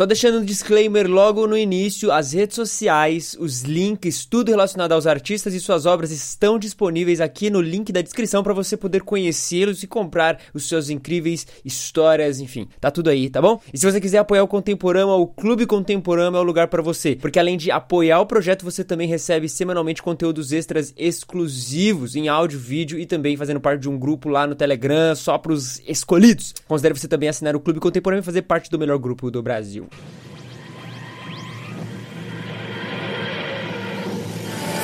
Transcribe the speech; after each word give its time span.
Só 0.00 0.06
deixando 0.06 0.38
um 0.38 0.44
disclaimer 0.46 1.06
logo 1.06 1.46
no 1.46 1.54
início, 1.54 2.10
as 2.10 2.32
redes 2.32 2.56
sociais, 2.56 3.36
os 3.38 3.64
links, 3.64 4.24
tudo 4.24 4.48
relacionado 4.48 4.92
aos 4.92 5.06
artistas 5.06 5.52
e 5.52 5.60
suas 5.60 5.84
obras 5.84 6.10
estão 6.10 6.58
disponíveis 6.58 7.20
aqui 7.20 7.50
no 7.50 7.60
link 7.60 7.92
da 7.92 8.00
descrição 8.00 8.42
para 8.42 8.54
você 8.54 8.78
poder 8.78 9.02
conhecê-los 9.02 9.82
e 9.82 9.86
comprar 9.86 10.40
os 10.54 10.66
seus 10.66 10.88
incríveis 10.88 11.46
histórias, 11.62 12.40
enfim, 12.40 12.66
tá 12.80 12.90
tudo 12.90 13.10
aí, 13.10 13.28
tá 13.28 13.42
bom? 13.42 13.60
E 13.74 13.76
se 13.76 13.84
você 13.84 14.00
quiser 14.00 14.16
apoiar 14.16 14.42
o 14.42 14.48
Contemporâneo, 14.48 15.10
o 15.10 15.26
Clube 15.26 15.66
Contemporâneo 15.66 16.38
é 16.38 16.40
o 16.40 16.44
lugar 16.44 16.68
para 16.68 16.80
você, 16.80 17.14
porque 17.16 17.38
além 17.38 17.58
de 17.58 17.70
apoiar 17.70 18.20
o 18.20 18.26
projeto, 18.26 18.64
você 18.64 18.82
também 18.82 19.06
recebe 19.06 19.50
semanalmente 19.50 20.02
conteúdos 20.02 20.50
extras 20.50 20.94
exclusivos 20.96 22.16
em 22.16 22.26
áudio, 22.26 22.58
vídeo 22.58 22.98
e 22.98 23.04
também 23.04 23.36
fazendo 23.36 23.60
parte 23.60 23.82
de 23.82 23.88
um 23.90 23.98
grupo 23.98 24.30
lá 24.30 24.46
no 24.46 24.54
Telegram 24.54 25.14
só 25.14 25.36
para 25.36 25.52
os 25.52 25.78
escolhidos. 25.86 26.54
Considere 26.66 26.98
você 26.98 27.06
também 27.06 27.28
assinar 27.28 27.54
o 27.54 27.60
Clube 27.60 27.80
Contemporâneo 27.80 28.22
e 28.22 28.24
fazer 28.24 28.40
parte 28.40 28.70
do 28.70 28.78
melhor 28.78 28.96
grupo 28.96 29.30
do 29.30 29.42
Brasil. 29.42 29.89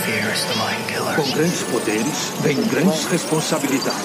Fear 0.04 0.32
is 0.32 0.44
the 0.46 0.56
mind 0.56 0.88
game. 0.88 0.95
Com 1.16 1.30
grandes 1.32 1.62
poderes, 1.62 2.32
vem 2.42 2.62
grandes 2.68 3.04
responsabilidades. 3.06 3.96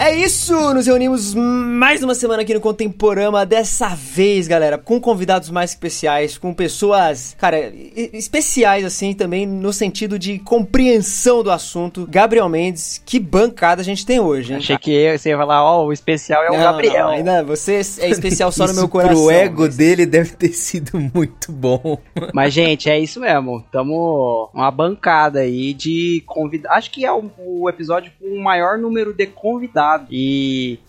É 0.09 0.15
isso! 0.15 0.73
Nos 0.73 0.87
reunimos 0.87 1.35
mais 1.35 2.01
uma 2.01 2.15
semana 2.15 2.41
aqui 2.41 2.51
no 2.51 2.59
Contemporama. 2.59 3.45
Dessa 3.45 3.89
vez, 3.89 4.47
galera, 4.47 4.75
com 4.75 4.99
convidados 4.99 5.51
mais 5.51 5.69
especiais, 5.69 6.35
com 6.35 6.51
pessoas, 6.51 7.35
cara, 7.37 7.71
especiais 7.95 8.83
assim 8.83 9.13
também, 9.13 9.45
no 9.45 9.71
sentido 9.71 10.17
de 10.17 10.39
compreensão 10.39 11.43
do 11.43 11.51
assunto. 11.51 12.07
Gabriel 12.09 12.49
Mendes, 12.49 12.99
que 13.05 13.19
bancada 13.19 13.81
a 13.81 13.85
gente 13.85 14.03
tem 14.03 14.19
hoje, 14.19 14.51
hein? 14.53 14.57
Achei 14.57 14.79
que 14.79 15.15
você 15.15 15.29
ia 15.29 15.37
falar, 15.37 15.63
ó, 15.63 15.85
o 15.85 15.93
especial 15.93 16.43
é 16.43 16.49
o 16.49 16.53
Não, 16.53 16.59
Gabriel. 16.63 17.05
não, 17.05 17.09
ainda 17.13 17.43
você 17.43 17.75
é 17.99 18.09
especial 18.09 18.51
só 18.51 18.65
no 18.65 18.73
meu 18.73 18.83
Isso 18.85 18.89
coração. 18.91 19.15
Pro 19.15 19.29
ego 19.29 19.61
mas- 19.65 19.77
dele 19.77 20.07
deve 20.07 20.31
ter 20.31 20.53
sido 20.53 20.99
muito 21.13 21.51
bom. 21.51 21.99
Mas, 22.33 22.51
gente, 22.51 22.89
é 22.89 22.99
isso 22.99 23.19
mesmo. 23.19 23.63
Tamo 23.71 24.49
uma 24.55 24.71
bancada 24.71 25.41
aí 25.41 25.71
de 25.71 26.23
convidados. 26.25 26.75
Acho 26.77 26.89
que 26.89 27.05
é 27.05 27.11
o, 27.13 27.29
o 27.37 27.69
episódio 27.69 28.11
com 28.19 28.25
o 28.25 28.43
maior 28.43 28.75
número 28.79 29.13
de 29.13 29.27
convidados. 29.27 29.98
E. 30.09 30.79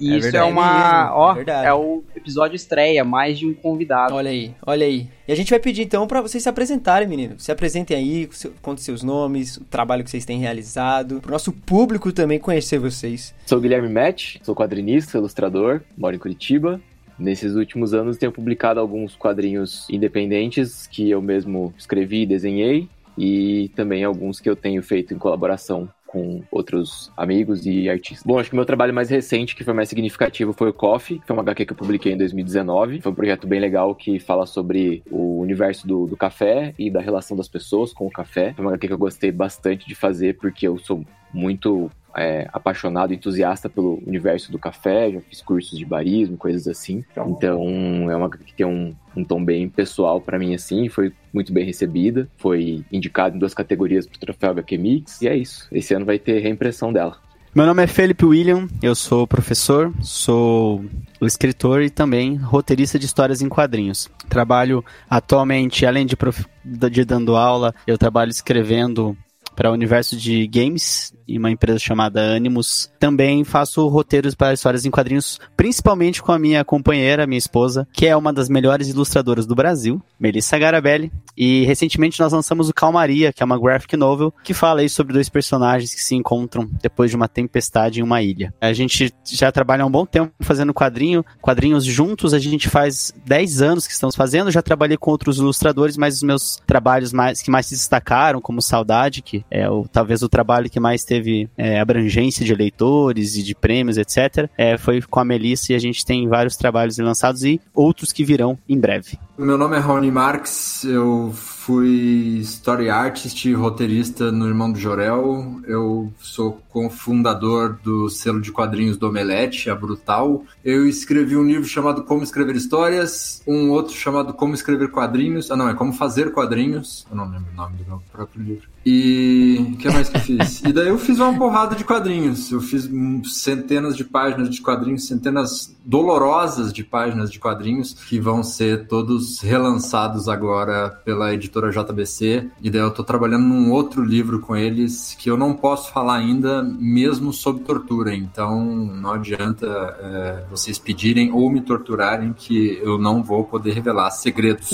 e 0.00 0.12
É 0.12 0.16
isso 0.16 0.22
verdade 0.22 0.36
é 0.36 0.52
uma. 0.52 0.72
mesmo, 0.72 1.16
ó, 1.16 1.32
é 1.32 1.34
verdade. 1.34 1.66
é 1.66 1.74
o 1.74 2.04
episódio 2.14 2.56
estreia, 2.56 3.04
mais 3.04 3.38
de 3.38 3.46
um 3.46 3.54
convidado. 3.54 4.14
Olha 4.14 4.30
aí, 4.30 4.54
olha 4.66 4.86
aí. 4.86 5.08
E 5.26 5.32
a 5.32 5.34
gente 5.34 5.50
vai 5.50 5.58
pedir 5.58 5.82
então 5.82 6.06
pra 6.06 6.20
vocês 6.20 6.42
se 6.42 6.48
apresentarem, 6.48 7.08
menino. 7.08 7.34
Se 7.38 7.50
apresentem 7.52 7.96
aí, 7.96 8.28
contem 8.62 8.82
seus 8.84 9.02
nomes, 9.02 9.56
o 9.56 9.64
trabalho 9.64 10.04
que 10.04 10.10
vocês 10.10 10.24
têm 10.24 10.38
realizado, 10.38 11.20
pro 11.20 11.32
nosso 11.32 11.52
público 11.52 12.12
também 12.12 12.38
conhecer 12.38 12.78
vocês. 12.78 13.34
Sou 13.46 13.60
Guilherme 13.60 13.88
Match, 13.88 14.36
sou 14.42 14.54
quadrinista, 14.54 15.18
ilustrador, 15.18 15.80
moro 15.96 16.14
em 16.14 16.18
Curitiba. 16.18 16.80
Nesses 17.18 17.56
últimos 17.56 17.92
anos 17.94 18.16
tenho 18.16 18.30
publicado 18.30 18.78
alguns 18.78 19.16
quadrinhos 19.16 19.88
independentes 19.90 20.86
que 20.86 21.10
eu 21.10 21.20
mesmo 21.20 21.74
escrevi 21.76 22.22
e 22.22 22.26
desenhei 22.26 22.88
e 23.18 23.72
também 23.74 24.04
alguns 24.04 24.38
que 24.38 24.48
eu 24.48 24.54
tenho 24.54 24.80
feito 24.84 25.12
em 25.12 25.18
colaboração 25.18 25.88
com 26.08 26.42
outros 26.50 27.12
amigos 27.16 27.66
e 27.66 27.88
artistas. 27.88 28.24
Bom, 28.26 28.38
acho 28.38 28.48
que 28.48 28.54
o 28.54 28.56
meu 28.56 28.64
trabalho 28.64 28.94
mais 28.94 29.10
recente, 29.10 29.54
que 29.54 29.62
foi 29.62 29.74
mais 29.74 29.88
significativo, 29.88 30.52
foi 30.52 30.70
o 30.70 30.72
Coffee, 30.72 31.20
que 31.20 31.26
foi 31.26 31.36
uma 31.36 31.42
HQ 31.42 31.66
que 31.66 31.72
eu 31.72 31.76
publiquei 31.76 32.12
em 32.12 32.16
2019. 32.16 33.00
Foi 33.00 33.12
um 33.12 33.14
projeto 33.14 33.46
bem 33.46 33.60
legal 33.60 33.94
que 33.94 34.18
fala 34.18 34.46
sobre 34.46 35.02
o 35.10 35.38
universo 35.40 35.86
do, 35.86 36.06
do 36.06 36.16
café 36.16 36.74
e 36.78 36.90
da 36.90 37.00
relação 37.00 37.36
das 37.36 37.48
pessoas 37.48 37.92
com 37.92 38.06
o 38.06 38.10
café. 38.10 38.54
Foi 38.54 38.64
uma 38.64 38.72
HQ 38.72 38.86
que 38.88 38.92
eu 38.92 38.98
gostei 38.98 39.30
bastante 39.30 39.86
de 39.86 39.94
fazer, 39.94 40.38
porque 40.38 40.66
eu 40.66 40.78
sou 40.78 41.04
muito 41.32 41.90
é, 42.16 42.48
apaixonado, 42.52 43.12
entusiasta 43.12 43.68
pelo 43.68 44.02
universo 44.06 44.50
do 44.50 44.58
café, 44.58 45.10
já 45.10 45.20
fiz 45.20 45.42
cursos 45.42 45.78
de 45.78 45.84
barismo, 45.84 46.36
coisas 46.36 46.66
assim. 46.66 47.04
Então 47.16 48.10
é 48.10 48.16
uma 48.16 48.30
que 48.30 48.54
tem 48.54 48.66
um, 48.66 48.94
um 49.16 49.24
tom 49.24 49.44
bem 49.44 49.68
pessoal 49.68 50.20
pra 50.20 50.38
mim 50.38 50.54
assim, 50.54 50.88
foi 50.88 51.12
muito 51.32 51.52
bem 51.52 51.64
recebida, 51.64 52.28
foi 52.36 52.84
indicado 52.90 53.36
em 53.36 53.38
duas 53.38 53.54
categorias 53.54 54.06
pro 54.06 54.18
troféu 54.18 54.50
HQ 54.50 54.78
Mix 54.78 55.22
e 55.22 55.28
é 55.28 55.36
isso. 55.36 55.68
Esse 55.72 55.94
ano 55.94 56.04
vai 56.04 56.18
ter 56.18 56.40
reimpressão 56.40 56.92
dela. 56.92 57.16
Meu 57.54 57.64
nome 57.64 57.82
é 57.82 57.86
Felipe 57.86 58.24
William, 58.24 58.68
eu 58.82 58.94
sou 58.94 59.26
professor, 59.26 59.92
sou 60.00 60.84
escritor 61.22 61.82
e 61.82 61.90
também 61.90 62.36
roteirista 62.36 62.98
de 62.98 63.06
histórias 63.06 63.40
em 63.40 63.48
quadrinhos. 63.48 64.08
Trabalho 64.28 64.84
atualmente, 65.08 65.86
além 65.86 66.06
de, 66.06 66.14
prof... 66.14 66.44
de 66.64 67.04
dando 67.04 67.36
aula, 67.36 67.74
eu 67.86 67.96
trabalho 67.96 68.30
escrevendo 68.30 69.16
para 69.56 69.70
o 69.70 69.72
universo 69.72 70.16
de 70.16 70.46
games 70.46 71.12
e 71.28 71.38
uma 71.38 71.50
empresa 71.50 71.78
chamada 71.78 72.34
Animus. 72.34 72.90
Também 72.98 73.44
faço 73.44 73.86
roteiros 73.88 74.34
para 74.34 74.54
histórias 74.54 74.86
em 74.86 74.90
quadrinhos, 74.90 75.38
principalmente 75.56 76.22
com 76.22 76.32
a 76.32 76.38
minha 76.38 76.64
companheira, 76.64 77.26
minha 77.26 77.38
esposa, 77.38 77.86
que 77.92 78.06
é 78.06 78.16
uma 78.16 78.32
das 78.32 78.48
melhores 78.48 78.88
ilustradoras 78.88 79.46
do 79.46 79.54
Brasil, 79.54 80.02
Melissa 80.18 80.58
Garabelli. 80.58 81.12
E 81.36 81.64
recentemente 81.66 82.18
nós 82.18 82.32
lançamos 82.32 82.68
o 82.68 82.74
Calmaria, 82.74 83.32
que 83.32 83.42
é 83.42 83.46
uma 83.46 83.58
graphic 83.60 83.96
novel 83.96 84.32
que 84.42 84.54
fala 84.54 84.80
aí 84.80 84.88
sobre 84.88 85.12
dois 85.12 85.28
personagens 85.28 85.94
que 85.94 86.02
se 86.02 86.14
encontram 86.14 86.68
depois 86.82 87.10
de 87.10 87.16
uma 87.16 87.28
tempestade 87.28 88.00
em 88.00 88.02
uma 88.02 88.22
ilha. 88.22 88.52
A 88.60 88.72
gente 88.72 89.12
já 89.24 89.52
trabalha 89.52 89.82
há 89.84 89.86
um 89.86 89.90
bom 89.90 90.06
tempo 90.06 90.32
fazendo 90.40 90.72
quadrinho, 90.72 91.24
quadrinhos 91.40 91.84
juntos, 91.84 92.32
a 92.32 92.38
gente 92.38 92.68
faz 92.68 93.12
10 93.26 93.62
anos 93.62 93.86
que 93.86 93.92
estamos 93.92 94.16
fazendo, 94.16 94.50
já 94.50 94.62
trabalhei 94.62 94.96
com 94.96 95.10
outros 95.10 95.38
ilustradores, 95.38 95.96
mas 95.96 96.16
os 96.16 96.22
meus 96.22 96.56
trabalhos 96.66 97.12
mais 97.12 97.42
que 97.42 97.50
mais 97.50 97.66
se 97.66 97.74
destacaram, 97.74 98.40
como 98.40 98.62
Saudade, 98.62 99.22
que 99.22 99.44
é 99.50 99.68
o, 99.68 99.86
talvez 99.86 100.22
o 100.22 100.28
trabalho 100.28 100.70
que 100.70 100.80
mais 100.80 101.04
teve 101.04 101.17
é, 101.56 101.80
abrangência 101.80 102.44
de 102.44 102.54
leitores 102.54 103.36
e 103.36 103.42
de 103.42 103.54
prêmios, 103.54 103.96
etc., 103.96 104.48
é, 104.56 104.76
foi 104.76 105.00
com 105.02 105.20
a 105.20 105.24
Melissa 105.24 105.72
e 105.72 105.76
a 105.76 105.78
gente 105.78 106.04
tem 106.04 106.28
vários 106.28 106.56
trabalhos 106.56 106.98
lançados 106.98 107.44
e 107.44 107.60
outros 107.74 108.12
que 108.12 108.24
virão 108.24 108.58
em 108.68 108.78
breve. 108.78 109.18
Meu 109.36 109.56
nome 109.56 109.76
é 109.76 109.78
Rony 109.78 110.10
Marx, 110.10 110.84
eu 110.84 111.32
fui 111.68 112.38
story 112.40 112.88
artist 112.88 113.46
e 113.46 113.52
roteirista 113.52 114.32
no 114.32 114.48
Irmão 114.48 114.72
do 114.72 114.78
Jorel. 114.78 115.60
Eu 115.66 116.10
sou 116.18 116.60
cofundador 116.70 117.78
do 117.84 118.08
selo 118.08 118.40
de 118.40 118.50
quadrinhos 118.50 118.96
do 118.96 119.06
Omelete, 119.06 119.68
a 119.68 119.74
Brutal. 119.74 120.44
Eu 120.64 120.88
escrevi 120.88 121.36
um 121.36 121.44
livro 121.44 121.68
chamado 121.68 122.04
Como 122.04 122.22
Escrever 122.22 122.56
Histórias, 122.56 123.42
um 123.46 123.70
outro 123.70 123.94
chamado 123.94 124.32
Como 124.32 124.54
Escrever 124.54 124.90
Quadrinhos. 124.90 125.50
Ah, 125.50 125.56
não, 125.56 125.68
é 125.68 125.74
Como 125.74 125.92
Fazer 125.92 126.32
Quadrinhos. 126.32 127.06
Eu 127.10 127.16
não 127.16 127.30
lembro 127.30 127.52
o 127.52 127.56
nome 127.56 127.76
do 127.76 127.84
meu 127.84 128.02
próprio 128.10 128.42
livro. 128.42 128.66
E 128.90 129.58
o 129.58 129.76
que 129.76 129.86
mais 129.90 130.08
que 130.08 130.16
eu 130.16 130.20
fiz? 130.22 130.62
E 130.62 130.72
daí 130.72 130.88
eu 130.88 130.98
fiz 130.98 131.18
uma 131.18 131.36
porrada 131.36 131.76
de 131.76 131.84
quadrinhos. 131.84 132.50
Eu 132.50 132.58
fiz 132.62 132.88
centenas 133.24 133.94
de 133.94 134.02
páginas 134.02 134.48
de 134.48 134.62
quadrinhos, 134.62 135.06
centenas 135.06 135.76
dolorosas 135.84 136.72
de 136.72 136.82
páginas 136.82 137.30
de 137.30 137.38
quadrinhos 137.38 137.92
que 137.92 138.18
vão 138.18 138.42
ser 138.42 138.86
todos 138.86 139.40
relançados 139.40 140.26
agora 140.26 140.88
pela 141.04 141.34
editora 141.34 141.70
JBC. 141.70 142.48
E 142.62 142.70
daí 142.70 142.80
eu 142.80 142.90
tô 142.90 143.04
trabalhando 143.04 143.44
num 143.44 143.70
outro 143.72 144.02
livro 144.02 144.40
com 144.40 144.56
eles 144.56 145.14
que 145.18 145.28
eu 145.28 145.36
não 145.36 145.52
posso 145.52 145.92
falar 145.92 146.16
ainda, 146.16 146.62
mesmo 146.62 147.30
sob 147.30 147.60
tortura. 147.60 148.14
Então 148.14 148.64
não 148.64 149.12
adianta 149.12 149.66
é, 150.00 150.44
vocês 150.50 150.78
pedirem 150.78 151.30
ou 151.30 151.50
me 151.50 151.60
torturarem 151.60 152.32
que 152.32 152.80
eu 152.82 152.96
não 152.96 153.22
vou 153.22 153.44
poder 153.44 153.74
revelar 153.74 154.10
segredos. 154.12 154.70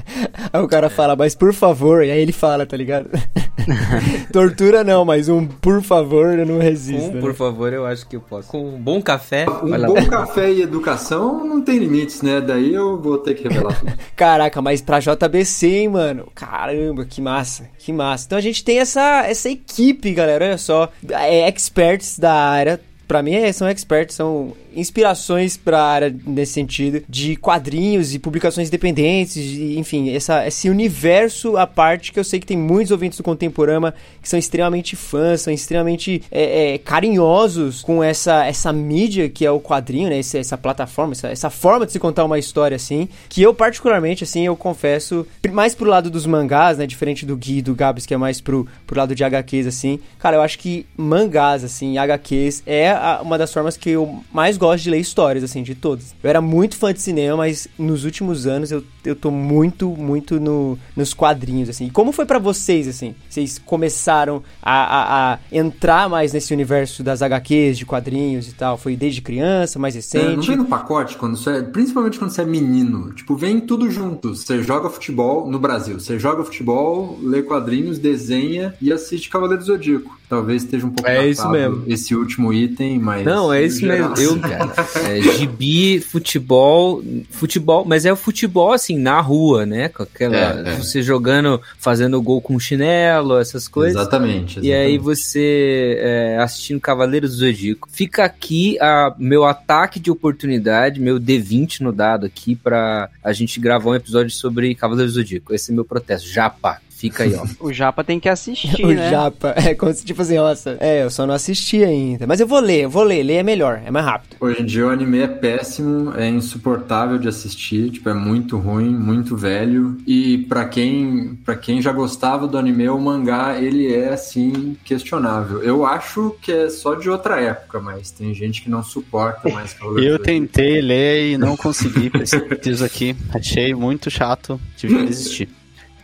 Aí 0.50 0.62
o 0.62 0.68
cara 0.68 0.88
fala, 0.88 1.14
mas 1.14 1.34
por 1.34 1.52
favor, 1.52 2.02
e 2.02 2.10
aí 2.10 2.20
ele 2.20 2.32
fala, 2.32 2.64
tá 2.64 2.76
ligado? 2.76 3.10
Tortura 4.32 4.84
não, 4.84 5.04
mas 5.04 5.28
um 5.28 5.46
por 5.46 5.82
favor 5.82 6.38
eu 6.38 6.46
não 6.46 6.58
resisto. 6.58 7.10
Um, 7.10 7.14
né? 7.14 7.20
por 7.20 7.34
favor, 7.34 7.72
eu 7.72 7.86
acho 7.86 8.06
que 8.06 8.16
eu 8.16 8.20
posso. 8.20 8.48
Com 8.48 8.74
um 8.74 8.80
bom 8.80 9.00
café. 9.00 9.46
Um 9.62 9.70
bom 9.86 9.94
lá. 9.94 10.06
café 10.06 10.50
e 10.50 10.62
educação 10.62 11.44
não 11.44 11.62
tem 11.62 11.78
limites, 11.78 12.22
né? 12.22 12.40
Daí 12.40 12.74
eu 12.74 13.00
vou 13.00 13.18
ter 13.18 13.34
que 13.34 13.48
revelar 13.48 13.78
tudo. 13.78 13.92
Caraca, 14.16 14.60
mas 14.62 14.80
pra 14.80 15.00
JBC, 15.00 15.66
hein, 15.66 15.88
mano? 15.88 16.28
Caramba, 16.34 17.04
que 17.04 17.20
massa, 17.20 17.68
que 17.78 17.92
massa. 17.92 18.26
Então 18.26 18.38
a 18.38 18.42
gente 18.42 18.64
tem 18.64 18.78
essa, 18.78 19.24
essa 19.26 19.48
equipe, 19.48 20.12
galera, 20.12 20.46
olha 20.46 20.58
só. 20.58 20.90
É, 21.10 21.48
experts 21.48 22.18
da 22.18 22.32
área. 22.32 22.80
Pra 23.08 23.22
mim, 23.22 23.34
é, 23.34 23.50
são 23.52 23.66
experts, 23.66 24.14
são 24.14 24.52
inspirações 24.76 25.56
pra 25.56 25.82
área 25.82 26.14
nesse 26.26 26.52
sentido, 26.52 27.02
de 27.08 27.36
quadrinhos 27.36 28.14
e 28.14 28.18
publicações 28.18 28.68
independentes, 28.68 29.36
e, 29.36 29.78
enfim, 29.78 30.10
essa, 30.10 30.46
esse 30.46 30.68
universo 30.68 31.56
à 31.56 31.66
parte 31.66 32.12
que 32.12 32.20
eu 32.20 32.24
sei 32.24 32.38
que 32.38 32.46
tem 32.46 32.56
muitos 32.56 32.92
ouvintes 32.92 33.16
do 33.16 33.24
Contemporama 33.24 33.94
que 34.20 34.28
são 34.28 34.38
extremamente 34.38 34.94
fãs, 34.94 35.40
são 35.40 35.52
extremamente 35.52 36.22
é, 36.30 36.74
é, 36.74 36.78
carinhosos 36.78 37.82
com 37.82 38.04
essa, 38.04 38.44
essa 38.44 38.72
mídia 38.72 39.28
que 39.30 39.44
é 39.44 39.50
o 39.50 39.58
quadrinho, 39.58 40.10
né? 40.10 40.18
Essa, 40.18 40.38
essa 40.38 40.58
plataforma, 40.58 41.12
essa, 41.12 41.28
essa 41.28 41.50
forma 41.50 41.86
de 41.86 41.92
se 41.92 41.98
contar 41.98 42.26
uma 42.26 42.38
história 42.38 42.76
assim, 42.76 43.08
que 43.30 43.40
eu 43.40 43.54
particularmente, 43.54 44.24
assim, 44.24 44.44
eu 44.44 44.54
confesso, 44.54 45.26
mais 45.50 45.74
pro 45.74 45.88
lado 45.88 46.10
dos 46.10 46.26
mangás, 46.26 46.76
né? 46.76 46.86
Diferente 46.86 47.24
do 47.24 47.36
Gui 47.36 47.62
do 47.62 47.74
Gabs, 47.74 48.04
que 48.04 48.12
é 48.12 48.18
mais 48.18 48.38
pro, 48.38 48.68
pro 48.86 48.98
lado 48.98 49.14
de 49.14 49.24
HQs, 49.24 49.66
assim. 49.66 49.98
Cara, 50.18 50.36
eu 50.36 50.42
acho 50.42 50.58
que 50.58 50.84
mangás, 50.94 51.64
assim, 51.64 51.96
HQs 51.96 52.62
é 52.66 52.97
a- 52.98 53.22
uma 53.22 53.38
das 53.38 53.52
formas 53.52 53.76
que 53.76 53.90
eu 53.90 54.20
mais 54.32 54.56
gosto 54.56 54.84
de 54.84 54.90
ler 54.90 54.98
histórias, 54.98 55.42
assim, 55.44 55.62
de 55.62 55.74
todas. 55.74 56.14
Eu 56.22 56.28
era 56.30 56.40
muito 56.40 56.76
fã 56.76 56.92
de 56.92 57.00
cinema, 57.00 57.36
mas 57.38 57.66
nos 57.78 58.04
últimos 58.04 58.46
anos 58.46 58.70
eu, 58.70 58.82
eu 59.04 59.14
tô 59.16 59.30
muito, 59.30 59.88
muito 59.90 60.38
no, 60.40 60.78
nos 60.96 61.14
quadrinhos, 61.14 61.68
assim. 61.68 61.86
E 61.86 61.90
como 61.90 62.12
foi 62.12 62.26
pra 62.26 62.38
vocês, 62.38 62.86
assim? 62.88 63.14
Vocês 63.28 63.58
começaram 63.58 64.42
a, 64.62 64.72
a, 64.72 65.34
a 65.34 65.38
entrar 65.52 66.08
mais 66.08 66.32
nesse 66.32 66.52
universo 66.52 67.02
das 67.02 67.22
HQs, 67.22 67.78
de 67.78 67.86
quadrinhos 67.86 68.48
e 68.48 68.52
tal? 68.54 68.76
Foi 68.76 68.96
desde 68.96 69.20
criança, 69.22 69.78
mais 69.78 69.94
É, 69.94 70.18
não 70.18 70.24
recente? 70.30 70.48
vem 70.48 70.56
no 70.56 70.64
pacote, 70.66 71.16
quando 71.16 71.36
você 71.36 71.50
é, 71.50 71.62
principalmente 71.62 72.18
quando 72.18 72.30
você 72.30 72.42
é 72.42 72.44
menino. 72.44 73.12
Tipo, 73.12 73.36
vem 73.36 73.60
tudo 73.60 73.90
junto. 73.90 74.34
Você 74.34 74.62
joga 74.62 74.90
futebol 74.90 75.50
no 75.50 75.58
Brasil. 75.58 75.98
Você 76.00 76.18
joga 76.18 76.44
futebol, 76.44 77.18
lê 77.22 77.42
quadrinhos, 77.42 77.98
desenha 77.98 78.74
e 78.80 78.92
assiste 78.92 79.28
Cavaleiro 79.30 79.62
do 79.62 79.66
Zodíaco. 79.66 80.18
Talvez 80.28 80.62
esteja 80.62 80.86
um 80.86 80.90
pouco 80.90 81.08
É 81.08 81.26
isso 81.26 81.48
mesmo. 81.48 81.84
esse 81.86 82.14
último 82.14 82.52
item, 82.52 82.87
mas. 82.96 83.24
Não, 83.24 83.52
é 83.52 83.64
isso 83.64 83.84
mesmo. 83.84 84.14
Eu, 84.16 84.38
cara, 84.38 84.72
é, 85.08 85.20
gibi, 85.20 85.98
futebol, 85.98 87.02
futebol, 87.30 87.84
mas 87.84 88.06
é 88.06 88.12
o 88.12 88.16
futebol 88.16 88.72
assim, 88.72 88.96
na 88.96 89.20
rua, 89.20 89.66
né? 89.66 89.88
Com 89.88 90.04
aquela. 90.04 90.36
É, 90.36 90.74
é. 90.74 90.76
Você 90.76 91.02
jogando, 91.02 91.60
fazendo 91.76 92.22
gol 92.22 92.40
com 92.40 92.56
chinelo, 92.60 93.36
essas 93.38 93.66
coisas. 93.66 94.00
Exatamente, 94.00 94.60
E 94.60 94.72
aí 94.72 94.94
exatamente. 94.94 95.02
você 95.02 95.96
é, 95.98 96.38
assistindo 96.38 96.80
Cavaleiros 96.80 97.32
do 97.32 97.36
Zodíaco. 97.38 97.88
Fica 97.90 98.24
aqui 98.24 98.78
a 98.80 99.12
meu 99.18 99.44
ataque 99.44 99.98
de 99.98 100.10
oportunidade, 100.10 101.00
meu 101.00 101.18
D20 101.18 101.80
no 101.80 101.92
dado 101.92 102.26
aqui 102.26 102.54
pra 102.54 103.08
a 103.24 103.32
gente 103.32 103.58
gravar 103.58 103.90
um 103.90 103.94
episódio 103.94 104.30
sobre 104.30 104.74
Cavaleiros 104.76 105.14
do 105.14 105.20
Zodíaco. 105.20 105.52
Esse 105.52 105.72
é 105.72 105.74
meu 105.74 105.84
protesto. 105.84 106.28
Japa, 106.28 106.80
fica 106.98 107.22
aí, 107.22 107.34
ó. 107.34 107.46
O 107.60 107.72
Japa 107.72 108.02
tem 108.02 108.18
que 108.18 108.28
assistir, 108.28 108.84
o 108.84 108.88
né? 108.88 109.10
Japa. 109.10 109.54
É 109.56 109.74
como 109.74 109.92
se, 109.92 110.04
tipo 110.04 110.20
assim, 110.20 110.36
nossa, 110.36 110.76
é, 110.80 111.04
eu 111.04 111.10
só 111.10 111.26
não 111.26 111.34
assisti 111.34 111.84
ainda. 111.84 112.26
Mas 112.26 112.40
eu 112.40 112.46
vou 112.46 112.60
ler, 112.60 112.84
eu 112.84 112.90
vou 112.90 113.02
ler. 113.02 113.22
Ler 113.22 113.36
é 113.36 113.42
melhor, 113.42 113.80
é 113.84 113.90
mais 113.90 114.04
rápido. 114.04 114.36
Hoje 114.40 114.62
em 114.62 114.66
dia 114.66 114.86
o 114.86 114.90
anime 114.90 115.20
é 115.20 115.28
péssimo, 115.28 116.14
é 116.16 116.28
insuportável 116.28 117.18
de 117.18 117.28
assistir, 117.28 117.90
tipo, 117.90 118.08
é 118.08 118.14
muito 118.14 118.58
ruim, 118.58 118.90
muito 118.90 119.36
velho. 119.36 119.96
E 120.06 120.38
pra 120.48 120.64
quem, 120.64 121.38
pra 121.44 121.54
quem 121.54 121.80
já 121.80 121.92
gostava 121.92 122.46
do 122.46 122.58
anime, 122.58 122.88
o 122.88 122.98
mangá, 122.98 123.58
ele 123.60 123.92
é 123.92 124.08
assim 124.12 124.76
questionável. 124.84 125.62
Eu 125.62 125.86
acho 125.86 126.36
que 126.42 126.50
é 126.50 126.70
só 126.70 126.94
de 126.94 127.08
outra 127.08 127.40
época, 127.40 127.80
mas 127.80 128.10
tem 128.10 128.34
gente 128.34 128.62
que 128.62 128.70
não 128.70 128.82
suporta 128.82 129.48
mais 129.48 129.76
Eu 129.96 130.18
tentei 130.18 130.80
ler 130.80 131.32
e 131.32 131.38
não 131.38 131.56
consegui, 131.56 132.10
preciso 132.10 132.84
aqui. 132.84 133.16
Achei 133.32 133.74
muito 133.74 134.10
chato, 134.10 134.60
tive 134.76 134.96
que 134.96 135.06
desistir. 135.06 135.57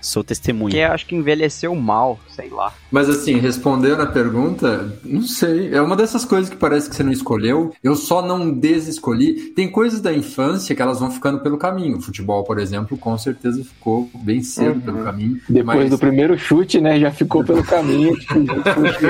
Sou 0.04 0.22
testemunha. 0.22 0.68
Porque 0.70 0.80
acho 0.82 1.06
que 1.06 1.14
envelheceu 1.16 1.74
mal, 1.74 2.20
sei 2.36 2.50
lá. 2.50 2.72
Mas 2.92 3.08
assim, 3.08 3.38
respondendo 3.38 4.02
a 4.02 4.06
pergunta, 4.06 4.98
não 5.02 5.22
sei. 5.22 5.74
É 5.74 5.80
uma 5.80 5.96
dessas 5.96 6.24
coisas 6.26 6.50
que 6.50 6.56
parece 6.56 6.90
que 6.90 6.94
você 6.96 7.02
não 7.02 7.10
escolheu. 7.10 7.72
Eu 7.82 7.96
só 7.96 8.20
não 8.20 8.50
desescolhi. 8.52 9.52
Tem 9.54 9.70
coisas 9.70 10.00
da 10.02 10.12
infância 10.12 10.74
que 10.76 10.82
elas 10.82 11.00
vão 11.00 11.10
ficando 11.10 11.40
pelo 11.40 11.56
caminho. 11.56 11.96
O 11.96 12.00
futebol, 12.02 12.44
por 12.44 12.58
exemplo, 12.58 12.98
com 12.98 13.16
certeza 13.16 13.64
ficou 13.64 14.10
bem 14.14 14.42
cedo 14.42 14.78
pelo 14.80 15.02
caminho. 15.02 15.40
Depois 15.48 15.78
Mas- 15.78 15.90
do 15.90 15.98
primeiro 15.98 16.38
chute, 16.38 16.80
né, 16.80 17.00
já 17.00 17.10
ficou 17.10 17.42
pelo 17.42 17.64
caminho, 17.64 18.14
tipo, 18.18 18.34
tipo, 18.44 19.06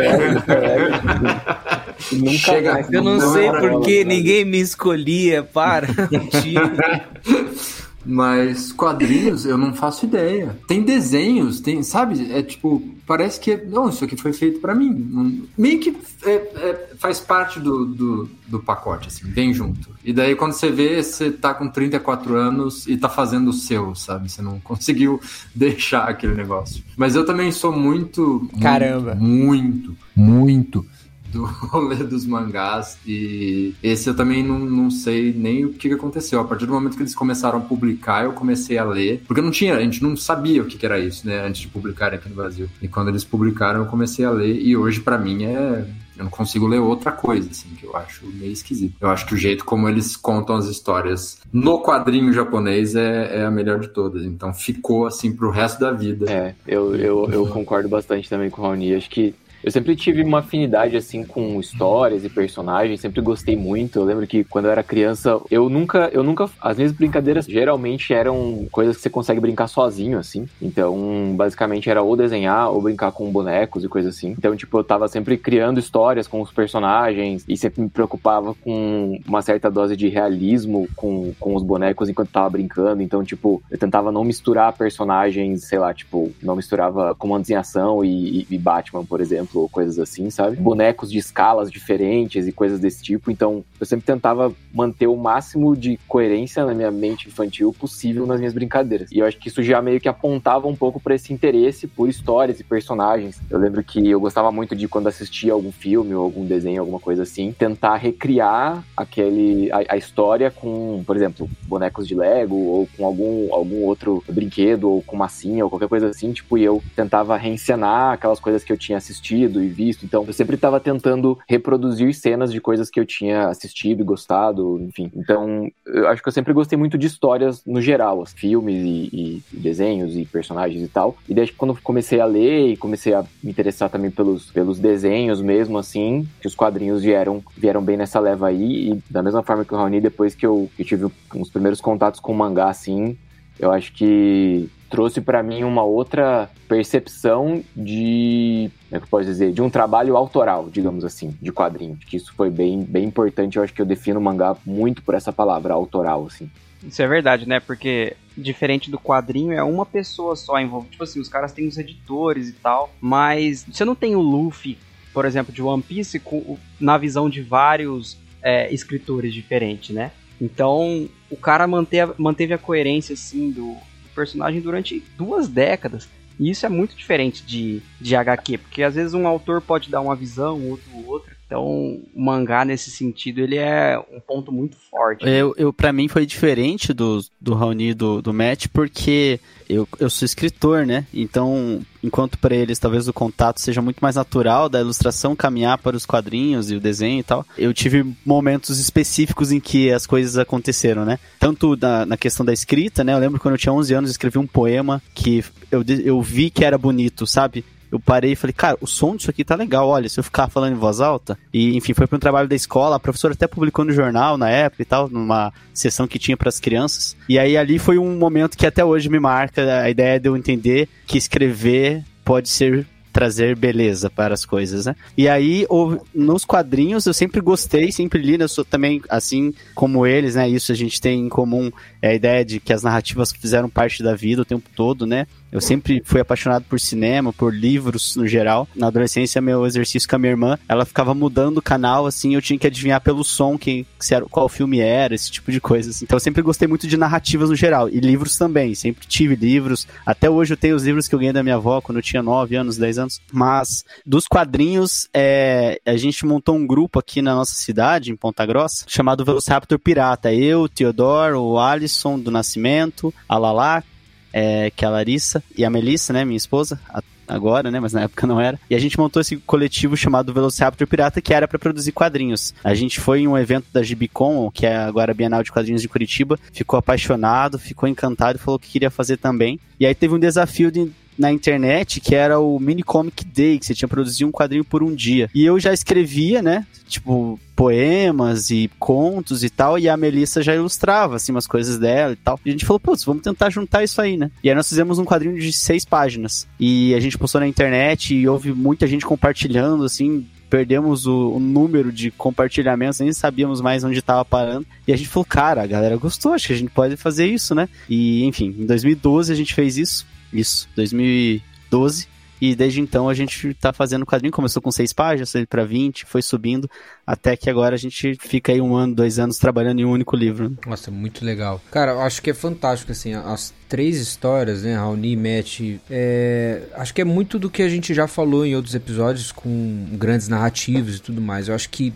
e 2.13 2.17
nunca 2.17 2.39
Chega- 2.39 2.73
mais. 2.75 2.93
Eu 2.93 3.03
não 3.03 3.15
Não 3.19 3.33
sei 3.33 3.51
porque 3.51 3.93
ela, 4.01 4.05
ninguém 4.09 4.45
me 4.45 4.61
escolhia. 4.61 5.43
Para, 5.43 5.89
mentira. 6.11 7.09
Mas 8.05 8.73
quadrinhos 8.73 9.45
eu 9.47 9.57
não 9.57 9.73
faço 9.75 10.05
ideia. 10.07 10.59
Tem 10.69 10.83
desenhos, 10.83 11.61
tem, 11.61 11.83
sabe? 11.83 12.31
É 12.33 12.43
tipo, 12.43 12.83
parece 13.07 13.41
que 13.41 13.57
não, 13.57 13.89
isso 13.89 14.05
aqui 14.05 14.17
foi 14.17 14.33
feito 14.33 14.61
pra 14.61 14.75
mim. 14.75 15.47
Meio 15.57 15.81
que 15.81 15.97
é- 16.25 16.31
é- 16.35 16.89
faz 16.99 17.21
parte 17.21 17.59
do, 17.61 17.85
do, 17.87 18.29
do 18.47 18.61
pacote, 18.61 19.09
assim, 19.09 19.27
vem 19.31 19.53
junto. 19.55 19.91
E 20.05 20.13
daí 20.13 20.35
quando 20.37 20.53
você 20.53 20.71
vê, 20.71 21.03
você 21.03 21.31
tá 21.31 21.55
com 21.55 21.69
34 21.69 22.35
anos 22.35 22.87
e 22.87 22.97
tá 22.97 23.09
fazendo 23.09 23.49
o 23.49 23.53
seu, 23.53 23.95
sabe? 23.95 24.31
Você 24.31 24.43
não 24.43 24.61
conseguiu 24.61 25.21
deixar 25.55 26.09
aquele 26.09 26.35
negócio. 26.35 26.83
Mas 26.97 27.15
eu 27.15 27.25
também 27.25 27.51
sou 27.53 27.73
muito, 27.73 28.41
muito, 28.53 28.61
Caramba. 28.61 29.15
muito, 29.15 29.97
muito 30.15 30.87
do 31.35 31.45
rolê 31.69 31.97
dos 31.97 32.25
mangás 32.25 32.97
e 33.07 33.75
esse 33.83 34.09
eu 34.09 34.15
também 34.15 34.43
não, 34.43 34.59
não 34.59 34.91
sei 34.91 35.33
nem 35.33 35.65
o 35.65 35.73
que 35.73 35.93
aconteceu. 35.93 36.41
A 36.41 36.45
partir 36.45 36.67
do 36.67 36.73
momento 36.73 36.97
que 36.97 37.03
eles 37.03 37.15
começaram 37.15 37.59
a 37.59 37.63
publicar, 37.63 38.25
eu 38.25 38.33
comecei 38.33 38.79
a 38.79 38.85
ler, 38.85 39.23
porque 39.27 39.43
não 39.43 39.51
tinha, 39.51 39.77
a 39.77 39.81
gente 39.81 40.03
não 40.03 40.17
sabia 40.17 40.63
o 40.63 40.67
que 40.67 40.85
era 40.85 40.99
isso, 40.99 41.27
né, 41.27 41.45
antes 41.45 41.63
de 41.63 41.69
publicarem 41.69 42.19
aqui 42.19 42.29
no 42.29 42.35
Brasil. 42.37 42.69
E 42.81 42.89
quando 42.89 43.09
eles 43.09 43.25
publicaram, 43.25 43.81
eu 43.81 43.87
comecei 43.87 44.25
a 44.25 44.31
ler 44.31 44.61
e 44.61 44.77
hoje 44.77 45.01
pra 45.01 45.19
mim 45.19 45.45
é 45.45 45.87
eu 46.17 46.25
não 46.25 46.31
consigo 46.31 46.67
ler 46.67 46.79
outra 46.79 47.11
coisa, 47.11 47.51
assim, 47.51 47.69
que 47.71 47.85
eu 47.85 47.97
acho 47.97 48.25
meio 48.27 48.53
esquisito. 48.53 48.95
Eu 49.01 49.09
acho 49.11 49.27
que 49.27 49.35
o 49.35 49.37
jeito 49.37 49.65
como 49.65 49.89
eles 49.89 50.17
contam 50.17 50.55
as 50.55 50.67
histórias 50.67 51.41
no 51.53 51.83
quadrinho 51.83 52.33
japonês 52.33 52.95
é, 52.95 53.41
é 53.41 53.45
a 53.45 53.51
melhor 53.51 53.81
de 53.81 53.89
todas. 53.89 54.25
Então 54.25 54.55
ficou, 54.55 55.07
assim, 55.07 55.33
pro 55.33 55.51
resto 55.51 55.81
da 55.81 55.91
vida. 55.91 56.31
É, 56.31 56.55
eu, 56.67 56.95
eu, 56.95 57.29
eu 57.33 57.47
concordo 57.49 57.89
bastante 57.89 58.29
também 58.29 58.49
com 58.49 58.63
o 58.63 58.65
Raoni. 58.65 58.95
Acho 58.95 59.11
que 59.11 59.35
eu 59.65 59.71
sempre 59.71 59.97
tive 59.97 60.23
uma 60.23 60.41
afinidade, 60.41 60.97
assim, 60.97 61.25
com 61.25 61.59
histórias 61.59 62.25
e 62.25 62.29
personagens, 62.29 63.01
sempre 63.01 63.21
gostei 63.23 63.57
muito. 63.57 63.99
Eu 63.99 64.05
lembro 64.05 64.27
que 64.27 64.45
quando 64.45 64.67
eu 64.67 64.71
era 64.71 64.83
criança, 64.83 65.41
eu 65.51 65.69
nunca, 65.71 66.11
eu 66.13 66.23
nunca, 66.23 66.49
as 66.61 66.77
minhas 66.77 66.93
brincadeiras 66.93 67.47
geralmente 67.47 68.13
eram 68.13 68.67
coisas 68.71 68.97
que 68.97 69.03
você 69.03 69.11
consegue 69.11 69.41
brincar 69.41 69.67
sozinho, 69.69 70.19
assim. 70.19 70.47
Então, 70.61 71.33
basicamente 71.35 71.89
era 71.89 72.03
ou 72.03 72.15
desenhar 72.17 72.71
ou 72.71 72.83
brincar 72.83 73.11
com 73.13 73.31
bonecos 73.31 73.83
e 73.85 73.89
coisas 73.89 74.15
assim. 74.17 74.35
Então, 74.39 74.55
tipo, 74.55 74.79
eu 74.79 74.85
tava 74.85 75.09
sempre 75.09 75.39
criando 75.39 75.81
histórias 75.81 76.29
com 76.29 76.41
os 76.43 76.53
personagens 76.53 77.45
e 77.49 77.57
sempre 77.57 77.81
me 77.83 77.89
preocupava 77.89 78.55
com 78.55 79.19
uma 79.27 79.41
certa 79.41 79.71
dose 79.71 79.97
de 79.97 80.09
realismo 80.09 80.87
com, 80.95 81.33
com 81.41 81.55
os 81.55 81.63
bonecos 81.63 82.09
enquanto 82.09 82.29
tava 82.31 82.51
brincando. 82.51 83.03
Então, 83.03 83.25
tipo, 83.25 83.63
eu 83.71 83.79
tentava 83.79 84.13
não 84.13 84.25
misturar 84.25 84.73
personagens, 84.75 85.65
sei 85.65 85.79
lá, 85.79 85.95
tipo, 85.95 86.31
não 86.43 86.55
misturava 86.57 87.15
comandos 87.15 87.49
em 87.49 87.55
ação 87.55 88.05
e, 88.05 88.41
e- 88.41 88.47
e 88.51 88.59
Batman, 88.59 89.05
por 89.05 89.21
exemplo, 89.21 89.54
ou 89.55 89.69
coisas 89.69 89.99
assim, 89.99 90.31
sabe? 90.31 90.57
Bonecos 90.57 91.11
de 91.11 91.19
escalas 91.19 91.71
diferentes 91.71 92.47
e 92.47 92.53
coisas 92.53 92.81
desse 92.81 93.03
tipo. 93.03 93.31
Então, 93.31 93.65
eu 93.79 93.87
sempre 93.87 94.07
tentava 94.07 94.53
manter 94.73 95.07
o 95.07 95.17
máximo 95.17 95.77
de 95.77 95.99
coerência 96.09 96.65
na 96.65 96.75
minha 96.75 96.91
mente 96.91 97.29
infantil 97.29 97.73
possível 97.73 98.27
nas 98.27 98.39
minhas 98.39 98.55
brincadeiras. 98.55 99.11
E 99.11 99.19
eu 99.19 99.27
acho 99.27 99.39
que 99.39 99.49
isso 99.49 99.63
já 99.63 99.81
meio 99.81 100.01
que 100.01 100.09
apontava 100.09 100.67
um 100.67 100.77
pouco 100.77 101.01
para 101.01 101.15
esse 101.15 101.33
interesse 101.33 101.87
por 101.87 102.09
histórias 102.09 102.61
e 102.61 102.65
personagens. 102.65 103.41
Eu 103.51 103.59
lembro 103.59 103.83
que 103.83 104.09
eu 104.09 104.21
gostava 104.21 104.51
muito 104.51 104.75
de 104.75 104.89
quando 104.89 105.09
assistia 105.09 105.53
algum 105.53 105.73
filme 105.73 106.15
ou 106.15 106.23
algum 106.23 106.45
desenho, 106.45 106.81
alguma 106.81 107.01
coisa 107.01 107.23
assim, 107.23 107.53
tentar 107.53 107.97
recriar 107.97 108.85
aquele 108.97 109.71
a, 109.71 109.95
a 109.95 109.97
história 109.97 110.51
com, 110.51 111.03
por 111.07 111.17
exemplo, 111.17 111.49
bonecos 111.63 112.07
de 112.07 112.15
Lego 112.15 112.57
ou 112.57 112.89
com 112.97 113.05
algum, 113.05 113.53
algum 113.53 113.85
outro 113.85 114.23
brinquedo 114.29 114.91
ou 114.91 115.03
com 115.03 115.17
massinha 115.17 115.65
ou 115.65 115.71
qualquer 115.71 115.89
coisa 115.89 116.09
assim, 116.09 116.33
tipo, 116.33 116.57
e 116.59 116.65
eu 116.65 116.83
tentava 116.95 117.37
reencenar 117.37 118.13
aquelas 118.13 118.41
coisas 118.41 118.65
que 118.65 118.73
eu 118.73 118.77
tinha 118.77 118.99
assistido 118.99 119.44
e 119.45 119.69
visto. 119.69 120.05
Então, 120.05 120.25
eu 120.27 120.33
sempre 120.33 120.57
estava 120.57 120.81
tentando 120.81 121.39
reproduzir 121.49 122.15
cenas 122.15 122.53
de 122.53 122.61
coisas 122.61 122.91
que 122.91 122.99
eu 122.99 123.07
tinha 123.07 123.49
assistido 123.49 124.01
e 124.01 124.05
gostado, 124.05 124.81
enfim. 124.81 125.11
Então, 125.15 125.71
eu 125.87 126.09
acho 126.09 126.23
que 126.23 126.29
eu 126.29 126.33
sempre 126.33 126.53
gostei 126.53 126.79
muito 126.79 126.99
de 126.99 127.07
histórias 127.07 127.65
no 127.67 127.81
geral, 127.81 128.21
os 128.21 128.33
filmes 128.33 128.77
e, 128.77 129.43
e 129.53 129.57
desenhos 129.57 130.17
e 130.17 130.25
personagens 130.25 130.83
e 130.83 130.89
tal. 130.89 131.17
E 131.29 131.35
desde 131.35 131.55
quando 131.55 131.77
comecei 131.83 132.21
a 132.21 132.27
ler 132.27 132.73
e 132.73 132.77
comecei 132.77 133.15
a 133.15 133.25
me 133.43 133.51
interessar 133.51 133.91
também 133.91 134.11
pelos, 134.11 134.51
pelos 134.51 134.79
desenhos 134.79 135.41
mesmo, 135.41 135.79
assim, 135.79 136.27
que 136.41 136.47
os 136.47 136.55
quadrinhos 136.55 137.03
vieram, 137.03 137.43
vieram 137.57 137.83
bem 137.83 137.97
nessa 137.97 138.21
leva 138.21 138.49
aí. 138.49 138.91
E 138.91 139.03
da 139.11 139.23
mesma 139.23 139.43
forma 139.43 139.65
que 139.65 139.75
o 139.75 139.77
Raoni, 139.77 140.01
depois 140.01 140.35
que 140.35 140.47
eu, 140.47 140.71
que 140.77 140.83
eu 140.83 140.87
tive 140.87 141.07
uns 141.35 141.51
primeiros 141.51 141.81
contatos 141.81 142.21
com 142.21 142.33
o 142.33 142.37
mangá, 142.37 142.69
assim, 142.69 143.17
eu 143.59 143.71
acho 143.71 143.93
que 143.93 144.69
trouxe 144.95 145.21
para 145.21 145.43
mim 145.43 145.65
uma 145.65 145.83
outra 145.83 146.49
percepção 146.69 147.65
de, 147.75 148.71
como 148.89 148.97
é 148.97 148.99
que 149.01 149.05
eu 149.05 149.09
posso 149.09 149.25
dizer, 149.25 149.53
de 149.53 149.61
um 149.61 149.69
trabalho 149.69 150.17
autoral, 150.17 150.69
digamos 150.71 151.05
assim, 151.05 151.37
de 151.43 151.51
quadrinho. 151.51 151.97
Que 151.97 152.17
isso 152.17 152.33
foi 152.37 152.49
bem, 152.49 152.85
bem 152.85 153.03
importante. 153.05 153.57
Eu 153.57 153.65
acho 153.65 153.75
que 153.75 153.83
eu 153.83 153.87
defino 153.87 154.21
o 154.21 154.23
mangá 154.23 154.57
muito 154.65 155.03
por 155.03 155.17
essa 155.17 155.33
palavra, 155.33 155.75
autoral, 155.75 156.27
assim. 156.27 156.49
Isso 156.81 157.03
é 157.03 157.09
verdade, 157.09 157.49
né? 157.49 157.59
Porque 157.59 158.17
diferente 158.37 158.89
do 158.89 158.97
quadrinho, 158.99 159.53
é 159.53 159.65
uma 159.65 159.85
pessoa 159.85 160.37
só 160.37 160.61
envolvida. 160.61 160.93
Tipo 160.93 161.03
assim, 161.03 161.19
os 161.19 161.29
caras 161.29 161.53
têm 161.53 161.67
os 161.67 161.77
editores 161.77 162.49
e 162.49 162.53
tal, 162.53 162.95
mas 163.01 163.67
você 163.69 163.85
não 163.85 163.97
tem 163.97 164.15
o 164.15 164.21
Luffy, 164.21 164.79
por 165.13 165.25
exemplo, 165.25 165.53
de 165.53 165.61
One 165.61 165.83
Piece 165.83 166.21
com, 166.21 166.57
na 166.79 166.97
visão 166.97 167.29
de 167.29 167.43
vários 167.43 168.17
é, 168.41 168.73
escritores 168.73 169.35
diferentes, 169.35 169.93
né? 169.93 170.13
Então, 170.41 171.09
o 171.29 171.37
cara 171.37 171.67
manteve, 171.67 172.13
manteve 172.17 172.55
a 172.55 172.59
coerência, 172.59 173.15
assim, 173.15 173.51
do 173.51 173.77
personagem 174.15 174.61
durante 174.61 175.03
duas 175.17 175.49
décadas. 175.49 176.09
E 176.39 176.51
isso 176.51 176.67
é 176.67 176.69
muito 176.69 176.97
diferente 176.97 177.45
de, 177.45 177.81
de 178.01 178.17
HQ, 178.17 178.59
porque 178.59 178.83
às 178.83 178.95
vezes 178.95 179.15
um 179.15 179.27
autor 179.27 179.61
pode 179.61 179.91
dar 179.91 180.01
uma 180.01 180.17
visão, 180.17 180.61
outro 180.69 180.91
outra. 181.07 181.34
Então, 181.47 181.65
o 181.65 182.03
mangá, 182.17 182.65
nesse 182.65 182.91
sentido, 182.91 183.41
ele 183.41 183.57
é 183.57 183.99
um 184.13 184.21
ponto 184.21 184.51
muito 184.51 184.77
forte. 184.91 185.27
Eu, 185.29 185.55
eu 185.57 185.73
para 185.73 185.93
mim, 185.93 186.09
foi 186.09 186.25
diferente 186.25 186.93
do, 186.93 187.21
do 187.41 187.55
Raoni 187.55 187.91
e 187.91 187.95
do, 187.95 188.23
do 188.23 188.33
Matt, 188.33 188.67
porque 188.73 189.39
eu, 189.69 189.87
eu 189.99 190.09
sou 190.09 190.25
escritor, 190.25 190.87
né? 190.87 191.07
Então, 191.13 191.85
enquanto 192.03 192.39
para 192.39 192.55
eles 192.55 192.79
talvez 192.79 193.09
o 193.09 193.13
contato 193.13 193.61
seja 193.61 193.83
muito 193.83 193.99
mais 194.01 194.17
natural, 194.17 194.69
da 194.69 194.81
ilustração 194.81 195.37
caminhar 195.37 195.79
para 195.79 195.97
os 195.97 196.07
quadrinhos 196.07 196.71
e 196.71 196.77
o 196.77 196.81
desenho 196.81 197.21
e 197.21 197.23
tal, 197.23 197.47
eu 197.57 197.73
tive 197.73 198.05
momentos 198.25 198.79
específicos 198.79 199.53
em 199.53 199.61
que 199.61 199.91
as 199.93 200.07
coisas 200.07 200.39
aconteceram, 200.39 201.05
né? 201.05 201.19
Tanto 201.39 201.77
na, 201.77 202.07
na 202.07 202.17
questão 202.17 202.45
da 202.45 202.53
escrita, 202.53 203.05
né? 203.05 203.13
Eu 203.13 203.19
lembro 203.19 203.41
quando 203.41 203.55
eu 203.55 203.59
tinha 203.59 203.73
11 203.73 203.95
anos, 203.95 204.11
escrevi 204.11 204.39
um 204.39 204.47
poema 204.47 205.03
que 205.15 205.45
eu, 205.71 205.85
eu 206.05 206.23
vi 206.23 206.51
que 206.51 206.65
era 206.65 206.79
bonito, 206.79 207.27
sabe? 207.27 207.65
Eu 207.95 208.01
parei 208.01 208.33
e 208.33 208.37
falei, 208.37 208.53
cara, 208.53 208.77
o 208.81 208.87
som 208.87 209.15
disso 209.15 209.31
aqui 209.31 209.45
tá 209.45 209.55
legal, 209.55 209.89
olha, 209.89 210.09
se 210.09 210.19
eu 210.19 210.25
ficar 210.25 210.49
falando 210.49 210.73
em 210.73 210.79
voz 210.79 211.01
alta. 211.01 211.39
E, 211.53 211.77
enfim, 211.77 211.95
foi 211.95 212.07
para 212.07 212.17
um 212.17 212.21
trabalho 212.21 212.49
da 212.49 212.57
escola, 212.57 212.97
a 212.97 213.01
professora 213.01 213.35
até 213.35 213.47
publicou 213.47 213.85
no 213.85 213.93
jornal 213.93 214.37
na 214.37 214.51
época 214.51 214.83
e 214.83 214.85
tal, 214.85 215.09
numa 215.09 215.53
sessão 215.73 216.07
que 216.07 216.19
tinha 216.19 216.37
para 216.37 216.49
as 216.49 216.59
crianças. 216.59 217.17
E 217.29 217.39
aí 217.39 217.57
ali 217.57 217.79
foi 217.79 217.99
um 217.99 218.17
momento 218.19 218.59
que 218.59 218.67
até 218.67 218.85
hoje 218.85 219.09
me 219.09 219.21
marca 219.21 219.83
a 219.83 219.89
ideia 219.89 220.19
de 220.19 220.29
eu 220.29 220.37
entender 220.37 220.89
que 221.07 221.17
escrever 221.17 222.05
pode 222.25 222.49
ser 222.49 222.87
trazer 223.15 223.55
beleza 223.55 224.11
para 224.11 224.35
as 224.35 224.45
coisas, 224.45 224.87
né? 224.87 224.97
E 225.17 225.29
aí, 225.29 225.65
nos 226.13 226.45
quadrinhos, 226.45 227.07
eu 227.07 227.15
sempre 227.15 227.41
gostei, 227.41 227.93
sempre 227.93 228.21
li, 228.21 228.37
né? 228.37 228.43
eu 228.43 228.49
sou 228.49 228.65
também, 228.65 229.01
assim 229.09 229.55
como 229.73 230.05
eles, 230.05 230.35
né? 230.35 230.49
Isso 230.49 230.73
a 230.73 230.75
gente 230.75 231.01
tem 231.01 231.21
em 231.21 231.29
comum, 231.29 231.71
é 232.05 232.09
a 232.09 232.15
ideia 232.15 232.45
de 232.45 232.61
que 232.61 232.71
as 232.71 232.83
narrativas 232.83 233.33
fizeram 233.33 233.67
parte 233.67 234.03
da 234.03 234.15
vida 234.15 234.43
o 234.43 234.45
tempo 234.45 234.69
todo, 234.77 235.07
né? 235.07 235.27
Eu 235.51 235.61
sempre 235.61 236.03
fui 236.05 236.21
apaixonado 236.21 236.65
por 236.65 236.79
cinema, 236.79 237.33
por 237.33 237.55
livros 237.55 238.17
no 238.17 238.27
geral. 238.27 238.69
Na 238.75 238.89
adolescência, 238.89 239.41
meu 239.41 239.65
exercício 239.65 240.07
com 240.09 240.17
a 240.17 240.19
minha 240.19 240.33
irmã, 240.33 240.59
ela 240.69 240.85
ficava 240.85 241.15
mudando 241.15 241.59
o 241.59 241.63
canal, 241.63 242.07
assim, 242.07 242.35
eu 242.35 242.43
tinha 242.43 242.59
que 242.59 242.67
adivinhar 242.67 243.01
pelo 243.01 243.23
som 243.23 243.57
que, 243.57 243.87
que 244.05 244.13
era, 244.13 244.27
qual 244.27 244.49
filme 244.49 244.81
era, 244.81 245.15
esse 245.15 245.31
tipo 245.31 245.53
de 245.53 245.61
coisa. 245.61 245.91
Assim. 245.91 246.05
Então 246.05 246.17
eu 246.17 246.21
sempre 246.21 246.43
gostei 246.43 246.67
muito 246.67 246.89
de 246.89 246.97
narrativas 246.97 247.51
no 247.51 247.57
geral. 247.57 247.89
E 247.89 248.01
livros 248.01 248.37
também, 248.37 248.75
sempre 248.75 249.07
tive 249.07 249.37
livros. 249.37 249.87
Até 250.05 250.29
hoje 250.29 250.55
eu 250.55 250.57
tenho 250.59 250.75
os 250.75 250.83
livros 250.83 251.07
que 251.07 251.15
eu 251.15 251.19
ganhei 251.21 251.33
da 251.33 251.43
minha 251.43 251.55
avó 251.55 251.81
quando 251.81 251.99
eu 251.99 252.03
tinha 252.03 252.23
9 252.23 252.57
anos, 252.57 252.77
10 252.77 252.99
anos. 252.99 253.21
Mas 253.33 253.85
dos 254.05 254.27
quadrinhos, 254.27 255.09
é, 255.15 255.81
a 255.87 255.97
gente 255.97 256.27
montou 256.27 256.57
um 256.57 256.67
grupo 256.67 256.99
aqui 256.99 257.23
na 257.23 257.33
nossa 257.33 257.55
cidade, 257.55 258.11
em 258.11 258.17
Ponta 258.17 258.45
Grossa, 258.45 258.85
chamado 258.89 259.25
Velociraptor 259.25 259.79
Pirata. 259.79 260.35
Eu, 260.35 260.63
o 260.63 260.69
Teodoro, 260.69 261.41
o 261.41 261.59
Alisson 261.95 262.19
do 262.19 262.31
Nascimento, 262.31 263.15
a 263.29 263.39
Lala, 263.39 263.85
é, 264.33 264.71
que 264.75 264.85
é 264.85 264.89
a 264.89 264.91
Larissa 264.91 265.43
e 265.57 265.65
a 265.65 265.71
Melissa, 265.71 266.13
né, 266.13 266.25
minha 266.25 266.37
esposa, 266.37 266.81
agora, 267.27 267.71
né, 267.71 267.79
mas 267.79 267.93
na 267.93 268.03
época 268.03 268.27
não 268.27 268.41
era. 268.41 268.59
E 268.69 268.75
a 268.75 268.79
gente 268.79 268.99
montou 268.99 269.21
esse 269.23 269.37
coletivo 269.37 269.97
chamado 269.97 270.35
Velociraptor 270.35 270.87
Pirata, 270.87 271.21
que 271.21 271.33
era 271.33 271.47
para 271.47 271.59
produzir 271.59 271.93
quadrinhos. 271.93 272.53
A 272.63 272.75
gente 272.75 273.01
foi 273.01 273.21
em 273.21 273.29
um 273.29 273.39
evento 273.39 273.67
da 273.73 273.83
Gibicon, 273.83 274.51
que 274.51 274.67
é 274.67 274.77
agora 274.77 275.13
a 275.13 275.15
Bienal 275.15 275.43
de 275.43 275.53
Quadrinhos 275.53 275.83
de 275.83 275.89
Curitiba, 275.89 276.39
ficou 276.53 276.79
apaixonado, 276.79 277.59
ficou 277.59 277.89
encantado 277.89 278.39
e 278.39 278.43
falou 278.43 278.59
que 278.59 278.71
queria 278.71 278.91
fazer 278.91 279.17
também. 279.17 279.61
E 279.79 279.87
aí 279.87 279.95
teve 279.95 280.15
um 280.15 280.19
desafio 280.19 280.71
de 280.71 280.91
na 281.19 281.31
internet 281.31 282.01
que 282.01 282.15
era 282.15 282.39
o 282.39 282.59
Mini 282.59 282.83
Comic 282.83 283.25
Day, 283.25 283.59
que 283.59 283.67
você 283.67 283.75
tinha 283.75 283.89
produzido 283.89 284.29
um 284.29 284.33
quadrinho 284.33 284.65
por 284.65 284.83
um 284.83 284.95
dia. 284.95 285.31
E 285.35 285.45
eu 285.45 285.59
já 285.59 285.73
escrevia, 285.73 286.43
né? 286.43 286.67
Tipo, 286.89 287.39
poemas 287.57 288.51
e 288.51 288.71
contos 288.79 289.43
e 289.43 289.51
tal, 289.51 289.79
e 289.79 289.89
a 289.89 289.97
Melissa 289.97 290.43
já 290.43 290.55
ilustrava, 290.55 291.17
assim, 291.17 291.33
umas 291.33 291.47
coisas 291.47 291.79
dela 291.79 292.13
e 292.13 292.17
tal. 292.17 292.39
E 292.45 292.51
a 292.51 292.53
gente 292.53 292.67
falou, 292.67 292.81
putz, 292.81 293.05
vamos 293.05 293.23
tentar 293.23 293.51
juntar 293.51 293.83
isso 293.83 294.01
aí, 294.01 294.17
né? 294.17 294.31
E 294.43 294.49
aí 294.49 294.55
nós 294.55 294.69
fizemos 294.69 294.99
um 294.99 295.05
quadrinho 295.05 295.39
de 295.39 295.53
seis 295.53 295.85
páginas. 295.85 296.47
E 296.59 296.95
a 296.95 297.01
gente 297.01 297.19
postou 297.19 297.41
na 297.41 297.49
internet 297.49 298.15
e 298.15 298.29
houve 298.29 298.53
muita 298.53 298.87
gente 298.87 299.07
compartilhando, 299.07 299.85
assim, 299.85 300.27
perdemos 300.55 301.05
o, 301.05 301.33
o, 301.33 301.41
número 301.41 301.91
de 301.91 302.13
compartilhamentos, 302.13 303.01
nem 303.01 303.13
sabíamos 303.13 303.61
mais 303.61 303.83
onde 303.83 303.99
estava 303.99 304.25
parando. 304.25 304.65
E 304.87 304.93
a 304.93 304.97
gente 304.97 305.09
falou, 305.09 305.25
cara, 305.25 305.63
a 305.63 305.67
galera 305.67 305.97
gostou, 305.97 306.33
acho 306.33 306.47
que 306.47 306.53
a 306.53 306.57
gente 306.57 306.71
pode 306.71 306.97
fazer 306.97 307.27
isso, 307.27 307.57
né? 307.57 307.69
E, 307.89 308.25
enfim, 308.25 308.55
em 308.57 308.65
2012 308.65 309.33
a 309.33 309.35
gente 309.35 309.53
fez 309.53 309.77
isso. 309.77 310.07
Isso, 310.35 310.69
2012. 310.75 312.09
E 312.41 312.55
desde 312.55 312.81
então 312.81 313.09
a 313.09 313.15
gente 313.15 313.55
tá 313.55 313.73
fazendo 313.73 314.03
o 314.03 314.07
quadrinho, 314.07 314.33
começou 314.33 314.61
com 314.61 314.71
seis 314.71 314.93
páginas, 314.93 315.33
foi 315.33 315.47
para 315.47 315.65
20, 315.65 316.05
foi 316.05 316.21
subindo, 316.21 316.69
até 317.07 317.37
que 317.37 317.49
agora 317.49 317.75
a 317.75 317.79
gente 317.79 318.17
fica 318.21 318.53
aí 318.53 318.61
um 318.61 318.77
ano, 318.77 318.95
dois 318.95 319.19
anos 319.19 319.39
trabalhando 319.39 319.81
em 319.81 319.85
um 319.87 319.91
único 319.91 320.15
livro. 320.15 320.51
Né? 320.51 320.57
Nossa, 320.67 320.91
muito 320.91 321.25
legal. 321.25 321.59
Cara, 321.71 321.93
eu 321.93 322.01
acho 322.01 322.21
que 322.21 322.29
é 322.29 322.35
fantástico, 322.35 322.93
assim, 322.93 323.15
as 323.15 323.55
três 323.67 323.97
histórias, 323.97 324.63
né, 324.63 324.75
Raoni, 324.75 325.17
Matt, 325.17 325.61
é... 325.89 326.65
acho 326.75 326.93
que 326.93 327.01
é 327.01 327.05
muito 327.05 327.39
do 327.39 327.49
que 327.49 327.63
a 327.63 327.69
gente 327.69 327.95
já 327.95 328.07
falou 328.07 328.45
em 328.45 328.55
outros 328.55 328.75
episódios 328.75 329.33
com 329.33 329.87
grandes 329.93 330.29
narrativos 330.29 330.97
e 330.97 331.01
tudo 331.01 331.23
mais. 331.23 331.49
Eu 331.49 331.55
acho 331.55 331.71
que 331.71 331.95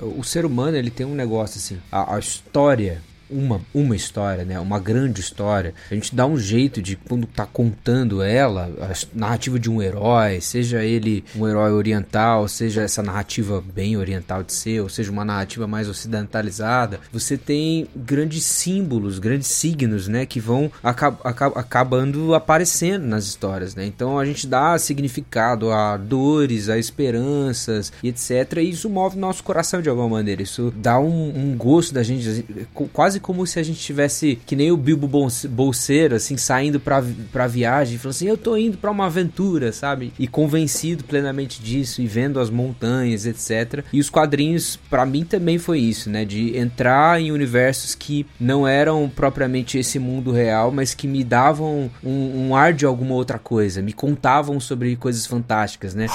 o 0.00 0.24
ser 0.24 0.46
humano, 0.46 0.76
ele 0.76 0.90
tem 0.90 1.04
um 1.04 1.14
negócio, 1.14 1.58
assim, 1.58 1.78
a, 1.90 2.16
a 2.16 2.18
história 2.18 3.02
uma, 3.32 3.60
uma 3.74 3.96
história, 3.96 4.44
né? 4.44 4.58
Uma 4.60 4.78
grande 4.78 5.20
história. 5.20 5.74
A 5.90 5.94
gente 5.94 6.14
dá 6.14 6.26
um 6.26 6.36
jeito 6.36 6.82
de, 6.82 6.96
quando 6.96 7.26
tá 7.26 7.46
contando 7.46 8.22
ela, 8.22 8.70
a 8.80 9.18
narrativa 9.18 9.58
de 9.58 9.70
um 9.70 9.80
herói, 9.80 10.40
seja 10.40 10.82
ele 10.84 11.24
um 11.36 11.48
herói 11.48 11.72
oriental, 11.72 12.46
seja 12.48 12.82
essa 12.82 13.02
narrativa 13.02 13.62
bem 13.74 13.96
oriental 13.96 14.42
de 14.42 14.52
ser, 14.52 14.80
ou 14.80 14.88
seja 14.88 15.10
uma 15.10 15.24
narrativa 15.24 15.66
mais 15.66 15.88
ocidentalizada, 15.88 17.00
você 17.12 17.36
tem 17.36 17.88
grandes 17.94 18.44
símbolos, 18.44 19.18
grandes 19.18 19.48
signos, 19.48 20.08
né? 20.08 20.26
Que 20.26 20.40
vão 20.40 20.70
acab 20.82 21.16
acab 21.24 21.52
acabando 21.56 22.34
aparecendo 22.34 23.06
nas 23.06 23.24
histórias, 23.24 23.74
né? 23.74 23.86
Então 23.86 24.18
a 24.18 24.24
gente 24.24 24.46
dá 24.46 24.76
significado 24.78 25.70
a 25.70 25.96
dores, 25.96 26.68
a 26.68 26.78
esperanças 26.78 27.92
e 28.02 28.08
etc. 28.08 28.58
E 28.58 28.70
isso 28.70 28.88
move 28.88 29.18
nosso 29.18 29.42
coração 29.42 29.80
de 29.80 29.88
alguma 29.88 30.08
maneira. 30.08 30.42
Isso 30.42 30.72
dá 30.76 30.98
um, 30.98 31.32
um 31.34 31.56
gosto 31.56 31.94
da 31.94 32.02
gente, 32.02 32.44
quase 32.92 33.20
como 33.22 33.46
se 33.46 33.58
a 33.58 33.62
gente 33.62 33.80
tivesse, 33.80 34.38
que 34.44 34.56
nem 34.56 34.70
o 34.70 34.76
Bilbo 34.76 35.08
Bolseiro, 35.48 36.16
assim, 36.16 36.36
saindo 36.36 36.78
pra, 36.78 37.02
pra 37.32 37.46
viagem, 37.46 37.96
falando 37.96 38.16
assim, 38.16 38.28
eu 38.28 38.36
tô 38.36 38.56
indo 38.56 38.76
pra 38.76 38.90
uma 38.90 39.06
aventura, 39.06 39.72
sabe? 39.72 40.12
E 40.18 40.26
convencido 40.26 41.04
plenamente 41.04 41.62
disso, 41.62 42.02
e 42.02 42.06
vendo 42.06 42.40
as 42.40 42.50
montanhas, 42.50 43.24
etc. 43.24 43.84
E 43.92 44.00
os 44.00 44.10
quadrinhos, 44.10 44.76
para 44.90 45.06
mim, 45.06 45.24
também 45.24 45.58
foi 45.58 45.78
isso, 45.78 46.10
né? 46.10 46.24
De 46.24 46.56
entrar 46.58 47.20
em 47.20 47.32
universos 47.32 47.94
que 47.94 48.26
não 48.38 48.66
eram 48.66 49.10
propriamente 49.14 49.78
esse 49.78 49.98
mundo 49.98 50.32
real, 50.32 50.70
mas 50.70 50.92
que 50.92 51.06
me 51.06 51.22
davam 51.22 51.90
um, 52.02 52.48
um 52.48 52.56
ar 52.56 52.72
de 52.72 52.84
alguma 52.84 53.14
outra 53.14 53.38
coisa, 53.38 53.80
me 53.80 53.92
contavam 53.92 54.58
sobre 54.58 54.96
coisas 54.96 55.26
fantásticas, 55.26 55.94
né? 55.94 56.06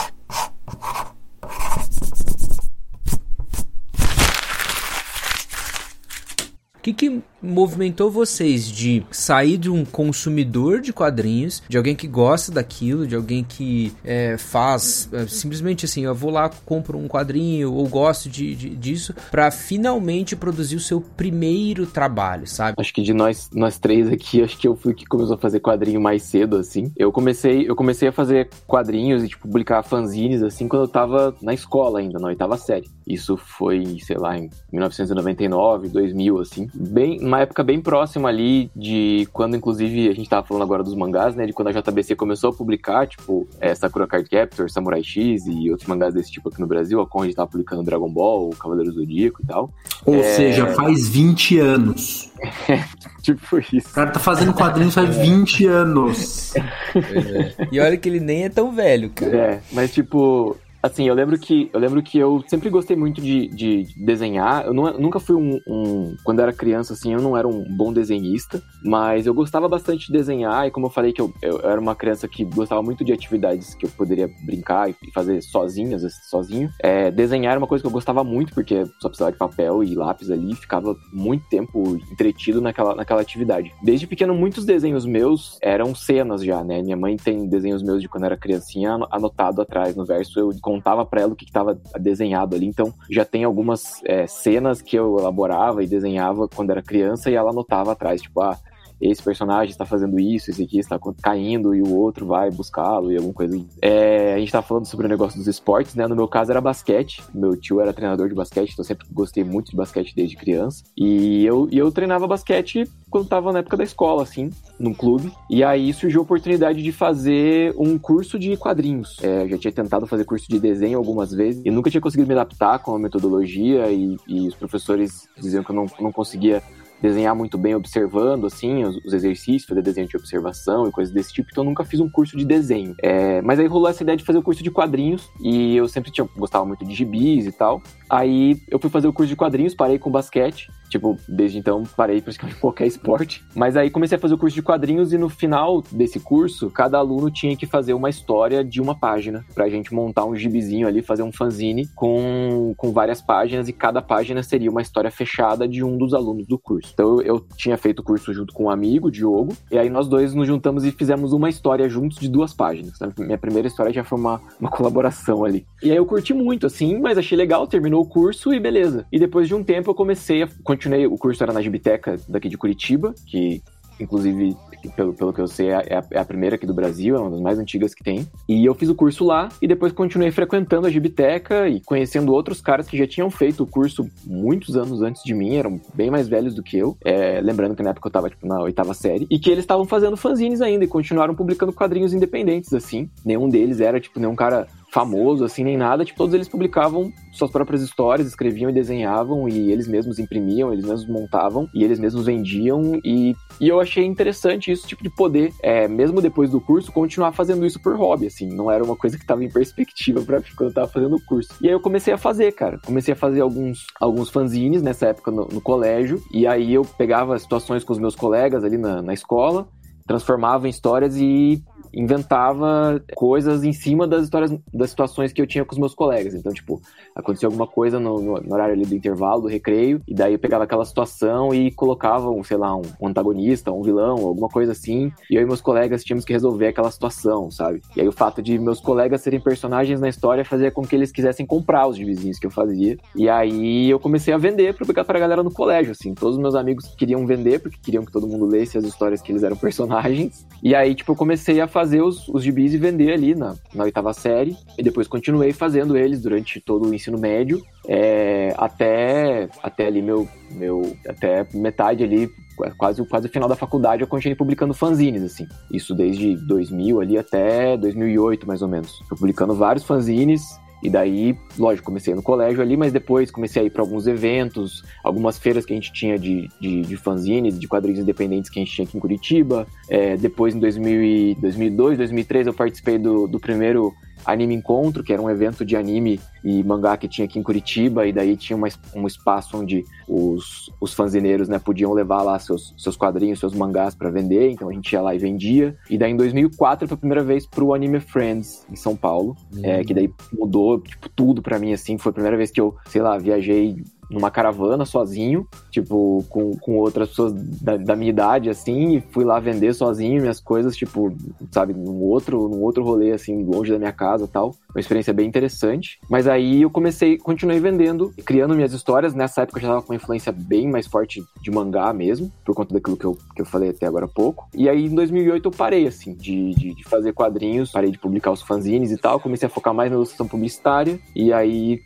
Que, 6.94 7.10
que 7.12 7.22
movimentou 7.42 8.10
vocês 8.10 8.68
de 8.68 9.04
sair 9.12 9.58
de 9.58 9.70
um 9.70 9.86
consumidor 9.86 10.82
de 10.82 10.92
quadrinhos, 10.92 11.62
de 11.68 11.78
alguém 11.78 11.96
que 11.96 12.08
gosta 12.08 12.52
daquilo, 12.52 13.08
de 13.08 13.16
alguém 13.16 13.44
que 13.44 13.94
é, 14.04 14.38
faz 14.38 15.10
é, 15.12 15.28
simplesmente 15.28 15.86
assim, 15.86 16.06
eu 16.06 16.16
vou 16.16 16.32
lá, 16.32 16.50
compro 16.66 16.98
um 16.98 17.08
quadrinho 17.08 17.74
ou 17.74 17.88
gosto 17.88 18.30
de, 18.30 18.56
de 18.56 18.76
disso, 18.76 19.14
para 19.32 19.52
finalmente 19.52 20.36
produzir 20.36 20.76
o 20.76 20.80
seu 20.80 21.02
primeiro 21.02 21.86
trabalho, 21.86 22.48
sabe? 22.48 22.76
Acho 22.80 22.94
que 22.94 23.02
de 23.02 23.14
nós, 23.14 23.50
nós 23.54 23.78
três 23.78 24.12
aqui, 24.12 24.42
acho 24.42 24.58
que 24.58 24.68
eu 24.68 24.76
fui 24.76 24.94
que 24.94 25.06
começou 25.06 25.36
a 25.36 25.40
fazer 25.40 25.60
quadrinho 25.60 26.02
mais 26.02 26.24
cedo, 26.24 26.58
assim. 26.58 26.92
Eu 26.96 27.12
comecei, 27.12 27.70
eu 27.70 27.76
comecei 27.76 28.08
a 28.08 28.12
fazer 28.12 28.50
quadrinhos 28.66 29.24
e 29.24 29.28
tipo, 29.28 29.48
publicar 29.48 29.84
fanzines, 29.84 30.42
assim, 30.42 30.68
quando 30.68 30.84
eu 30.84 30.88
tava 30.88 31.36
na 31.42 31.54
escola 31.54 32.00
ainda, 32.00 32.20
na 32.20 32.28
oitava 32.28 32.58
série. 32.58 32.90
Isso 33.06 33.38
foi, 33.38 33.98
sei 34.02 34.18
lá, 34.18 34.38
em 34.38 34.50
1999, 34.72 35.90
2000, 35.90 36.40
assim. 36.40 36.70
Bem, 36.74 37.20
uma 37.28 37.42
época 37.42 37.64
bem 37.64 37.80
próxima 37.80 38.30
ali 38.30 38.72
de 38.76 39.28
quando, 39.34 39.56
inclusive, 39.56 40.10
a 40.10 40.14
gente 40.14 40.30
tava 40.30 40.46
falando 40.48 40.64
agora 40.64 40.84
dos 40.84 40.96
mangás, 40.96 41.36
né? 41.36 41.46
De 41.46 41.54
quando 41.54 41.68
a 41.68 41.72
JBC 41.72 42.16
começou 42.16 42.50
a 42.50 42.54
publicar, 42.54 43.06
tipo, 43.08 43.48
é, 43.60 43.74
Sakura 43.76 44.08
Card 44.08 44.30
Captor, 44.30 44.70
Samurai 44.70 45.04
X 45.04 45.46
e 45.46 45.70
outros 45.70 45.88
mangás 45.88 46.14
desse 46.14 46.32
tipo 46.32 46.50
aqui 46.50 46.60
no 46.60 46.68
Brasil. 46.68 47.00
A 47.02 47.08
Conde 47.08 47.36
tava 47.36 47.50
publicando 47.50 47.84
Dragon 47.84 48.10
Ball, 48.10 48.50
Cavaleiro 48.52 48.92
Zodíaco 48.92 49.42
e 49.44 49.46
tal. 49.46 49.72
Ou 50.06 50.16
É, 50.16 50.24
seja, 50.24 50.68
faz 50.68 51.08
20 51.10 51.60
anos. 51.60 52.32
tipo 53.22 53.60
isso. 53.74 53.90
O 53.90 53.94
cara 53.94 54.12
tá 54.12 54.20
fazendo 54.20 54.54
quadrinhos 54.54 54.94
faz 54.94 55.16
20 55.18 55.66
anos. 55.68 56.54
Pois 56.94 57.26
é. 57.36 57.56
E 57.72 57.80
olha 57.80 57.98
que 57.98 58.08
ele 58.08 58.20
nem 58.20 58.46
é 58.46 58.50
tão 58.50 58.72
velho, 58.72 59.10
cara. 59.10 59.36
É, 59.38 59.62
mas 59.72 59.94
tipo, 59.94 60.56
assim, 60.82 61.08
eu 61.08 61.14
lembro 61.16 61.38
que 61.38 61.70
eu 61.74 61.80
lembro 61.80 62.02
que 62.02 62.18
eu 62.18 62.44
sempre 62.48 62.70
gostei 62.70 62.96
muito 62.96 63.22
de, 63.22 63.48
de 63.48 63.88
desenhar. 63.98 64.66
Eu 64.66 64.74
não- 64.74 64.98
nunca 65.00 65.20
fui 65.20 65.36
um, 65.36 65.60
um- 65.68 66.16
Quando 66.24 66.40
era 66.42 66.54
criança, 66.54 66.94
assim, 66.94 67.14
eu 67.14 67.22
não 67.22 67.36
era 67.38 67.48
um 67.48 67.64
bom 67.76 67.92
desenhista, 67.94 68.62
mas 68.84 69.26
eu 69.26 69.34
gostava 69.34 69.68
bastante 69.68 70.08
de 70.08 70.14
desenhar, 70.14 70.68
e 70.68 70.72
como 70.72 70.88
eu 70.88 70.90
falei 70.90 71.12
que 71.14 71.22
eu, 71.22 71.34
eu 71.42 71.60
era 71.62 71.80
uma 71.80 71.96
criança 71.96 72.28
que 72.28 72.44
gostava 72.46 72.82
muito 72.82 73.04
de 73.04 73.14
atividades 73.14 73.76
que 73.76 73.86
eu 73.86 73.90
poderia 73.90 74.30
brincar 74.46 74.90
e 74.90 74.96
fazer 75.14 75.42
sozinho, 75.42 75.96
às 75.96 76.02
vezes 76.04 76.18
sozinho. 76.30 76.70
É, 76.82 77.12
desenhar 77.12 77.52
era 77.52 77.60
uma 77.60 77.68
coisa 77.68 77.82
que 77.82 77.88
eu 77.88 77.92
gostava 77.92 78.24
muito, 78.24 78.54
porque 78.54 78.86
só 79.02 79.08
precisava 79.10 79.32
de 79.32 79.38
papel 79.38 79.84
e 79.84 79.96
lápis 79.96 80.30
ali, 80.32 80.52
e 80.52 80.56
ficava 80.56 80.96
muito 81.12 81.48
tempo 81.50 81.98
entretido 82.12 82.62
naquela, 82.62 82.96
naquela 82.96 83.22
atividade. 83.22 83.72
Desde 83.82 84.08
pequeno, 84.08 84.34
muitos 84.34 84.66
desenhos 84.66 85.06
meus 85.06 85.58
eram 85.62 85.94
cenas 85.96 86.44
já, 86.44 86.64
né? 86.64 86.82
Minha 86.82 86.98
mãe 86.98 87.16
tem 87.18 87.48
desenhos 87.48 87.82
meus 87.84 88.02
de 88.02 88.08
quando 88.10 88.26
era 88.26 88.38
criancinha 88.38 88.94
ano- 88.94 89.08
anotado 89.12 89.62
atrás 89.62 89.96
no 89.96 90.06
verso. 90.06 90.40
Eu 90.40 90.52
contava 90.68 91.06
pra 91.06 91.22
ela 91.22 91.32
o 91.32 91.36
que 91.36 91.46
estava 91.46 91.80
desenhado 91.98 92.54
ali. 92.54 92.66
Então, 92.66 92.94
já 93.10 93.24
tem 93.24 93.46
algumas 93.46 94.02
é, 94.04 94.28
cenas 94.28 94.82
que 94.82 94.98
eu 94.98 95.18
elaborava 95.18 95.82
e 95.82 95.88
desenhava 95.88 96.46
quando 96.50 96.72
era 96.72 96.82
criança 96.82 97.32
e 97.32 97.36
ela 97.36 97.52
anotava 97.52 97.94
atrás, 97.94 98.22
tipo, 98.22 98.42
ah, 98.42 98.58
esse 99.00 99.22
personagem 99.22 99.72
está 99.72 99.86
fazendo 99.86 100.20
isso, 100.20 100.50
esse 100.50 100.64
aqui 100.64 100.80
está 100.80 101.00
caindo 101.22 101.74
e 101.76 101.82
o 101.82 101.96
outro 101.96 102.26
vai 102.26 102.50
buscá-lo 102.50 103.12
e 103.12 103.16
alguma 103.16 103.34
coisa. 103.34 103.60
É, 103.82 104.34
a 104.34 104.40
gente 104.40 104.52
tá 104.52 104.62
falando 104.62 104.86
sobre 104.86 105.06
o 105.06 105.10
negócio 105.10 105.38
dos 105.38 105.48
esportes, 105.48 105.96
né? 105.96 106.08
No 106.08 106.16
meu 106.16 106.28
caso 106.28 106.52
era 106.52 106.62
basquete. 106.62 107.24
Meu 107.34 107.56
tio 107.56 107.80
era 107.80 107.94
treinador 107.94 108.28
de 108.28 108.36
basquete, 108.36 108.72
então 108.72 108.84
eu 108.84 108.88
sempre 108.88 109.08
gostei 109.12 109.44
muito 109.44 109.72
de 109.72 109.78
basquete 109.78 110.16
desde 110.16 110.36
criança. 110.36 110.84
E 110.96 111.46
eu, 111.46 111.68
e 111.72 111.78
eu 111.78 111.92
treinava 111.92 112.28
basquete 112.28 112.90
quando 113.10 113.28
tava 113.28 113.54
na 113.54 113.60
época 113.60 113.78
da 113.78 113.84
escola, 113.84 114.24
assim, 114.24 114.50
num 114.80 114.94
clube. 114.94 115.32
E 115.50 115.64
aí 115.64 115.94
surgiu 115.94 116.22
a 116.22 116.24
oportunidade 116.24 116.82
de 116.82 116.92
fazer 116.92 117.74
um 117.78 117.98
curso 117.98 118.40
de 118.40 118.58
quadrinhos. 118.58 119.18
É, 119.22 119.44
eu 119.44 119.50
já 119.50 119.58
tinha 119.58 119.72
tentado 119.72 120.08
fazer 120.08 120.26
curso 120.26 120.48
de 120.50 120.60
desenho 120.60 120.98
algumas 120.98 121.32
vezes 121.32 121.62
e 121.64 121.72
nunca 121.72 121.90
tinha 121.90 122.02
conseguido 122.02 122.28
me 122.28 122.34
adaptar 122.34 122.80
com 122.80 122.96
a 122.96 123.00
metodologia 123.00 123.90
e, 123.92 124.18
e 124.28 124.48
os 124.48 124.56
professores 124.56 125.28
diziam 125.38 125.64
que 125.64 125.72
eu 125.72 125.76
não, 125.76 125.86
não 126.00 126.12
conseguia 126.12 126.62
desenhar 127.02 127.36
muito 127.36 127.58
bem 127.58 127.76
observando, 127.76 128.46
assim, 128.46 128.84
os, 128.84 128.98
os 129.06 129.14
exercícios, 129.14 129.66
fazer 129.66 129.82
desenho 129.82 130.08
de 130.08 130.18
observação 130.18 130.88
e 130.88 130.92
coisas 130.92 131.14
desse 131.14 131.34
tipo, 131.34 131.50
então 131.52 131.64
nunca 131.64 131.84
fiz 131.84 132.00
um 132.00 132.10
curso 132.10 132.38
de 132.38 132.46
desenho. 132.46 132.96
É, 133.02 133.42
mas 133.42 133.60
aí 133.60 133.68
rolou 133.68 133.90
essa 133.90 134.04
ideia 134.04 134.18
de 134.18 134.24
fazer 134.24 134.40
o 134.40 134.44
curso 134.44 134.64
de 134.64 134.72
quadrinhos, 134.72 135.30
e 135.40 135.76
eu 135.76 135.88
sempre 135.88 136.12
tinha, 136.12 136.28
gostava 136.36 136.66
muito 136.66 136.86
de 136.86 136.94
gibis 136.94 137.46
e 137.46 137.52
tal. 137.52 137.82
Aí 138.10 138.62
eu 138.70 138.80
fui 138.80 138.90
fazer 138.90 139.08
o 139.08 139.14
curso 139.14 139.30
de 139.30 139.36
quadrinhos, 139.36 139.76
parei 139.76 140.00
com 140.00 140.10
basquete, 140.10 140.70
tipo, 140.90 141.18
desde 141.28 141.58
então 141.58 141.84
parei 141.96 142.22
praticamente 142.22 142.60
qualquer 142.62 142.88
esporte. 142.88 143.44
Mas 143.56 143.76
aí 143.76 143.90
comecei 143.90 144.18
a 144.18 144.22
fazer 144.22 144.34
o 144.34 144.38
curso 144.38 144.56
de 144.56 144.62
quadrinhos 144.62 145.14
e 145.14 145.18
no 145.18 145.30
final 145.30 145.82
desse 145.92 146.20
curso, 146.20 146.70
cada 146.70 146.98
aluno 146.98 147.30
tinha 147.30 147.56
que 147.56 147.66
fazer 147.66 147.94
uma 147.94 148.10
história 148.10 148.64
de 148.64 148.82
uma 148.82 148.98
página, 148.98 149.46
pra 149.54 149.70
gente 149.70 149.94
montar 149.94 150.26
um 150.26 150.36
gibizinho 150.36 150.88
ali, 150.88 151.02
fazer 151.02 151.24
um 151.24 151.32
fanzine 151.32 151.88
com, 151.96 152.74
com 152.78 152.92
várias 152.92 153.22
páginas, 153.22 153.68
e 153.68 153.74
cada 153.74 154.02
página 154.02 154.42
seria 154.44 154.70
uma 154.70 154.82
história 154.82 155.12
fechada 155.12 155.68
de 155.68 155.84
um 155.84 155.98
dos 155.98 156.14
alunos 156.14 156.48
do 156.48 156.58
curso. 156.58 156.92
Então 156.94 157.22
eu, 157.22 157.38
eu 157.38 157.46
tinha 157.56 157.78
feito 157.78 158.00
o 158.00 158.04
curso 158.04 158.34
junto 158.34 158.54
com 158.54 158.66
um 158.66 158.70
amigo, 158.70 159.12
Diogo, 159.12 159.54
e 159.72 159.78
aí 159.78 159.90
nós 159.90 160.08
dois 160.08 160.34
nos 160.34 160.48
juntamos 160.48 160.86
e 160.86 160.92
fizemos 160.92 161.34
uma 161.34 161.50
história 161.50 161.88
juntos 161.90 162.20
de 162.20 162.30
duas 162.30 162.54
páginas. 162.54 163.02
A 163.02 163.12
minha 163.20 163.38
primeira 163.38 163.68
história 163.68 163.92
já 163.92 164.04
foi 164.04 164.18
uma, 164.18 164.42
uma 164.60 164.70
colaboração 164.70 165.44
ali. 165.44 165.66
E 165.82 165.92
aí 165.92 165.98
eu 165.98 166.06
curti 166.06 166.34
muito, 166.34 166.66
assim, 166.66 167.00
mas 167.00 167.18
achei 167.18 167.38
legal, 167.38 167.68
terminou 167.68 167.97
o 168.02 168.06
curso 168.06 168.54
e 168.54 168.60
beleza. 168.60 169.06
E 169.12 169.20
depois 169.20 169.48
de 169.48 169.56
um 169.56 169.64
tempo 169.64 169.92
eu 169.92 169.96
comecei 169.96 170.44
a. 170.44 170.50
Continuei, 170.64 171.06
o 171.06 171.18
curso 171.18 171.44
era 171.44 171.54
na 171.54 171.62
Gibiteca 171.62 172.20
daqui 172.28 172.50
de 172.50 172.58
Curitiba, 172.58 173.14
que 173.26 173.62
inclusive, 174.00 174.56
pelo, 174.96 175.14
pelo 175.14 175.34
que 175.34 175.42
eu 175.42 175.48
sei, 175.48 175.70
é 175.70 175.76
a, 175.76 176.04
é 176.12 176.20
a 176.20 176.26
primeira 176.26 176.56
aqui 176.56 176.66
do 176.66 176.74
Brasil, 176.74 177.16
é 177.16 177.20
uma 177.20 177.32
das 177.32 177.42
mais 177.42 177.60
antigas 177.60 177.94
que 177.94 178.04
tem. 178.04 178.28
E 178.48 178.66
eu 178.66 178.74
fiz 178.74 178.90
o 178.90 178.96
curso 178.96 179.26
lá 179.26 179.50
e 179.62 179.68
depois 179.68 179.92
continuei 179.92 180.32
frequentando 180.32 180.88
a 180.88 180.90
Gibiteca 180.90 181.68
e 181.68 181.82
conhecendo 181.82 182.34
outros 182.34 182.62
caras 182.62 182.88
que 182.88 182.98
já 182.98 183.08
tinham 183.08 183.30
feito 183.30 183.64
o 183.64 183.68
curso 183.68 184.08
muitos 184.26 184.76
anos 184.76 185.02
antes 185.02 185.24
de 185.24 185.34
mim, 185.34 185.56
eram 185.56 185.80
bem 185.94 186.10
mais 186.10 186.28
velhos 186.28 186.54
do 186.54 186.64
que 186.64 186.78
eu. 186.78 186.98
É, 187.04 187.42
lembrando 187.42 187.76
que 187.76 187.84
na 187.84 187.92
época 187.92 188.08
eu 188.08 188.12
tava 188.12 188.30
tipo, 188.30 188.48
na 188.48 188.62
oitava 188.62 188.94
série. 188.94 189.28
E 189.30 189.40
que 189.40 189.50
eles 189.50 189.64
estavam 189.64 189.86
fazendo 189.86 190.18
fanzines 190.18 190.62
ainda 190.62 190.86
e 190.86 190.88
continuaram 190.88 191.36
publicando 191.36 191.74
quadrinhos 191.74 192.14
independentes, 192.14 192.74
assim. 192.74 193.10
Nenhum 193.26 193.50
deles 193.50 193.80
era, 193.80 194.00
tipo, 194.00 194.20
nenhum 194.20 194.36
cara 194.36 194.68
famoso, 194.98 195.46
assim, 195.46 195.64
nem 195.64 195.78
nada. 195.78 196.04
Tipo, 196.04 196.18
todos 196.18 196.34
eles 196.34 196.50
publicavam 196.50 197.14
suas 197.32 197.52
próprias 197.52 197.84
histórias, 197.84 198.28
escreviam 198.28 198.70
e 198.72 198.74
desenhavam, 198.74 199.48
e 199.48 199.72
eles 199.72 199.88
mesmos 199.88 200.18
imprimiam, 200.18 200.74
eles 200.74 200.86
mesmos 200.86 201.08
montavam, 201.08 201.70
e 201.72 201.84
eles 201.84 202.00
mesmos 202.00 202.26
vendiam. 202.26 203.00
E, 203.04 203.36
e 203.62 203.68
eu 203.68 203.80
achei 203.80 204.04
interessante 204.04 204.72
isso, 204.72 204.88
tipo, 204.88 205.04
de 205.04 205.10
poder, 205.10 205.54
é, 205.62 205.88
mesmo 205.88 206.20
depois 206.20 206.50
do 206.50 206.60
curso, 206.60 206.92
continuar 206.92 207.32
fazendo 207.32 207.64
isso 207.64 207.80
por 207.80 207.96
hobby, 207.96 208.26
assim. 208.26 208.48
Não 208.48 208.72
era 208.72 208.84
uma 208.84 208.96
coisa 208.96 209.18
que 209.18 209.24
estava 209.24 209.44
em 209.44 209.52
perspectiva 209.52 210.22
para 210.22 210.42
quando 210.56 210.70
eu 210.70 210.74
tava 210.74 210.88
fazendo 210.88 211.16
o 211.16 211.26
curso. 211.26 211.54
E 211.62 211.68
aí 211.68 211.74
eu 211.74 211.80
comecei 211.80 212.14
a 212.14 212.18
fazer, 212.18 212.52
cara. 212.54 212.80
Comecei 212.84 213.14
a 213.14 213.18
fazer 213.18 213.42
alguns, 213.42 213.86
alguns 214.00 214.32
fanzines 214.32 214.82
nessa 214.82 215.08
época 215.08 215.30
no, 215.30 215.48
no 215.52 215.62
colégio, 215.62 216.24
e 216.32 216.48
aí 216.48 216.74
eu 216.74 216.84
pegava 216.84 217.38
situações 217.38 217.84
com 217.84 217.94
os 217.94 218.00
meus 218.00 218.16
colegas 218.16 218.64
ali 218.64 218.78
na, 218.78 219.02
na 219.02 219.14
escola, 219.14 219.68
transformava 220.08 220.68
em 220.68 220.72
histórias 220.72 221.18
e 221.18 221.62
inventava 221.98 223.02
coisas 223.16 223.64
em 223.64 223.74
cima 223.74 224.08
das 224.08 224.24
histórias, 224.26 224.56
das 224.72 224.92
situações 224.92 225.34
que 225.34 225.42
eu 225.42 225.48
tinha 225.48 225.66
com 225.66 225.74
os 225.74 225.80
meus 225.80 225.96
colegas. 225.96 226.36
Então, 226.36 226.54
tipo, 226.54 226.80
acontecia 227.16 227.48
alguma 227.48 227.66
coisa 227.66 228.00
no, 228.00 228.20
no, 228.20 228.54
horário 228.54 228.76
ali 228.76 228.86
do 228.86 228.96
intervalo, 228.96 229.42
do 229.42 229.48
recreio, 229.48 230.00
e 230.08 230.14
daí 230.14 230.34
eu 230.34 230.40
pegava 230.40 230.64
aquela 230.64 230.86
situação 230.86 231.54
e 231.54 231.72
colocava, 231.72 232.30
um, 232.30 232.44
sei 232.44 232.58
lá, 232.58 232.76
um, 232.76 232.84
um 233.02 233.08
antagonista, 233.08 233.72
um 233.72 233.82
vilão, 233.82 234.18
alguma 234.18 234.48
coisa 234.48 234.74
assim, 234.74 235.12
e 235.30 235.36
eu 235.36 235.42
e 235.42 235.46
meus 235.46 235.60
colegas 235.60 236.04
tínhamos 236.04 236.24
que 236.24 236.34
resolver 236.34 236.68
aquela 236.68 236.92
situação, 236.92 237.50
sabe? 237.50 237.82
E 237.96 238.02
aí 238.02 238.08
o 238.08 238.12
fato 238.12 238.42
de 238.42 238.60
meus 238.60 238.80
colegas 238.80 239.22
serem 239.22 239.40
personagens 239.40 240.00
na 240.00 240.08
história 240.08 240.46
fazia 240.46 240.70
com 240.70 240.84
que 240.84 240.96
eles 240.96 241.12
quisessem 241.12 241.46
comprar 241.46 241.88
os 241.88 241.98
gibizinhos 241.98 242.38
que 242.38 242.46
eu 242.46 242.52
fazia. 242.52 242.98
E 243.16 243.28
aí 243.28 243.90
eu 243.90 244.00
comecei 244.00 244.34
a 244.34 244.38
vender 244.38 244.76
pra 244.76 244.86
pegar 244.86 245.04
pra 245.04 245.18
galera 245.18 245.42
no 245.42 245.52
colégio, 245.52 245.94
assim. 245.94 246.14
Todos 246.14 246.36
os 246.36 246.42
meus 246.42 246.54
amigos 246.54 246.94
queriam 246.96 247.26
vender, 247.26 247.60
porque 247.60 247.78
queriam 247.82 248.06
que 248.06 248.12
todo 248.12 248.28
mundo 248.28 248.46
lesse 248.46 248.78
as 248.78 248.84
histórias 248.84 249.22
que 249.22 249.32
eles 249.32 249.42
eram 249.42 249.56
personagens. 249.56 250.46
E 250.62 250.76
aí, 250.76 250.94
tipo, 250.94 251.12
eu 251.12 251.16
comecei 251.16 251.60
a 251.60 251.68
fazer 251.68 251.87
os, 251.94 252.28
os 252.28 252.44
gibis 252.44 252.74
e 252.74 252.78
vender 252.78 253.12
ali 253.12 253.36
na, 253.36 253.56
na 253.74 253.84
oitava 253.84 254.14
série. 254.14 254.56
E 254.78 254.84
depois 254.84 255.08
continuei 255.08 255.54
fazendo 255.54 255.98
eles 255.98 256.22
durante 256.22 256.60
todo 256.60 256.88
o 256.88 256.94
ensino 256.94 257.18
médio. 257.18 257.62
É, 257.88 258.54
até, 258.58 259.50
até 259.64 259.88
ali 259.88 260.02
meu, 260.02 260.28
meu. 260.52 260.96
Até 261.08 261.48
metade 261.54 262.04
ali, 262.04 262.30
quase, 262.78 263.06
quase 263.08 263.28
o 263.28 263.32
final 263.32 263.48
da 263.48 263.56
faculdade, 263.56 264.02
eu 264.02 264.08
continuei 264.08 264.36
publicando 264.36 264.74
fanzines, 264.74 265.24
assim. 265.24 265.48
Isso 265.72 265.96
desde 265.96 266.36
2000 266.36 267.00
ali 267.02 267.18
até 267.18 267.78
2008, 267.78 268.48
mais 268.48 268.62
ou 268.62 268.68
menos. 268.68 268.92
Publicando 269.10 269.54
vários 269.54 269.86
fanzines. 269.86 270.42
E 270.82 270.90
daí, 270.90 271.36
lógico, 271.58 271.88
comecei 271.88 272.14
no 272.14 272.22
colégio 272.22 272.62
ali, 272.62 272.78
mas 272.78 272.94
depois 272.94 273.32
comecei 273.32 273.64
a 273.64 273.66
ir 273.66 273.72
para 273.72 273.82
alguns 273.82 274.06
eventos, 274.06 274.84
algumas 275.04 275.38
feiras 275.38 275.66
que 275.66 275.74
a 275.74 275.76
gente 275.76 275.92
tinha 275.92 276.20
de, 276.20 276.48
de, 276.62 276.82
de 276.82 276.98
fanzines, 276.98 277.60
de 277.60 277.68
quadrinhos 277.68 278.00
independentes 278.00 278.50
que 278.50 278.60
a 278.60 278.64
gente 278.64 278.74
tinha 278.74 278.88
aqui 278.88 278.98
em 278.98 279.00
Curitiba. 279.00 279.68
É, 279.90 280.16
depois, 280.16 280.54
em 280.56 280.60
2000 280.60 281.04
e 281.04 281.36
2002, 281.36 281.98
2003, 281.98 282.48
eu 282.48 282.54
participei 282.54 282.98
do, 282.98 283.28
do 283.28 283.40
primeiro 283.40 283.94
Anime 284.28 284.56
Encontro, 284.56 285.04
que 285.04 285.14
era 285.14 285.22
um 285.22 285.30
evento 285.30 285.64
de 285.64 285.76
anime 285.78 286.20
e 286.44 286.62
mangá 286.64 286.98
que 286.98 287.08
tinha 287.08 287.26
aqui 287.26 287.40
em 287.40 287.44
Curitiba, 287.44 288.06
e 288.06 288.12
daí 288.12 288.36
tinha 288.36 288.58
uma, 288.58 288.68
um 288.94 289.08
espaço 289.08 289.58
onde 289.58 289.86
os, 290.08 290.72
os 290.82 290.94
fanzineiros 290.94 291.48
né, 291.48 291.58
podiam 291.58 291.94
levar 291.94 292.22
lá 292.22 292.38
seus, 292.38 292.74
seus 292.78 292.98
quadrinhos, 292.98 293.40
seus 293.40 293.54
mangás 293.54 293.96
para 293.96 294.10
vender, 294.10 294.52
então 294.52 294.70
a 294.70 294.74
gente 294.74 294.92
ia 294.92 295.02
lá 295.02 295.16
e 295.16 295.18
vendia. 295.18 295.78
E 295.90 295.98
daí 295.98 296.12
em 296.12 296.18
2004 296.18 296.88
foi 296.88 296.96
a 296.96 296.98
primeira 296.98 297.24
vez 297.24 297.48
pro 297.48 297.74
Anime 297.74 298.02
Friends, 298.02 298.66
em 298.70 298.76
São 298.76 298.96
Paulo, 298.96 299.36
uhum. 299.56 299.62
é, 299.64 299.84
que 299.84 299.94
daí 299.94 300.12
mudou 300.38 300.80
tipo, 300.82 301.08
tudo 301.10 301.42
para 301.42 301.58
mim, 301.58 301.72
assim, 301.72 301.98
foi 301.98 302.10
a 302.10 302.14
primeira 302.14 302.36
vez 302.36 302.52
que 302.52 302.60
eu, 302.60 302.76
sei 302.86 303.02
lá, 303.02 303.18
viajei 303.18 303.78
numa 304.10 304.32
caravana 304.32 304.86
sozinho, 304.86 305.48
tipo, 305.72 306.24
com, 306.30 306.52
com 306.58 306.78
outras 306.78 307.10
pessoas 307.10 307.34
da, 307.34 307.78
da, 307.78 307.96
minha 307.96 308.10
idade, 308.10 308.50
assim, 308.50 308.98
e 308.98 309.02
fui 309.12 309.24
lá 309.24 309.40
vender 309.40 309.74
sozinho 309.74 310.22
minhas 310.22 310.40
coisas, 310.40 310.76
tipo, 310.76 311.16
sabe, 311.52 311.74
num 311.74 312.02
outro, 312.02 312.48
num 312.48 312.62
outro 312.62 312.84
rolê, 312.84 313.12
assim, 313.12 313.44
longe 313.44 313.72
da 313.72 313.78
minha 313.78 313.92
casa 313.92 314.28
tal. 314.28 314.56
Uma 314.74 314.80
experiência 314.80 315.14
bem 315.14 315.28
interessante. 315.28 316.00
Mas 316.10 316.28
aí 316.28 316.62
eu 316.62 316.70
comecei, 316.70 317.18
continuei 317.18 317.60
vendendo, 317.60 318.14
criando 318.26 318.56
minhas 318.56 318.74
histórias. 318.74 319.14
Nessa 319.14 319.42
época 319.42 319.58
eu 319.58 319.62
já 319.64 319.68
tava 319.70 319.82
com 319.82 319.92
uma 319.92 319.98
influência 319.98 320.32
bem 320.32 320.70
mais 320.70 320.88
forte 320.88 321.24
de 321.42 321.52
mangá 321.52 321.92
mesmo, 321.94 322.32
por 322.46 322.56
conta 322.56 322.74
daquilo 322.74 322.98
que 322.98 323.06
eu, 323.06 323.18
que 323.36 323.42
eu 323.42 323.46
falei 323.46 323.70
até 323.70 323.86
agora 323.86 324.06
há 324.06 324.10
pouco. 324.10 324.48
E 324.54 324.70
aí 324.70 324.86
em 324.86 324.96
2008 324.96 325.46
eu 325.48 325.52
parei, 325.52 325.88
assim, 325.88 326.14
de, 326.14 326.54
de, 326.54 326.76
de 326.76 326.84
fazer 326.84 327.14
quadrinhos, 327.14 327.72
parei 327.72 327.92
de 327.92 327.98
publicar 327.98 328.32
os 328.32 328.42
fanzines 328.42 328.92
e 328.92 328.98
tal, 328.98 329.20
comecei 329.20 329.48
a 329.48 329.50
focar 329.50 329.74
mais 329.74 329.90
na 329.90 329.96
ilustração 329.98 330.28
publicitária, 330.28 331.00
e 331.16 331.34
aí 331.34 331.82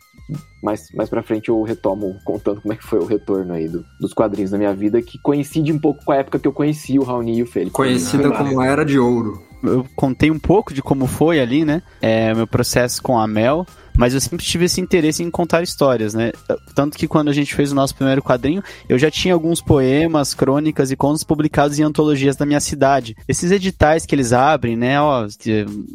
mais, 0.62 0.88
mais 0.94 1.08
pra 1.08 1.22
frente 1.22 1.48
eu 1.48 1.62
retomo 1.62 2.16
contando 2.24 2.60
como 2.60 2.72
é 2.72 2.76
que 2.76 2.84
foi 2.84 2.98
o 2.98 3.04
retorno 3.04 3.52
aí 3.52 3.68
do, 3.68 3.84
dos 4.00 4.12
quadrinhos 4.12 4.52
na 4.52 4.58
minha 4.58 4.74
vida, 4.74 5.02
que 5.02 5.18
coincide 5.18 5.72
um 5.72 5.78
pouco 5.78 6.04
com 6.04 6.12
a 6.12 6.16
época 6.16 6.38
que 6.38 6.46
eu 6.46 6.52
conheci 6.52 6.98
o 6.98 7.02
Raoni 7.02 7.38
e 7.38 7.42
o 7.42 7.46
Felipe. 7.46 7.72
Conhecida 7.72 8.28
Ah, 8.28 8.36
como 8.36 8.62
Era 8.62 8.84
de 8.84 8.98
Ouro. 8.98 9.42
Eu 9.62 9.86
contei 9.94 10.30
um 10.30 10.38
pouco 10.38 10.74
de 10.74 10.82
como 10.82 11.06
foi 11.06 11.40
ali, 11.40 11.64
né? 11.64 11.82
É, 12.00 12.34
meu 12.34 12.46
processo 12.46 13.02
com 13.02 13.18
a 13.18 13.26
Mel. 13.26 13.64
Mas 13.96 14.14
eu 14.14 14.20
sempre 14.20 14.44
tive 14.44 14.64
esse 14.64 14.80
interesse 14.80 15.22
em 15.22 15.30
contar 15.30 15.62
histórias, 15.62 16.14
né? 16.14 16.32
Tanto 16.74 16.96
que 16.96 17.06
quando 17.06 17.28
a 17.28 17.32
gente 17.32 17.54
fez 17.54 17.72
o 17.72 17.74
nosso 17.74 17.94
primeiro 17.94 18.22
quadrinho, 18.22 18.62
eu 18.88 18.98
já 18.98 19.10
tinha 19.10 19.34
alguns 19.34 19.60
poemas, 19.60 20.34
crônicas 20.34 20.90
e 20.90 20.96
contos 20.96 21.22
publicados 21.24 21.78
em 21.78 21.82
antologias 21.82 22.36
da 22.36 22.46
minha 22.46 22.60
cidade. 22.60 23.16
Esses 23.28 23.50
editais 23.50 24.06
que 24.06 24.14
eles 24.14 24.32
abrem, 24.32 24.76
né? 24.76 25.00
Ó, 25.00 25.26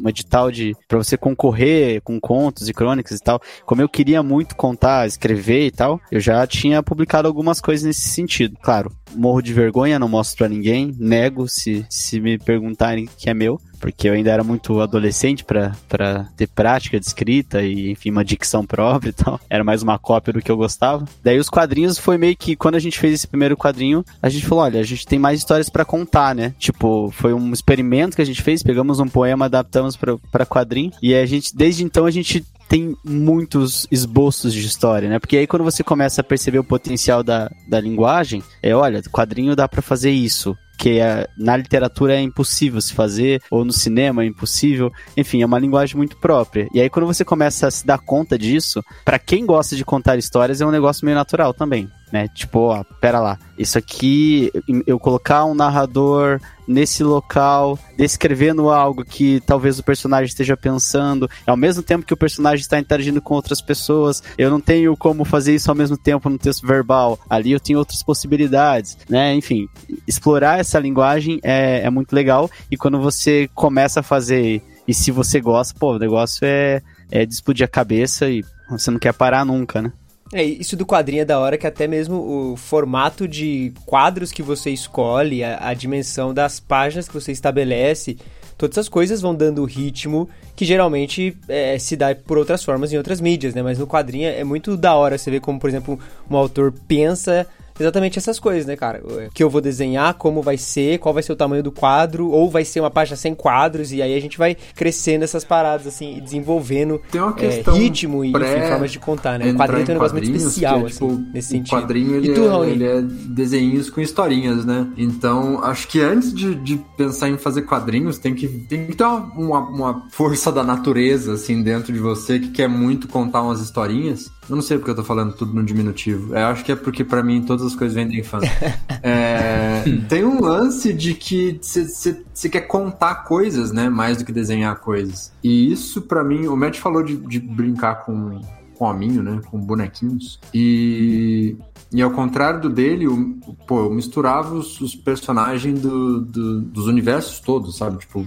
um 0.00 0.08
edital 0.08 0.50
de 0.50 0.76
para 0.86 0.98
você 0.98 1.16
concorrer 1.16 2.00
com 2.02 2.20
contos 2.20 2.68
e 2.68 2.72
crônicas 2.72 3.18
e 3.18 3.22
tal. 3.22 3.40
Como 3.66 3.82
eu 3.82 3.88
queria 3.88 4.22
muito 4.22 4.56
contar, 4.56 5.06
escrever 5.06 5.66
e 5.66 5.70
tal, 5.70 6.00
eu 6.10 6.20
já 6.20 6.46
tinha 6.46 6.82
publicado 6.82 7.28
algumas 7.28 7.60
coisas 7.60 7.84
nesse 7.84 8.08
sentido. 8.08 8.56
Claro, 8.62 8.92
morro 9.18 9.42
de 9.42 9.52
vergonha, 9.52 9.98
não 9.98 10.08
mostro 10.08 10.38
pra 10.38 10.48
ninguém, 10.48 10.94
nego 10.98 11.48
se, 11.48 11.84
se 11.90 12.20
me 12.20 12.38
perguntarem 12.38 13.08
que 13.18 13.28
é 13.28 13.34
meu, 13.34 13.60
porque 13.80 14.08
eu 14.08 14.12
ainda 14.12 14.30
era 14.30 14.44
muito 14.44 14.80
adolescente 14.80 15.44
para 15.44 16.28
ter 16.36 16.48
prática 16.48 16.98
de 16.98 17.06
escrita 17.06 17.62
e, 17.62 17.90
enfim, 17.90 18.10
uma 18.10 18.24
dicção 18.24 18.66
própria 18.66 19.10
e 19.10 19.12
tal. 19.12 19.40
Era 19.48 19.64
mais 19.64 19.82
uma 19.82 19.98
cópia 19.98 20.32
do 20.32 20.42
que 20.42 20.50
eu 20.50 20.56
gostava. 20.56 21.04
Daí 21.22 21.38
os 21.38 21.48
quadrinhos 21.48 21.98
foi 21.98 22.18
meio 22.18 22.36
que, 22.36 22.56
quando 22.56 22.74
a 22.74 22.80
gente 22.80 22.98
fez 22.98 23.14
esse 23.14 23.26
primeiro 23.26 23.56
quadrinho, 23.56 24.04
a 24.20 24.28
gente 24.28 24.46
falou, 24.46 24.64
olha, 24.64 24.80
a 24.80 24.84
gente 24.84 25.06
tem 25.06 25.18
mais 25.18 25.38
histórias 25.38 25.68
para 25.68 25.84
contar, 25.84 26.34
né? 26.34 26.54
Tipo, 26.58 27.10
foi 27.12 27.32
um 27.32 27.52
experimento 27.52 28.16
que 28.16 28.22
a 28.22 28.26
gente 28.26 28.42
fez, 28.42 28.62
pegamos 28.62 29.00
um 29.00 29.08
poema, 29.08 29.44
adaptamos 29.44 29.96
para 29.96 30.46
quadrinho, 30.46 30.92
e 31.02 31.14
a 31.14 31.24
gente, 31.26 31.54
desde 31.56 31.84
então, 31.84 32.04
a 32.04 32.10
gente 32.10 32.44
tem 32.68 32.96
muitos 33.04 33.86
esboços 33.90 34.52
de 34.52 34.66
história, 34.66 35.08
né? 35.08 35.18
Porque 35.18 35.36
aí 35.36 35.46
quando 35.46 35.64
você 35.64 35.82
começa 35.82 36.20
a 36.20 36.24
perceber 36.24 36.58
o 36.58 36.64
potencial 36.64 37.22
da, 37.22 37.50
da 37.66 37.80
linguagem, 37.80 38.42
é, 38.62 38.74
olha, 38.74 39.02
quadrinho 39.10 39.56
dá 39.56 39.66
para 39.66 39.80
fazer 39.80 40.10
isso, 40.10 40.56
que 40.78 41.00
é, 41.00 41.26
na 41.36 41.56
literatura 41.56 42.14
é 42.14 42.20
impossível 42.20 42.80
se 42.80 42.94
fazer, 42.94 43.42
ou 43.50 43.64
no 43.64 43.72
cinema 43.72 44.22
é 44.22 44.26
impossível. 44.26 44.92
Enfim, 45.16 45.42
é 45.42 45.46
uma 45.46 45.58
linguagem 45.58 45.96
muito 45.96 46.16
própria. 46.18 46.68
E 46.72 46.80
aí, 46.80 46.88
quando 46.88 47.06
você 47.06 47.24
começa 47.24 47.66
a 47.66 47.70
se 47.70 47.84
dar 47.84 47.98
conta 47.98 48.38
disso, 48.38 48.84
para 49.04 49.18
quem 49.18 49.44
gosta 49.44 49.74
de 49.74 49.84
contar 49.84 50.16
histórias, 50.16 50.60
é 50.60 50.66
um 50.66 50.70
negócio 50.70 51.04
meio 51.04 51.16
natural 51.16 51.52
também. 51.52 51.90
Né? 52.12 52.28
Tipo, 52.28 52.60
ó, 52.60 52.84
pera 53.00 53.20
lá. 53.20 53.38
Isso 53.58 53.76
aqui, 53.76 54.50
eu 54.86 54.98
colocar 54.98 55.44
um 55.44 55.54
narrador 55.54 56.40
nesse 56.66 57.02
local, 57.02 57.78
descrevendo 57.96 58.68
algo 58.68 59.04
que 59.04 59.40
talvez 59.40 59.78
o 59.78 59.82
personagem 59.82 60.26
esteja 60.26 60.56
pensando, 60.56 61.28
ao 61.46 61.56
mesmo 61.56 61.82
tempo 61.82 62.04
que 62.04 62.12
o 62.12 62.16
personagem 62.16 62.60
está 62.60 62.78
interagindo 62.78 63.22
com 63.22 63.34
outras 63.34 63.60
pessoas, 63.60 64.22
eu 64.36 64.50
não 64.50 64.60
tenho 64.60 64.96
como 64.96 65.24
fazer 65.24 65.54
isso 65.54 65.70
ao 65.70 65.74
mesmo 65.74 65.96
tempo 65.96 66.28
no 66.28 66.38
texto 66.38 66.66
verbal. 66.66 67.18
Ali 67.28 67.52
eu 67.52 67.60
tenho 67.60 67.78
outras 67.78 68.02
possibilidades, 68.02 68.98
né? 69.08 69.34
Enfim, 69.34 69.66
explorar 70.06 70.60
essa 70.60 70.78
linguagem 70.78 71.40
é, 71.42 71.80
é 71.84 71.90
muito 71.90 72.12
legal 72.12 72.50
e 72.70 72.76
quando 72.76 73.00
você 73.00 73.48
começa 73.54 74.00
a 74.00 74.02
fazer 74.02 74.62
e 74.86 74.94
se 74.94 75.10
você 75.10 75.40
gosta, 75.40 75.78
pô, 75.78 75.96
o 75.96 75.98
negócio 75.98 76.40
é, 76.42 76.82
é 77.10 77.26
de 77.26 77.34
explodir 77.34 77.64
a 77.64 77.68
cabeça 77.68 78.28
e 78.28 78.44
você 78.70 78.90
não 78.90 78.98
quer 78.98 79.12
parar 79.12 79.44
nunca, 79.44 79.82
né? 79.82 79.92
É, 80.32 80.42
isso 80.42 80.76
do 80.76 80.84
quadrinho 80.84 81.22
é 81.22 81.24
da 81.24 81.38
hora 81.38 81.56
que 81.56 81.66
até 81.66 81.86
mesmo 81.86 82.52
o 82.52 82.56
formato 82.56 83.26
de 83.26 83.72
quadros 83.86 84.30
que 84.30 84.42
você 84.42 84.70
escolhe, 84.70 85.42
a, 85.42 85.68
a 85.68 85.74
dimensão 85.74 86.34
das 86.34 86.60
páginas 86.60 87.08
que 87.08 87.14
você 87.14 87.32
estabelece, 87.32 88.18
todas 88.58 88.74
essas 88.74 88.88
coisas 88.88 89.22
vão 89.22 89.34
dando 89.34 89.64
ritmo 89.64 90.28
que 90.54 90.64
geralmente 90.64 91.36
é, 91.48 91.78
se 91.78 91.96
dá 91.96 92.14
por 92.14 92.36
outras 92.36 92.62
formas 92.62 92.92
em 92.92 92.98
outras 92.98 93.20
mídias, 93.20 93.54
né? 93.54 93.62
Mas 93.62 93.78
no 93.78 93.86
quadrinho 93.86 94.28
é 94.28 94.44
muito 94.44 94.76
da 94.76 94.94
hora 94.94 95.16
você 95.16 95.30
ver 95.30 95.40
como, 95.40 95.58
por 95.58 95.70
exemplo, 95.70 95.98
um 96.28 96.36
autor 96.36 96.74
pensa 96.86 97.46
exatamente 97.78 98.18
essas 98.18 98.38
coisas, 98.38 98.66
né, 98.66 98.76
cara? 98.76 99.02
O 99.04 99.30
que 99.32 99.42
eu 99.42 99.50
vou 99.50 99.60
desenhar, 99.60 100.14
como 100.14 100.42
vai 100.42 100.56
ser, 100.56 100.98
qual 100.98 101.12
vai 101.12 101.22
ser 101.22 101.32
o 101.32 101.36
tamanho 101.36 101.62
do 101.62 101.72
quadro, 101.72 102.30
ou 102.30 102.50
vai 102.50 102.64
ser 102.64 102.80
uma 102.80 102.90
página 102.90 103.16
sem 103.16 103.34
quadros, 103.34 103.92
e 103.92 104.02
aí 104.02 104.14
a 104.14 104.20
gente 104.20 104.38
vai 104.38 104.56
crescendo 104.74 105.24
essas 105.24 105.44
paradas, 105.44 105.86
assim, 105.86 106.16
e 106.16 106.20
desenvolvendo 106.20 107.00
Tem 107.10 107.20
uma 107.20 107.34
é, 107.38 107.62
ritmo 107.72 108.24
e 108.24 108.30
enfim, 108.30 108.68
formas 108.68 108.92
de 108.92 108.98
contar, 108.98 109.38
né? 109.38 109.50
O 109.50 109.56
quadrinho 109.56 109.84
tem 109.84 109.94
um 109.94 109.98
negócio 109.98 110.16
muito 110.16 110.36
especial, 110.36 110.80
é, 110.80 110.86
assim, 110.86 110.94
tipo, 110.94 111.32
nesse 111.32 111.48
o 111.48 111.50
sentido. 111.50 111.76
quadrinho 111.76 112.16
ele, 112.16 112.30
e 112.30 112.34
tu, 112.34 112.40
é, 112.40 112.70
ele 112.70 112.84
é 112.84 113.02
desenhos 113.02 113.90
com 113.90 114.00
historinhas, 114.00 114.64
né? 114.64 114.86
Então, 114.96 115.62
acho 115.62 115.88
que 115.88 116.00
antes 116.00 116.32
de, 116.32 116.54
de 116.54 116.80
pensar 116.96 117.28
em 117.28 117.38
fazer 117.38 117.62
quadrinhos, 117.62 118.18
tem 118.18 118.34
que, 118.34 118.48
tem 118.48 118.86
que 118.86 118.96
ter 118.96 119.04
uma, 119.04 119.32
uma, 119.34 119.60
uma 119.60 120.06
força 120.10 120.50
da 120.50 120.62
natureza, 120.62 121.34
assim, 121.34 121.62
dentro 121.62 121.92
de 121.92 121.98
você, 121.98 122.38
que 122.38 122.48
quer 122.48 122.68
muito 122.68 123.08
contar 123.08 123.42
umas 123.42 123.60
historinhas. 123.60 124.30
Eu 124.48 124.56
não 124.56 124.62
sei 124.62 124.78
porque 124.78 124.90
eu 124.90 124.94
tô 124.94 125.04
falando 125.04 125.34
tudo 125.34 125.52
no 125.52 125.62
diminutivo. 125.62 126.34
Eu 126.34 126.46
acho 126.46 126.64
que 126.64 126.72
é 126.72 126.76
porque, 126.76 127.04
pra 127.04 127.22
mim, 127.22 127.42
todas 127.42 127.66
as 127.66 127.76
coisas 127.76 127.94
vêm 127.94 128.08
da 128.08 128.14
infância. 128.14 128.50
É, 129.00 129.84
tem 130.08 130.24
um 130.24 130.40
lance 130.42 130.92
de 130.92 131.14
que 131.14 131.60
você 131.62 132.48
quer 132.48 132.62
contar 132.62 133.14
coisas, 133.24 133.70
né? 133.70 133.88
Mais 133.88 134.18
do 134.18 134.24
que 134.24 134.32
desenhar 134.32 134.74
coisas. 134.80 135.32
E 135.42 135.70
isso, 135.70 136.02
pra 136.02 136.24
mim, 136.24 136.48
o 136.48 136.56
Matt 136.56 136.78
falou 136.78 137.02
de, 137.02 137.16
de 137.16 137.38
brincar 137.38 138.04
com, 138.04 138.40
com 138.74 138.84
hominho, 138.84 139.22
né? 139.22 139.40
Com 139.50 139.58
bonequinhos. 139.58 140.40
E, 140.52 141.56
e 141.92 142.02
ao 142.02 142.10
contrário 142.10 142.60
do 142.60 142.68
dele, 142.68 143.06
o, 143.08 143.38
pô, 143.66 143.84
eu 143.84 143.90
misturava 143.90 144.54
os, 144.54 144.80
os 144.80 144.94
personagens 144.94 145.80
do, 145.80 146.20
do- 146.20 146.60
dos 146.60 146.86
universos 146.86 147.40
todos, 147.40 147.76
sabe? 147.76 147.98
Tipo, 147.98 148.26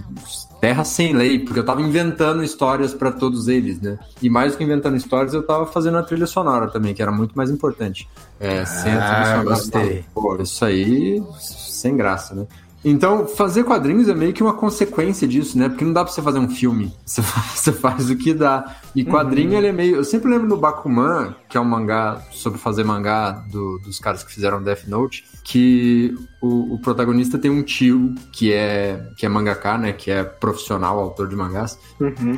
terra 0.60 0.84
sem 0.84 1.12
lei, 1.12 1.38
porque 1.38 1.60
eu 1.60 1.64
tava 1.64 1.80
inventando 1.82 2.42
histórias 2.42 2.92
pra 2.94 3.12
todos 3.12 3.48
eles, 3.48 3.80
né? 3.80 3.98
E 4.20 4.28
mais 4.28 4.52
do 4.52 4.58
que 4.58 4.64
inventando 4.64 4.96
histórias, 4.96 5.32
eu 5.34 5.42
tava 5.44 5.66
fazendo 5.66 5.98
a 5.98 6.02
trilha 6.02 6.26
sonora 6.26 6.68
também, 6.68 6.92
que 6.94 7.02
era 7.02 7.12
muito 7.12 7.36
mais 7.36 7.50
importante. 7.50 8.08
É, 8.40 8.64
sem 8.64 8.92
a 8.92 9.00
trilha 9.02 9.20
Ah, 9.22 9.24
sonora, 9.26 9.44
gostei. 9.44 10.04
Pô, 10.14 10.36
isso 10.42 10.64
aí, 10.64 11.22
sem 11.38 11.96
graça, 11.96 12.34
né? 12.34 12.46
Então, 12.84 13.26
fazer 13.26 13.62
quadrinhos 13.64 14.08
é 14.08 14.14
meio 14.14 14.32
que 14.32 14.42
uma 14.42 14.54
consequência 14.54 15.26
disso, 15.28 15.56
né? 15.56 15.68
Porque 15.68 15.84
não 15.84 15.92
dá 15.92 16.04
pra 16.04 16.12
você 16.12 16.20
fazer 16.22 16.38
um 16.38 16.48
filme. 16.48 16.92
Você 17.04 17.20
faz, 17.22 17.46
você 17.60 17.72
faz 17.72 18.10
o 18.10 18.16
que 18.16 18.32
dá. 18.32 18.76
E 18.94 19.04
quadrinho, 19.04 19.54
ele 19.54 19.66
é 19.66 19.72
meio. 19.72 19.96
Eu 19.96 20.04
sempre 20.04 20.30
lembro 20.30 20.48
do 20.48 20.56
Bakuman, 20.56 21.34
que 21.48 21.56
é 21.58 21.60
um 21.60 21.64
mangá 21.64 22.22
sobre 22.30 22.58
fazer 22.58 22.84
mangá 22.84 23.32
do- 23.50 23.78
dos 23.80 23.98
caras 23.98 24.24
que 24.24 24.32
fizeram 24.32 24.62
Death 24.62 24.86
Note, 24.88 25.24
que 25.44 26.14
o, 26.40 26.74
o 26.74 26.78
protagonista 26.78 27.38
tem 27.38 27.50
um 27.50 27.62
tio 27.62 28.14
que 28.32 28.52
é, 28.52 29.08
que 29.16 29.26
é 29.26 29.28
mangaka, 29.28 29.76
né? 29.76 29.92
Que 29.92 30.10
é 30.10 30.24
profissional, 30.24 30.98
autor 30.98 31.28
de 31.28 31.36
mangás. 31.36 31.78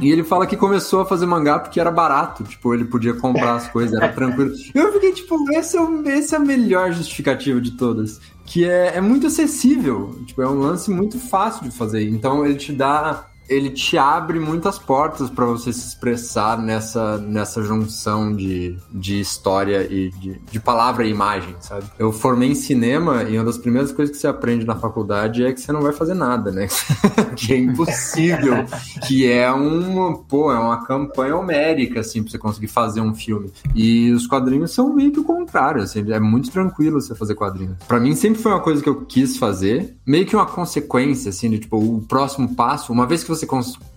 E 0.01 0.11
ele 0.11 0.25
fala 0.25 0.47
que 0.47 0.57
começou 0.57 1.01
a 1.01 1.07
fazer 1.07 1.27
mangá 1.27 1.59
porque 1.61 1.79
era 1.79 1.91
barato. 1.91 2.43
Tipo, 2.45 2.75
ele 2.75 2.85
podia 2.85 3.15
comprar 3.15 3.55
as 3.55 3.69
coisas, 3.69 3.95
era 3.97 4.13
tranquilo. 4.13 4.53
Eu 4.75 4.93
fiquei, 4.93 5.13
tipo, 5.13 5.37
esse 5.53 5.77
é, 5.77 5.81
o, 5.81 6.03
esse 6.09 6.35
é 6.35 6.39
a 6.39 6.41
melhor 6.41 6.93
justificativa 6.93 7.61
de 7.61 7.71
todas. 7.73 8.21
Que 8.45 8.65
é, 8.65 8.97
é 8.97 9.01
muito 9.01 9.27
acessível. 9.27 10.21
Tipo, 10.27 10.43
é 10.43 10.49
um 10.49 10.61
lance 10.61 10.91
muito 10.91 11.19
fácil 11.19 11.69
de 11.69 11.77
fazer. 11.77 12.09
Então 12.09 12.45
ele 12.45 12.57
te 12.57 12.73
dá. 12.73 13.31
Ele 13.49 13.71
te 13.71 13.99
abre 13.99 14.39
muitas 14.39 14.79
portas 14.79 15.31
para 15.31 15.45
você 15.45 15.73
se 15.73 15.89
expressar 15.89 16.61
nessa, 16.61 17.19
nessa 17.19 17.63
junção 17.63 18.35
de, 18.35 18.77
de 18.91 19.21
história 19.21 19.87
e 19.91 20.11
de, 20.11 20.41
de 20.51 20.61
palavra 20.61 21.07
e 21.07 21.11
imagem, 21.11 21.55
sabe? 21.61 21.85
Eu 21.99 22.13
formei 22.13 22.51
em 22.51 22.55
cinema 22.55 23.25
e 23.25 23.37
uma 23.37 23.45
das 23.45 23.59
primeiras 23.59 23.93
coisas 23.93 24.15
que 24.15 24.21
você 24.21 24.27
aprende 24.27 24.65
na 24.65 24.77
faculdade 24.77 25.45
é 25.45 25.53
que 25.53 25.61
você 25.61 25.73
não 25.73 25.83
vai 25.83 25.93
fazer 25.93 26.15
nada, 26.15 26.51
né? 26.51 26.69
que 27.37 27.53
é 27.53 27.59
impossível. 27.59 28.65
que 29.07 29.31
é 29.31 29.51
uma, 29.51 30.19
pô, 30.19 30.53
é 30.53 30.59
uma 30.59 30.85
campanha 30.85 31.37
homérica, 31.37 32.01
assim, 32.01 32.23
pra 32.23 32.31
você 32.31 32.39
conseguir 32.39 32.69
fazer 32.69 33.01
um 33.01 33.15
filme. 33.15 33.53
E 33.75 34.11
os 34.13 34.27
quadrinhos 34.27 34.73
são 34.73 34.95
meio 34.95 35.13
que 35.13 35.21
o 35.21 35.25
contrário, 35.25 35.83
assim, 35.83 36.11
é 36.11 36.21
muito 36.21 36.51
tranquilo 36.51 37.01
você 37.01 37.15
fazer 37.15 37.35
quadrinhos. 37.35 37.77
Pra 37.87 38.01
mim 38.01 38.15
sempre 38.15 38.41
foi 38.41 38.53
uma 38.53 38.61
coisa 38.61 38.83
que 38.83 38.89
eu 38.89 39.05
quis 39.05 39.37
fazer, 39.37 39.97
meio 40.07 40.27
que 40.27 40.37
uma 40.37 40.47
consequência, 40.47 41.31
assim, 41.31 41.51
de 41.51 41.59
tipo, 41.59 41.77
o 41.77 42.03
próximo 42.03 42.55
passo, 42.55 42.93
uma 42.93 43.07
vez 43.07 43.23
que 43.23 43.31
você 43.35 43.47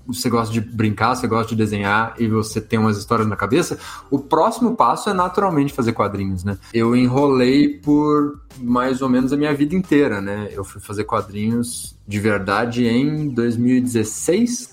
você 0.08 0.30
gosta 0.30 0.54
de 0.54 0.62
brincar, 0.62 1.16
você 1.16 1.28
gosta 1.28 1.50
de 1.50 1.56
desenhar 1.56 2.16
e 2.18 2.28
você 2.28 2.62
tem 2.62 2.80
umas 2.80 2.98
histórias 2.98 3.28
na 3.28 3.36
cabeça, 3.36 3.78
o 4.10 4.18
próximo 4.18 4.76
passo 4.76 5.10
é 5.10 5.14
naturalmente 5.14 5.74
fazer 5.74 5.92
quadrinhos, 5.92 6.46
né? 6.46 6.58
Eu 6.74 6.96
enrolei 6.96 7.78
por 7.80 8.40
mais 8.58 9.02
ou 9.02 9.10
menos 9.10 9.34
a 9.34 9.38
minha 9.38 9.54
vida 9.54 9.76
inteira, 9.76 10.22
né? 10.22 10.50
Eu 10.52 10.64
fui 10.64 10.80
fazer 10.80 11.04
quadrinhos 11.04 11.96
de 12.08 12.20
verdade 12.20 12.88
em 12.88 13.28
2016, 13.28 14.70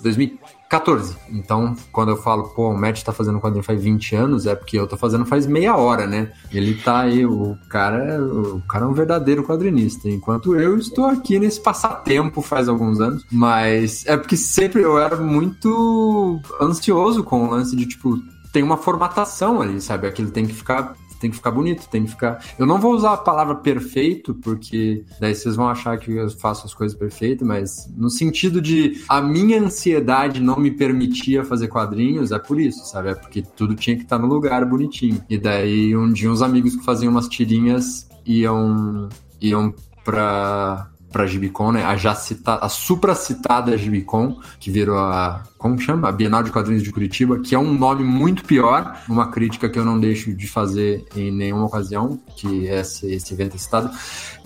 2014. 0.74 1.16
Então, 1.30 1.74
quando 1.92 2.10
eu 2.10 2.16
falo, 2.16 2.44
pô, 2.50 2.70
o 2.70 2.78
Matt 2.78 3.02
tá 3.02 3.12
fazendo 3.12 3.40
quadrinho 3.40 3.64
faz 3.64 3.82
20 3.82 4.16
anos, 4.16 4.46
é 4.46 4.54
porque 4.54 4.78
eu 4.78 4.86
tô 4.86 4.96
fazendo 4.96 5.24
faz 5.24 5.46
meia 5.46 5.76
hora, 5.76 6.06
né? 6.06 6.32
Ele 6.52 6.74
tá 6.74 7.00
aí, 7.00 7.24
o 7.24 7.56
cara, 7.68 8.20
o 8.22 8.60
cara 8.62 8.84
é 8.84 8.88
um 8.88 8.92
verdadeiro 8.92 9.44
quadrinista, 9.44 10.08
enquanto 10.08 10.54
eu 10.56 10.76
estou 10.78 11.06
aqui 11.06 11.38
nesse 11.38 11.60
passatempo 11.60 12.42
faz 12.42 12.68
alguns 12.68 13.00
anos, 13.00 13.24
mas 13.30 14.04
é 14.06 14.16
porque 14.16 14.36
sempre 14.36 14.82
eu 14.82 14.98
era 14.98 15.16
muito 15.16 16.40
ansioso 16.60 17.22
com 17.22 17.44
o 17.44 17.50
lance 17.50 17.76
de 17.76 17.86
tipo 17.86 18.18
tem 18.52 18.62
uma 18.62 18.76
formatação 18.76 19.60
ali, 19.60 19.80
sabe? 19.80 20.06
Aquilo 20.06 20.30
tem 20.30 20.46
que 20.46 20.54
ficar 20.54 20.94
tem 21.20 21.30
que 21.30 21.36
ficar 21.36 21.50
bonito, 21.50 21.88
tem 21.88 22.04
que 22.04 22.10
ficar. 22.10 22.44
Eu 22.58 22.66
não 22.66 22.78
vou 22.78 22.94
usar 22.94 23.14
a 23.14 23.16
palavra 23.16 23.56
perfeito, 23.56 24.34
porque 24.34 25.04
daí 25.20 25.34
vocês 25.34 25.56
vão 25.56 25.68
achar 25.68 25.98
que 25.98 26.12
eu 26.12 26.30
faço 26.30 26.66
as 26.66 26.74
coisas 26.74 26.96
perfeitas, 26.96 27.46
mas 27.46 27.92
no 27.96 28.10
sentido 28.10 28.60
de 28.60 29.02
a 29.08 29.20
minha 29.20 29.60
ansiedade 29.60 30.40
não 30.40 30.56
me 30.58 30.70
permitia 30.70 31.44
fazer 31.44 31.68
quadrinhos, 31.68 32.32
é 32.32 32.38
por 32.38 32.60
isso, 32.60 32.84
sabe? 32.86 33.10
É 33.10 33.14
porque 33.14 33.42
tudo 33.42 33.74
tinha 33.74 33.96
que 33.96 34.02
estar 34.02 34.18
no 34.18 34.26
lugar 34.26 34.64
bonitinho. 34.64 35.22
E 35.28 35.38
daí 35.38 35.96
um 35.96 36.12
dia 36.12 36.30
uns 36.30 36.42
amigos 36.42 36.76
que 36.76 36.84
faziam 36.84 37.10
umas 37.10 37.28
tirinhas 37.28 38.08
iam 38.26 39.08
iam 39.40 39.74
pra 40.04 40.90
pra 41.14 41.26
Gibicon, 41.26 41.70
né? 41.70 41.84
A 41.84 41.96
já 41.96 42.12
citada, 42.12 42.66
a 42.66 42.68
supracitada 42.68 43.78
Gibicon, 43.78 44.40
que 44.58 44.68
virou 44.68 44.98
a 44.98 45.44
como 45.64 45.80
chama? 45.80 46.10
A 46.10 46.12
Bienal 46.12 46.42
de 46.42 46.50
Quadrinhos 46.50 46.82
de 46.82 46.92
Curitiba, 46.92 47.38
que 47.38 47.54
é 47.54 47.58
um 47.58 47.72
nome 47.72 48.04
muito 48.04 48.44
pior, 48.44 49.02
uma 49.08 49.30
crítica 49.30 49.66
que 49.66 49.78
eu 49.78 49.84
não 49.84 49.98
deixo 49.98 50.34
de 50.34 50.46
fazer 50.46 51.06
em 51.16 51.32
nenhuma 51.32 51.64
ocasião, 51.64 52.20
que 52.36 52.68
é 52.68 52.80
esse, 52.80 53.10
esse 53.10 53.32
evento 53.32 53.54
é 53.54 53.58
citado. 53.58 53.90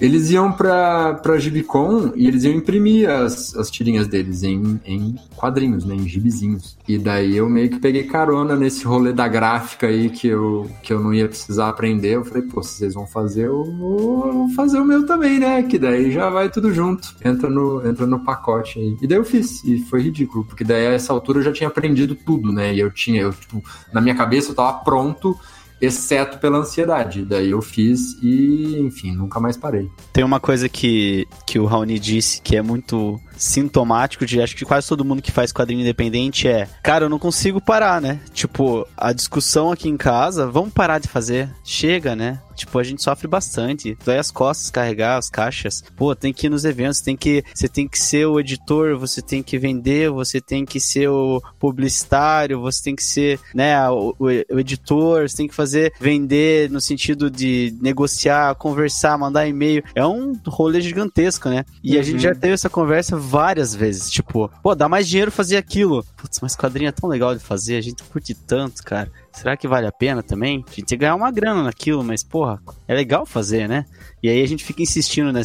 Eles 0.00 0.30
iam 0.30 0.52
pra, 0.52 1.14
pra 1.14 1.36
Gibicon 1.36 2.12
e 2.14 2.28
eles 2.28 2.44
iam 2.44 2.54
imprimir 2.54 3.10
as, 3.10 3.52
as 3.56 3.68
tirinhas 3.68 4.06
deles 4.06 4.44
em, 4.44 4.80
em 4.86 5.16
quadrinhos, 5.34 5.84
né? 5.84 5.96
Em 5.96 6.06
gibizinhos. 6.06 6.78
E 6.86 6.96
daí 6.96 7.36
eu 7.36 7.50
meio 7.50 7.68
que 7.68 7.80
peguei 7.80 8.04
carona 8.04 8.54
nesse 8.54 8.84
rolê 8.84 9.12
da 9.12 9.26
gráfica 9.26 9.88
aí 9.88 10.10
que 10.10 10.28
eu, 10.28 10.70
que 10.84 10.92
eu 10.92 11.00
não 11.00 11.12
ia 11.12 11.26
precisar 11.26 11.68
aprender. 11.68 12.14
Eu 12.14 12.24
falei, 12.24 12.44
pô, 12.44 12.62
vocês 12.62 12.94
vão 12.94 13.08
fazer, 13.08 13.46
eu 13.46 13.64
vou 13.64 14.48
fazer 14.50 14.78
o 14.78 14.84
meu 14.84 15.04
também, 15.04 15.40
né? 15.40 15.64
Que 15.64 15.80
daí 15.80 16.12
já 16.12 16.30
vai 16.30 16.48
tudo 16.48 16.72
junto. 16.72 17.16
Entra 17.24 17.50
no, 17.50 17.84
entra 17.84 18.06
no 18.06 18.20
pacote 18.20 18.78
aí. 18.78 18.96
E 19.02 19.06
daí 19.08 19.18
eu 19.18 19.24
fiz. 19.24 19.64
E 19.64 19.80
foi 19.80 20.02
ridículo, 20.02 20.44
porque 20.44 20.62
daí 20.62 20.84
essa 20.84 21.07
altura 21.12 21.38
eu 21.38 21.44
já 21.44 21.52
tinha 21.52 21.68
aprendido 21.68 22.14
tudo, 22.14 22.52
né? 22.52 22.74
E 22.74 22.80
eu 22.80 22.90
tinha, 22.90 23.22
eu, 23.22 23.32
tipo, 23.32 23.62
na 23.92 24.00
minha 24.00 24.14
cabeça 24.14 24.50
eu 24.50 24.54
tava 24.54 24.78
pronto, 24.84 25.38
exceto 25.80 26.38
pela 26.38 26.58
ansiedade. 26.58 27.22
Daí 27.22 27.50
eu 27.50 27.62
fiz 27.62 28.16
e, 28.22 28.78
enfim, 28.80 29.12
nunca 29.14 29.40
mais 29.40 29.56
parei. 29.56 29.88
Tem 30.12 30.24
uma 30.24 30.40
coisa 30.40 30.68
que, 30.68 31.26
que 31.46 31.58
o 31.58 31.66
Raoni 31.66 31.98
disse 31.98 32.40
que 32.42 32.56
é 32.56 32.62
muito 32.62 33.20
sintomático 33.36 34.26
de 34.26 34.42
acho 34.42 34.56
que 34.56 34.64
quase 34.64 34.88
todo 34.88 35.04
mundo 35.04 35.22
que 35.22 35.30
faz 35.30 35.52
quadrinho 35.52 35.80
independente 35.80 36.48
é, 36.48 36.68
cara, 36.82 37.04
eu 37.04 37.08
não 37.08 37.18
consigo 37.18 37.60
parar, 37.60 38.00
né? 38.00 38.20
Tipo, 38.32 38.86
a 38.96 39.12
discussão 39.12 39.70
aqui 39.70 39.88
em 39.88 39.96
casa, 39.96 40.46
vamos 40.46 40.72
parar 40.72 40.98
de 40.98 41.08
fazer. 41.08 41.48
Chega, 41.62 42.16
né? 42.16 42.40
Tipo, 42.58 42.78
a 42.78 42.82
gente 42.82 43.02
sofre 43.02 43.28
bastante. 43.28 43.96
Dói 44.04 44.18
as 44.18 44.30
costas 44.30 44.70
carregar 44.70 45.16
as 45.16 45.30
caixas. 45.30 45.82
Pô, 45.96 46.14
tem 46.14 46.32
que 46.32 46.46
ir 46.46 46.50
nos 46.50 46.64
eventos, 46.64 47.00
tem 47.00 47.16
que. 47.16 47.44
Você 47.54 47.68
tem 47.68 47.88
que 47.88 47.98
ser 47.98 48.26
o 48.26 48.38
editor, 48.40 48.98
você 48.98 49.22
tem 49.22 49.42
que 49.42 49.58
vender, 49.58 50.10
você 50.10 50.40
tem 50.40 50.64
que 50.64 50.80
ser 50.80 51.08
o 51.08 51.40
publicitário, 51.58 52.60
você 52.60 52.82
tem 52.82 52.96
que 52.96 53.02
ser, 53.02 53.40
né, 53.54 53.88
o, 53.90 54.14
o 54.18 54.58
editor, 54.58 55.28
você 55.28 55.36
tem 55.36 55.48
que 55.48 55.54
fazer 55.54 55.92
vender 56.00 56.70
no 56.70 56.80
sentido 56.80 57.30
de 57.30 57.74
negociar, 57.80 58.54
conversar, 58.56 59.16
mandar 59.18 59.46
e-mail. 59.46 59.82
É 59.94 60.04
um 60.06 60.32
rolê 60.46 60.80
gigantesco, 60.80 61.48
né? 61.48 61.64
E 61.82 61.94
uhum. 61.94 62.00
a 62.00 62.02
gente 62.02 62.22
já 62.22 62.34
teve 62.34 62.54
essa 62.54 62.68
conversa 62.68 63.16
várias 63.16 63.74
vezes. 63.74 64.10
Tipo, 64.10 64.50
pô, 64.62 64.74
dá 64.74 64.88
mais 64.88 65.08
dinheiro 65.08 65.30
fazer 65.30 65.56
aquilo. 65.56 66.04
Putz, 66.16 66.40
mas 66.40 66.56
quadrinho 66.56 66.88
é 66.88 66.92
tão 66.92 67.08
legal 67.08 67.34
de 67.34 67.42
fazer, 67.42 67.76
a 67.76 67.80
gente 67.80 68.02
curte 68.04 68.34
tanto, 68.34 68.82
cara. 68.82 69.10
Será 69.38 69.56
que 69.56 69.68
vale 69.68 69.86
a 69.86 69.92
pena 69.92 70.20
também? 70.20 70.64
A 70.66 70.74
gente 70.74 70.90
ia 70.90 70.98
ganhar 70.98 71.14
uma 71.14 71.30
grana 71.30 71.62
naquilo, 71.62 72.02
mas, 72.02 72.24
porra, 72.24 72.60
é 72.88 72.94
legal 72.94 73.24
fazer, 73.24 73.68
né? 73.68 73.84
E 74.20 74.28
aí 74.28 74.42
a 74.42 74.48
gente 74.48 74.64
fica 74.64 74.82
insistindo, 74.82 75.32
né? 75.32 75.42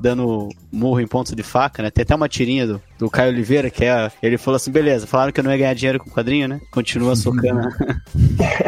Dando 0.00 0.48
murro 0.72 0.98
em 0.98 1.06
ponto 1.06 1.36
de 1.36 1.42
faca, 1.42 1.82
né? 1.82 1.90
Tem 1.90 2.02
até 2.02 2.14
uma 2.14 2.26
tirinha 2.26 2.66
do, 2.66 2.82
do 2.98 3.10
Caio 3.10 3.30
Oliveira, 3.30 3.68
que 3.68 3.84
é. 3.84 4.10
Ele 4.22 4.38
falou 4.38 4.56
assim: 4.56 4.70
beleza, 4.70 5.06
falaram 5.06 5.30
que 5.30 5.40
eu 5.40 5.44
não 5.44 5.50
ia 5.50 5.58
ganhar 5.58 5.74
dinheiro 5.74 5.98
com 5.98 6.10
quadrinho, 6.10 6.48
né? 6.48 6.58
Continua 6.70 7.14
socando. 7.16 7.68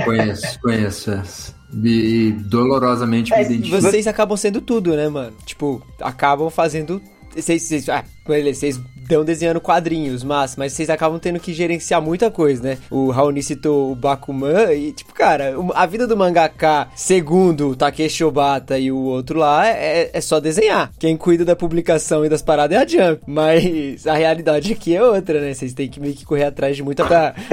conheço, 0.04 0.60
conheço 0.60 1.10
essa. 1.10 1.54
E 1.82 2.32
dolorosamente 2.32 3.32
é, 3.32 3.38
me 3.38 3.44
identifico. 3.44 3.80
Vocês 3.80 4.06
acabam 4.06 4.36
sendo 4.36 4.60
tudo, 4.60 4.94
né, 4.94 5.08
mano? 5.08 5.34
Tipo, 5.46 5.82
acabam 6.02 6.50
fazendo. 6.50 7.00
Vocês, 7.34 7.62
vocês, 7.62 7.88
ah, 7.88 8.04
vocês 8.26 8.80
estão 9.02 9.24
desenhando 9.24 9.60
quadrinhos, 9.60 10.24
mas, 10.24 10.56
mas 10.56 10.72
vocês 10.72 10.90
acabam 10.90 11.18
tendo 11.18 11.38
que 11.38 11.52
gerenciar 11.52 12.02
muita 12.02 12.30
coisa, 12.30 12.62
né? 12.62 12.78
O 12.90 13.10
Raoni 13.10 13.42
citou 13.42 13.92
o 13.92 13.94
Bakuman 13.94 14.72
e, 14.72 14.92
tipo, 14.92 15.14
cara, 15.14 15.54
a 15.74 15.86
vida 15.86 16.06
do 16.06 16.16
mangaka, 16.16 16.88
segundo 16.94 17.68
o 17.68 17.76
Takeshi 17.76 18.24
Obata 18.24 18.78
e 18.78 18.90
o 18.90 18.98
outro 18.98 19.38
lá, 19.38 19.66
é, 19.68 20.10
é 20.12 20.20
só 20.20 20.40
desenhar. 20.40 20.90
Quem 20.98 21.16
cuida 21.16 21.44
da 21.44 21.54
publicação 21.54 22.24
e 22.24 22.28
das 22.28 22.42
paradas 22.42 22.76
é 22.76 22.82
a 22.82 22.86
Jump. 22.86 23.22
Mas 23.26 24.06
a 24.06 24.14
realidade 24.14 24.72
aqui 24.72 24.96
é 24.96 25.02
outra, 25.02 25.40
né? 25.40 25.54
Vocês 25.54 25.72
têm 25.72 25.88
que 25.88 26.00
meio 26.00 26.14
que 26.14 26.24
correr 26.24 26.44
atrás 26.44 26.76
de 26.76 26.82
muita 26.82 27.04
pra... 27.04 27.34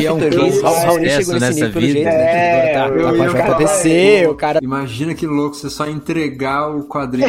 E 0.00 0.06
é 0.06 0.12
um 0.12 0.16
o 0.16 0.84
Raoni 0.84 1.10
chegou 1.10 1.38
nesse 1.38 1.54
nível 1.54 1.72
pelo 1.72 1.86
jeito, 1.86 2.04
né? 2.04 2.70
É, 2.70 2.72
tá, 2.72 2.84
tá 2.84 2.90
com 2.90 4.26
a 4.26 4.30
o 4.30 4.34
cara... 4.34 4.60
Imagina 4.62 5.14
que 5.14 5.26
louco 5.26 5.54
você 5.54 5.70
só 5.70 5.86
entregar 5.86 6.68
o 6.74 6.84
quadrinho 6.84 7.28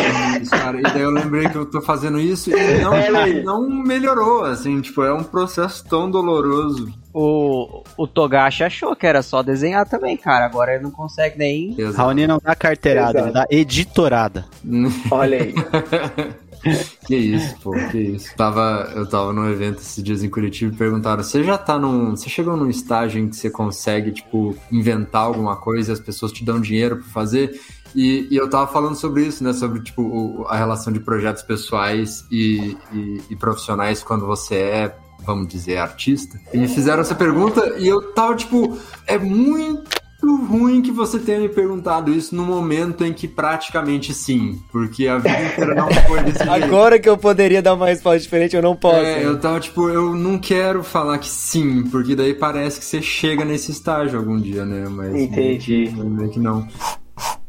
cara. 0.49 0.79
E 0.79 0.81
daí 0.81 1.01
eu 1.01 1.11
lembrei 1.11 1.47
que 1.49 1.55
eu 1.55 1.65
tô 1.65 1.81
fazendo 1.81 2.19
isso 2.19 2.49
e 2.49 2.53
não, 2.81 3.43
não 3.43 3.69
melhorou, 3.69 4.43
assim, 4.45 4.81
tipo, 4.81 5.03
é 5.03 5.13
um 5.13 5.23
processo 5.23 5.83
tão 5.87 6.09
doloroso. 6.09 6.93
O, 7.13 7.83
o 7.95 8.07
Togashi 8.07 8.63
achou 8.63 8.95
que 8.95 9.05
era 9.05 9.21
só 9.21 9.43
desenhar 9.43 9.87
também, 9.87 10.17
cara. 10.17 10.45
Agora 10.45 10.73
ele 10.73 10.83
não 10.83 10.91
consegue 10.91 11.37
nem. 11.37 11.75
Exato. 11.77 11.97
Raoni 11.97 12.25
não 12.25 12.39
dá 12.43 12.55
carteirada, 12.55 13.19
Exato. 13.19 13.25
ele 13.27 13.33
dá 13.33 13.45
editorada. 13.51 14.45
Olha 15.11 15.43
aí. 15.43 15.53
que 17.05 17.15
isso, 17.15 17.55
pô, 17.61 17.71
que 17.91 17.99
isso. 17.99 18.35
Tava, 18.35 18.91
eu 18.95 19.07
tava 19.07 19.31
num 19.31 19.49
evento 19.51 19.79
esses 19.79 20.03
dias 20.03 20.23
em 20.23 20.29
Curitiba 20.29 20.73
e 20.73 20.77
perguntaram: 20.77 21.21
você 21.21 21.43
já 21.43 21.57
tá 21.57 21.77
num. 21.77 22.11
Você 22.11 22.29
chegou 22.29 22.57
num 22.57 22.69
estágio 22.69 23.21
em 23.21 23.29
que 23.29 23.35
você 23.35 23.49
consegue, 23.49 24.11
tipo, 24.11 24.55
inventar 24.71 25.23
alguma 25.23 25.55
coisa 25.55 25.91
e 25.91 25.93
as 25.93 25.99
pessoas 25.99 26.31
te 26.31 26.43
dão 26.43 26.59
dinheiro 26.59 26.97
pra 26.97 27.05
fazer? 27.09 27.59
E, 27.95 28.27
e, 28.29 28.35
eu 28.35 28.49
tava 28.49 28.67
falando 28.67 28.95
sobre 28.95 29.23
isso, 29.23 29.43
né? 29.43 29.53
Sobre, 29.53 29.81
tipo, 29.81 30.01
o, 30.01 30.45
a 30.47 30.57
relação 30.57 30.91
de 30.91 30.99
projetos 30.99 31.43
pessoais 31.43 32.25
e, 32.31 32.77
e, 32.91 33.21
e, 33.29 33.35
profissionais 33.35 34.03
quando 34.03 34.25
você 34.25 34.55
é, 34.55 34.95
vamos 35.25 35.47
dizer, 35.47 35.77
artista. 35.77 36.39
E 36.53 36.57
me 36.57 36.67
fizeram 36.67 37.01
essa 37.01 37.15
pergunta 37.15 37.75
e 37.77 37.87
eu 37.87 38.13
tava, 38.13 38.35
tipo, 38.35 38.77
é 39.05 39.17
muito 39.17 40.03
ruim 40.25 40.81
que 40.81 40.91
você 40.91 41.19
tenha 41.19 41.39
me 41.39 41.49
perguntado 41.49 42.13
isso 42.13 42.35
no 42.35 42.45
momento 42.45 43.03
em 43.03 43.13
que 43.13 43.27
praticamente 43.27 44.13
sim, 44.13 44.59
porque 44.71 45.07
a 45.07 45.17
vida 45.17 45.43
inteira 45.43 45.75
não 45.75 45.91
foi 46.07 46.23
desse 46.23 46.39
jeito. 46.43 46.51
Agora 46.51 46.99
que 46.99 47.09
eu 47.09 47.17
poderia 47.17 47.61
dar 47.61 47.73
uma 47.73 47.87
resposta 47.87 48.19
diferente, 48.19 48.55
eu 48.55 48.61
não 48.61 48.75
posso. 48.75 48.97
É, 48.97 49.25
eu 49.25 49.39
tava 49.39 49.59
tipo, 49.59 49.89
eu 49.89 50.15
não 50.15 50.37
quero 50.37 50.83
falar 50.83 51.17
que 51.17 51.27
sim, 51.27 51.83
porque 51.83 52.15
daí 52.15 52.33
parece 52.33 52.79
que 52.79 52.85
você 52.85 53.01
chega 53.01 53.43
nesse 53.43 53.71
estágio 53.71 54.17
algum 54.17 54.39
dia, 54.39 54.65
né? 54.65 54.87
Mas 54.89 55.13
Entendi. 55.15 55.93
Meio 55.95 56.29
que 56.29 56.39
não. 56.39 56.67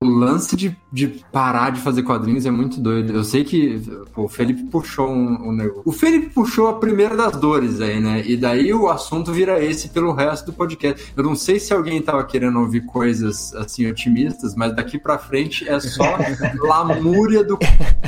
O 0.00 0.06
lance 0.06 0.54
de, 0.56 0.76
de 0.92 1.08
parar 1.32 1.70
de 1.70 1.80
fazer 1.80 2.02
quadrinhos 2.02 2.44
é 2.44 2.50
muito 2.50 2.80
doido. 2.80 3.12
Eu 3.12 3.24
sei 3.24 3.44
que 3.44 3.80
pô, 4.14 4.24
o 4.24 4.28
Felipe 4.28 4.64
puxou 4.64 5.08
um, 5.08 5.48
um, 5.48 5.52
negócio. 5.52 5.82
O 5.84 5.92
Felipe 5.92 6.30
puxou 6.30 6.68
a 6.68 6.78
primeira 6.78 7.16
das 7.16 7.36
dores 7.36 7.80
aí, 7.80 8.00
né? 8.00 8.22
E 8.26 8.36
daí 8.36 8.72
o 8.74 8.88
assunto 8.88 9.32
vira 9.32 9.62
esse 9.62 9.88
pelo 9.88 10.12
resto 10.12 10.46
do 10.46 10.52
podcast. 10.52 11.12
Eu 11.16 11.22
não 11.22 11.34
sei 11.34 11.58
se 11.58 11.72
alguém 11.72 12.00
tava 12.02 12.24
querendo 12.24 12.58
ouvir 12.60 12.84
coisas 12.84 13.54
assim 13.54 13.86
otimistas, 13.86 14.54
mas 14.54 14.74
daqui 14.74 14.98
pra 14.98 15.18
frente 15.18 15.68
é 15.68 15.80
só 15.80 16.16
lamúria 16.60 17.42
do. 17.42 17.58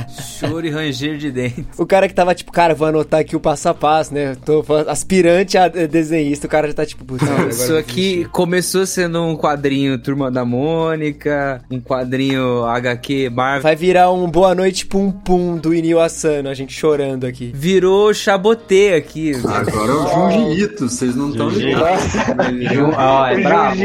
Choro 0.09 0.65
e 0.65 0.69
ranger 0.69 1.17
de 1.17 1.31
dentro. 1.31 1.65
O 1.77 1.85
cara 1.85 2.07
que 2.07 2.13
tava 2.13 2.33
tipo, 2.35 2.51
cara, 2.51 2.75
vou 2.75 2.87
anotar 2.87 3.19
aqui 3.19 3.35
o 3.35 3.39
passo 3.39 3.69
a 3.69 3.73
passo, 3.73 4.13
né? 4.13 4.35
Tô 4.45 4.63
aspirante 4.87 5.57
a 5.57 5.67
desenhista, 5.67 6.47
o 6.47 6.49
cara 6.49 6.67
já 6.67 6.73
tá 6.73 6.85
tipo, 6.85 7.05
não, 7.23 7.49
Isso 7.49 7.75
aqui 7.75 8.25
começou 8.25 8.85
sendo 8.85 9.21
um 9.21 9.35
quadrinho 9.35 9.97
Turma 9.99 10.31
da 10.31 10.45
Mônica, 10.45 11.61
um 11.69 11.78
quadrinho 11.81 12.63
HQ 12.65 13.29
Marvel. 13.29 13.61
Vai 13.61 13.75
virar 13.75 14.11
um 14.11 14.29
Boa 14.29 14.53
Noite 14.55 14.85
Pum 14.85 15.11
Pum 15.11 15.57
do 15.57 15.73
Inio 15.73 15.99
Asano, 15.99 16.49
a 16.49 16.53
gente 16.53 16.73
chorando 16.73 17.25
aqui. 17.25 17.51
Virou 17.53 18.13
Chabotê 18.13 18.93
aqui. 18.93 19.33
Agora 19.35 19.91
é 19.91 19.95
o 19.95 20.07
Junji 20.07 20.63
Ito, 20.63 20.89
vocês 20.89 21.15
não 21.15 21.29
estão 21.29 21.49
ligados. 21.49 22.15
Ah, 22.97 23.33
é 23.33 23.41
bravo. 23.41 23.81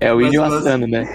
É 0.00 0.12
o 0.12 0.20
Inio 0.20 0.42
Asano, 0.44 0.86
né? 0.86 1.06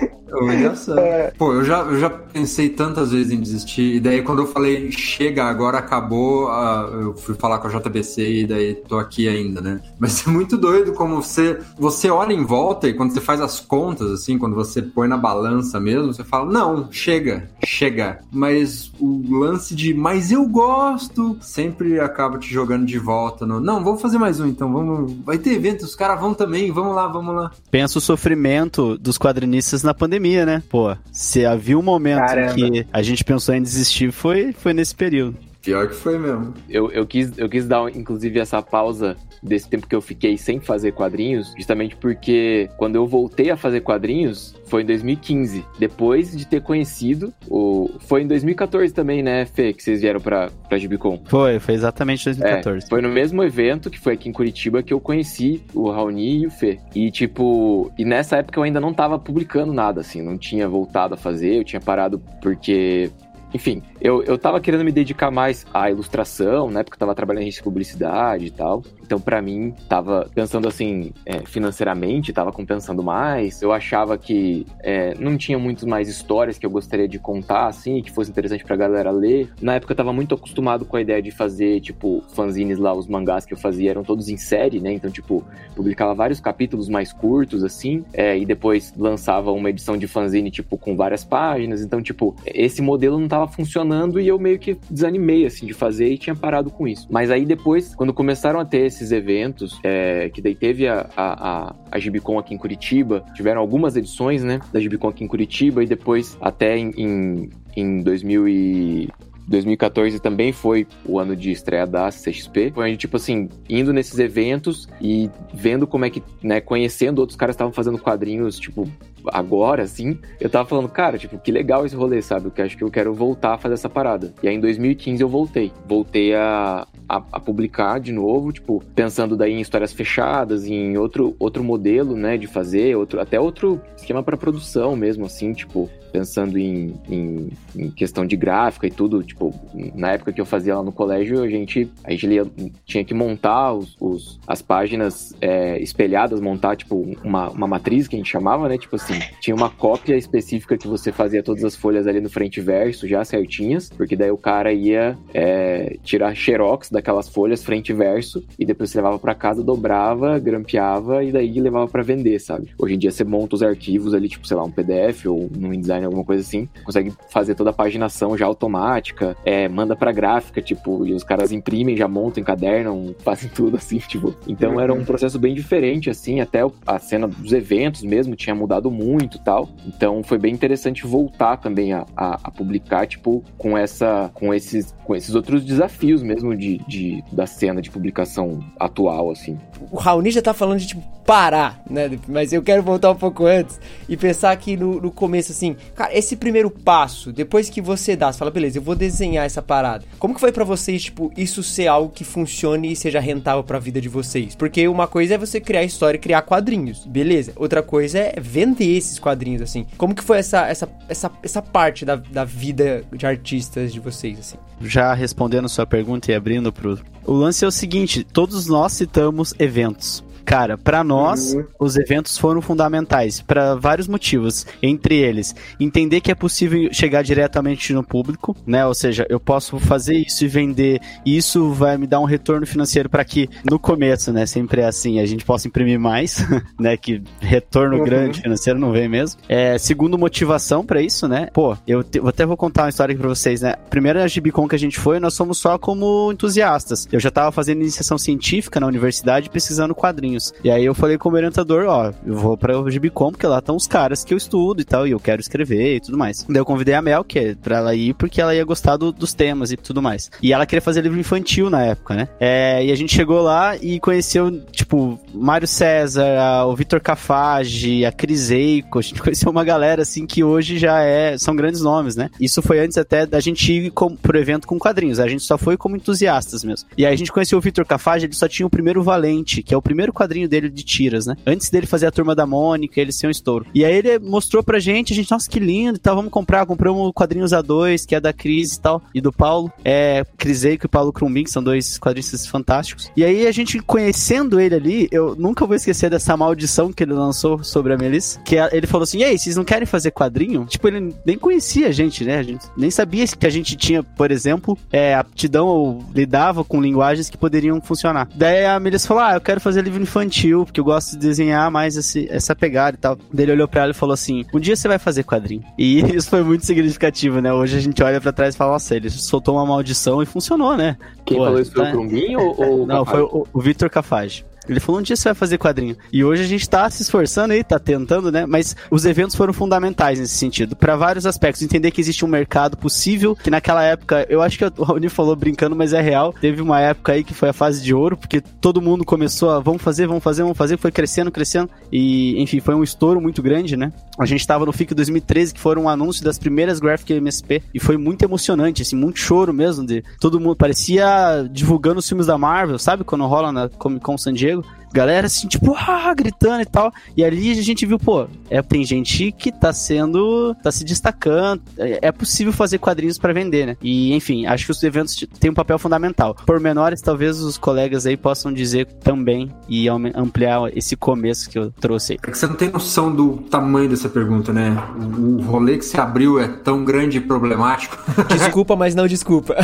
É. 0.98 1.32
Pô, 1.38 1.54
eu 1.54 1.64
já, 1.64 1.80
eu 1.80 2.00
já 2.00 2.10
pensei 2.10 2.70
tantas 2.70 3.12
vezes 3.12 3.32
em 3.32 3.40
desistir, 3.40 3.96
e 3.96 4.00
daí 4.00 4.22
quando 4.22 4.42
eu 4.42 4.48
falei, 4.48 4.92
chega, 4.92 5.46
agora 5.46 5.78
acabou, 5.78 6.48
uh, 6.48 7.02
eu 7.02 7.14
fui 7.16 7.34
falar 7.36 7.60
com 7.60 7.68
a 7.68 7.72
JBC 7.72 8.42
e 8.42 8.48
daí 8.48 8.76
tô 8.76 8.98
aqui 9.00 9.28
ainda, 9.28 9.62
né? 9.62 9.80
Mas 9.98 10.28
é 10.28 10.30
muito 10.30 10.58
doido 10.58 10.92
como 10.94 11.22
você, 11.22 11.60
você 11.80 12.10
olha 12.10 12.34
em 12.34 12.44
volta 12.44 12.88
e 12.88 12.94
quando 12.94 13.14
você 13.14 13.22
faz 13.22 13.40
as 13.40 13.60
contas, 13.60 14.12
assim, 14.12 14.38
quando 14.38 14.56
você 14.56 14.82
põe 14.82 15.08
na 15.08 15.18
balança 15.18 15.57
mesmo, 15.80 16.14
você 16.14 16.24
fala, 16.24 16.52
não, 16.52 16.92
chega, 16.92 17.50
chega. 17.66 18.20
Mas 18.32 18.92
o 19.00 19.24
lance 19.40 19.76
de, 19.76 19.94
mas 19.94 20.32
eu 20.32 20.46
gosto, 20.48 21.38
sempre 21.42 22.00
acaba 22.00 22.38
te 22.38 22.52
jogando 22.54 22.86
de 22.86 22.98
volta 23.00 23.46
no, 23.46 23.60
não, 23.60 23.84
vamos 23.84 24.02
fazer 24.02 24.18
mais 24.18 24.40
um 24.40 24.48
então, 24.48 24.72
vamos, 24.72 25.14
vai 25.26 25.38
ter 25.38 25.52
evento, 25.54 25.84
os 25.84 25.96
caras 25.96 26.20
vão 26.20 26.34
também, 26.34 26.72
vamos 26.72 26.96
lá, 26.96 27.08
vamos 27.08 27.36
lá. 27.36 27.52
Pensa 27.72 27.98
o 27.98 28.02
sofrimento 28.02 28.98
dos 28.98 29.18
quadrinistas 29.18 29.84
na 29.84 29.94
pandemia 29.94 30.18
pandemia, 30.18 30.46
né? 30.46 30.64
Pô, 30.70 30.96
se 31.12 31.46
havia 31.46 31.78
um 31.78 31.82
momento 31.82 32.20
Caramba. 32.20 32.54
que 32.56 32.88
a 32.92 33.02
gente 33.02 33.24
pensou 33.24 33.54
em 33.54 33.62
desistir, 33.62 34.12
foi, 34.12 34.54
foi 34.54 34.74
nesse 34.74 34.96
período. 34.96 35.38
Pior 35.62 35.88
que 35.88 35.96
foi 35.96 36.18
mesmo. 36.18 36.54
Eu, 36.70 36.92
eu, 36.92 37.06
quis, 37.06 37.38
eu 37.38 37.50
quis 37.50 37.68
dar, 37.68 37.90
inclusive, 37.96 38.40
essa 38.40 38.62
pausa 38.62 39.16
desse 39.42 39.70
tempo 39.70 39.88
que 39.88 39.96
eu 39.96 40.02
fiquei 40.02 40.38
sem 40.38 40.60
fazer 40.60 40.92
quadrinhos, 40.94 41.54
justamente 41.56 41.96
porque 41.96 42.70
quando 42.78 42.96
eu 42.96 43.06
voltei 43.06 43.50
a 43.50 43.58
fazer 43.58 43.82
quadrinhos 43.82 44.56
foi 44.66 44.84
em 44.84 44.86
2015, 44.86 45.66
depois 45.80 46.36
de 46.36 46.46
ter 46.46 46.62
conhecido 46.62 47.34
o. 47.50 47.90
Foi 48.00 48.24
em 48.24 48.28
2014 48.28 48.94
também, 48.94 49.24
né, 49.24 49.46
Fê, 49.46 49.74
que 49.74 49.82
vocês 49.84 50.02
vieram 50.02 50.20
pra, 50.20 50.50
pra 50.68 50.78
Gibicon? 50.78 51.22
Foi, 51.26 51.60
foi 51.60 51.74
exatamente 51.74 52.26
2014. 52.26 52.86
É, 52.86 52.90
foi 52.90 53.02
no 53.02 53.10
mesmo 53.10 53.44
evento 53.44 53.90
que 53.90 54.00
foi 54.00 54.14
aqui 54.14 54.30
em 54.30 54.34
Curitiba 54.34 54.84
que 54.84 54.94
eu 54.94 55.00
conheci 55.00 55.64
o 55.74 55.90
Raoni 55.90 56.44
e 56.44 56.48
o 56.48 56.52
Fê. 56.52 56.80
E, 56.94 57.10
tipo, 57.12 57.92
e 57.98 58.04
nessa 58.04 58.38
época 58.38 58.60
eu 58.60 58.64
ainda 58.64 58.80
não 58.80 58.94
tava 58.94 59.18
publicando 59.18 59.74
nada, 59.74 60.02
assim, 60.02 60.22
não 60.22 60.38
tinha 60.38 60.68
voltado 60.68 61.14
a 61.14 61.18
fazer, 61.18 61.56
eu 61.56 61.64
tinha 61.64 61.82
parado 61.82 62.22
porque 62.42 63.10
enfim, 63.58 63.82
eu, 64.00 64.22
eu 64.22 64.38
tava 64.38 64.62
querendo 64.62 64.86
me 64.86 64.92
dedicar 64.92 65.32
mais 65.32 65.66
à 65.74 65.90
ilustração, 65.90 66.70
né? 66.70 66.84
Porque 66.84 66.94
eu 66.94 67.00
tava 67.00 67.16
trabalhando 67.16 67.48
em 67.48 67.64
publicidade 67.64 68.46
e 68.46 68.52
tal. 68.52 68.84
Então, 69.02 69.20
para 69.20 69.42
mim, 69.42 69.74
tava 69.90 70.30
pensando 70.36 70.68
assim, 70.68 71.12
é, 71.26 71.40
financeiramente, 71.40 72.32
tava 72.32 72.52
compensando 72.52 73.02
mais. 73.02 73.60
Eu 73.64 73.74
achava 73.74 74.16
que 74.16 74.64
é, 74.84 75.16
não 75.18 75.36
tinha 75.38 75.58
muito 75.58 75.88
mais 75.88 76.08
histórias 76.08 76.60
que 76.60 76.68
eu 76.68 76.70
gostaria 76.70 77.08
de 77.08 77.18
contar, 77.18 77.66
assim, 77.66 78.00
que 78.04 78.12
fosse 78.12 78.30
interessante 78.30 78.64
pra 78.64 78.76
galera 78.76 79.10
ler. 79.10 79.52
Na 79.60 79.74
época, 79.74 79.94
eu 79.94 79.98
tava 79.98 80.14
muito 80.14 80.36
acostumado 80.36 80.86
com 80.86 80.96
a 80.96 81.02
ideia 81.02 81.22
de 81.22 81.32
fazer, 81.32 81.82
tipo, 81.82 82.24
fanzines 82.36 82.78
lá, 82.78 82.94
os 82.94 83.08
mangás 83.08 83.44
que 83.44 83.54
eu 83.54 83.58
fazia 83.58 83.90
eram 83.90 84.04
todos 84.04 84.30
em 84.30 84.38
série, 84.38 84.80
né? 84.80 84.94
Então, 84.94 85.10
tipo, 85.10 85.44
publicava 85.76 86.14
vários 86.14 86.40
capítulos 86.40 86.90
mais 86.90 87.12
curtos, 87.12 87.64
assim, 87.64 88.06
é, 88.14 88.38
e 88.38 88.46
depois 88.46 88.94
lançava 88.96 89.52
uma 89.52 89.72
edição 89.72 89.98
de 89.98 90.08
fanzine, 90.08 90.52
tipo, 90.52 90.78
com 90.78 90.96
várias 90.96 91.24
páginas. 91.24 91.82
Então, 91.82 92.04
tipo, 92.04 92.36
esse 92.46 92.84
modelo 92.84 93.18
não 93.20 93.28
tava 93.28 93.47
funcionando 93.48 94.20
e 94.20 94.28
eu 94.28 94.40
meio 94.40 94.60
que 94.60 94.78
desanimei, 94.90 95.46
assim, 95.46 95.66
de 95.66 95.74
fazer 95.74 96.10
e 96.10 96.18
tinha 96.18 96.36
parado 96.36 96.70
com 96.70 96.88
isso. 96.88 97.08
Mas 97.10 97.32
aí 97.32 97.46
depois, 97.46 97.96
quando 97.96 98.14
começaram 98.14 98.60
a 98.60 98.66
ter 98.66 98.86
esses 98.86 99.12
eventos, 99.12 99.80
é, 99.84 100.30
que 100.30 100.42
daí 100.42 100.56
teve 100.56 100.88
a, 100.88 101.10
a, 101.16 101.68
a, 101.68 101.76
a 101.92 102.00
Gibicon 102.00 102.38
aqui 102.38 102.54
em 102.54 102.58
Curitiba, 102.58 103.26
tiveram 103.34 103.62
algumas 103.62 103.96
edições, 103.96 104.44
né, 104.44 104.60
da 104.72 104.80
Gibicon 104.80 105.10
aqui 105.10 105.24
em 105.24 105.28
Curitiba 105.28 105.84
e 105.84 105.88
depois 105.88 106.38
até 106.42 106.78
em, 106.78 106.92
em, 106.98 107.50
em 107.76 108.02
2000 108.02 108.48
e 108.48 109.10
2014 109.48 110.20
também 110.20 110.52
foi 110.52 110.86
o 111.06 111.20
ano 111.20 111.36
de 111.36 111.52
estreia 111.52 111.88
da 111.88 112.10
CXP. 112.10 112.72
Foi 112.74 112.90
gente, 112.90 113.00
tipo 113.00 113.18
assim, 113.18 113.50
indo 113.70 113.94
nesses 113.94 114.20
eventos 114.20 114.88
e 115.02 115.30
vendo 115.54 115.88
como 115.88 116.06
é 116.06 116.10
que, 116.10 116.22
né, 116.44 116.60
conhecendo 116.60 117.20
outros 117.20 117.38
caras 117.38 117.54
estavam 117.54 117.72
fazendo 117.72 117.98
quadrinhos, 117.98 118.60
tipo, 118.60 118.88
agora, 119.32 119.84
assim, 119.84 120.18
eu 120.40 120.50
tava 120.50 120.68
falando, 120.68 120.90
cara, 120.90 121.18
tipo, 121.18 121.38
que 121.38 121.52
legal 121.52 121.86
esse 121.86 121.96
rolê, 121.96 122.22
sabe? 122.22 122.52
Que 122.52 122.62
acho 122.62 122.78
que 122.78 122.84
eu 122.84 122.92
quero 122.92 123.14
voltar 123.14 123.54
a 123.54 123.58
fazer 123.58 123.76
essa 123.76 123.90
parada. 123.90 124.34
E 124.44 124.48
aí 124.48 124.56
em 124.56 124.60
2015 124.60 125.22
eu 125.22 125.30
voltei. 125.30 125.72
Voltei 125.88 126.36
a, 126.36 126.88
a, 127.08 127.18
a, 127.32 127.40
publicar 127.40 128.00
de 128.00 128.12
novo, 128.12 128.52
tipo, 128.52 128.84
pensando 128.96 129.36
daí 129.36 129.54
em 129.54 129.62
histórias 129.62 129.94
fechadas, 129.94 130.66
em 130.66 130.98
outro, 130.98 131.36
outro 131.40 131.64
modelo, 131.64 132.16
né, 132.16 132.38
de 132.38 132.48
fazer, 132.48 132.96
outro, 132.96 133.20
até 133.20 133.40
outro 133.40 133.82
esquema 133.96 134.22
para 134.22 134.38
produção 134.38 134.96
mesmo, 134.96 135.26
assim, 135.26 135.54
tipo, 135.54 135.90
pensando 136.18 136.58
em, 136.58 136.96
em, 137.08 137.50
em, 137.76 137.92
questão 137.92 138.26
de 138.26 138.36
gráfica 138.36 138.88
e 138.88 138.92
tudo, 138.92 139.22
tipo, 139.22 139.54
na 139.94 140.14
época 140.14 140.34
que 140.34 140.42
eu 140.42 140.46
fazia 140.46 140.76
lá 140.76 140.82
no 140.82 140.92
colégio, 140.92 141.44
a 141.44 141.50
gente, 141.50 141.88
a 142.04 142.10
gente 142.12 142.26
lia, 142.26 142.46
tinha 142.86 143.06
que 143.06 143.14
montar 143.14 143.74
os, 143.74 143.96
os 144.00 144.40
as 144.48 144.62
páginas 144.62 145.36
é, 145.40 145.80
espelhadas, 145.80 146.42
montar, 146.42 146.76
tipo, 146.76 147.16
uma, 147.24 147.50
uma 147.50 147.68
matriz 147.68 148.08
que 148.08 148.16
a 148.16 148.20
gente 148.20 148.32
chamava, 148.32 148.68
né, 148.68 148.80
tipo 148.80 148.96
assim, 148.96 149.14
tinha 149.40 149.56
uma 149.56 149.70
cópia 149.70 150.16
específica 150.16 150.76
que 150.76 150.88
você 150.88 151.12
fazia 151.12 151.44
todas 151.44 151.64
as 151.64 151.76
folhas 151.76 152.08
ali 152.08 152.20
no 152.20 152.30
frente 152.30 152.58
e 152.58 152.64
verso 152.64 153.08
já 153.08 153.24
certinhas, 153.24 153.90
porque 153.96 154.16
daí 154.16 154.32
o 154.32 154.38
cara 154.38 154.74
ia 154.74 155.16
é, 155.36 155.98
tirar 156.04 156.34
xerox 156.36 156.90
daquelas 156.90 157.30
folhas 157.30 157.64
frente 157.64 157.90
e 157.90 157.94
verso 157.94 158.44
e 158.58 158.66
depois 158.66 158.90
você 158.90 158.98
levava 158.98 159.20
para 159.20 159.36
casa, 159.36 159.64
dobrava, 159.64 160.40
grampeava 160.40 161.24
e 161.24 161.32
daí 161.32 161.60
levava 161.60 161.88
para 161.88 162.02
vender, 162.02 162.40
sabe? 162.40 162.70
Hoje 162.80 162.96
em 162.96 162.98
dia 162.98 163.12
você 163.12 163.24
monta 163.24 163.56
os 163.56 163.62
arquivos 163.62 164.16
ali, 164.16 164.28
tipo, 164.28 164.48
sei 164.48 164.58
lá, 164.58 164.64
um 164.64 164.72
PDF 164.72 165.28
ou 165.28 165.50
no 165.56 165.74
InDesign, 165.74 166.07
alguma 166.08 166.26
coisa 166.26 166.42
assim, 166.42 166.68
consegue 166.84 167.14
fazer 167.30 167.56
toda 167.56 167.70
a 167.70 167.74
paginação 167.74 168.38
já 168.38 168.46
automática, 168.46 169.36
é, 169.46 169.68
manda 169.68 169.96
pra 169.96 170.12
gráfica, 170.12 170.62
tipo, 170.62 171.06
e 171.06 171.14
os 171.14 171.24
caras 171.24 171.52
imprimem, 171.52 171.96
já 171.96 172.08
montam, 172.08 172.42
encadernam, 172.42 173.16
fazem 173.24 173.50
tudo 173.50 173.78
assim, 173.78 173.98
tipo. 174.00 174.36
Então 174.48 174.80
era 174.80 174.94
um 174.94 175.06
processo 175.06 175.38
bem 175.40 175.54
diferente, 175.54 176.10
assim, 176.10 176.40
até 176.40 176.60
a 176.86 177.00
cena 177.00 177.28
dos 177.28 177.54
eventos 177.54 178.04
mesmo 178.04 178.36
tinha 178.36 178.56
mudado 178.56 178.90
muito 178.90 179.40
tal. 179.40 179.70
Então 179.86 180.24
foi 180.24 180.38
bem 180.38 180.54
interessante 180.54 181.06
voltar 181.06 181.58
também 181.58 181.94
a, 181.94 182.06
a, 182.16 182.40
a 182.44 182.52
publicar, 182.52 183.08
tipo, 183.08 183.44
com 183.58 183.78
essa, 183.78 184.32
com 184.34 184.54
esses, 184.54 184.96
com 185.04 185.16
esses 185.16 185.36
outros 185.36 185.64
desafios 185.64 186.24
mesmo 186.24 186.56
de, 186.56 186.78
de, 186.88 187.24
da 187.32 187.46
cena 187.46 187.82
de 187.82 187.90
publicação 187.90 188.60
atual, 188.80 189.32
assim. 189.32 189.58
O 189.92 189.98
Raoni 189.98 190.32
já 190.32 190.42
tá 190.42 190.54
falando 190.54 190.80
de, 190.80 190.88
tipo, 190.88 191.17
parar, 191.28 191.84
né? 191.90 192.10
Mas 192.26 192.54
eu 192.54 192.64
quero 192.64 192.82
voltar 192.82 193.12
um 193.12 193.16
pouco 193.16 193.46
antes 193.46 193.78
e 194.08 194.16
pensar 194.16 194.52
aqui 194.52 194.78
no, 194.78 195.02
no 195.02 195.12
começo, 195.12 195.52
assim, 195.52 195.76
cara, 195.94 196.18
esse 196.18 196.38
primeiro 196.38 196.72
passo, 196.72 197.34
depois 197.34 197.70
que 197.70 197.82
você 197.82 198.16
dá, 198.16 198.32
você 198.32 198.40
fala, 198.40 198.50
beleza, 198.50 198.78
eu 198.78 198.82
vou 198.82 198.96
desenhar 198.96 199.46
essa 199.46 199.62
parada. 199.62 200.06
Como 200.18 200.34
que 200.34 200.40
foi 200.40 200.54
para 200.54 200.64
vocês, 200.64 201.04
tipo, 201.04 201.30
isso 201.36 201.62
ser 201.62 201.88
algo 201.88 202.14
que 202.14 202.24
funcione 202.24 202.94
e 202.94 202.96
seja 202.96 203.20
rentável 203.20 203.62
para 203.62 203.76
a 203.76 203.80
vida 203.80 204.00
de 204.00 204.08
vocês? 204.08 204.56
Porque 204.56 204.88
uma 204.88 205.06
coisa 205.06 205.36
é 205.36 205.38
você 205.38 205.60
criar 205.60 205.84
história, 205.84 206.18
criar 206.18 206.44
quadrinhos, 206.44 207.06
beleza? 207.06 207.52
Outra 207.58 207.84
coisa 207.84 208.20
é 208.20 208.36
vender 208.40 208.96
esses 208.96 209.20
quadrinhos, 209.20 209.62
assim. 209.62 209.86
Como 209.98 210.16
que 210.16 210.24
foi 210.24 210.38
essa, 210.38 210.66
essa, 210.66 210.90
essa, 211.10 211.30
essa 211.44 211.62
parte 211.62 212.06
da, 212.06 212.16
da 212.16 212.46
vida 212.46 213.04
de 213.12 213.26
artistas 213.26 213.92
de 213.92 214.00
vocês, 214.00 214.40
assim? 214.40 214.58
Já 214.80 215.14
respondendo 215.14 215.68
sua 215.68 215.86
pergunta 215.86 216.32
e 216.32 216.36
abrindo 216.36 216.72
pro... 216.72 216.98
O 217.26 217.34
lance 217.34 217.66
é 217.66 217.68
o 217.68 217.72
seguinte, 217.72 218.24
todos 218.24 218.68
nós 218.68 218.94
citamos 218.94 219.54
eventos. 219.60 220.24
Cara, 220.48 220.78
para 220.78 221.04
nós, 221.04 221.54
uhum. 221.54 221.66
os 221.78 221.98
eventos 221.98 222.38
foram 222.38 222.62
fundamentais 222.62 223.42
para 223.42 223.76
vários 223.76 224.08
motivos. 224.08 224.66
Entre 224.82 225.16
eles, 225.16 225.54
entender 225.78 226.22
que 226.22 226.32
é 226.32 226.36
possível 226.36 226.88
chegar 226.94 227.22
diretamente 227.22 227.92
no 227.92 228.02
público, 228.02 228.56
né? 228.66 228.86
Ou 228.88 228.94
seja, 228.94 229.28
eu 229.30 229.42
posso 229.42 229.78
fazer 229.78 230.16
isso 230.16 230.46
e 230.46 230.48
vender, 230.48 231.02
e 231.26 231.36
isso 231.36 231.74
vai 231.74 231.98
me 231.98 232.08
dar 232.08 232.22
um 232.22 232.24
retorno 232.24 232.66
financeiro 232.66 233.10
para 233.10 233.26
que 233.26 233.50
no 233.70 233.78
começo, 233.78 234.32
né, 234.32 234.46
sempre 234.46 234.80
é 234.80 234.86
assim, 234.86 235.20
a 235.20 235.26
gente 235.26 235.44
possa 235.44 235.68
imprimir 235.68 236.00
mais, 236.00 236.38
né? 236.80 236.96
Que 236.96 237.22
retorno 237.42 237.98
uhum. 237.98 238.06
grande 238.06 238.40
financeiro 238.42 238.80
não 238.80 238.94
vem 238.94 239.10
mesmo. 239.10 239.42
É, 239.50 239.78
segundo, 239.78 240.18
motivação 240.18 240.86
para 240.86 241.02
isso, 241.02 241.28
né? 241.28 241.50
Pô, 241.54 241.76
eu, 241.86 242.06
te, 242.06 242.22
até 242.26 242.46
vou 242.46 242.56
contar 242.56 242.84
uma 242.84 242.90
história 242.90 243.12
aqui 243.12 243.20
pra 243.20 243.28
vocês, 243.28 243.60
né? 243.60 243.76
Primeiro, 243.90 244.22
a 244.22 244.28
Gibicon 244.28 244.66
que 244.66 244.76
a 244.76 244.80
gente 244.80 244.98
foi, 244.98 245.20
nós 245.20 245.34
somos 245.34 245.58
só 245.58 245.78
como 245.78 246.32
entusiastas. 246.32 247.06
Eu 247.12 247.20
já 247.20 247.30
tava 247.30 247.52
fazendo 247.52 247.82
iniciação 247.82 248.18
científica 248.18 248.80
na 248.80 248.88
universidade 248.88 249.50
pesquisando 249.50 249.94
quadrinhos 249.94 250.37
quadrinhos. 250.38 250.54
E 250.64 250.70
aí 250.70 250.86
eu 250.86 250.94
falei 250.94 251.18
com 251.18 251.30
o 251.30 251.34
orientador, 251.34 251.86
ó, 251.88 252.12
eu 252.26 252.36
vou 252.36 252.58
pra 252.58 252.74
Gibicom, 252.90 253.32
porque 253.32 253.48
lá 253.48 253.60
estão 253.60 253.76
os 253.76 253.88
caras 253.88 254.24
que 254.24 254.34
eu 254.34 254.38
estudo 254.38 254.82
e 254.82 254.86
tal, 254.86 255.08
e 255.08 255.12
eu 255.12 255.20
quero 255.20 255.42
escrever 255.42 255.96
e 255.96 256.00
tudo 256.00 256.18
mais. 256.18 256.46
Daí 256.48 256.58
eu 256.58 256.66
convidei 256.66 256.94
a 256.94 257.02
Mel, 257.02 257.24
que 257.24 257.40
é 257.40 257.56
pra 257.56 257.78
ela 257.78 257.96
ir, 257.96 258.14
porque 258.14 258.40
ela 258.40 258.56
ia 258.56 258.64
gostar 258.64 258.98
do, 258.98 259.12
dos 259.12 259.34
temas 259.34 259.72
e 259.72 259.78
tudo 259.78 260.02
mais. 260.02 260.30
E 260.42 260.54
ela 260.54 260.66
queria 260.66 260.82
fazer 260.82 261.02
livro 261.02 261.20
infantil 261.20 261.70
na 261.70 261.84
época, 261.84 262.16
né? 262.16 262.30
É, 262.40 262.86
e 262.86 262.92
a 262.92 262.96
gente 262.96 263.14
chegou 263.14 263.42
lá 263.42 263.76
e 263.78 264.00
conheceu, 264.00 264.62
tipo, 264.72 265.20
Mário 265.34 265.68
César, 265.68 266.66
o 266.68 266.76
Vitor 266.76 267.02
Cafage, 267.02 268.06
a 268.06 268.12
Cris 268.12 268.52
Eico, 268.52 269.00
a 269.00 269.02
gente 269.02 269.22
conheceu 269.22 269.52
uma 269.52 269.64
galera, 269.64 270.04
assim, 270.04 270.26
que 270.26 270.44
hoje 270.44 270.78
já 270.78 271.02
é, 271.02 271.38
são 271.38 271.56
grandes 271.56 271.82
nomes, 271.82 272.16
né? 272.16 272.30
Isso 272.40 272.62
foi 272.62 272.80
antes 272.80 272.98
até 272.98 273.26
da 273.26 273.40
gente 273.40 273.72
ir 273.72 273.92
com, 273.92 274.16
pro 274.16 274.38
evento 274.38 274.68
com 274.68 274.78
quadrinhos, 274.78 275.20
a 275.20 275.28
gente 275.28 275.44
só 275.44 275.58
foi 275.58 275.78
como 275.78 275.96
entusiastas 275.96 276.64
mesmo. 276.64 276.88
E 276.98 277.06
aí 277.06 277.14
a 277.14 277.18
gente 277.18 277.32
conheceu 277.32 277.58
o 277.58 277.62
Vitor 277.62 277.86
Cafage, 277.86 278.26
ele 278.26 278.34
só 278.34 278.48
tinha 278.48 278.66
o 278.66 278.70
primeiro 278.70 279.02
Valente, 279.04 279.64
que 279.64 279.74
é 279.74 279.78
o 279.78 279.82
primeiro 279.82 280.14
quadrinho 280.14 280.27
quadrinho 280.28 280.50
dele 280.50 280.70
de 280.70 280.84
tiras, 280.84 281.26
né? 281.26 281.36
Antes 281.46 281.70
dele 281.70 281.88
fazer 281.88 282.08
a 282.08 282.12
turma 282.12 282.36
da 282.36 282.46
Mônica, 282.46 283.00
ele 283.00 283.12
ser 283.12 283.28
um 283.28 283.32
estouro. 283.32 283.66
E 283.74 283.86
aí 283.86 283.96
ele 283.96 284.20
mostrou 284.20 284.62
pra 284.62 284.80
gente, 284.80 285.14
a 285.14 285.16
gente, 285.16 285.32
nossa, 285.32 285.50
que 285.50 285.60
lindo 285.60 285.98
e 285.98 286.00
tal, 286.00 286.16
vamos 286.16 286.32
comprar. 286.32 286.66
Compramos 286.66 287.12
quadrinhos 287.14 287.52
A2, 287.52 288.06
que 288.06 288.16
é 288.16 288.20
da 288.20 288.34
Cris 288.34 288.76
e 288.76 288.82
tal, 288.82 289.02
e 289.14 289.22
do 289.22 289.32
Paulo. 289.32 289.72
É, 289.84 290.26
Cris 290.38 290.66
Eico 290.66 290.86
e 290.86 290.90
Paulo 290.90 291.14
Krumbin, 291.14 291.46
que 291.46 291.52
são 291.52 291.64
dois 291.64 291.98
quadrinistas 291.98 292.46
fantásticos. 292.46 293.10
E 293.16 293.24
aí 293.24 293.48
a 293.48 293.52
gente 293.52 293.80
conhecendo 293.80 294.60
ele 294.60 294.76
ali, 294.76 295.08
eu 295.12 295.36
nunca 295.36 295.66
vou 295.66 295.76
esquecer 295.76 296.10
dessa 296.10 296.36
maldição 296.36 296.92
que 296.92 297.04
ele 297.04 297.14
lançou 297.14 297.64
sobre 297.64 297.94
a 297.94 297.98
Melissa, 297.98 298.40
que 298.42 298.56
ele 298.56 298.88
falou 298.88 299.04
assim, 299.04 299.20
e 299.20 299.24
aí, 299.24 299.38
vocês 299.38 299.56
não 299.56 299.64
querem 299.64 299.86
fazer 299.86 300.12
quadrinho? 300.12 300.66
Tipo, 300.66 300.88
ele 300.88 301.16
nem 301.26 301.38
conhecia 301.38 301.88
a 301.88 301.92
gente, 301.92 302.24
né? 302.24 302.40
A 302.40 302.44
gente 302.44 302.66
nem 302.76 302.92
sabia 302.92 303.26
que 303.28 303.46
a 303.46 303.50
gente 303.50 303.76
tinha, 303.76 304.04
por 304.04 304.32
exemplo, 304.32 304.78
é, 304.92 305.16
aptidão 305.16 305.68
ou 305.68 306.06
lidava 306.14 306.64
com 306.64 306.82
linguagens 306.82 307.30
que 307.30 307.38
poderiam 307.38 307.80
funcionar. 307.82 308.28
Daí 308.36 308.66
a 308.66 308.80
Melissa 308.80 309.08
falou, 309.08 309.24
ah, 309.24 309.34
eu 309.34 309.42
quero 309.42 309.62
fazer 309.62 309.82
livro 309.84 310.02
infantil 310.02 310.17
infantil, 310.18 310.66
porque 310.66 310.80
eu 310.80 310.84
gosto 310.84 311.12
de 311.12 311.18
desenhar 311.18 311.70
mais 311.70 311.96
esse, 311.96 312.28
essa 312.30 312.56
pegada 312.56 312.98
e 312.98 313.00
tal. 313.00 313.18
Daí 313.32 313.46
ele 313.46 313.54
olhou 313.54 313.68
pra 313.68 313.84
ela 313.84 313.92
e 313.92 313.94
falou 313.94 314.14
assim: 314.14 314.46
Um 314.54 314.60
dia 314.60 314.76
você 314.76 314.88
vai 314.88 314.98
fazer 314.98 315.24
quadrinho. 315.24 315.64
E 315.78 316.00
isso 316.16 316.30
foi 316.30 316.44
muito 316.44 316.66
significativo, 316.66 317.40
né? 317.40 317.54
Hoje 317.54 317.78
a 317.78 317.80
gente 317.80 318.02
olha 318.04 318.20
pra 318.20 318.32
trás 318.32 318.56
e 318.56 318.58
fala: 318.58 318.74
Nossa, 318.74 318.96
ele 318.96 319.10
soltou 319.10 319.56
uma 319.56 319.66
maldição 319.66 320.22
e 320.22 320.26
funcionou, 320.26 320.76
né? 320.76 320.98
Quem 321.26 321.38
Pô, 321.38 321.46
falou 321.46 321.60
isso 321.60 321.72
foi 321.72 321.84
tá... 321.84 321.90
o 321.90 321.92
Crumbinho 321.92 322.40
ou, 322.40 322.62
ou 322.62 322.88
Não, 322.88 323.06
foi 323.06 323.22
o, 323.22 323.46
o 323.54 323.62
Vitor 323.62 323.90
Cafage. 323.90 324.46
Ele 324.68 324.80
falou, 324.80 325.00
um 325.00 325.04
dia 325.04 325.16
você 325.16 325.30
vai 325.30 325.36
fazer 325.36 325.58
quadrinho. 325.58 325.96
E 326.12 326.24
hoje 326.24 326.44
a 326.44 326.48
gente 326.48 326.70
tá 326.70 326.90
se 326.90 327.02
esforçando 327.02 327.54
aí, 327.54 327.64
tá 327.64 327.80
tentando, 327.80 328.32
né? 328.32 328.46
Mas 328.46 328.76
os 328.90 329.06
eventos 329.06 329.36
foram 329.36 329.54
fundamentais 329.54 330.20
nesse 330.20 330.36
sentido, 330.36 330.76
para 330.76 330.96
vários 330.96 331.26
aspectos. 331.26 331.62
Entender 331.62 331.92
que 331.92 332.02
existe 332.02 332.24
um 332.26 332.28
mercado 332.28 332.78
possível, 332.78 333.36
que 333.36 333.50
naquela 333.50 333.84
época, 333.84 334.26
eu 334.30 334.42
acho 334.42 334.58
que 334.58 334.66
o 334.66 334.84
Raoni 334.84 335.10
falou 335.10 335.36
brincando, 335.36 335.76
mas 335.76 335.94
é 335.94 336.02
real. 336.02 336.34
Teve 336.34 336.62
uma 336.62 336.80
época 336.80 337.14
aí 337.14 337.24
que 337.24 337.34
foi 337.34 337.50
a 337.50 337.54
fase 337.54 337.84
de 337.84 337.94
ouro, 337.94 338.18
porque 338.18 338.42
todo 338.42 338.82
mundo 338.82 339.06
começou 339.06 339.50
a 339.52 339.60
vamos 339.60 339.82
fazer, 339.82 340.08
vamos 340.08 340.24
fazer, 340.24 340.44
vamos 340.44 340.58
fazer, 340.58 340.78
foi 340.78 340.92
crescendo, 340.92 341.32
crescendo. 341.32 341.70
E, 341.92 342.42
enfim, 342.42 342.60
foi 342.60 342.76
um 342.76 342.84
estouro 342.84 343.22
muito 343.22 343.42
grande, 343.42 343.76
né? 343.76 343.92
A 344.20 344.26
gente 344.26 344.46
tava 344.46 344.66
no 344.66 344.74
FIC 344.74 344.94
2013, 344.94 345.54
que 345.54 345.60
foi 345.60 345.78
um 345.78 345.90
anúncio 345.90 346.24
das 346.24 346.40
primeiras 346.40 346.80
Graphic 346.80 347.14
MSP, 347.14 347.64
e 347.74 347.80
foi 347.80 347.98
muito 347.98 348.24
emocionante, 348.24 348.82
assim, 348.82 348.96
muito 348.96 349.20
choro 349.20 349.54
mesmo, 349.54 349.86
de 349.86 350.04
todo 350.20 350.40
mundo, 350.40 350.56
parecia 350.56 351.48
divulgando 351.52 352.00
os 352.00 352.08
filmes 352.08 352.28
da 352.28 352.38
Marvel, 352.38 352.80
sabe? 352.80 353.04
Quando 353.04 353.26
rola 353.26 353.52
na 353.52 353.70
Comic 353.70 354.04
Con 354.04 354.18
San 354.18 354.34
Diego 354.34 354.57
galera 354.94 355.28
assim, 355.28 355.48
tipo, 355.48 355.76
ah, 355.76 356.14
gritando 356.14 356.62
e 356.62 356.66
tal. 356.66 356.92
E 357.16 357.24
ali 357.24 357.52
a 357.52 357.62
gente 357.62 357.86
viu, 357.86 358.00
pô, 358.00 358.28
é, 358.50 358.62
tem 358.62 358.84
gente 358.84 359.32
que 359.32 359.52
tá 359.52 359.74
sendo, 359.74 360.56
tá 360.64 360.72
se 360.72 360.84
destacando. 360.84 361.62
É, 361.78 362.08
é 362.08 362.12
possível 362.12 362.54
fazer 362.54 362.78
quadrinhos 362.78 363.18
para 363.18 363.34
vender, 363.34 363.68
né? 363.68 363.78
E, 363.82 364.14
enfim, 364.14 364.46
acho 364.46 364.66
que 364.66 364.72
os 364.72 364.84
eventos 364.84 365.16
têm 365.40 365.52
um 365.52 365.54
papel 365.54 365.78
fundamental. 365.78 366.36
Por 366.46 366.60
menores, 366.60 367.02
talvez 367.02 367.40
os 367.42 367.58
colegas 367.58 368.06
aí 368.06 368.18
possam 368.18 368.52
dizer 368.52 368.86
também 368.86 369.52
e 369.68 369.88
ampliar 369.90 370.76
esse 370.76 370.96
começo 370.96 371.50
que 371.50 371.58
eu 371.58 371.72
trouxe 371.72 372.14
aí. 372.14 372.20
É 372.24 372.32
que 372.32 372.38
você 372.38 372.48
não 372.48 372.56
tem 372.56 372.70
noção 372.70 373.14
do 373.14 373.38
tamanho 373.50 373.90
dessa 373.90 374.10
pergunta, 374.10 374.54
né? 374.54 374.76
O 375.18 375.42
rolê 375.42 375.78
que 375.78 375.86
se 375.86 376.00
abriu 376.00 376.40
é 376.40 376.48
tão 376.48 376.84
grande 376.84 377.18
e 377.18 377.22
problemático. 377.22 377.98
Desculpa, 378.30 378.76
mas 378.76 378.96
não 378.96 379.08
desculpa. 379.08 379.56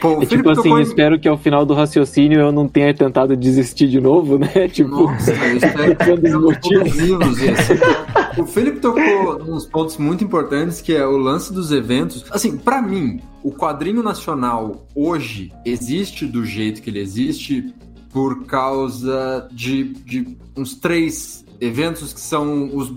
Pô, 0.00 0.22
é 0.22 0.26
tipo 0.26 0.50
assim, 0.50 0.78
espero 0.80 1.18
que 1.18 1.26
ao 1.26 1.38
final 1.38 1.64
do 1.64 1.74
raciocínio 1.74 2.40
eu 2.40 2.52
não 2.52 2.68
tenha 2.68 2.92
tentado 2.92 3.36
desistir 3.36 3.85
de 3.88 4.00
novo, 4.00 4.38
né? 4.38 4.48
Tipo, 4.68 5.02
Nossa, 5.02 5.32
eu 5.32 6.40
motivos. 6.40 6.96
o 8.38 8.46
Felipe 8.46 8.80
tocou 8.80 9.42
uns 9.42 9.66
pontos 9.66 9.96
muito 9.96 10.22
importantes, 10.24 10.80
que 10.80 10.94
é 10.94 11.06
o 11.06 11.16
lance 11.16 11.52
dos 11.52 11.72
eventos. 11.72 12.24
Assim, 12.30 12.56
para 12.56 12.82
mim, 12.82 13.20
o 13.42 13.52
quadrinho 13.52 14.02
nacional 14.02 14.86
hoje 14.94 15.52
existe 15.64 16.26
do 16.26 16.44
jeito 16.44 16.82
que 16.82 16.90
ele 16.90 17.00
existe 17.00 17.72
por 18.12 18.44
causa 18.46 19.48
de, 19.52 19.92
de 20.04 20.36
uns 20.56 20.74
três 20.74 21.45
eventos 21.60 22.12
que 22.12 22.20
são 22.20 22.74
os, 22.74 22.90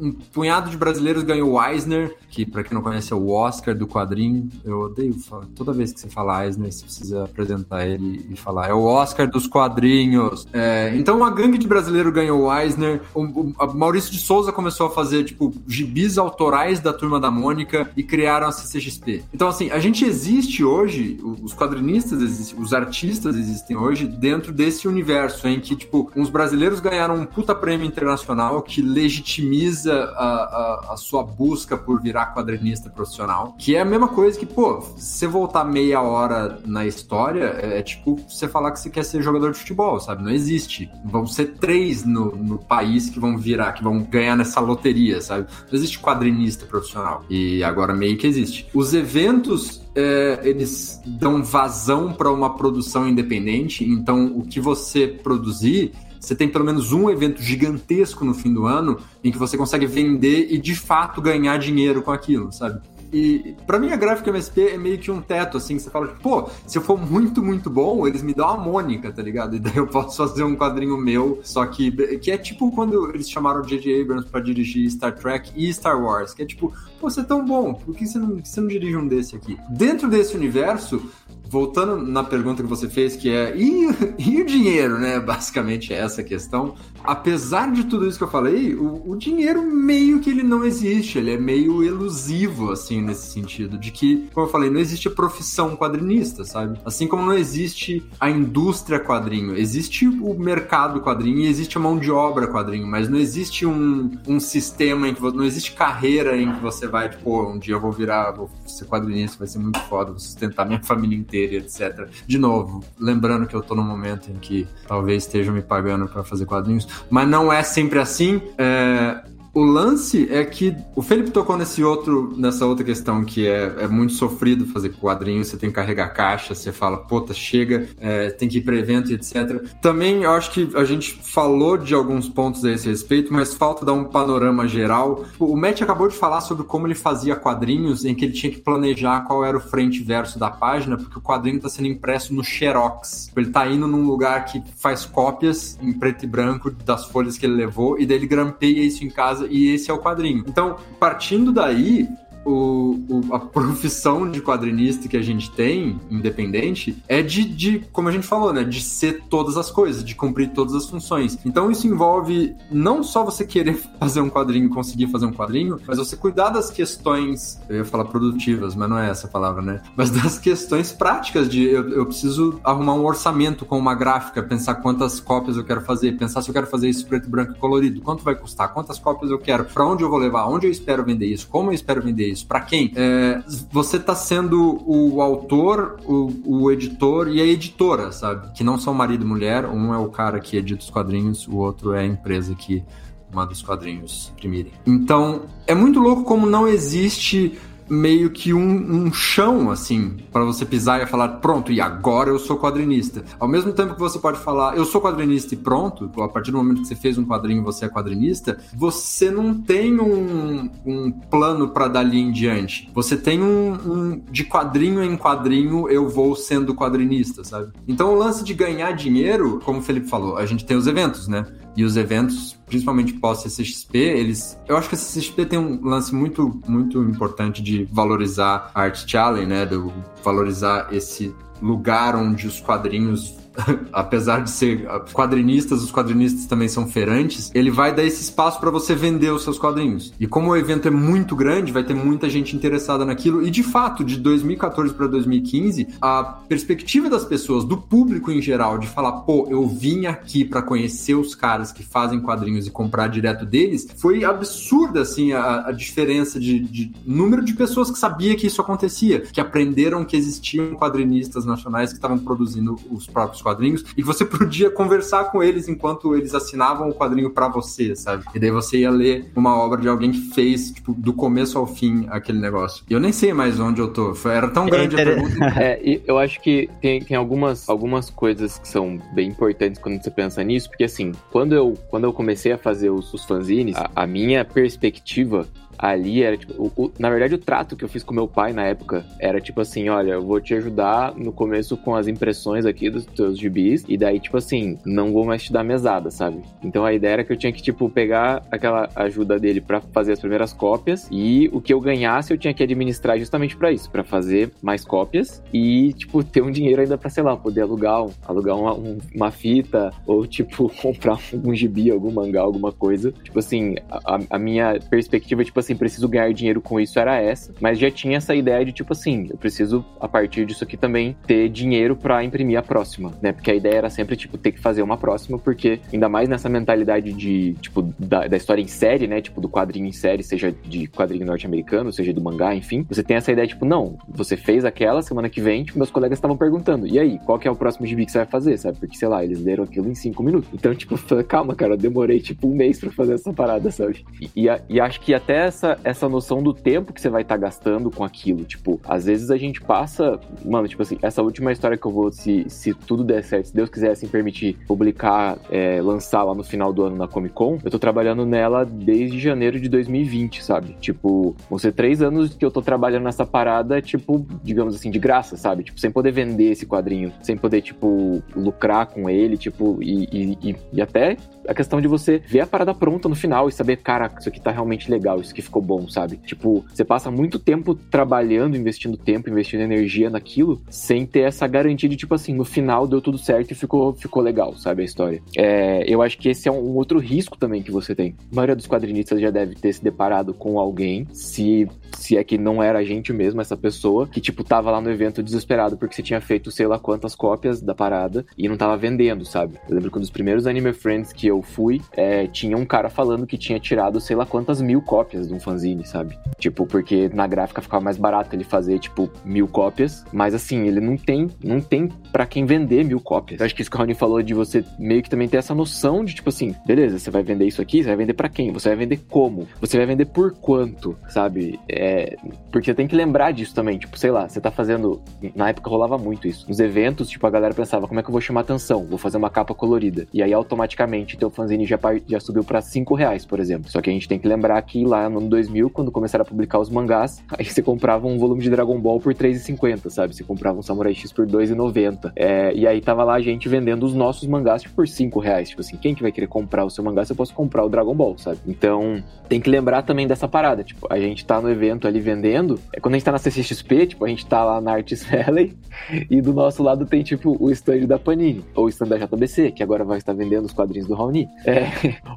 um 0.00 0.12
punhado 0.32 0.70
de 0.70 0.76
brasileiros 0.76 1.22
ganhou 1.22 1.52
o 1.52 1.62
Eisner, 1.62 2.16
que 2.30 2.44
para 2.44 2.62
quem 2.62 2.74
não 2.74 2.82
conhece 2.82 3.12
é 3.12 3.16
o 3.16 3.28
Oscar 3.28 3.74
do 3.74 3.86
quadrinho. 3.86 4.48
Eu 4.64 4.80
odeio 4.80 5.14
toda 5.54 5.72
vez 5.72 5.92
que 5.92 6.00
você 6.00 6.08
fala 6.08 6.44
Eisner, 6.44 6.72
você 6.72 6.84
precisa 6.84 7.24
apresentar 7.24 7.86
ele 7.86 8.26
e 8.30 8.36
falar. 8.36 8.68
É 8.68 8.74
o 8.74 8.82
Oscar 8.82 9.28
dos 9.28 9.46
quadrinhos. 9.46 10.46
É, 10.52 10.94
então 10.96 11.16
uma 11.16 11.30
gangue 11.30 11.58
de 11.58 11.66
brasileiro 11.66 12.12
ganhou 12.12 12.42
o 12.42 12.54
Eisner. 12.54 13.02
O, 13.14 13.22
o 13.22 13.74
Maurício 13.74 14.12
de 14.12 14.18
Souza 14.18 14.52
começou 14.52 14.86
a 14.86 14.90
fazer 14.90 15.24
tipo 15.24 15.52
gibis 15.66 16.18
autorais 16.18 16.80
da 16.80 16.92
turma 16.92 17.18
da 17.18 17.30
Mônica 17.30 17.90
e 17.96 18.02
criaram 18.02 18.48
a 18.48 18.52
CCXP. 18.52 19.24
Então 19.32 19.48
assim, 19.48 19.70
a 19.70 19.78
gente 19.78 20.04
existe 20.04 20.64
hoje, 20.64 21.18
os 21.42 21.54
quadrinistas 21.54 22.20
existem, 22.20 22.60
os 22.60 22.72
artistas 22.72 23.36
existem 23.36 23.76
hoje 23.76 24.06
dentro 24.06 24.52
desse 24.52 24.86
universo 24.88 25.46
em 25.48 25.60
que 25.60 25.74
tipo 25.74 26.10
uns 26.14 26.28
brasileiros 26.28 26.80
ganharam 26.80 27.14
um 27.16 27.24
puta 27.24 27.54
prêmio 27.54 27.86
internacional 27.86 28.05
internacional 28.06 28.62
que 28.62 28.80
legitimiza 28.80 29.92
a, 30.16 30.26
a, 30.26 30.92
a, 30.92 30.96
sua 30.96 31.24
busca 31.24 31.76
por 31.76 32.00
virar 32.00 32.32
quadrinista 32.34 32.88
profissional. 32.88 33.54
Que 33.58 33.74
é 33.74 33.80
a 33.80 33.84
mesma 33.84 34.08
coisa 34.08 34.38
que, 34.38 34.46
pô, 34.46 34.80
você 34.80 35.26
voltar 35.26 35.64
meia 35.64 36.00
hora 36.00 36.58
na 36.64 36.86
história, 36.86 37.56
é, 37.60 37.78
é, 37.78 37.82
tipo 37.82 38.16
você 38.28 38.46
falar 38.48 38.70
que 38.70 38.80
você 38.80 38.88
quer 38.88 39.04
ser 39.04 39.22
jogador 39.22 39.52
de 39.52 39.58
futebol, 39.58 39.98
sabe? 39.98 40.22
Não 40.22 40.30
existe. 40.30 40.88
Vão 41.04 41.26
ser 41.26 41.54
três 41.54 42.04
no, 42.04 42.36
no 42.36 42.58
país 42.58 43.10
que 43.10 43.18
vão 43.18 43.36
virar, 43.36 43.72
que 43.72 43.82
vão 43.82 43.98
ganhar 43.98 44.36
nessa 44.36 44.60
loteria, 44.60 45.20
sabe? 45.20 45.46
Não 45.70 45.74
existe 45.78 45.98
quadrinista 45.98 46.64
profissional. 46.64 47.24
E 47.28 47.64
agora 47.64 47.92
meio 47.92 48.16
que 48.16 48.26
existe. 48.26 48.68
Os 48.72 48.94
eventos 48.94 49.82
é, 49.96 50.40
eles 50.44 51.00
dão 51.06 51.42
vazão 51.42 52.12
para 52.12 52.30
uma 52.30 52.54
produção 52.54 53.08
independente, 53.08 53.82
então 53.82 54.26
o 54.36 54.42
que 54.42 54.60
você 54.60 55.08
produzir 55.08 55.92
você 56.20 56.34
tem 56.34 56.48
pelo 56.48 56.64
menos 56.64 56.92
um 56.92 57.10
evento 57.10 57.42
gigantesco 57.42 58.24
no 58.24 58.34
fim 58.34 58.52
do 58.52 58.66
ano 58.66 58.98
em 59.22 59.30
que 59.30 59.38
você 59.38 59.56
consegue 59.56 59.86
vender 59.86 60.48
e 60.50 60.58
de 60.58 60.74
fato 60.74 61.20
ganhar 61.20 61.58
dinheiro 61.58 62.02
com 62.02 62.10
aquilo, 62.10 62.52
sabe? 62.52 62.80
E 63.12 63.54
para 63.66 63.78
mim 63.78 63.90
a 63.92 63.96
gráfica 63.96 64.30
MSP 64.30 64.68
é 64.68 64.78
meio 64.78 64.98
que 64.98 65.10
um 65.10 65.20
teto, 65.20 65.56
assim, 65.56 65.76
que 65.76 65.82
você 65.82 65.90
fala, 65.90 66.08
pô, 66.22 66.48
se 66.66 66.76
eu 66.76 66.82
for 66.82 66.98
muito, 66.98 67.42
muito 67.42 67.70
bom, 67.70 68.06
eles 68.06 68.22
me 68.22 68.34
dão 68.34 68.48
a 68.48 68.56
Mônica, 68.56 69.12
tá 69.12 69.22
ligado? 69.22 69.56
E 69.56 69.58
daí 69.58 69.76
eu 69.76 69.86
posso 69.86 70.16
fazer 70.16 70.44
um 70.44 70.56
quadrinho 70.56 70.96
meu, 70.96 71.40
só 71.42 71.64
que. 71.66 71.90
Que 72.18 72.30
é 72.30 72.38
tipo 72.38 72.70
quando 72.72 73.10
eles 73.14 73.30
chamaram 73.30 73.60
o 73.60 73.66
J.J. 73.66 74.02
Abrams 74.02 74.28
pra 74.28 74.40
dirigir 74.40 74.90
Star 74.90 75.14
Trek 75.14 75.52
e 75.56 75.72
Star 75.72 76.00
Wars, 76.02 76.34
que 76.34 76.42
é 76.42 76.46
tipo, 76.46 76.72
pô, 77.00 77.08
você 77.08 77.20
é 77.20 77.24
tão 77.24 77.44
bom, 77.44 77.74
por 77.74 77.94
que 77.94 78.06
você 78.06 78.18
não, 78.18 78.40
você 78.42 78.60
não 78.60 78.68
dirige 78.68 78.96
um 78.96 79.06
desse 79.06 79.36
aqui? 79.36 79.56
Dentro 79.70 80.08
desse 80.08 80.36
universo, 80.36 81.02
voltando 81.48 81.96
na 81.98 82.24
pergunta 82.24 82.62
que 82.62 82.68
você 82.68 82.88
fez, 82.88 83.16
que 83.16 83.30
é 83.30 83.56
e, 83.56 83.88
e, 84.18 84.42
o 84.42 84.46
dinheiro, 84.46 84.98
né? 84.98 85.18
Basicamente 85.20 85.92
é 85.92 85.98
essa 85.98 86.20
a 86.20 86.24
questão. 86.24 86.74
Apesar 87.04 87.70
de 87.70 87.84
tudo 87.84 88.06
isso 88.06 88.18
que 88.18 88.24
eu 88.24 88.28
falei, 88.28 88.74
o, 88.74 89.10
o, 89.10 89.16
dinheiro 89.16 89.62
meio 89.62 90.18
que 90.18 90.28
ele 90.28 90.42
não 90.42 90.64
existe, 90.64 91.18
ele 91.18 91.32
é 91.32 91.38
meio 91.38 91.84
elusivo, 91.84 92.72
assim, 92.72 93.00
nesse 93.00 93.30
sentido, 93.30 93.78
de 93.78 93.92
que, 93.92 94.28
como 94.34 94.46
eu 94.46 94.50
falei, 94.50 94.70
não 94.70 94.80
existe 94.80 95.08
profissão 95.08 95.76
quadrinista, 95.76 96.44
sabe? 96.44 96.78
Assim 96.84 97.06
como 97.06 97.24
não 97.24 97.34
existe 97.34 98.04
a 98.18 98.28
indústria 98.28 98.98
quadrinho, 98.98 99.56
existe 99.56 100.06
o 100.06 100.34
mercado 100.34 101.00
quadrinho 101.00 101.40
e 101.40 101.46
existe 101.46 101.76
a 101.76 101.80
mão 101.80 101.96
de 101.96 102.10
obra 102.10 102.48
quadrinho, 102.48 102.86
mas 102.86 103.08
não 103.08 103.18
existe 103.18 103.64
um, 103.64 104.10
um 104.26 104.40
sistema 104.40 105.08
em 105.08 105.14
que 105.14 105.22
não 105.22 105.44
existe 105.44 105.72
carreira 105.72 106.36
em 106.36 106.52
que 106.52 106.60
você 106.60 106.88
vai, 106.88 107.08
tipo, 107.08 107.48
um 107.48 107.58
dia 107.58 107.74
eu 107.74 107.80
vou 107.80 107.92
virar, 107.92 108.32
vou 108.32 108.50
ser 108.66 108.86
quadrinista, 108.86 109.38
vai 109.38 109.46
ser 109.46 109.60
muito 109.60 109.78
foda, 109.82 110.10
vou 110.10 110.18
sustentar 110.18 110.66
minha 110.66 110.82
família 110.82 111.16
inteira 111.16 111.35
etc. 111.36 112.08
De 112.26 112.38
novo, 112.38 112.82
lembrando 112.98 113.46
que 113.46 113.54
eu 113.54 113.62
tô 113.62 113.74
num 113.74 113.84
momento 113.84 114.30
em 114.30 114.34
que 114.34 114.66
talvez 114.86 115.24
estejam 115.24 115.54
me 115.54 115.62
pagando 115.62 116.08
para 116.08 116.24
fazer 116.24 116.46
quadrinhos, 116.46 116.86
mas 117.10 117.28
não 117.28 117.52
é 117.52 117.62
sempre 117.62 117.98
assim. 117.98 118.40
É, 118.58 119.22
o 119.56 119.64
lance 119.64 120.28
é 120.30 120.44
que 120.44 120.76
o 120.94 121.00
Felipe 121.00 121.30
tocou 121.30 121.56
nesse 121.56 121.82
outro, 121.82 122.34
nessa 122.36 122.66
outra 122.66 122.84
questão 122.84 123.24
que 123.24 123.46
é, 123.46 123.74
é 123.80 123.88
muito 123.88 124.12
sofrido 124.12 124.66
fazer 124.66 124.90
quadrinho, 124.90 125.42
você 125.42 125.56
tem 125.56 125.70
que 125.70 125.76
carregar 125.76 126.10
caixa, 126.10 126.54
você 126.54 126.70
fala, 126.70 126.98
puta, 126.98 127.32
chega, 127.32 127.88
é, 127.98 128.28
tem 128.28 128.50
que 128.50 128.58
ir 128.58 128.60
para 128.60 128.76
evento 128.76 129.10
etc. 129.10 129.64
Também 129.80 130.24
eu 130.24 130.30
acho 130.32 130.50
que 130.50 130.68
a 130.74 130.84
gente 130.84 131.18
falou 131.22 131.78
de 131.78 131.94
alguns 131.94 132.28
pontos 132.28 132.66
a 132.66 132.70
esse 132.70 132.86
respeito, 132.86 133.32
mas 133.32 133.54
falta 133.54 133.82
dar 133.82 133.94
um 133.94 134.04
panorama 134.04 134.68
geral. 134.68 135.24
O 135.38 135.56
Matt 135.56 135.80
acabou 135.80 136.06
de 136.06 136.14
falar 136.14 136.42
sobre 136.42 136.64
como 136.64 136.86
ele 136.86 136.94
fazia 136.94 137.34
quadrinhos, 137.34 138.04
em 138.04 138.14
que 138.14 138.26
ele 138.26 138.34
tinha 138.34 138.52
que 138.52 138.60
planejar 138.60 139.22
qual 139.22 139.42
era 139.42 139.56
o 139.56 139.60
frente 139.60 140.02
e 140.02 140.04
verso 140.04 140.38
da 140.38 140.50
página, 140.50 140.98
porque 140.98 141.16
o 141.16 141.22
quadrinho 141.22 141.56
está 141.56 141.70
sendo 141.70 141.88
impresso 141.88 142.34
no 142.34 142.44
Xerox. 142.44 143.32
Ele 143.34 143.46
está 143.46 143.66
indo 143.66 143.86
num 143.86 144.04
lugar 144.04 144.44
que 144.44 144.62
faz 144.76 145.06
cópias 145.06 145.78
em 145.80 145.94
preto 145.94 146.26
e 146.26 146.28
branco 146.28 146.70
das 146.70 147.06
folhas 147.06 147.38
que 147.38 147.46
ele 147.46 147.54
levou, 147.54 147.98
e 147.98 148.04
daí 148.04 148.18
ele 148.18 148.26
grampeia 148.26 148.84
isso 148.84 149.02
em 149.02 149.08
casa 149.08 149.45
e 149.50 149.74
esse 149.74 149.90
é 149.90 149.94
o 149.94 149.98
quadrinho. 149.98 150.44
Então, 150.46 150.76
partindo 150.98 151.52
daí, 151.52 152.08
o, 152.46 152.94
o, 153.08 153.34
a 153.34 153.40
profissão 153.40 154.30
de 154.30 154.40
quadrinista 154.40 155.08
que 155.08 155.16
a 155.16 155.22
gente 155.22 155.50
tem, 155.50 156.00
independente, 156.08 157.02
é 157.08 157.20
de, 157.20 157.44
de, 157.44 157.80
como 157.92 158.08
a 158.08 158.12
gente 158.12 158.26
falou, 158.26 158.52
né? 158.52 158.62
De 158.62 158.80
ser 158.80 159.24
todas 159.28 159.56
as 159.56 159.70
coisas, 159.70 160.04
de 160.04 160.14
cumprir 160.14 160.50
todas 160.50 160.74
as 160.74 160.88
funções. 160.88 161.36
Então 161.44 161.70
isso 161.70 161.86
envolve 161.88 162.54
não 162.70 163.02
só 163.02 163.24
você 163.24 163.44
querer 163.44 163.74
fazer 163.98 164.20
um 164.20 164.30
quadrinho, 164.30 164.70
conseguir 164.70 165.08
fazer 165.08 165.26
um 165.26 165.32
quadrinho, 165.32 165.80
mas 165.86 165.98
você 165.98 166.16
cuidar 166.16 166.50
das 166.50 166.70
questões, 166.70 167.58
eu 167.68 167.78
ia 167.78 167.84
falar 167.84 168.04
produtivas, 168.04 168.76
mas 168.76 168.88
não 168.88 168.98
é 168.98 169.10
essa 169.10 169.26
a 169.26 169.30
palavra, 169.30 169.60
né? 169.60 169.82
Mas 169.96 170.10
das 170.10 170.38
questões 170.38 170.92
práticas 170.92 171.48
de 171.48 171.64
eu, 171.64 171.88
eu 171.90 172.06
preciso 172.06 172.60
arrumar 172.62 172.94
um 172.94 173.04
orçamento 173.04 173.64
com 173.64 173.76
uma 173.76 173.94
gráfica, 173.94 174.42
pensar 174.42 174.76
quantas 174.76 175.18
cópias 175.18 175.56
eu 175.56 175.64
quero 175.64 175.80
fazer, 175.80 176.16
pensar 176.16 176.42
se 176.42 176.48
eu 176.48 176.54
quero 176.54 176.66
fazer 176.66 176.88
isso 176.88 177.06
preto, 177.06 177.28
branco 177.28 177.52
e 177.52 177.56
colorido, 177.56 178.00
quanto 178.00 178.22
vai 178.22 178.36
custar, 178.36 178.72
quantas 178.72 178.98
cópias 178.98 179.30
eu 179.30 179.38
quero, 179.38 179.64
para 179.64 179.84
onde 179.84 180.04
eu 180.04 180.10
vou 180.10 180.18
levar, 180.18 180.46
onde 180.46 180.66
eu 180.66 180.70
espero 180.70 181.04
vender 181.04 181.26
isso, 181.26 181.48
como 181.48 181.70
eu 181.70 181.74
espero 181.74 182.00
vender 182.00 182.28
isso 182.28 182.35
isso? 182.36 182.46
Para 182.46 182.60
quem? 182.60 182.92
É, 182.94 183.42
você 183.70 183.98
tá 183.98 184.14
sendo 184.14 184.82
o 184.86 185.20
autor, 185.20 185.98
o, 186.04 186.32
o, 186.44 186.70
editor 186.70 187.28
e 187.28 187.40
a 187.40 187.44
editora, 187.44 188.12
sabe? 188.12 188.52
Que 188.52 188.62
não 188.62 188.78
são 188.78 188.94
marido 188.94 189.24
e 189.24 189.26
mulher. 189.26 189.64
Um 189.64 189.92
é 189.92 189.98
o 189.98 190.08
cara 190.08 190.38
que 190.38 190.56
edita 190.56 190.82
os 190.82 190.90
quadrinhos, 190.90 191.48
o 191.48 191.56
outro 191.56 191.94
é 191.94 192.00
a 192.00 192.06
empresa 192.06 192.54
que 192.54 192.84
manda 193.32 193.52
os 193.52 193.62
quadrinhos 193.62 194.32
imprimirem. 194.36 194.72
Então, 194.86 195.42
é 195.66 195.74
muito 195.74 195.98
louco 195.98 196.22
como 196.22 196.46
não 196.46 196.68
existe 196.68 197.58
meio 197.88 198.30
que 198.30 198.52
um, 198.52 199.04
um 199.04 199.12
chão, 199.12 199.70
assim, 199.70 200.16
para 200.32 200.44
você 200.44 200.64
pisar 200.64 201.02
e 201.02 201.06
falar, 201.06 201.28
pronto, 201.40 201.72
e 201.72 201.80
agora 201.80 202.30
eu 202.30 202.38
sou 202.38 202.58
quadrinista. 202.58 203.24
Ao 203.38 203.48
mesmo 203.48 203.72
tempo 203.72 203.94
que 203.94 204.00
você 204.00 204.18
pode 204.18 204.38
falar, 204.38 204.76
eu 204.76 204.84
sou 204.84 205.00
quadrinista 205.00 205.54
e 205.54 205.56
pronto, 205.56 206.10
a 206.20 206.28
partir 206.28 206.50
do 206.50 206.58
momento 206.58 206.82
que 206.82 206.88
você 206.88 206.96
fez 206.96 207.18
um 207.18 207.24
quadrinho 207.24 207.62
você 207.62 207.86
é 207.86 207.88
quadrinista, 207.88 208.58
você 208.76 209.30
não 209.30 209.54
tem 209.54 210.00
um, 210.00 210.70
um 210.84 211.10
plano 211.10 211.68
para 211.68 211.88
dali 211.88 212.18
em 212.18 212.32
diante. 212.32 212.90
Você 212.94 213.16
tem 213.16 213.42
um, 213.42 213.72
um, 213.72 214.22
de 214.30 214.44
quadrinho 214.44 215.02
em 215.02 215.16
quadrinho 215.16 215.88
eu 215.88 216.08
vou 216.08 216.34
sendo 216.36 216.74
quadrinista, 216.74 217.44
sabe? 217.44 217.72
Então 217.86 218.12
o 218.12 218.18
lance 218.18 218.44
de 218.44 218.54
ganhar 218.54 218.92
dinheiro, 218.92 219.60
como 219.64 219.80
o 219.80 219.82
Felipe 219.82 220.08
falou, 220.08 220.36
a 220.36 220.46
gente 220.46 220.64
tem 220.64 220.76
os 220.76 220.86
eventos, 220.86 221.28
né? 221.28 221.46
E 221.76 221.84
os 221.84 221.96
eventos, 221.96 222.58
principalmente 222.66 223.12
pós-CCXP, 223.12 223.98
eles. 223.98 224.58
Eu 224.66 224.76
acho 224.76 224.88
que 224.88 224.94
a 224.94 224.98
CCXP 224.98 225.46
tem 225.46 225.58
um 225.58 225.84
lance 225.84 226.14
muito, 226.14 226.60
muito 226.66 227.02
importante 227.02 227.62
de 227.62 227.84
valorizar 227.92 228.70
a 228.74 228.82
Art 228.82 229.04
Challenge, 229.06 229.46
né? 229.46 229.66
De 229.66 229.76
valorizar 230.24 230.88
esse 230.92 231.34
lugar 231.60 232.16
onde 232.16 232.46
os 232.46 232.60
quadrinhos 232.60 233.34
apesar 233.92 234.40
de 234.42 234.50
ser 234.50 234.86
quadrinistas, 235.12 235.82
os 235.82 235.90
quadrinistas 235.90 236.46
também 236.46 236.68
são 236.68 236.86
feirantes, 236.86 237.50
ele 237.54 237.70
vai 237.70 237.94
dar 237.94 238.04
esse 238.04 238.22
espaço 238.22 238.60
para 238.60 238.70
você 238.70 238.94
vender 238.94 239.30
os 239.30 239.42
seus 239.42 239.58
quadrinhos. 239.58 240.12
E 240.18 240.26
como 240.26 240.50
o 240.50 240.56
evento 240.56 240.88
é 240.88 240.90
muito 240.90 241.34
grande, 241.34 241.72
vai 241.72 241.84
ter 241.84 241.94
muita 241.94 242.28
gente 242.28 242.56
interessada 242.56 243.04
naquilo. 243.04 243.46
E 243.46 243.50
de 243.50 243.62
fato, 243.62 244.04
de 244.04 244.16
2014 244.16 244.94
para 244.94 245.06
2015, 245.06 245.88
a 246.00 246.22
perspectiva 246.48 247.08
das 247.08 247.24
pessoas, 247.24 247.64
do 247.64 247.76
público 247.76 248.30
em 248.30 248.40
geral, 248.40 248.78
de 248.78 248.86
falar, 248.86 249.12
pô, 249.22 249.46
eu 249.50 249.66
vim 249.66 250.06
aqui 250.06 250.44
para 250.44 250.62
conhecer 250.62 251.14
os 251.14 251.34
caras 251.34 251.72
que 251.72 251.82
fazem 251.82 252.20
quadrinhos 252.20 252.66
e 252.66 252.70
comprar 252.70 253.08
direto 253.08 253.44
deles, 253.44 253.86
foi 253.96 254.24
absurda, 254.24 255.02
assim, 255.02 255.32
a, 255.32 255.68
a 255.68 255.72
diferença 255.72 256.38
de, 256.38 256.60
de 256.60 256.92
número 257.04 257.44
de 257.44 257.54
pessoas 257.54 257.90
que 257.90 257.98
sabia 257.98 258.34
que 258.36 258.46
isso 258.46 258.60
acontecia, 258.60 259.20
que 259.20 259.40
aprenderam 259.40 260.04
que 260.04 260.16
existiam 260.16 260.74
quadrinistas 260.74 261.44
nacionais 261.44 261.90
que 261.90 261.96
estavam 261.96 262.18
produzindo 262.18 262.76
os 262.90 263.06
próprios 263.06 263.40
quadrinhos 263.46 263.84
e 263.96 264.02
você 264.02 264.24
podia 264.26 264.68
conversar 264.68 265.30
com 265.30 265.40
eles 265.40 265.68
enquanto 265.68 266.16
eles 266.16 266.34
assinavam 266.34 266.88
o 266.88 266.94
quadrinho 266.94 267.30
para 267.30 267.46
você, 267.46 267.94
sabe? 267.94 268.24
E 268.34 268.40
daí 268.40 268.50
você 268.50 268.78
ia 268.78 268.90
ler 268.90 269.30
uma 269.36 269.56
obra 269.56 269.80
de 269.80 269.88
alguém 269.88 270.10
que 270.10 270.34
fez, 270.34 270.72
tipo, 270.72 270.92
do 270.92 271.12
começo 271.12 271.56
ao 271.56 271.66
fim 271.66 272.06
aquele 272.10 272.40
negócio. 272.40 272.84
E 272.90 272.92
eu 272.92 272.98
nem 272.98 273.12
sei 273.12 273.32
mais 273.32 273.60
onde 273.60 273.80
eu 273.80 273.92
tô. 273.92 274.16
Era 274.28 274.48
tão 274.48 274.66
grande 274.66 274.96
é, 274.98 275.02
a 275.02 275.04
pergunta. 275.04 275.44
É, 275.60 276.00
eu 276.04 276.18
acho 276.18 276.40
que 276.40 276.68
tem, 276.80 277.00
tem 277.00 277.16
algumas, 277.16 277.68
algumas 277.68 278.10
coisas 278.10 278.58
que 278.58 278.66
são 278.66 279.00
bem 279.14 279.28
importantes 279.28 279.80
quando 279.80 280.02
você 280.02 280.10
pensa 280.10 280.42
nisso, 280.42 280.68
porque 280.68 280.84
assim, 280.84 281.12
quando 281.30 281.54
eu, 281.54 281.74
quando 281.88 282.04
eu 282.04 282.12
comecei 282.12 282.52
a 282.52 282.58
fazer 282.58 282.90
os, 282.90 283.12
os 283.14 283.24
fanzines, 283.24 283.76
a, 283.76 283.90
a 283.94 284.06
minha 284.06 284.44
perspectiva 284.44 285.46
ali 285.78 286.22
era 286.22 286.36
tipo, 286.36 286.52
o, 286.54 286.72
o, 286.76 286.92
na 286.98 287.10
verdade 287.10 287.34
o 287.34 287.38
trato 287.38 287.76
que 287.76 287.84
eu 287.84 287.88
fiz 287.88 288.02
com 288.02 288.14
meu 288.14 288.28
pai 288.28 288.52
na 288.52 288.64
época 288.64 289.04
era 289.18 289.40
tipo 289.40 289.60
assim, 289.60 289.88
olha, 289.88 290.12
eu 290.12 290.22
vou 290.22 290.40
te 290.40 290.54
ajudar 290.54 291.14
no 291.16 291.32
começo 291.32 291.76
com 291.76 291.94
as 291.94 292.06
impressões 292.06 292.64
aqui 292.64 292.88
dos 292.90 293.04
teus 293.06 293.38
gibis 293.38 293.84
e 293.88 293.96
daí 293.96 294.20
tipo 294.20 294.36
assim, 294.36 294.78
não 294.84 295.12
vou 295.12 295.24
mais 295.24 295.42
te 295.42 295.52
dar 295.52 295.64
mesada, 295.64 296.10
sabe? 296.10 296.42
Então 296.62 296.84
a 296.84 296.92
ideia 296.92 297.14
era 297.14 297.24
que 297.24 297.32
eu 297.32 297.36
tinha 297.36 297.52
que 297.52 297.62
tipo 297.62 297.88
pegar 297.88 298.42
aquela 298.50 298.88
ajuda 298.94 299.38
dele 299.38 299.60
para 299.60 299.80
fazer 299.80 300.12
as 300.12 300.20
primeiras 300.20 300.52
cópias 300.52 301.08
e 301.10 301.48
o 301.52 301.60
que 301.60 301.72
eu 301.72 301.80
ganhasse 301.80 302.32
eu 302.32 302.38
tinha 302.38 302.54
que 302.54 302.62
administrar 302.62 303.18
justamente 303.18 303.56
para 303.56 303.72
isso, 303.72 303.90
para 303.90 304.04
fazer 304.04 304.52
mais 304.62 304.84
cópias 304.84 305.42
e 305.52 305.92
tipo 305.94 306.22
ter 306.22 306.42
um 306.42 306.50
dinheiro 306.50 306.80
ainda 306.80 306.96
para 306.96 307.10
sei 307.10 307.22
lá, 307.22 307.36
poder 307.36 307.62
alugar, 307.62 308.04
um, 308.04 308.10
alugar 308.26 308.56
uma, 308.56 308.74
um, 308.74 308.98
uma 309.14 309.30
fita 309.30 309.90
ou 310.06 310.26
tipo 310.26 310.68
comprar 310.80 311.18
um 311.32 311.54
gibi, 311.54 311.90
algum 311.90 312.10
mangá, 312.10 312.40
alguma 312.40 312.72
coisa. 312.72 313.12
Tipo 313.22 313.38
assim, 313.38 313.76
a, 313.90 314.18
a 314.30 314.38
minha 314.38 314.78
perspectiva 314.90 315.44
tipo 315.44 315.58
assim, 315.58 315.65
preciso 315.74 316.08
ganhar 316.08 316.32
dinheiro 316.32 316.60
com 316.60 316.78
isso 316.78 316.98
era 316.98 317.20
essa, 317.20 317.54
mas 317.60 317.78
já 317.78 317.90
tinha 317.90 318.16
essa 318.16 318.34
ideia 318.34 318.64
de 318.64 318.72
tipo 318.72 318.92
assim, 318.92 319.28
eu 319.30 319.36
preciso 319.36 319.84
a 320.00 320.08
partir 320.08 320.44
disso 320.46 320.64
aqui 320.64 320.76
também 320.76 321.16
ter 321.26 321.48
dinheiro 321.48 321.96
para 321.96 322.22
imprimir 322.22 322.58
a 322.58 322.62
próxima, 322.62 323.12
né? 323.20 323.32
Porque 323.32 323.50
a 323.50 323.54
ideia 323.54 323.76
era 323.76 323.90
sempre 323.90 324.16
tipo 324.16 324.36
ter 324.38 324.52
que 324.52 324.60
fazer 324.60 324.82
uma 324.82 324.96
próxima, 324.96 325.38
porque 325.38 325.80
ainda 325.92 326.08
mais 326.08 326.28
nessa 326.28 326.48
mentalidade 326.48 327.12
de 327.12 327.54
tipo 327.54 327.82
da, 327.98 328.26
da 328.26 328.36
história 328.36 328.62
em 328.62 328.66
série, 328.66 329.06
né? 329.06 329.20
Tipo 329.20 329.40
do 329.40 329.48
quadrinho 329.48 329.86
em 329.86 329.92
série, 329.92 330.22
seja 330.22 330.54
de 330.64 330.86
quadrinho 330.86 331.26
norte-americano, 331.26 331.92
seja 331.92 332.12
do 332.12 332.20
mangá, 332.20 332.54
enfim, 332.54 332.86
você 332.88 333.02
tem 333.02 333.16
essa 333.16 333.32
ideia 333.32 333.46
tipo, 333.46 333.64
não, 333.64 333.98
você 334.08 334.36
fez 334.36 334.64
aquela 334.64 335.02
semana 335.02 335.28
que 335.28 335.40
vem, 335.40 335.64
tipo, 335.64 335.78
meus 335.78 335.90
colegas 335.90 336.18
estavam 336.18 336.36
perguntando, 336.36 336.86
e 336.86 336.98
aí, 336.98 337.18
qual 337.24 337.38
que 337.38 337.48
é 337.48 337.50
o 337.50 337.56
próximo 337.56 337.86
gibi 337.86 338.04
que 338.04 338.12
você 338.12 338.18
vai 338.18 338.26
fazer, 338.26 338.58
sabe? 338.58 338.78
Porque 338.78 338.96
sei 338.96 339.08
lá, 339.08 339.24
eles 339.24 339.42
leram 339.42 339.64
aquilo 339.64 339.88
em 339.88 339.94
cinco 339.94 340.22
minutos. 340.22 340.48
Então, 340.52 340.74
tipo, 340.74 340.96
calma, 341.24 341.54
cara, 341.54 341.74
eu 341.74 341.78
demorei 341.78 342.20
tipo 342.20 342.48
um 342.48 342.54
mês 342.54 342.78
para 342.78 342.90
fazer 342.90 343.14
essa 343.14 343.32
parada, 343.32 343.70
sabe? 343.70 344.04
E, 344.20 344.46
e, 344.46 344.60
e 344.68 344.80
acho 344.80 345.00
que 345.00 345.14
até 345.14 345.50
essa, 345.56 345.78
essa 345.82 346.08
noção 346.08 346.42
do 346.42 346.52
tempo 346.52 346.92
que 346.92 347.00
você 347.00 347.08
vai 347.08 347.22
estar 347.22 347.34
tá 347.34 347.40
gastando 347.40 347.90
com 347.90 348.04
aquilo. 348.04 348.44
Tipo, 348.44 348.78
às 348.84 349.06
vezes 349.06 349.30
a 349.30 349.36
gente 349.36 349.60
passa. 349.60 350.20
Mano, 350.44 350.68
tipo 350.68 350.82
assim, 350.82 350.98
essa 351.00 351.22
última 351.22 351.50
história 351.50 351.76
que 351.76 351.86
eu 351.86 351.90
vou, 351.90 352.12
se, 352.12 352.44
se 352.48 352.74
tudo 352.74 353.02
der 353.02 353.24
certo, 353.24 353.46
se 353.46 353.54
Deus 353.54 353.70
quiser 353.70 353.90
assim, 353.90 354.06
permitir 354.06 354.58
publicar, 354.66 355.38
é, 355.50 355.80
lançar 355.80 356.22
lá 356.22 356.34
no 356.34 356.44
final 356.44 356.72
do 356.72 356.84
ano 356.84 356.96
na 356.96 357.08
Comic 357.08 357.34
Con, 357.34 357.58
eu 357.64 357.70
tô 357.70 357.78
trabalhando 357.78 358.26
nela 358.26 358.64
desde 358.64 359.18
janeiro 359.18 359.58
de 359.58 359.68
2020, 359.68 360.44
sabe? 360.44 360.76
Tipo, 360.80 361.34
vão 361.48 361.58
ser 361.58 361.72
três 361.72 362.02
anos 362.02 362.34
que 362.34 362.44
eu 362.44 362.50
tô 362.50 362.60
trabalhando 362.60 363.04
nessa 363.04 363.24
parada, 363.24 363.80
tipo, 363.80 364.26
digamos 364.42 364.74
assim, 364.74 364.90
de 364.90 364.98
graça, 364.98 365.36
sabe? 365.36 365.64
Tipo, 365.64 365.80
sem 365.80 365.90
poder 365.90 366.12
vender 366.12 366.52
esse 366.52 366.66
quadrinho, 366.66 367.12
sem 367.22 367.36
poder, 367.36 367.62
tipo, 367.62 368.22
lucrar 368.34 368.86
com 368.86 369.08
ele, 369.08 369.36
tipo, 369.36 369.78
e, 369.82 370.36
e, 370.42 370.56
e 370.72 370.82
até 370.82 371.16
a 371.48 371.54
questão 371.54 371.80
de 371.80 371.88
você 371.88 372.18
ver 372.26 372.40
a 372.40 372.46
parada 372.46 372.74
pronta 372.74 373.08
no 373.08 373.14
final 373.14 373.48
e 373.48 373.52
saber, 373.52 373.76
cara, 373.78 374.10
isso 374.18 374.28
aqui 374.28 374.40
tá 374.40 374.50
realmente 374.50 374.90
legal, 374.90 375.20
isso 375.20 375.32
aqui 375.32 375.42
ficou 375.42 375.62
bom, 375.62 375.88
sabe? 375.88 376.16
Tipo, 376.18 376.64
você 376.72 376.84
passa 376.84 377.10
muito 377.10 377.38
tempo 377.38 377.74
trabalhando, 377.74 378.56
investindo 378.56 378.96
tempo, 378.96 379.30
investindo 379.30 379.60
energia 379.60 380.10
naquilo, 380.10 380.60
sem 380.68 381.06
ter 381.06 381.20
essa 381.20 381.46
garantia 381.46 381.88
de, 381.88 381.96
tipo 381.96 382.14
assim, 382.14 382.34
no 382.34 382.44
final 382.44 382.86
deu 382.86 383.00
tudo 383.00 383.18
certo 383.18 383.50
e 383.50 383.54
ficou, 383.54 383.94
ficou 383.94 384.22
legal, 384.22 384.56
sabe? 384.56 384.82
A 384.82 384.84
história. 384.84 385.22
É, 385.36 385.84
eu 385.86 386.02
acho 386.02 386.18
que 386.18 386.28
esse 386.28 386.48
é 386.48 386.52
um 386.52 386.76
outro 386.76 386.98
risco 386.98 387.38
também 387.38 387.62
que 387.62 387.70
você 387.70 387.94
tem. 387.94 388.14
A 388.32 388.34
maioria 388.34 388.56
dos 388.56 388.66
quadrinistas 388.66 389.20
já 389.20 389.30
deve 389.30 389.54
ter 389.54 389.72
se 389.72 389.82
deparado 389.82 390.34
com 390.34 390.58
alguém, 390.58 391.06
se, 391.12 391.68
se 391.96 392.16
é 392.16 392.24
que 392.24 392.38
não 392.38 392.62
era 392.62 392.78
a 392.80 392.84
gente 392.84 393.12
mesmo, 393.12 393.40
essa 393.40 393.56
pessoa, 393.56 394.06
que, 394.06 394.20
tipo, 394.20 394.44
tava 394.44 394.70
lá 394.70 394.80
no 394.80 394.90
evento 394.90 395.22
desesperado 395.22 395.76
porque 395.76 395.94
você 395.94 396.02
tinha 396.02 396.20
feito 396.20 396.50
sei 396.50 396.66
lá 396.66 396.78
quantas 396.78 397.14
cópias 397.14 397.60
da 397.60 397.74
parada 397.74 398.24
e 398.36 398.48
não 398.48 398.56
tava 398.56 398.76
vendendo, 398.76 399.24
sabe? 399.24 399.58
Eu 399.68 399.74
lembro 399.74 399.90
que 399.90 399.98
um 399.98 400.00
dos 400.00 400.10
primeiros 400.10 400.46
Anime 400.46 400.72
Friends 400.72 401.12
que 401.12 401.26
eu 401.26 401.35
fui, 401.42 401.80
é, 401.92 402.26
tinha 402.26 402.56
um 402.56 402.64
cara 402.64 402.88
falando 402.88 403.26
que 403.26 403.38
tinha 403.38 403.58
tirado 403.58 404.00
sei 404.00 404.16
lá 404.16 404.26
quantas 404.26 404.60
mil 404.60 404.80
cópias 404.82 405.28
de 405.28 405.34
um 405.34 405.40
fanzine, 405.40 405.84
sabe? 405.86 406.18
Tipo, 406.38 406.66
porque 406.66 407.10
na 407.12 407.26
gráfica 407.26 407.62
ficava 407.62 407.82
mais 407.82 407.96
barato 407.96 408.34
ele 408.34 408.44
fazer, 408.44 408.78
tipo, 408.78 409.10
mil 409.24 409.48
cópias. 409.48 410.04
Mas 410.12 410.34
assim, 410.34 410.66
ele 410.66 410.80
não 410.80 410.96
tem, 410.96 411.28
não 411.42 411.60
tem 411.60 411.88
para 412.12 412.26
quem 412.26 412.44
vender 412.44 412.84
mil 412.84 413.00
cópias. 413.00 413.40
Eu 413.40 413.46
acho 413.46 413.54
que 413.54 413.62
isso 413.62 413.70
que 413.70 413.76
o 413.76 413.80
Rony 413.80 413.94
falou 413.94 414.22
de 414.22 414.34
você 414.34 414.64
meio 414.78 415.02
que 415.02 415.10
também 415.10 415.28
ter 415.28 415.38
essa 415.38 415.54
noção 415.54 416.04
de, 416.04 416.14
tipo 416.14 416.28
assim, 416.28 416.54
beleza, 416.66 416.98
você 416.98 417.10
vai 417.10 417.22
vender 417.22 417.46
isso 417.46 417.60
aqui, 417.60 417.82
você 417.82 417.88
vai 417.88 417.96
vender 417.96 418.14
para 418.14 418.28
quem? 418.28 418.52
Você 418.52 418.68
vai 418.68 418.76
vender 418.76 419.00
como? 419.08 419.46
Você 419.60 419.76
vai 419.76 419.86
vender 419.86 420.06
por 420.06 420.32
quanto, 420.32 420.96
sabe? 421.08 421.58
É, 421.68 422.16
porque 422.50 422.66
você 422.66 422.74
tem 422.74 422.86
que 422.86 422.96
lembrar 422.96 423.32
disso 423.32 423.54
também. 423.54 423.78
Tipo, 423.78 423.98
sei 423.98 424.10
lá, 424.10 424.28
você 424.28 424.40
tá 424.40 424.50
fazendo. 424.50 425.00
Na 425.34 425.48
época 425.48 425.70
rolava 425.70 425.98
muito 425.98 426.28
isso. 426.28 426.46
Nos 426.48 426.60
eventos, 426.60 427.08
tipo, 427.08 427.26
a 427.26 427.30
galera 427.30 427.54
pensava, 427.54 427.86
como 427.86 428.00
é 428.00 428.02
que 428.02 428.08
eu 428.08 428.12
vou 428.12 428.20
chamar 428.20 428.42
atenção? 428.42 428.84
Vou 428.84 428.98
fazer 428.98 429.16
uma 429.16 429.30
capa 429.30 429.54
colorida. 429.54 430.06
E 430.12 430.22
aí 430.22 430.32
automaticamente 430.32 431.16
teu 431.26 431.30
fanzine 431.30 431.66
já, 431.66 431.78
já 432.06 432.20
subiu 432.20 432.44
para 432.44 432.60
cinco 432.60 432.94
reais, 432.94 433.24
por 433.24 433.40
exemplo. 433.40 433.70
Só 433.70 433.80
que 433.80 433.90
a 433.90 433.92
gente 433.92 434.08
tem 434.08 434.18
que 434.18 434.28
lembrar 434.28 434.60
que 434.62 434.84
lá 434.84 435.08
no 435.08 435.18
ano 435.18 435.28
2000, 435.28 435.70
quando 435.70 435.90
começaram 435.90 436.22
a 436.22 436.24
publicar 436.24 436.58
os 436.58 436.70
mangás, 436.70 437.22
aí 437.36 437.44
você 437.44 437.62
comprava 437.62 438.06
um 438.06 438.18
volume 438.18 438.42
de 438.42 438.50
Dragon 438.50 438.78
Ball 438.80 439.00
por 439.00 439.12
R$3,50, 439.12 439.90
sabe? 439.90 440.14
Você 440.14 440.24
comprava 440.24 440.58
um 440.58 440.62
Samurai 440.62 440.94
X 440.94 441.12
por 441.12 441.26
R$2,90. 441.26 442.12
É, 442.14 442.54
e 442.54 442.66
aí 442.66 442.80
tava 442.80 443.04
lá 443.04 443.14
a 443.14 443.20
gente 443.20 443.48
vendendo 443.48 443.84
os 443.84 443.94
nossos 443.94 444.26
mangás 444.28 444.62
tipo, 444.62 444.74
por 444.74 444.88
5 444.88 445.18
reais. 445.20 445.50
Tipo 445.50 445.60
assim, 445.60 445.76
quem 445.76 445.94
que 445.94 446.02
vai 446.02 446.12
querer 446.12 446.28
comprar 446.28 446.64
o 446.64 446.70
seu 446.70 446.84
mangá 446.84 447.04
se 447.04 447.12
eu 447.12 447.16
posso 447.16 447.34
comprar 447.34 447.64
o 447.64 447.68
Dragon 447.68 447.94
Ball, 447.94 448.16
sabe? 448.18 448.38
Então, 448.46 449.02
tem 449.28 449.40
que 449.40 449.50
lembrar 449.50 449.82
também 449.82 450.06
dessa 450.06 450.28
parada. 450.28 450.62
Tipo, 450.62 450.86
a 450.90 450.98
gente 450.98 451.24
tá 451.24 451.40
no 451.40 451.50
evento 451.50 451.86
ali 451.86 452.00
vendendo. 452.00 452.58
É 452.72 452.80
quando 452.80 452.94
a 452.94 452.98
gente 452.98 453.04
tá 453.04 453.12
na 453.12 453.18
CCXP, 453.18 453.86
tipo, 453.88 454.04
a 454.04 454.08
gente 454.08 454.26
tá 454.26 454.44
lá 454.44 454.60
na 454.60 454.72
Arts 454.72 455.04
Valley 455.04 455.56
e 456.10 456.20
do 456.20 456.32
nosso 456.32 456.62
lado 456.62 456.86
tem, 456.86 457.02
tipo, 457.02 457.36
o 457.38 457.50
stand 457.50 457.86
da 457.86 457.98
Panini. 457.98 458.44
Ou 458.54 458.66
o 458.66 458.68
stand 458.68 458.88
da 458.88 458.96
JBC, 458.98 459.52
que 459.52 459.62
agora 459.62 459.84
vai 459.84 459.98
estar 459.98 460.12
vendendo 460.12 460.44
os 460.44 460.52
quadrinhos 460.52 460.88
do 460.88 460.94
Raoni. 460.94 461.15
É, 461.46 461.70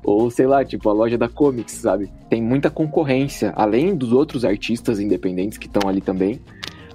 ou 0.04 0.30
sei 0.30 0.48
lá, 0.48 0.64
tipo, 0.66 0.90
a 0.90 0.94
loja 0.94 1.18
da 1.18 1.30
Comics, 1.30 1.74
sabe? 1.74 2.12
Tem 2.30 2.42
muita 2.42 2.70
concorrência, 2.70 3.54
além 3.56 3.96
dos 3.96 4.12
outros 4.12 4.44
artistas 4.44 5.00
independentes 5.00 5.58
que 5.58 5.68
estão 5.68 5.88
ali 5.88 6.02
também. 6.02 6.40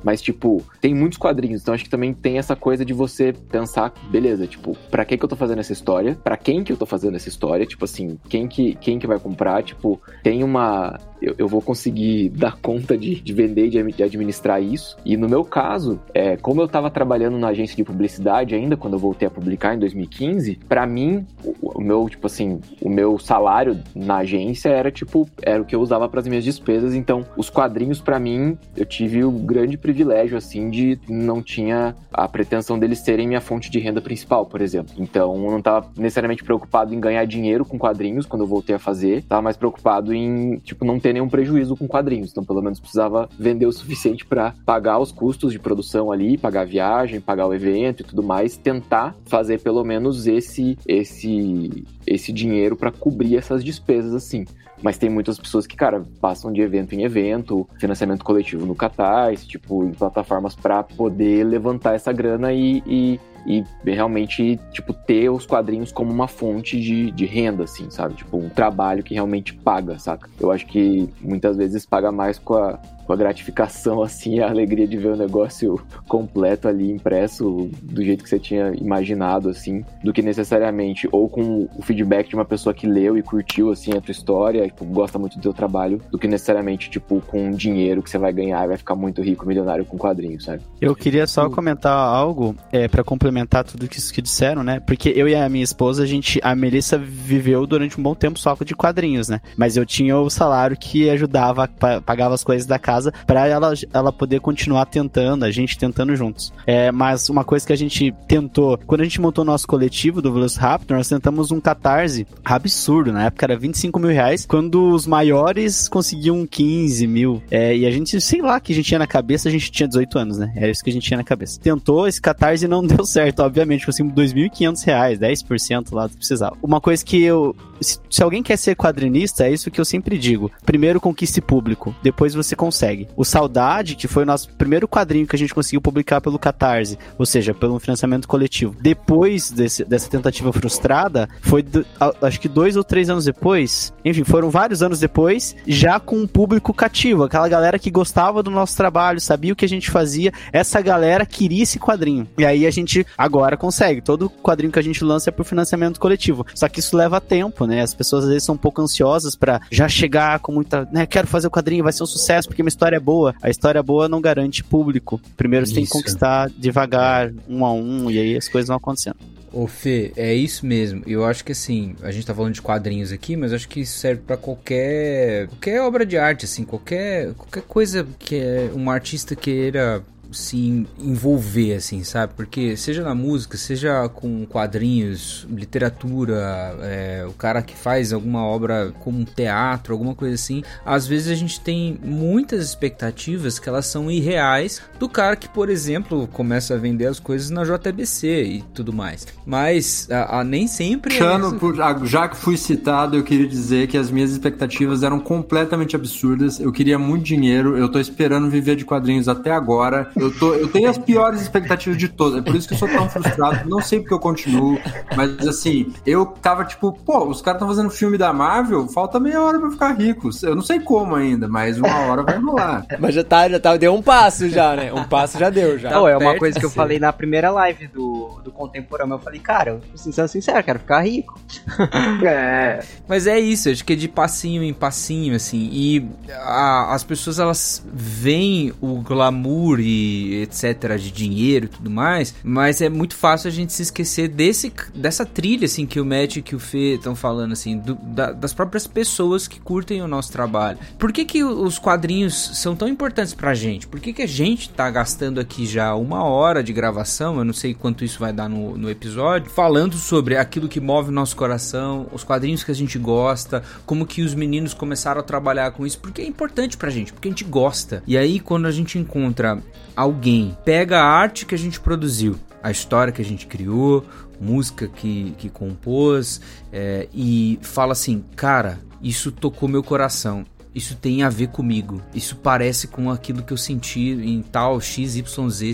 Mas, 0.05 0.20
tipo, 0.20 0.62
tem 0.82 0.94
muitos 0.94 1.16
quadrinhos, 1.16 1.62
então 1.62 1.72
acho 1.72 1.84
que 1.84 1.90
também 1.90 2.12
tem 2.12 2.36
essa 2.36 2.55
coisa 2.55 2.84
de 2.84 2.92
você 2.92 3.32
pensar, 3.32 3.90
beleza, 4.11 4.46
tipo, 4.46 4.76
pra 4.90 5.02
que 5.02 5.16
que 5.16 5.24
eu 5.24 5.28
tô 5.28 5.34
fazendo 5.34 5.61
essa 5.61 5.72
história? 5.72 6.14
Pra 6.22 6.36
quem 6.36 6.62
que 6.62 6.70
eu 6.70 6.76
tô 6.76 6.84
fazendo 6.84 7.16
essa 7.16 7.30
história? 7.30 7.64
Tipo 7.64 7.86
assim, 7.86 8.18
quem 8.28 8.46
que, 8.46 8.74
quem 8.74 8.98
que 8.98 9.07
vai 9.07 9.18
comprar? 9.18 9.62
Tipo, 9.62 9.98
tem 10.22 10.44
uma 10.44 11.00
eu, 11.25 11.35
eu 11.39 11.49
vou 11.49 11.62
conseguir 11.62 12.29
dar 12.29 12.57
conta 12.59 12.97
de, 12.97 13.20
de 13.20 13.33
vender 13.33 13.66
e 13.66 13.70
de 13.70 14.03
administrar 14.03 14.62
isso. 14.62 14.97
E 15.05 15.16
no 15.16 15.29
meu 15.29 15.45
caso, 15.45 15.99
é, 16.12 16.37
como 16.37 16.61
eu 16.61 16.66
estava 16.66 16.91
trabalhando 16.91 17.39
na 17.39 17.49
agência 17.49 17.75
de 17.75 17.83
publicidade 17.83 18.55
ainda, 18.55 18.77
quando 18.77 18.95
eu 18.95 18.99
voltei 18.99 19.27
a 19.27 19.31
publicar 19.31 19.75
em 19.75 19.79
2015, 19.79 20.61
para 20.68 20.87
mim, 20.87 21.27
o, 21.43 21.79
o, 21.79 21.81
meu, 21.81 22.09
tipo 22.09 22.27
assim, 22.27 22.61
o 22.81 22.91
meu 22.91 23.18
salário 23.18 23.81
na 23.95 24.18
agência 24.18 24.68
era 24.68 24.91
tipo, 24.91 25.29
era 25.43 25.62
o 25.62 25.64
que 25.64 25.75
eu 25.75 25.81
usava 25.81 26.09
para 26.09 26.20
as 26.20 26.29
minhas 26.29 26.45
despesas. 26.45 26.95
Então, 26.95 27.25
os 27.37 27.49
quadrinhos 27.49 28.01
para 28.01 28.18
mim, 28.18 28.59
eu 28.77 28.85
tive 28.85 29.25
o 29.25 29.31
grande 29.31 29.79
privilégio, 29.79 30.37
assim, 30.37 30.68
de 30.68 30.99
não 31.09 31.43
tinha 31.43 31.97
a 32.12 32.29
pretensão 32.29 32.79
deles 32.79 32.99
serem 32.99 33.27
minha 33.27 33.41
fonte 33.41 33.70
de 33.70 33.79
renda 33.79 34.01
principal, 34.01 34.45
por 34.45 34.61
exemplo. 34.61 34.95
Então, 34.99 35.35
eu 35.35 35.51
não 35.51 35.59
estava 35.59 35.91
necessariamente 35.97 36.45
preocupado 36.45 36.95
em 36.95 37.01
ganhar 37.01 37.25
dinheiro 37.25 37.64
com 37.64 37.79
quadrinhos 37.79 38.27
quando 38.27 38.43
eu 38.43 38.47
voltei 38.47 38.75
a 38.75 38.79
fazer, 38.79 39.22
tava 39.22 39.41
mais 39.41 39.57
preocupado 39.57 40.12
em, 40.12 40.59
tipo, 40.59 40.85
não 40.85 41.01
ter 41.01 41.14
nenhum 41.15 41.29
prejuízo 41.29 41.77
com 41.77 41.89
quadrinhos. 41.89 42.31
Então, 42.31 42.45
pelo 42.45 42.61
menos 42.61 42.79
precisava 42.79 43.29
vender 43.39 43.67
o 43.67 43.73
suficiente 43.73 44.27
para 44.27 44.55
pagar 44.67 44.99
os 44.99 45.11
custos 45.11 45.53
de 45.53 45.59
produção 45.59 46.12
ali, 46.12 46.37
pagar 46.37 46.62
a 46.62 46.65
viagem, 46.67 47.21
pagar 47.21 47.47
o 47.47 47.55
evento 47.55 48.01
e 48.01 48.05
tudo 48.05 48.23
mais, 48.23 48.57
tentar 48.57 49.15
fazer 49.25 49.61
pelo 49.61 49.83
menos 49.85 50.27
esse 50.27 50.77
esse 50.87 51.85
esse 52.07 52.33
dinheiro 52.33 52.77
para 52.77 52.91
cobrir 52.91 53.37
essas 53.37 53.65
despesas 53.65 54.15
assim. 54.15 54.45
Mas 54.83 54.99
tem 54.99 55.09
muitas 55.09 55.39
pessoas 55.39 55.67
que, 55.67 55.77
cara, 55.77 56.05
passam 56.21 56.53
de 56.53 56.61
evento 56.61 56.95
em 56.95 57.05
evento, 57.05 57.67
financiamento 57.79 58.23
coletivo 58.23 58.67
no 58.67 58.75
Catarse, 58.75 59.47
tipo, 59.47 59.83
em 59.85 59.93
plataformas 59.93 60.55
para 60.55 60.83
poder 60.83 61.45
levantar 61.45 61.95
essa 61.95 62.12
grana 62.12 62.53
e, 62.53 62.83
e 62.87 63.21
e 63.47 63.64
realmente, 63.84 64.59
tipo, 64.72 64.92
ter 64.92 65.28
os 65.28 65.47
quadrinhos 65.47 65.92
como 65.92 66.12
uma 66.12 66.28
fonte 66.28 66.80
de, 66.80 67.11
de 67.11 67.26
renda, 67.26 67.64
assim, 67.64 67.90
sabe? 67.90 68.14
Tipo, 68.14 68.38
um 68.38 68.49
trabalho 68.49 69.03
que 69.03 69.14
realmente 69.14 69.53
paga, 69.53 69.99
saca? 69.99 70.28
Eu 70.40 70.51
acho 70.51 70.66
que 70.66 71.09
muitas 71.20 71.57
vezes 71.57 71.84
paga 71.84 72.11
mais 72.11 72.38
com 72.38 72.55
a, 72.55 72.78
com 73.07 73.12
a 73.12 73.16
gratificação, 73.16 74.02
assim, 74.02 74.40
a 74.40 74.48
alegria 74.48 74.86
de 74.86 74.96
ver 74.96 75.12
o 75.12 75.16
negócio 75.16 75.80
completo 76.09 76.68
ali, 76.68 76.90
impresso 76.90 77.70
do 77.82 78.02
jeito 78.02 78.24
que 78.24 78.30
você 78.30 78.38
tinha 78.38 78.72
imaginado, 78.74 79.48
assim, 79.48 79.84
do 80.02 80.12
que 80.12 80.22
necessariamente, 80.22 81.09
ou 81.12 81.28
com 81.28 81.68
o 81.76 81.82
feedback 81.82 82.28
de 82.28 82.34
uma 82.34 82.44
pessoa 82.44 82.74
que 82.74 82.86
leu 82.86 83.16
e 83.16 83.22
curtiu, 83.22 83.70
assim, 83.70 83.92
a 83.92 84.00
tua 84.00 84.12
história, 84.12 84.66
tipo, 84.66 84.84
gosta 84.84 85.18
muito 85.18 85.36
do 85.36 85.42
teu 85.42 85.52
trabalho, 85.52 86.00
do 86.11 86.18
que 86.18 86.26
necessariamente, 86.26 86.90
tipo, 86.90 87.20
com 87.26 87.50
dinheiro 87.50 88.02
que 88.02 88.11
você 88.11 88.18
vai 88.18 88.32
ganhar 88.32 88.64
e 88.64 88.68
vai 88.68 88.76
ficar 88.76 88.94
muito 88.94 89.22
rico, 89.22 89.46
milionário 89.46 89.84
com 89.84 89.98
quadrinhos, 89.98 90.44
sabe? 90.44 90.62
Eu 90.80 90.94
queria 90.94 91.26
só 91.26 91.48
comentar 91.50 91.96
algo 91.96 92.57
é, 92.72 92.88
para 92.88 93.05
complementar 93.05 93.64
tudo 93.64 93.86
isso 93.90 94.12
que 94.12 94.22
disseram, 94.22 94.62
né? 94.62 94.80
Porque 94.80 95.12
eu 95.14 95.28
e 95.28 95.34
a 95.34 95.48
minha 95.48 95.64
esposa, 95.64 96.02
a 96.02 96.07
gente, 96.07 96.40
a 96.42 96.55
Melissa 96.55 96.96
viveu 96.98 97.66
durante 97.66 97.98
um 97.98 98.02
bom 98.02 98.14
tempo 98.14 98.38
só 98.38 98.55
de 98.64 98.74
quadrinhos, 98.74 99.28
né? 99.28 99.40
Mas 99.57 99.76
eu 99.76 99.84
tinha 99.84 100.16
o 100.16 100.30
salário 100.30 100.76
que 100.76 101.11
ajudava, 101.11 101.68
pagava 102.05 102.34
as 102.34 102.44
coisas 102.44 102.66
da 102.66 102.78
casa 102.78 102.93
casa 102.95 103.12
para 103.26 103.47
ela, 103.47 103.72
ela 103.92 104.12
poder 104.12 104.40
continuar 104.40 104.86
tentando, 104.86 105.45
a 105.45 105.51
gente 105.51 105.76
tentando 105.76 106.14
juntos. 106.16 106.53
É, 106.66 106.92
mas 106.92 107.28
uma 107.28 107.45
coisa 107.45 107.66
que 107.66 107.72
a 107.72 107.76
gente 107.76 108.14
tentou, 108.26 108.78
quando 108.86 109.01
a 109.01 109.05
gente 109.05 109.20
montou 109.20 109.42
o 109.42 109.47
nosso 109.47 109.66
coletivo 109.66 110.22
do 110.22 110.32
Velociraptor, 110.32 110.97
nós 110.97 111.09
tentamos 111.09 111.51
um 111.51 111.61
catarse 111.61 112.26
absurdo, 112.45 113.12
na 113.12 113.26
época 113.26 113.47
era 113.47 113.57
25 113.57 113.99
mil 113.99 114.11
reais, 114.11 114.47
quando 114.47 114.90
os 114.90 115.07
maiores 115.07 115.88
conseguiam 115.88 116.47
15 116.47 117.07
mil. 117.07 117.42
É, 117.51 117.76
e 117.76 117.86
a 117.86 117.90
gente, 117.90 118.20
sei 118.20 118.40
lá, 118.40 118.61
que 118.61 118.72
a 118.72 118.76
gente 118.76 118.86
tinha 118.86 118.99
na 118.99 119.07
cabeça, 119.07 119.49
a 119.49 119.53
gente 119.53 119.70
tinha 119.70 119.88
18 119.88 120.18
anos, 120.18 120.38
né? 120.38 120.53
Era 120.57 120.70
isso 120.70 120.82
que 120.82 120.90
a 120.90 120.92
gente 120.92 121.07
tinha 121.07 121.18
na 121.18 121.24
cabeça. 121.24 121.61
Tentou 121.61 122.07
esse 122.07 122.20
catarse 122.20 122.68
não 122.68 122.84
deu 122.86 123.05
certo, 123.05 123.40
obviamente, 123.40 123.86
conseguimos 123.86 124.14
2.500 124.14 124.84
reais, 124.84 125.18
10% 125.18 125.92
lá 125.92 126.07
do 126.07 126.16
precisava. 126.16 126.57
Uma 126.62 126.80
coisa 126.80 127.05
que 127.05 127.22
eu. 127.22 127.55
Se, 127.81 127.99
se 128.09 128.22
alguém 128.22 128.43
quer 128.43 128.57
ser 128.57 128.77
quadrinista, 128.77 129.47
é 129.47 129.53
isso 129.53 129.70
que 129.70 129.81
eu 129.81 129.85
sempre 129.85 130.18
digo. 130.18 130.51
Primeiro 130.64 131.01
conquiste 131.01 131.41
público, 131.41 131.95
depois 132.03 132.35
você 132.35 132.55
consegue. 132.57 133.09
O 133.16 133.25
Saudade, 133.25 133.97
que 133.97 134.09
foi 134.09 134.22
o 134.22 134.27
nosso 134.27 134.49
primeiro 134.55 134.89
quadrinho 134.89 135.27
que 135.27 135.37
a 135.37 135.39
gente 135.39 135.55
conseguiu 135.55 135.81
publicar 135.81 136.20
pelo 136.20 136.39
Catarse, 136.39 136.99
ou 137.18 137.27
seja, 137.27 137.55
pelo 137.55 137.79
financiamento 137.79 138.29
coletivo. 138.29 138.77
Depois 138.81 139.51
desse, 139.51 139.85
dessa 139.85 140.09
tentativa 140.09 140.53
frustrada, 140.53 141.29
foi 141.41 141.62
do, 141.62 141.85
acho 142.22 142.41
que 142.41 142.49
dois 142.49 142.77
ou 142.77 142.85
três 142.85 143.11
anos 143.11 143.25
depois, 143.25 143.93
enfim, 144.05 144.25
foram 144.25 144.51
vários 144.51 144.83
anos 144.83 145.01
depois, 145.01 145.57
já 145.66 145.99
com 145.99 146.16
um 146.16 146.27
público 146.27 146.72
cativo, 146.72 147.25
aquela 147.25 147.49
galera 147.49 147.79
que 147.79 147.91
gostava 147.91 148.43
do 148.43 148.51
nosso 148.51 148.77
trabalho, 148.77 149.20
sabia 149.20 149.53
o 149.53 149.57
que 149.57 149.64
a 149.64 149.68
gente 149.68 149.91
fazia, 149.91 150.33
essa 150.53 150.81
galera 150.81 151.27
queria 151.27 151.62
esse 151.62 151.79
quadrinho. 151.79 152.29
E 152.39 152.45
aí 152.45 152.66
a 152.66 152.70
gente 152.70 153.07
agora 153.16 153.57
consegue. 153.57 154.01
Todo 154.01 154.31
quadrinho 154.31 154.72
que 154.72 154.79
a 154.79 154.83
gente 154.83 155.03
lança 155.05 155.31
é 155.31 155.33
por 155.33 155.45
financiamento 155.45 156.01
coletivo. 156.01 156.47
Só 156.55 156.68
que 156.68 156.81
isso 156.81 156.97
leva 156.97 157.20
tempo, 157.20 157.66
né? 157.66 157.74
As 157.81 157.95
pessoas 157.95 158.25
às 158.25 158.31
vezes 158.31 158.45
são 158.45 158.55
um 158.55 158.59
pouco 158.59 158.81
ansiosas 158.83 159.37
para 159.37 159.61
já 159.70 159.89
chegar 159.89 160.39
com 160.41 160.53
muita, 160.53 160.89
né, 160.93 161.07
quero 161.07 161.27
fazer 161.27 161.47
o 161.47 161.51
quadrinho, 161.51 161.85
vai 161.85 161.93
ser 161.93 162.03
um 162.03 162.07
sucesso 162.07 162.49
porque 162.49 162.62
minha 162.62 162.68
história 162.68 162.97
é 162.97 163.01
boa. 163.01 163.35
A 163.43 163.51
história 163.51 163.83
boa 163.83 164.09
não 164.09 164.20
garante 164.20 164.62
público. 164.62 165.20
Primeiro 165.37 165.66
você 165.66 165.72
isso. 165.72 165.81
tem 165.81 165.85
que 165.85 165.93
conquistar 165.93 166.51
devagar, 166.51 167.33
um 167.49 167.64
a 167.64 167.72
um, 167.72 168.11
e 168.11 168.18
aí 168.18 168.37
as 168.37 168.49
coisas 168.49 168.68
vão 168.68 168.77
acontecendo. 168.77 169.16
Ô 169.55 169.68
Fê, 169.68 170.12
é 170.16 170.35
isso 170.35 170.66
mesmo. 170.66 171.03
Eu 171.07 171.25
acho 171.25 171.45
que 171.45 171.53
assim, 171.53 171.95
a 172.03 172.11
gente 172.11 172.27
tá 172.27 172.35
falando 172.35 172.55
de 172.55 172.61
quadrinhos 172.61 173.12
aqui, 173.12 173.37
mas 173.37 173.53
acho 173.53 173.68
que 173.68 173.81
isso 173.81 173.97
serve 173.99 174.22
para 174.27 174.37
qualquer 174.37 175.47
qualquer 175.47 175.81
obra 175.81 176.05
de 176.05 176.18
arte, 176.18 176.45
assim, 176.45 176.64
qualquer 176.64 177.33
qualquer 177.35 177.62
coisa 177.62 178.05
que 178.18 178.35
é 178.35 178.70
um 178.75 178.91
artista 178.91 179.37
queira 179.37 180.03
se 180.35 180.87
envolver, 180.99 181.74
assim, 181.74 182.03
sabe? 182.05 182.32
Porque 182.37 182.76
seja 182.76 183.03
na 183.03 183.14
música, 183.14 183.57
seja 183.57 184.09
com 184.09 184.45
quadrinhos, 184.47 185.47
literatura, 185.51 186.76
é, 186.82 187.24
o 187.28 187.32
cara 187.32 187.62
que 187.62 187.76
faz 187.76 188.12
alguma 188.12 188.45
obra 188.45 188.93
como 189.01 189.24
teatro, 189.24 189.93
alguma 189.93 190.14
coisa 190.14 190.35
assim, 190.35 190.62
às 190.85 191.07
vezes 191.07 191.28
a 191.28 191.35
gente 191.35 191.61
tem 191.61 191.99
muitas 192.03 192.64
expectativas 192.64 193.59
que 193.59 193.68
elas 193.68 193.87
são 193.87 194.11
irreais 194.11 194.82
do 194.99 195.09
cara 195.09 195.37
que, 195.37 195.49
por 195.49 195.68
exemplo, 195.68 196.28
começa 196.28 196.74
a 196.74 196.76
vender 196.76 197.07
as 197.07 197.18
coisas 197.18 197.51
na 197.51 197.62
JBC 197.64 198.43
e 198.45 198.62
tudo 198.74 198.93
mais. 198.93 199.26
Mas 199.47 200.09
a, 200.11 200.41
a 200.41 200.45
nem 200.45 200.66
sempre. 200.66 201.14
Chano, 201.14 201.57
é 201.57 202.07
já 202.07 202.28
que 202.28 202.37
fui 202.37 202.57
citado, 202.57 203.16
eu 203.16 203.22
queria 203.22 203.47
dizer 203.47 203.87
que 203.89 203.97
as 203.97 204.11
minhas 204.11 204.30
expectativas 204.30 205.03
eram 205.03 205.18
completamente 205.20 205.97
absurdas. 205.97 206.61
Eu 206.61 206.72
queria 206.72 206.99
muito 206.99 207.24
dinheiro, 207.24 207.76
eu 207.76 207.89
tô 207.89 207.99
esperando 207.99 208.49
viver 208.49 208.76
de 208.76 208.85
quadrinhos 208.85 209.28
até 209.28 209.51
agora. 209.53 210.11
Eu, 210.25 210.39
tô, 210.39 210.55
eu 210.55 210.68
tenho 210.68 210.89
as 210.89 210.99
piores 210.99 211.41
expectativas 211.41 211.99
de 211.99 212.09
todas. 212.09 212.39
É 212.39 212.43
por 212.43 212.55
isso 212.55 212.68
que 212.68 212.75
eu 212.75 212.79
sou 212.79 212.89
tão 212.89 213.09
frustrado. 213.09 213.68
Não 213.68 213.81
sei 213.81 214.01
porque 214.01 214.14
eu 214.14 214.18
continuo. 214.18 214.79
Mas 215.16 215.47
assim, 215.47 215.93
eu 216.07 216.27
tava 216.27 216.64
tipo, 216.64 216.93
pô, 216.93 217.27
os 217.27 217.41
caras 217.41 217.61
estão 217.61 217.68
fazendo 217.68 217.91
filme 217.91 218.16
da 218.16 218.33
Marvel, 218.33 218.89
falta 218.89 219.20
meia 219.20 219.41
hora 219.41 219.59
pra 219.59 219.70
ficar 219.70 219.93
rico. 219.93 220.31
Eu 220.43 220.55
não 220.55 220.62
sei 220.62 220.81
como 220.81 221.14
ainda, 221.14 221.49
mas 221.49 221.79
uma 221.79 221.97
hora 222.07 222.22
vai 222.22 222.39
rolar. 222.39 222.87
mas 222.99 223.14
já 223.14 223.25
tá, 223.25 223.49
já 223.49 223.61
tá, 223.61 223.77
deu 223.77 223.95
um 223.95 224.03
passo 224.03 224.49
já, 224.49 224.75
né? 224.77 224.93
Um 224.93 225.05
passo 225.05 225.39
já 225.39 225.51
deu, 225.51 225.79
já. 225.79 225.91
Não, 225.91 226.09
é 226.09 226.16
uma 226.16 226.39
coisa 226.39 226.59
que 226.59 226.66
eu 226.66 226.70
falei 226.70 226.99
na 226.99 227.12
primeira 227.12 227.51
live 227.51 227.87
do, 227.89 228.41
do 228.43 228.51
Contemporâneo. 228.51 229.14
Eu 229.14 229.18
falei, 229.18 229.41
cara, 229.41 229.70
eu, 229.72 229.81
sendo 229.97 230.29
sincero, 230.29 230.62
quero 230.62 230.79
ficar 230.79 231.01
rico. 231.01 231.39
é. 232.25 232.81
Mas 233.07 233.27
é 233.27 233.39
isso, 233.39 233.68
acho 233.68 233.85
que 233.85 233.93
é 233.93 233.97
de 233.97 234.09
passinho 234.09 234.62
em 234.62 234.72
passinho, 234.72 235.35
assim. 235.35 235.68
E 235.72 236.09
a, 236.33 236.95
as 236.95 237.05
pessoas, 237.05 237.39
elas 237.39 237.85
veem 237.93 238.72
o 238.81 239.01
glamour 239.01 239.81
e 239.81 240.14
etc, 240.43 240.97
de 240.99 241.11
dinheiro 241.11 241.67
e 241.67 241.69
tudo 241.69 241.91
mais, 241.91 242.35
mas 242.43 242.81
é 242.81 242.89
muito 242.89 243.15
fácil 243.17 243.49
a 243.49 243.53
gente 243.53 243.73
se 243.73 243.83
esquecer 243.83 244.29
desse, 244.29 244.73
dessa 244.95 245.25
trilha, 245.25 245.67
assim, 245.67 245.87
que 245.87 246.01
o 246.01 246.05
Matt 246.05 246.37
e 246.37 246.43
que 246.43 246.55
o 246.55 246.59
Fê 246.59 246.95
estão 246.95 247.15
falando, 247.15 247.53
assim, 247.53 247.79
do, 247.79 247.95
da, 247.95 248.33
das 248.33 248.53
próprias 248.53 248.87
pessoas 248.87 249.49
que 249.49 249.61
curtem 249.61 250.03
o 250.03 250.09
nosso 250.09 250.33
trabalho. 250.33 250.79
Por 250.99 251.12
que 251.12 251.25
que 251.25 251.43
os 251.43 251.79
quadrinhos 251.79 252.35
são 252.55 252.77
tão 252.77 252.89
importantes 252.89 253.35
pra 253.35 253.55
gente? 253.55 253.87
Por 253.87 254.01
que 254.01 254.12
que 254.12 254.23
a 254.23 254.29
gente 254.29 254.71
tá 254.71 254.91
gastando 254.91 255.41
aqui 255.41 255.67
já 255.67 255.95
uma 255.95 256.25
hora 256.25 256.62
de 256.62 256.73
gravação, 256.73 257.39
eu 257.39 257.45
não 257.45 257.53
sei 257.53 257.75
quanto 257.75 258.05
isso 258.05 258.19
vai 258.19 258.33
dar 258.33 258.49
no, 258.49 258.77
no 258.77 258.91
episódio, 258.91 259.51
falando 259.51 259.97
sobre 259.97 260.37
aquilo 260.37 260.69
que 260.69 260.81
move 260.81 261.09
o 261.09 261.12
nosso 261.12 261.37
coração, 261.37 262.07
os 262.12 262.25
quadrinhos 262.25 262.65
que 262.65 262.71
a 262.71 262.75
gente 262.75 262.99
gosta, 262.99 263.62
como 263.87 264.07
que 264.07 264.23
os 264.23 264.35
meninos 264.35 264.75
começaram 264.75 265.21
a 265.21 265.25
trabalhar 265.25 265.71
com 265.73 265.87
isso, 265.87 265.99
porque 265.99 266.23
é 266.23 266.27
importante 266.27 266.77
pra 266.77 266.91
gente, 266.91 267.12
porque 267.12 267.29
a 267.29 267.31
gente 267.31 267.45
gosta. 267.45 268.03
E 268.07 268.17
aí, 268.17 268.41
quando 268.41 268.67
a 268.67 268.71
gente 268.71 268.99
encontra 268.99 269.62
alguém 269.97 270.57
pega 270.64 271.01
a 271.01 271.05
arte 271.05 271.47
que 271.47 271.55
a 271.55 271.59
gente 271.59 271.80
produziu, 271.80 272.36
a 272.62 272.70
história 272.70 273.12
que 273.12 273.22
a 273.22 273.24
gente 273.24 273.47
criou, 273.47 274.05
música 274.40 274.88
que, 274.88 275.34
que 275.38 275.49
compôs, 275.49 276.40
é, 276.72 277.09
e 277.12 277.59
fala 277.62 277.92
assim: 277.92 278.24
cara, 278.36 278.80
isso 279.03 279.30
tocou 279.30 279.68
meu 279.68 279.82
coração. 279.82 280.45
Isso 280.74 280.97
tem 280.97 281.22
a 281.22 281.28
ver 281.28 281.49
comigo. 281.49 282.03
Isso 282.12 282.34
parece 282.34 282.88
com 282.88 283.09
aquilo 283.09 283.45
que 283.45 283.53
eu 283.53 283.57
senti 283.57 284.11
em 284.11 284.42
tal 284.42 284.80
XYZ 284.80 285.22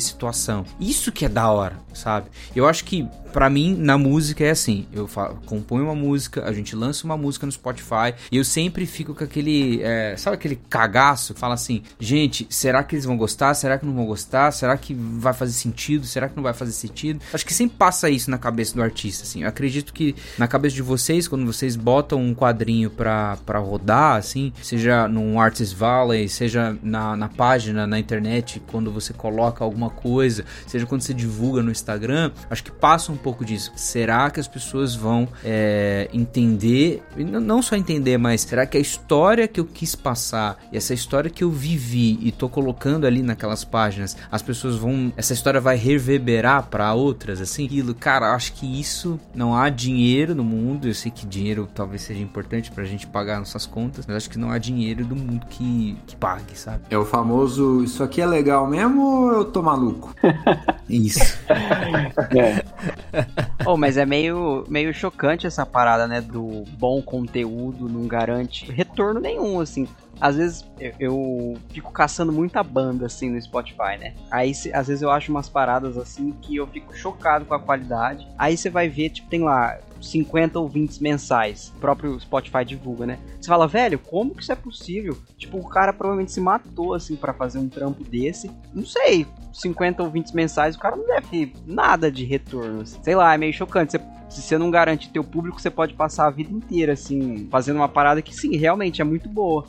situação. 0.03 0.63
Isso 0.79 1.11
que 1.11 1.25
é 1.25 1.29
da 1.29 1.51
hora, 1.51 1.79
sabe? 1.95 2.29
Eu 2.55 2.69
acho 2.69 2.85
que 2.85 3.09
para 3.33 3.49
mim, 3.49 3.77
na 3.77 3.97
música 3.97 4.45
é 4.45 4.51
assim: 4.51 4.87
eu 4.93 5.09
componho 5.47 5.85
uma 5.85 5.95
música, 5.95 6.45
a 6.45 6.53
gente 6.53 6.75
lança 6.77 7.05
uma 7.05 7.17
música 7.17 7.47
no 7.47 7.53
Spotify 7.53 8.15
e 8.31 8.37
eu 8.37 8.45
sempre 8.45 8.87
fico 8.87 9.15
com 9.15 9.25
aquele. 9.25 9.83
É, 9.83 10.17
sabe 10.17 10.35
aquele 10.35 10.57
cagaço 10.69 11.35
fala 11.35 11.55
assim: 11.55 11.83
gente, 11.99 12.47
será 12.51 12.83
que 12.83 12.95
eles 12.95 13.05
vão 13.05 13.17
gostar? 13.17 13.55
Será 13.55 13.79
que 13.79 13.87
não 13.87 13.95
vão 13.95 14.07
gostar? 14.07 14.51
Será 14.53 14.77
que 14.77 14.95
vai 14.95 15.33
fazer 15.33 15.53
sentido? 15.53 16.07
Será 16.07 16.29
que 16.29 16.37
não 16.37 16.43
vai 16.43 16.53
fazer 16.53 16.73
sentido? 16.73 17.21
Acho 17.33 17.47
que 17.47 17.55
sempre 17.55 17.77
passa 17.77 18.11
isso 18.11 18.31
na 18.31 18.39
cabeça 18.39 18.75
do 18.75 18.83
artista, 18.83 19.25
assim. 19.25 19.43
Eu 19.43 19.49
acredito 19.49 19.93
que 19.93 20.15
na 20.39 20.49
cabeça 20.49 20.75
de 20.75 20.83
vocês, 20.83 21.29
quando 21.29 21.47
vocês 21.47 21.77
botam 21.77 22.21
um 22.21 22.35
quadrinho 22.35 22.91
pra, 22.91 23.37
pra 23.47 23.59
rodar, 23.59 24.17
assim, 24.17 24.53
seja 24.63 25.09
num 25.09 25.41
Artist 25.41 25.75
Valley, 25.75 26.29
seja 26.29 26.77
na, 26.83 27.17
na 27.17 27.29
página, 27.29 27.87
na 27.87 27.99
internet, 27.99 28.63
quando 28.71 28.91
você 28.91 29.13
coloca 29.13 29.65
alguma 29.65 29.91
coisa, 29.91 30.45
seja 30.67 30.87
quando 30.87 31.03
você 31.03 31.15
divulga 31.15 31.63
no 31.63 31.71
Instagram, 31.71 32.33
acho 32.49 32.65
que 32.65 32.71
passa 32.71 33.13
um 33.13 33.17
pouco 33.21 33.45
disso. 33.45 33.73
Será 33.77 34.31
que 34.31 34.41
as 34.41 34.49
pessoas 34.49 34.95
vão 34.95 35.29
é, 35.45 36.09
entender, 36.13 37.03
não 37.17 37.63
só 37.63 37.77
entender, 37.77 38.19
mas 38.19 38.43
será 38.43 38.67
que 38.67 38.77
a 38.77 38.81
história 38.81 39.47
que 39.47 39.61
eu 39.61 39.65
quis 39.65 39.95
passar 39.95 40.59
e 40.73 40.77
essa 40.77 40.95
história 40.95 41.31
que 41.31 41.45
eu 41.45 41.51
vivi 41.51 42.19
e 42.23 42.33
tô 42.33 42.49
colocando 42.49 43.07
ali 43.07 43.23
naquelas 43.23 43.65
páginas, 43.65 44.17
as 44.31 44.43
pessoas 44.43 44.77
vão, 44.77 45.13
essa 45.17 45.33
história 45.33 45.61
vai 45.61 45.77
reverberar 45.77 46.67
para 46.69 46.93
outras, 46.95 47.41
assim? 47.41 47.67
Aquilo, 47.67 47.95
cara, 47.95 48.35
acho 48.35 48.53
que 48.55 48.81
isso 48.81 49.19
não 49.35 49.55
há 49.55 49.69
dinheiro 49.69 50.35
no 50.35 50.45
mundo. 50.45 50.89
Eu 50.89 50.95
sei 50.95 51.11
que 51.11 51.27
dinheiro 51.27 51.69
talvez 51.75 52.03
seja 52.03 52.23
importante 52.23 52.71
pra 52.71 52.85
gente 52.85 53.07
pagar 53.07 53.39
nossas 53.39 53.67
contas, 53.67 54.07
mas 54.07 54.17
acho 54.17 54.31
que 54.31 54.39
não 54.39 54.51
há 54.51 54.59
dinheiro 54.59 55.05
do 55.05 55.15
mundo 55.15 55.47
que, 55.49 55.97
que 56.07 56.17
pague, 56.17 56.59
sabe? 56.59 56.85
É 56.91 56.99
o 56.99 57.05
famoso, 57.05 57.83
isso 57.85 58.03
aqui 58.03 58.21
é 58.21 58.27
legal 58.27 58.67
mesmo 58.67 59.03
ou 59.03 59.33
eu 59.33 59.45
tô 59.45 59.63
maluco? 59.63 60.15
Isso. 60.89 61.39
é. 61.49 62.65
oh, 63.67 63.77
mas 63.77 63.97
é 63.97 64.07
meio, 64.07 64.65
meio 64.69 64.93
chocante 64.93 65.47
essa 65.47 65.65
parada, 65.67 66.07
né? 66.07 66.21
Do 66.21 66.65
bom 66.79 67.03
conteúdo 67.03 67.89
não 67.89 68.07
garante 68.07 68.71
retorno 68.71 69.21
nenhum, 69.21 69.61
assim 69.61 69.87
às 70.21 70.37
vezes 70.37 70.71
eu, 70.79 70.93
eu, 71.01 71.57
fico 71.71 71.91
caçando 71.93 72.31
muita 72.31 72.63
banda 72.63 73.07
assim 73.07 73.31
no 73.31 73.41
Spotify, 73.41 73.97
né? 73.99 74.15
Aí 74.31 74.55
se, 74.55 74.73
às 74.73 74.89
vezes 74.89 75.03
eu 75.03 75.11
acho 75.11 75.31
umas 75.33 75.49
paradas 75.49 75.97
assim 75.97 76.33
que 76.43 76.57
eu 76.57 76.67
fico 76.67 76.95
chocado 76.95 77.45
com 77.45 77.55
a 77.55 77.59
qualidade. 77.59 78.29
Aí 78.39 78.57
você 78.57 78.69
vai 78.69 78.89
ver, 78.89 79.11
tipo, 79.11 79.29
tem 79.29 79.43
lá 79.43 79.79
50 80.01 80.59
ouvintes 80.59 80.99
mensais. 80.99 81.73
O 81.77 81.81
próprio 81.81 82.19
Spotify 82.21 82.65
divulga, 82.65 83.07
né? 83.07 83.19
Você 83.41 83.49
fala, 83.49 83.67
velho, 83.67 83.99
como 83.99 84.35
que 84.35 84.43
isso 84.43 84.53
é 84.53 84.57
possível? 84.57 85.17
Tipo, 85.37 85.59
o 85.59 85.69
cara 85.69 85.93
provavelmente 85.93 86.33
se 86.33 86.41
matou, 86.41 86.95
assim, 86.95 87.17
para 87.17 87.33
fazer 87.33 87.59
um 87.59 87.69
trampo 87.69 88.05
desse. 88.05 88.51
Não 88.75 88.85
sei, 88.85 89.27
50 89.53 90.03
ouvintes 90.03 90.33
mensais, 90.33 90.77
o 90.77 90.79
cara 90.79 90.97
não 90.97 91.07
deve 91.07 91.27
ter 91.27 91.53
nada 91.67 92.11
de 92.11 92.25
retorno. 92.25 92.83
Assim. 92.83 92.99
Sei 93.03 93.15
lá, 93.15 93.35
é 93.35 93.39
meio 93.39 93.53
chocante. 93.53 93.99
Se 94.29 94.43
você 94.43 94.57
não 94.57 94.71
garante 94.71 95.11
teu 95.11 95.25
público, 95.25 95.61
você 95.61 95.71
pode 95.71 95.95
passar 95.95 96.27
a 96.27 96.31
vida 96.31 96.53
inteira, 96.53 96.93
assim, 96.93 97.49
fazendo 97.51 97.77
uma 97.77 97.89
parada 97.89 98.23
que, 98.23 98.35
sim, 98.35 98.57
realmente 98.57 99.01
é 99.01 99.05
muito 99.05 99.29
boa 99.29 99.67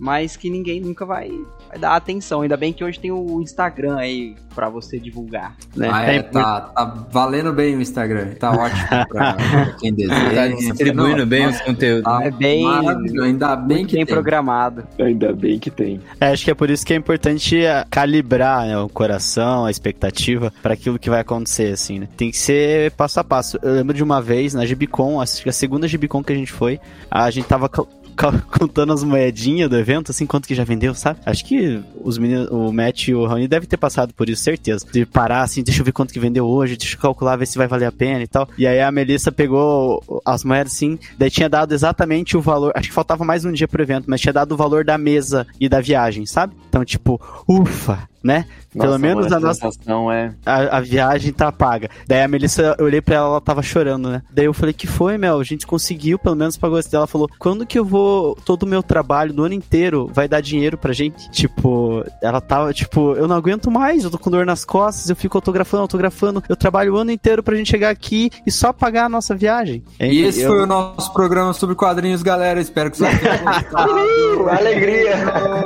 mas 0.00 0.34
que 0.34 0.48
ninguém 0.48 0.80
nunca 0.80 1.04
vai, 1.04 1.30
vai 1.68 1.78
dar 1.78 1.94
atenção. 1.94 2.40
Ainda 2.40 2.56
bem 2.56 2.72
que 2.72 2.82
hoje 2.82 2.98
tem 2.98 3.12
o 3.12 3.42
Instagram 3.42 3.98
aí 3.98 4.34
para 4.54 4.70
você 4.70 4.98
divulgar. 4.98 5.54
Né? 5.76 5.90
Ah, 5.92 6.02
é, 6.02 6.22
tá, 6.22 6.60
tá, 6.62 6.84
valendo 7.10 7.52
bem 7.52 7.76
o 7.76 7.82
Instagram. 7.82 8.34
Tá 8.38 8.50
ótimo 8.50 9.06
pra, 9.08 9.36
quem 9.78 9.92
deseja. 9.92 10.34
Tá 10.34 10.48
distribuindo 10.48 11.26
bem 11.26 11.50
tá, 11.50 11.58
o 11.58 11.64
conteúdo. 11.64 12.02
Tá 12.04 12.24
é 12.24 12.30
bem. 12.30 12.66
Ainda 13.22 13.54
bem 13.54 13.84
que 13.84 13.96
tem, 13.96 14.06
tem 14.06 14.14
programado. 14.14 14.84
Ainda 14.98 15.34
bem 15.34 15.58
que 15.58 15.70
tem. 15.70 16.00
É, 16.18 16.28
acho 16.28 16.46
que 16.46 16.50
é 16.50 16.54
por 16.54 16.70
isso 16.70 16.84
que 16.84 16.94
é 16.94 16.96
importante 16.96 17.62
é, 17.62 17.84
calibrar 17.90 18.66
né, 18.66 18.78
o 18.78 18.88
coração, 18.88 19.66
a 19.66 19.70
expectativa 19.70 20.50
para 20.62 20.72
aquilo 20.72 20.98
que 20.98 21.10
vai 21.10 21.20
acontecer, 21.20 21.74
assim, 21.74 21.98
né? 21.98 22.08
Tem 22.16 22.30
que 22.30 22.38
ser 22.38 22.90
passo 22.92 23.20
a 23.20 23.24
passo. 23.24 23.58
Eu 23.62 23.74
lembro 23.74 23.94
de 23.94 24.02
uma 24.02 24.22
vez 24.22 24.54
na 24.54 24.64
Gibicon, 24.64 25.20
acho 25.20 25.42
que 25.42 25.48
a 25.50 25.52
segunda 25.52 25.86
Gibicon 25.86 26.24
que 26.24 26.32
a 26.32 26.36
gente 26.36 26.52
foi, 26.52 26.80
a 27.10 27.30
gente 27.30 27.46
tava 27.46 27.68
contando 28.58 28.92
as 28.92 29.02
moedinhas 29.02 29.70
do 29.70 29.78
evento, 29.78 30.10
assim, 30.10 30.26
quanto 30.26 30.46
que 30.46 30.54
já 30.54 30.64
vendeu, 30.64 30.94
sabe? 30.94 31.20
Acho 31.24 31.44
que 31.44 31.80
os 32.02 32.18
meninos, 32.18 32.48
o 32.50 32.72
Matt 32.72 33.08
e 33.08 33.14
o 33.14 33.26
Rony 33.26 33.48
devem 33.48 33.68
ter 33.68 33.76
passado 33.76 34.12
por 34.14 34.28
isso, 34.28 34.42
certeza. 34.42 34.86
De 34.92 35.06
parar 35.06 35.42
assim, 35.42 35.62
deixa 35.62 35.80
eu 35.80 35.84
ver 35.84 35.92
quanto 35.92 36.12
que 36.12 36.20
vendeu 36.20 36.46
hoje, 36.46 36.76
deixa 36.76 36.96
eu 36.96 37.00
calcular, 37.00 37.36
ver 37.36 37.46
se 37.46 37.58
vai 37.58 37.66
valer 37.66 37.86
a 37.86 37.92
pena 37.92 38.22
e 38.22 38.26
tal. 38.26 38.48
E 38.58 38.66
aí 38.66 38.80
a 38.80 38.90
Melissa 38.90 39.32
pegou 39.32 40.22
as 40.24 40.44
moedas 40.44 40.72
assim, 40.72 40.98
daí 41.18 41.30
tinha 41.30 41.48
dado 41.48 41.72
exatamente 41.72 42.36
o 42.36 42.40
valor, 42.40 42.72
acho 42.74 42.88
que 42.88 42.94
faltava 42.94 43.24
mais 43.24 43.44
um 43.44 43.52
dia 43.52 43.68
pro 43.68 43.82
evento, 43.82 44.04
mas 44.08 44.20
tinha 44.20 44.32
dado 44.32 44.52
o 44.52 44.56
valor 44.56 44.84
da 44.84 44.98
mesa 44.98 45.46
e 45.58 45.68
da 45.68 45.80
viagem, 45.80 46.26
sabe? 46.26 46.54
Então, 46.68 46.84
tipo, 46.84 47.20
ufa, 47.48 48.08
né? 48.22 48.46
Nossa, 48.74 48.86
Pelo 48.86 48.98
menos 49.00 49.32
a 49.32 49.40
nossa 49.40 49.68
é 50.12 50.32
a, 50.46 50.78
a, 50.78 50.80
viagem 50.80 51.32
tá 51.32 51.50
paga. 51.50 51.90
Daí 52.06 52.22
a 52.22 52.28
Melissa, 52.28 52.76
eu 52.78 52.84
olhei 52.84 53.00
pra 53.00 53.16
ela, 53.16 53.26
ela 53.26 53.40
tava 53.40 53.62
chorando, 53.62 54.08
né? 54.08 54.22
Daí 54.30 54.44
eu 54.44 54.54
falei 54.54 54.72
que 54.72 54.86
foi, 54.86 55.18
Mel, 55.18 55.40
a 55.40 55.44
gente 55.44 55.66
conseguiu, 55.66 56.18
pelo 56.18 56.36
menos 56.36 56.56
pagou 56.56 56.78
esse 56.78 56.90
dela. 56.90 57.06
falou: 57.06 57.28
"Quando 57.38 57.66
que 57.66 57.78
eu 57.78 57.84
vou 57.84 58.36
todo 58.44 58.62
o 58.62 58.66
meu 58.66 58.82
trabalho 58.82 59.32
do 59.32 59.42
ano 59.42 59.54
inteiro 59.54 60.08
vai 60.12 60.28
dar 60.28 60.40
dinheiro 60.40 60.78
pra 60.78 60.92
gente?" 60.92 61.28
Tipo, 61.30 62.04
ela 62.22 62.40
tava 62.40 62.72
tipo, 62.72 63.14
eu 63.14 63.26
não 63.26 63.34
aguento 63.34 63.70
mais, 63.70 64.04
eu 64.04 64.10
tô 64.10 64.18
com 64.18 64.30
dor 64.30 64.46
nas 64.46 64.64
costas, 64.64 65.10
eu 65.10 65.16
fico 65.16 65.36
autografando, 65.36 65.82
autografando, 65.82 66.42
eu 66.48 66.54
trabalho 66.54 66.94
o 66.94 66.96
ano 66.96 67.10
inteiro 67.10 67.42
pra 67.42 67.56
gente 67.56 67.70
chegar 67.70 67.90
aqui 67.90 68.30
e 68.46 68.52
só 68.52 68.72
pagar 68.72 69.06
a 69.06 69.08
nossa 69.08 69.34
viagem. 69.34 69.82
E 69.98 70.22
esse 70.22 70.42
eu... 70.42 70.50
foi 70.50 70.62
o 70.62 70.66
nosso 70.66 71.12
programa 71.12 71.52
sobre 71.52 71.74
quadrinhos, 71.74 72.22
galera. 72.22 72.60
Espero 72.60 72.90
que 72.90 72.98
vocês 72.98 73.20
tenham 73.20 73.38
gostado. 73.44 74.48
Alegria. 74.48 75.16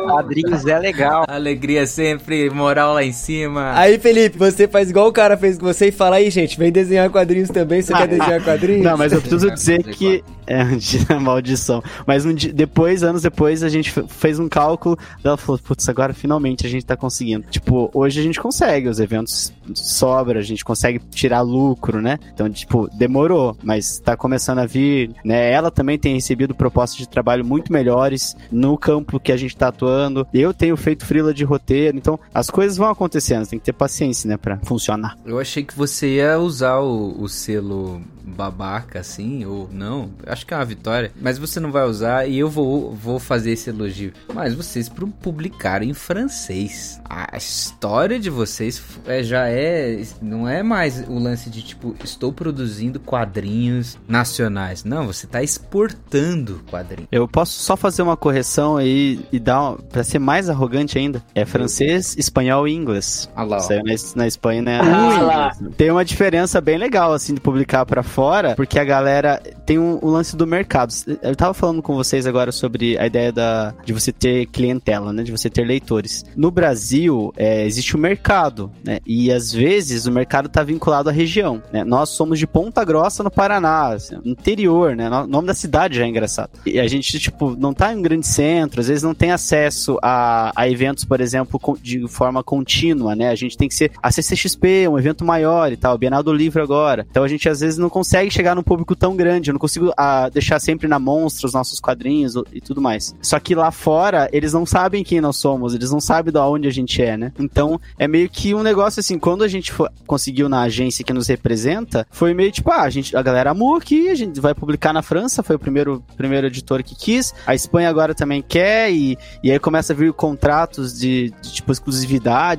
Quadrinhos 0.07 0.67
é 0.67 0.79
legal. 0.79 1.25
Alegria 1.29 1.87
sempre 1.87 2.44
moral 2.51 2.95
lá 2.95 3.05
em 3.05 3.13
cima. 3.13 3.73
Aí, 3.75 3.99
Felipe, 3.99 4.39
você 4.39 4.67
faz 4.69 4.91
igual 4.91 5.09
o 5.09 5.13
cara 5.13 5.37
fez 5.37 5.59
com 5.59 5.67
você 5.67 5.89
e 5.89 5.93
fala 5.93 6.17
aí, 6.17 6.31
gente, 6.31 6.59
vem 6.59 6.73
desenhar 6.73 7.11
quadrinhos 7.11 7.51
também, 7.51 7.83
você 7.83 7.93
quer 7.93 8.09
desenhar 8.09 8.43
quadrinhos? 8.45 8.85
Não, 8.85 8.97
mas 8.97 9.13
eu 9.13 9.21
preciso 9.21 9.51
dizer 9.51 9.83
que 9.85 10.23
é 10.47 10.63
uma 11.11 11.21
maldição. 11.21 11.83
Mas 12.07 12.25
um 12.25 12.35
dia, 12.35 12.53
depois, 12.53 13.03
anos 13.03 13.23
depois, 13.23 13.63
a 13.63 13.69
gente 13.69 13.91
fez 14.09 14.39
um 14.39 14.49
cálculo, 14.49 14.99
ela 15.23 15.37
falou, 15.37 15.59
putz, 15.59 15.89
agora 15.89 16.13
finalmente 16.13 16.67
a 16.67 16.69
gente 16.69 16.85
tá 16.85 16.97
conseguindo. 16.97 17.47
Tipo, 17.51 17.91
hoje 17.95 18.21
a 18.21 18.23
gente 18.23 18.41
consegue, 18.41 18.89
os 18.89 19.01
eventos 19.01 19.53
sobra, 19.75 20.39
a 20.39 20.43
gente 20.43 20.65
consegue 20.65 20.99
tirar 21.11 21.41
lucro, 21.41 22.01
né? 22.01 22.19
Então, 22.33 22.49
tipo, 22.51 22.89
demorou, 22.95 23.57
mas 23.63 23.99
tá 23.99 24.17
começando 24.17 24.59
a 24.59 24.67
vir, 24.67 25.11
né? 25.25 25.51
Ela 25.51 25.71
também 25.71 25.99
tem 25.99 26.15
recebido 26.15 26.55
propostas 26.55 26.99
de 26.99 27.09
trabalho 27.09 27.45
muito 27.45 27.73
melhores 27.73 28.37
no 28.51 28.77
campo 28.77 29.21
que 29.21 29.33
a 29.33 29.37
gente 29.37 29.57
tá 29.57 29.69
atuando. 29.69 30.27
Eu 30.33 30.53
tenho 30.53 30.77
feito 30.77 31.07
frila 31.07 31.33
de 31.33 31.45
roteiro, 31.45 31.97
então 31.97 32.19
as 32.35 32.51
coisas 32.51 32.77
vão 32.77 32.91
acontecendo, 32.91 33.47
tem 33.47 33.59
que 33.59 33.65
ter 33.65 33.73
paciência, 33.73 34.29
né, 34.29 34.37
pra 34.37 34.59
funcionar. 34.59 35.17
Eu 35.25 35.39
achei 35.39 35.63
que 35.63 35.77
você 35.77 36.17
ia 36.17 36.39
usar 36.39 36.81
o, 36.81 37.23
o 37.23 37.29
selo 37.29 38.03
babaca, 38.25 39.01
assim, 39.01 39.45
ou 39.45 39.69
não. 39.71 40.11
Acho 40.27 40.47
que 40.47 40.55
é 40.55 40.57
uma 40.57 40.65
vitória. 40.65 41.13
Mas 41.21 41.39
você 41.39 41.61
não 41.61 41.71
vai 41.71 41.85
usar 41.85 42.27
e 42.27 42.39
eu 42.39 42.49
vou, 42.49 42.93
vou 42.93 43.19
fazer 43.19 43.53
esse 43.53 43.71
elogio. 43.71 44.13
Mas 44.33 44.55
vocês 44.55 44.91
publicaram 45.21 45.85
em 45.85 45.95
francês. 45.95 47.01
A 47.09 47.37
história 47.37 48.19
de 48.19 48.31
vocês 48.31 48.83
é, 49.07 49.23
já 49.23 49.49
é. 49.49 50.03
Não 50.21 50.49
é 50.49 50.63
mais 50.63 51.05
o 51.09 51.19
lance 51.19 51.51
de 51.51 51.63
tipo, 51.63 51.95
estou 52.03 52.33
produzindo 52.33 52.99
quadrinhos 52.99 53.99
nacionais. 54.09 54.85
Não, 54.85 55.07
você 55.07 55.27
está 55.27 55.43
exportando 55.43 56.63
quadrinhos. 56.71 57.09
Eu 57.13 57.29
posso 57.29 57.61
só 57.61 57.77
fazer 57.77 58.03
uma 58.03 58.17
correção 58.17 58.77
aí 58.77 59.25
e 59.31 59.39
dar. 59.39 59.61
Uma, 59.61 59.79
pra 59.79 60.03
ser 60.03 60.19
mais 60.19 60.49
arrogante 60.49 60.99
ainda. 60.99 61.23
É 61.35 61.45
francês, 61.45 62.17
espanhol 62.25 62.67
e 62.67 62.75
inglês. 62.75 63.31
Ah 63.35 63.45
lá. 63.45 63.61
Saiu 63.61 63.83
na, 63.85 63.95
na 64.17 64.27
Espanha, 64.27 64.63
né? 64.63 64.81
Ah, 64.83 65.53
Tem 65.77 65.91
uma 65.91 66.05
diferença 66.05 66.61
bem 66.61 66.79
legal, 66.79 67.13
assim, 67.13 67.35
de 67.35 67.41
publicar 67.41 67.87
para 67.87 68.03
fora, 68.03 68.55
porque 68.55 68.79
a 68.79 68.85
galera 68.85 69.41
tem 69.65 69.79
um, 69.79 69.99
o 70.03 70.11
lance 70.11 70.37
do 70.37 70.47
mercado. 70.47 70.93
Eu 71.23 71.37
tava 71.37 71.55
falando 71.55 71.83
com 71.83 71.95
vocês 71.95 72.27
agora 72.27 72.53
sobre 72.53 72.99
a 72.99 73.07
ideia 73.07 73.33
da, 73.33 73.75
de 73.85 73.93
você 73.93 74.13
ter 74.13 74.47
clientela, 74.47 75.13
né? 75.13 75.23
De 75.23 75.33
você 75.33 75.49
ter 75.49 75.65
leitores. 75.65 76.25
No 76.37 76.51
Brasil, 76.51 77.33
é, 77.37 77.65
existe 77.65 77.95
o 77.95 77.99
mercado, 77.99 78.71
né? 78.85 79.01
E 79.07 79.31
às 79.33 79.53
vezes 79.53 80.07
o 80.07 80.13
mercado 80.13 80.49
tá 80.49 80.63
vinculado 80.63 81.09
à 81.09 81.13
região, 81.13 81.63
né? 81.73 81.85
Nós 81.85 82.11
somos 82.11 82.39
de 82.39 82.47
Ponta 82.47 82.85
Grossa, 82.85 83.23
no 83.23 83.31
Paraná, 83.31 83.95
assim, 83.95 84.17
interior, 84.25 84.97
né? 84.97 85.09
O 85.09 85.27
nome 85.27 85.47
da 85.47 85.55
cidade 85.55 85.99
já 85.99 86.05
é 86.05 86.09
engraçado. 86.09 86.51
E 86.67 86.79
a 86.79 86.87
gente, 86.87 87.19
tipo, 87.19 87.57
não 87.57 87.73
tá 87.73 87.93
em 87.93 87.97
um 87.97 88.03
grande 88.03 88.27
centro, 88.27 88.81
às 88.81 88.89
vezes 88.89 89.03
não 89.03 89.15
tem 89.15 89.31
acesso 89.33 89.99
a, 90.03 90.53
a 90.55 90.69
eventos, 90.69 91.05
por 91.05 91.21
exemplo, 91.21 91.61
de 91.81 92.07
forma 92.15 92.43
contínua, 92.43 93.15
né? 93.15 93.29
A 93.29 93.35
gente 93.35 93.57
tem 93.57 93.69
que 93.69 93.75
ser 93.75 93.93
a 94.03 94.11
CCXP, 94.11 94.89
um 94.89 94.99
evento 94.99 95.25
maior 95.25 95.73
e 95.73 95.77
tal, 95.77 95.99
Bienal 95.99 96.23
do 96.23 96.33
Livro 96.33 96.63
agora. 96.63 97.07
Então 97.11 97.23
a 97.23 97.29
gente 97.29 97.49
às 97.49 97.61
vezes 97.61 97.79
não 97.79 97.89
consegue 97.89 98.15
consegue 98.15 98.31
chegar 98.31 98.55
num 98.55 98.63
público 98.63 98.95
tão 98.95 99.17
grande. 99.17 99.51
Eu 99.51 99.55
não 99.55 99.59
consigo 99.59 99.93
ah, 99.97 100.29
deixar 100.29 100.61
sempre 100.61 100.87
na 100.87 100.99
monstra 100.99 101.47
os 101.47 101.53
nossos 101.53 101.81
quadrinhos 101.81 102.35
e 102.53 102.61
tudo 102.61 102.81
mais. 102.81 103.15
Só 103.21 103.41
que 103.41 103.55
lá 103.55 103.71
fora, 103.71 104.29
eles 104.33 104.53
não 104.53 104.65
sabem 104.65 105.03
quem 105.03 105.21
nós 105.21 105.37
somos, 105.37 105.75
eles 105.75 105.91
não 105.91 106.01
sabem 106.01 106.33
de 106.33 106.39
onde 106.39 106.69
a 106.69 106.71
gente 106.71 107.03
é, 107.03 107.17
né? 107.17 107.33
Então, 107.39 107.81
é 107.99 108.07
meio 108.07 108.29
que 108.29 108.55
um 108.55 108.63
negócio 108.63 109.01
assim, 109.01 109.19
quando 109.19 109.43
a 109.43 109.49
gente 109.49 109.73
for, 109.73 109.91
conseguiu 110.07 110.49
na 110.49 110.63
agência 110.63 111.05
que 111.05 111.13
nos 111.13 111.29
representa, 111.29 112.07
foi 112.11 112.35
meio 112.35 112.53
tipo, 112.53 112.71
ah, 112.71 112.83
a, 112.83 112.91
gente, 112.91 113.17
a 113.17 113.23
galera 113.23 113.51
amou 113.51 113.77
aqui, 113.77 114.11
a 114.11 114.15
gente 114.15 114.41
vai 114.41 114.55
publicar 114.55 114.93
na 114.93 115.03
França, 115.03 115.43
foi 115.43 115.57
o 115.57 115.59
primeiro, 115.59 116.05
primeiro 116.17 116.47
editor 116.47 116.83
que 116.83 116.95
quis, 116.95 117.35
a 117.47 117.55
Espanha 117.55 117.89
agora 117.89 118.15
também 118.15 118.43
quer, 118.43 118.93
e, 118.93 119.19
e 119.43 119.51
aí 119.51 119.59
começa 119.59 119.93
a 119.93 119.97
vir 119.97 120.13
contratos 120.13 120.99
de, 120.99 121.33
de 121.41 121.53
tipo 121.53 121.73
exclusividade, 121.73 122.04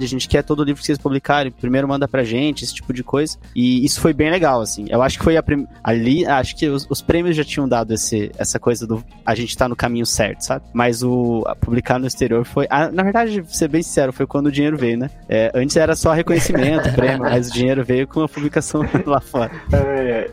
a 0.06 0.08
gente 0.08 0.28
quer 0.28 0.44
todo 0.44 0.60
o 0.60 0.64
livro 0.64 0.80
que 0.80 0.86
vocês 0.86 0.98
publicarem, 0.98 1.52
primeiro 1.52 1.88
manda 1.88 2.08
pra 2.08 2.24
gente, 2.24 2.64
esse 2.64 2.74
tipo 2.74 2.94
de 2.94 3.04
coisa. 3.04 3.38
E 3.56 3.84
isso 3.86 4.00
foi 4.02 4.14
bem 4.14 4.30
legal, 4.30 4.62
assim. 4.62 4.86
Eu 4.90 5.02
acho 5.02 5.18
que 5.18 5.24
foi 5.24 5.42
prim... 5.42 5.68
ali, 5.84 6.26
acho 6.26 6.56
que 6.56 6.68
os, 6.68 6.88
os, 6.90 7.02
prêmios 7.02 7.36
já 7.36 7.44
tinham 7.44 7.68
dado 7.68 7.94
esse, 7.94 8.32
essa 8.38 8.60
coisa 8.60 8.88
do 8.88 9.04
a 9.26 9.36
gente 9.36 9.58
tá 9.58 9.68
no 9.68 9.76
caminho 9.76 10.06
certo, 10.06 10.42
sabe? 10.42 10.66
Mas 10.74 11.04
o 11.04 11.44
publicar 11.62 12.00
no 12.00 12.08
exterior 12.08 12.46
foi, 12.46 12.68
a, 12.70 12.90
na 12.92 13.04
verdade, 13.04 13.44
ser 13.48 13.68
bem 13.68 13.84
sincero, 13.84 14.12
foi 14.12 14.26
quando 14.26 14.48
o 14.48 14.52
dinheiro 14.52 14.78
veio, 14.78 14.98
né? 14.98 15.10
É, 15.30 15.52
antes 15.54 15.76
era 15.76 15.96
só 15.96 16.14
reconhecimento, 16.14 16.92
prêmio, 16.94 17.20
mas 17.20 17.50
o 17.50 17.54
dinheiro 17.54 17.84
veio 17.84 18.08
com 18.08 18.22
a 18.22 18.30
publicação 18.30 18.82
lá 19.06 19.20
fora. 19.20 19.52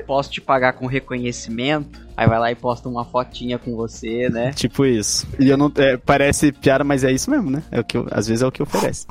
Posso 0.07 0.31
te 0.31 0.41
pagar 0.41 0.75
com 0.75 0.87
reconhecimento? 0.87 2.12
Aí 2.17 2.27
vai 2.27 2.39
lá 2.39 2.51
e 2.51 2.55
posta 2.55 2.89
uma 2.89 3.05
fotinha 3.05 3.59
com 3.59 3.75
você, 3.75 4.29
né? 4.29 4.53
Tipo 4.57 4.85
isso. 4.85 5.27
E 5.39 5.49
eu 5.49 5.57
não. 5.57 5.73
é, 5.77 5.97
parece 5.97 6.53
piada, 6.53 6.85
mas 6.85 7.05
é 7.05 7.11
isso 7.13 7.31
mesmo, 7.31 7.51
né? 7.51 7.63
É 7.71 7.81
o 7.81 7.85
que 7.85 7.97
eu- 7.97 8.07
às 8.11 8.27
vezes 8.29 8.43
é 8.43 8.47
o 8.47 8.53
que 8.53 8.63
oferece. 8.63 9.07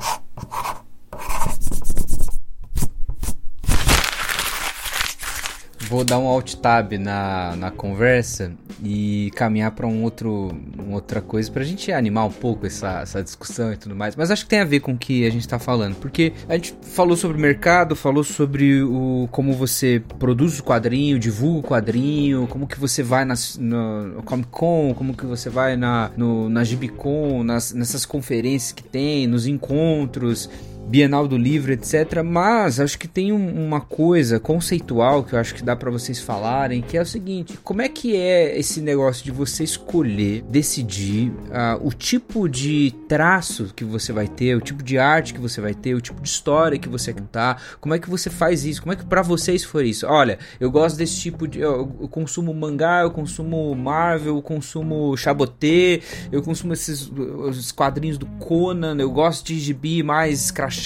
Vou 5.88 6.04
dar 6.04 6.18
um 6.18 6.26
alt 6.26 6.54
tab 6.54 6.92
na, 6.92 7.54
na 7.56 7.70
conversa 7.70 8.52
e 8.82 9.30
caminhar 9.36 9.70
para 9.70 9.86
um 9.86 10.02
outro, 10.02 10.50
uma 10.78 10.94
outra 10.94 11.20
coisa 11.20 11.50
pra 11.50 11.62
gente 11.62 11.92
animar 11.92 12.24
um 12.24 12.32
pouco 12.32 12.66
essa, 12.66 13.00
essa 13.00 13.22
discussão 13.22 13.72
e 13.72 13.76
tudo 13.76 13.94
mais. 13.94 14.16
Mas 14.16 14.30
acho 14.30 14.44
que 14.44 14.50
tem 14.50 14.60
a 14.60 14.64
ver 14.64 14.80
com 14.80 14.92
o 14.92 14.98
que 14.98 15.24
a 15.24 15.30
gente 15.30 15.46
tá 15.46 15.58
falando, 15.58 15.94
porque 15.96 16.32
a 16.48 16.54
gente 16.54 16.74
falou 16.82 17.16
sobre 17.16 17.36
o 17.36 17.40
mercado, 17.40 17.94
falou 17.94 18.24
sobre 18.24 18.82
o 18.82 19.28
como 19.30 19.52
você 19.52 20.02
produz 20.18 20.58
o 20.58 20.64
quadrinho, 20.64 21.18
divulga 21.18 21.66
o 21.66 21.70
quadrinho, 21.70 22.46
como 22.48 22.66
que 22.66 22.78
você 22.78 23.02
vai 23.02 23.24
nas, 23.24 23.56
no 23.56 24.22
Comic 24.24 24.48
Con, 24.50 24.94
como 24.96 25.14
que 25.14 25.24
você 25.24 25.48
vai 25.48 25.76
na, 25.76 26.10
no, 26.16 26.48
na 26.48 26.64
Gibicon, 26.64 27.44
nas, 27.44 27.72
nessas 27.72 28.04
conferências 28.04 28.72
que 28.72 28.82
tem, 28.82 29.26
nos 29.26 29.46
encontros. 29.46 30.50
Bienal 30.92 31.26
do 31.26 31.38
Livro, 31.38 31.72
etc. 31.72 32.22
Mas 32.22 32.78
acho 32.78 32.98
que 32.98 33.08
tem 33.08 33.32
um- 33.32 33.64
uma 33.66 33.80
coisa 33.80 34.38
conceitual 34.38 35.24
que 35.24 35.32
eu 35.34 35.38
acho 35.38 35.54
que 35.54 35.62
dá 35.62 35.74
pra 35.74 35.90
vocês 35.90 36.20
falarem, 36.20 36.82
que 36.82 36.98
é 36.98 37.00
o 37.00 37.06
seguinte: 37.06 37.58
como 37.64 37.80
é 37.80 37.88
que 37.88 38.14
é 38.14 38.58
esse 38.58 38.82
negócio 38.82 39.24
de 39.24 39.30
você 39.30 39.64
escolher, 39.64 40.42
decidir 40.50 41.32
ah, 41.50 41.78
o 41.82 41.90
tipo 41.94 42.46
de 42.46 42.92
traço 43.08 43.72
que 43.74 43.84
você 43.84 44.12
vai 44.12 44.28
ter, 44.28 44.54
o 44.54 44.60
tipo 44.60 44.82
de 44.82 44.98
arte 44.98 45.32
que 45.32 45.40
você 45.40 45.62
vai 45.62 45.72
ter, 45.72 45.94
o 45.94 46.00
tipo 46.02 46.20
de 46.20 46.28
história 46.28 46.78
que 46.78 46.90
você 46.90 47.10
contar? 47.14 47.62
Como 47.80 47.94
é 47.94 47.98
que 47.98 48.10
você 48.10 48.28
faz 48.28 48.62
isso? 48.66 48.82
Como 48.82 48.92
é 48.92 48.96
que 48.96 49.04
pra 49.06 49.22
vocês 49.22 49.64
foi 49.64 49.88
isso? 49.88 50.06
Olha, 50.06 50.38
eu 50.60 50.70
gosto 50.70 50.96
desse 50.98 51.18
tipo 51.18 51.48
de. 51.48 51.58
Eu, 51.60 51.90
eu 52.02 52.08
consumo 52.08 52.52
mangá, 52.52 53.00
eu 53.00 53.10
consumo 53.10 53.74
Marvel, 53.74 54.36
eu 54.36 54.42
consumo 54.42 55.16
Chabotê, 55.16 56.02
eu 56.30 56.42
consumo 56.42 56.74
esses 56.74 57.10
os 57.10 57.72
quadrinhos 57.72 58.18
do 58.18 58.26
Conan, 58.26 58.96
eu 59.00 59.10
gosto 59.10 59.46
de 59.46 59.58
gibi 59.58 60.02
mais 60.02 60.44
escrachado, 60.44 60.81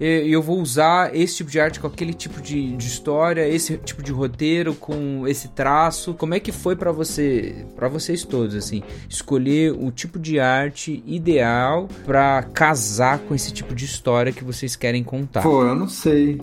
e 0.00 0.32
eu 0.32 0.42
vou 0.42 0.60
usar 0.60 1.14
esse 1.14 1.36
tipo 1.36 1.50
de 1.50 1.60
arte 1.60 1.80
com 1.80 1.86
aquele 1.86 2.14
tipo 2.14 2.40
de, 2.40 2.76
de 2.76 2.86
história, 2.86 3.48
esse 3.48 3.76
tipo 3.78 4.02
de 4.02 4.12
roteiro 4.12 4.74
com 4.74 5.26
esse 5.26 5.48
traço. 5.48 6.14
Como 6.14 6.34
é 6.34 6.40
que 6.40 6.52
foi 6.52 6.76
pra 6.76 6.92
você, 6.92 7.66
para 7.76 7.88
vocês 7.88 8.24
todos 8.24 8.54
assim, 8.54 8.82
escolher 9.08 9.72
o 9.72 9.90
tipo 9.90 10.18
de 10.18 10.38
arte 10.40 11.02
ideal 11.06 11.88
pra 12.04 12.42
casar 12.42 13.18
com 13.20 13.34
esse 13.34 13.52
tipo 13.52 13.74
de 13.74 13.84
história 13.84 14.32
que 14.32 14.44
vocês 14.44 14.76
querem 14.76 15.02
contar? 15.02 15.42
Pô, 15.42 15.64
eu 15.64 15.74
não 15.74 15.88
sei. 15.88 16.40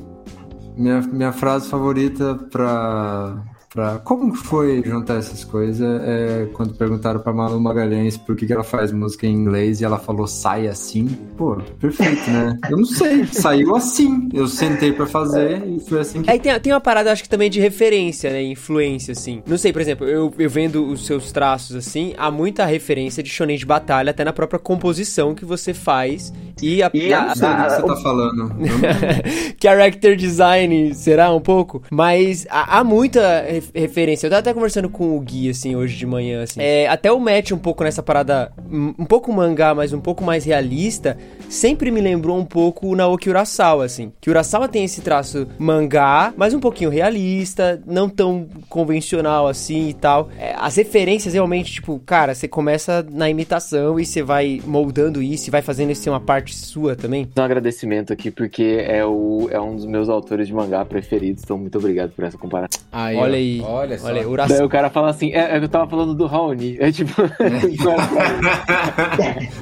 Minha, 0.77 1.01
minha 1.01 1.32
frase 1.34 1.67
favorita 1.67 2.36
pra, 2.49 3.43
pra. 3.70 3.99
Como 3.99 4.32
que 4.32 4.38
foi 4.39 4.82
juntar 4.86 5.15
essas 5.17 5.43
coisas? 5.43 5.80
É 6.03 6.47
quando 6.53 6.74
perguntaram 6.74 7.20
pra 7.20 7.32
Malu 7.34 7.59
Magalhães 7.59 8.17
por 8.17 8.36
que, 8.36 8.45
que 8.45 8.53
ela 8.53 8.63
faz 8.63 8.91
música 8.91 9.26
em 9.28 9.34
inglês 9.34 9.82
e 9.82 9.86
ela 9.86 9.97
falou 9.99 10.28
sai 10.28 10.67
assim. 10.67 11.07
Pô, 11.38 11.57
perfeito, 11.80 12.30
né? 12.30 12.57
Eu 12.70 12.78
não 12.78 12.86
sei. 12.86 13.26
Saiu 13.26 13.76
assim. 13.76 14.30
Eu 14.34 14.47
sentei 14.47 14.91
pra 14.91 15.05
fazer 15.05 15.63
e 15.67 15.80
foi 15.80 15.99
assim 16.01 16.22
que. 16.22 16.30
Aí 16.30 16.39
tem, 16.39 16.59
tem 16.59 16.74
uma 16.74 16.82
parada, 16.82 17.11
acho 17.11 17.24
que 17.24 17.30
também 17.30 17.49
de 17.49 17.59
referência, 17.59 18.30
né? 18.32 18.41
Influência, 18.43 19.11
assim. 19.11 19.41
Não 19.47 19.57
sei, 19.57 19.72
por 19.72 19.82
exemplo, 19.82 20.07
eu, 20.07 20.34
eu 20.38 20.49
vendo 20.49 20.86
os 20.86 21.05
seus 21.05 21.32
traços, 21.32 21.76
assim, 21.76 22.13
há 22.17 22.30
muita 22.32 22.65
referência 22.65 23.22
de 23.24 23.30
shonen 23.30 23.57
de 23.57 23.65
batalha, 23.65 24.11
até 24.11 24.24
na 24.24 24.34
própria 24.34 24.59
composição 24.59 25.34
que 25.36 25.45
você 25.45 25.74
faz. 25.74 26.34
E 26.61 26.84
a, 26.84 26.89
Eu 26.93 27.15
a- 27.17 27.26
não 27.28 27.36
sei 27.36 27.47
do 27.49 27.55
que 27.55 27.61
a- 27.61 27.70
você 27.70 27.82
tá 27.84 27.95
falando. 27.97 28.51
Character 29.61 30.15
design 30.15 30.93
será 30.93 31.34
um 31.34 31.39
pouco, 31.41 31.82
mas 31.89 32.45
há, 32.49 32.80
há 32.80 32.84
muita 32.84 33.45
referência. 33.74 34.28
Eu 34.28 34.32
tava 34.32 34.39
até 34.39 34.53
conversando 34.53 34.89
com 34.89 35.18
o 35.18 35.20
Gui, 35.20 35.49
assim, 35.49 35.76
hoje 35.76 35.97
de 35.97 36.05
manhã, 36.05 36.43
assim. 36.43 36.62
É, 36.62 36.88
até 36.88 37.12
o 37.12 37.20
match 37.20 37.51
um 37.51 37.57
pouco 37.57 37.84
nessa 37.84 38.01
parada, 38.01 38.51
um, 38.72 39.05
pouco 39.05 39.32
mangá, 39.32 39.74
mas 39.74 39.93
um 39.93 39.99
pouco 39.99 40.24
mais 40.24 40.45
realista, 40.45 41.18
sempre 41.49 41.91
me 41.91 42.01
lembrou 42.01 42.38
um 42.38 42.45
pouco 42.45 42.88
o 42.88 42.95
Naoki 42.95 43.30
Urasawa, 43.30 43.86
assim. 43.86 44.12
Que 44.20 44.30
Urasawa 44.30 44.68
tem 44.68 44.86
esse 44.86 45.01
traço 45.01 45.47
mangá, 45.57 46.34
mas 46.36 46.53
um 46.53 46.60
pouquinho 46.60 46.89
realista, 46.89 47.82
não 47.86 48.10
tão 48.10 48.47
convencional 48.68 49.47
assim 49.47 49.89
e 49.89 49.93
tal. 49.93 50.30
É, 50.38 50.55
as 50.57 50.76
referências 50.76 51.34
realmente, 51.34 51.74
tipo, 51.74 51.99
cara, 52.05 52.34
você 52.34 52.47
começa 52.47 53.05
na 53.10 53.30
imitação 53.30 53.99
e 53.99 54.05
você 54.05 54.22
vai 54.22 54.62
moldando 54.66 55.22
isso 55.22 55.49
e 55.49 55.51
vai 55.51 55.62
fazendo 55.62 55.91
isso 55.91 56.03
ser 56.03 56.10
uma 56.10 56.20
parte 56.20 56.55
sua 56.55 56.95
também. 56.95 57.28
Um 57.38 57.41
agradecimento 57.41 58.14
aqui, 58.14 58.32
porque 58.32 58.84
é, 58.88 59.05
o, 59.05 59.47
é 59.51 59.60
um 59.60 59.76
dos 59.76 59.86
meus 59.86 60.10
autores 60.10 60.47
de 60.47 60.53
mangá 60.53 60.84
preferidos, 60.86 61.43
então 61.43 61.57
muito 61.57 61.78
obrigado 61.78 62.12
por 62.12 62.24
essa 62.24 62.38
comparação. 62.38 62.82
Aí, 62.91 63.16
Olha 63.16 63.34
ó, 63.34 63.38
aí. 63.56 63.62
Olha 63.62 63.97
só. 63.97 64.08
Olha 64.08 64.22
aí, 64.22 64.47
Daí 64.47 64.64
o 64.64 64.70
cara 64.70 64.89
fala 64.89 65.10
assim, 65.10 65.32
é, 65.32 65.58
é, 65.58 65.64
eu 65.64 65.70
tava 65.70 65.89
falando 65.89 66.14
do 66.14 66.26
Raoni. 66.26 66.78
É 66.80 66.91
tipo. 66.91 67.14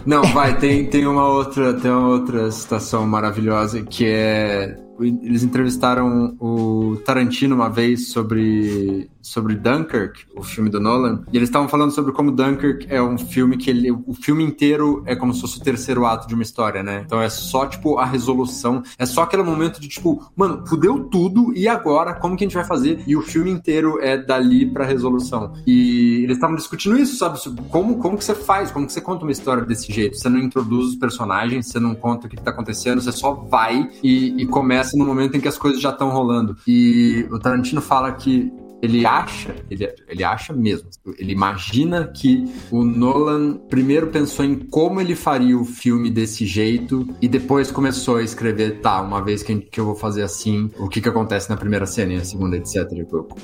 Não, 0.06 0.22
vai, 0.24 0.58
tem, 0.58 0.86
tem 0.86 1.06
uma 1.06 1.28
outra, 1.28 1.74
tem 1.74 1.92
uma 1.92 2.10
outra 2.10 2.52
citação 2.52 3.06
maravilhosa 3.08 3.84
que 3.84 4.06
é 4.06 4.78
eles 5.00 5.44
entrevistaram 5.44 6.36
o 6.40 6.98
Tarantino 7.06 7.56
uma 7.56 7.70
vez 7.70 8.10
sobre 8.10 9.10
sobre 9.28 9.56
Dunkirk, 9.56 10.26
o 10.36 10.44
filme 10.44 10.70
do 10.70 10.80
Nolan, 10.80 11.24
e 11.32 11.38
eles 11.38 11.50
estavam 11.50 11.68
falando 11.68 11.92
sobre 11.92 12.12
como 12.12 12.32
Dunkirk 12.32 12.88
é 12.90 13.02
um 13.02 13.18
filme 13.18 13.58
que 13.58 13.70
ele, 13.70 13.92
o 13.92 14.14
filme 14.14 14.44
inteiro 14.44 15.04
é 15.06 15.16
como 15.16 15.34
se 15.34 15.42
fosse 15.42 15.60
o 15.60 15.64
terceiro 15.64 16.06
ato 16.06 16.28
de 16.28 16.34
uma 16.34 16.44
história, 16.44 16.82
né? 16.82 17.04
Então 17.06 17.22
é 17.22 17.30
só 17.30 17.66
tipo 17.66 17.98
a 17.98 18.06
resolução, 18.06 18.82
é 18.98 19.06
só 19.06 19.24
aquele 19.24 19.44
momento 19.44 19.82
de 19.82 19.88
tipo, 19.88 20.32
mano, 20.36 20.66
fudeu 20.66 21.04
tudo 21.06 21.54
e 21.56 21.68
agora 21.68 22.14
como 22.14 22.36
que 22.36 22.44
a 22.44 22.48
gente 22.48 22.56
vai 22.56 22.66
fazer? 22.66 23.04
E 23.06 23.16
o 23.16 23.22
filme 23.22 23.52
inteiro 23.52 24.00
é 24.02 24.18
dali 24.18 24.66
pra 24.66 24.86
resolução. 24.86 25.54
E 25.66 26.24
eles 26.24 26.38
estavam 26.38 26.56
discutindo 26.56 26.98
isso, 26.98 27.18
sabe? 27.18 27.38
Como 27.70 27.98
como 27.98 28.18
que 28.18 28.24
você 28.24 28.36
faz? 28.36 28.72
Como 28.72 28.88
que 28.88 28.94
você 28.94 29.02
conta 29.02 29.24
uma 29.24 29.32
história 29.32 29.64
desse 29.64 29.92
jeito? 29.92 30.18
Você 30.18 30.30
não 30.30 30.40
introduz 30.40 30.88
os 30.88 30.96
personagens, 30.96 31.68
você 31.68 31.80
não 31.80 31.94
conta 31.94 32.28
o 32.28 32.30
que 32.30 32.38
tá 32.38 32.52
acontecendo, 32.52 33.02
você 33.02 33.12
só 33.12 33.34
vai 33.34 33.90
e, 34.04 34.42
e 34.42 34.46
começa 34.46 34.98
no 34.98 35.06
momento 35.06 35.36
em 35.36 35.42
que 35.42 35.48
as 35.48 35.58
coisas 35.58 35.82
já 35.82 35.90
estão 35.90 36.10
rolando. 36.10 36.56
E 36.66 37.28
o 37.32 37.40
Tarantino 37.40 37.82
fala 37.82 38.12
que 38.14 38.52
ele 38.82 39.06
acha, 39.06 39.56
ele, 39.70 39.90
ele 40.08 40.24
acha 40.24 40.54
mesmo, 40.54 40.90
ele 41.18 41.32
imagina 41.32 42.08
que 42.08 42.46
o 42.72 42.84
Nolan 42.84 43.54
primeiro 43.70 44.08
pensou 44.08 44.46
em 44.46 44.56
como 44.56 45.02
ele 45.02 45.16
faria 45.16 45.58
o 45.58 45.66
filme 45.66 46.10
desse 46.10 46.46
jeito 46.46 47.08
e 47.22 47.28
depois 47.28 47.72
começou 47.72 48.18
a 48.18 48.24
escrever, 48.24 48.80
tá, 48.82 49.02
uma 49.02 49.22
vez 49.22 49.42
que, 49.42 49.56
que 49.56 49.80
eu 49.80 49.86
vou 49.86 49.96
fazer 49.96 50.24
assim, 50.24 50.70
o 50.78 50.88
que 50.88 51.02
que 51.02 51.10
acontece 51.10 51.50
na 51.50 51.58
primeira 51.58 51.86
cena 51.86 52.14
e 52.14 52.18
na 52.18 52.24
segunda, 52.24 52.58
etc. 52.58 52.88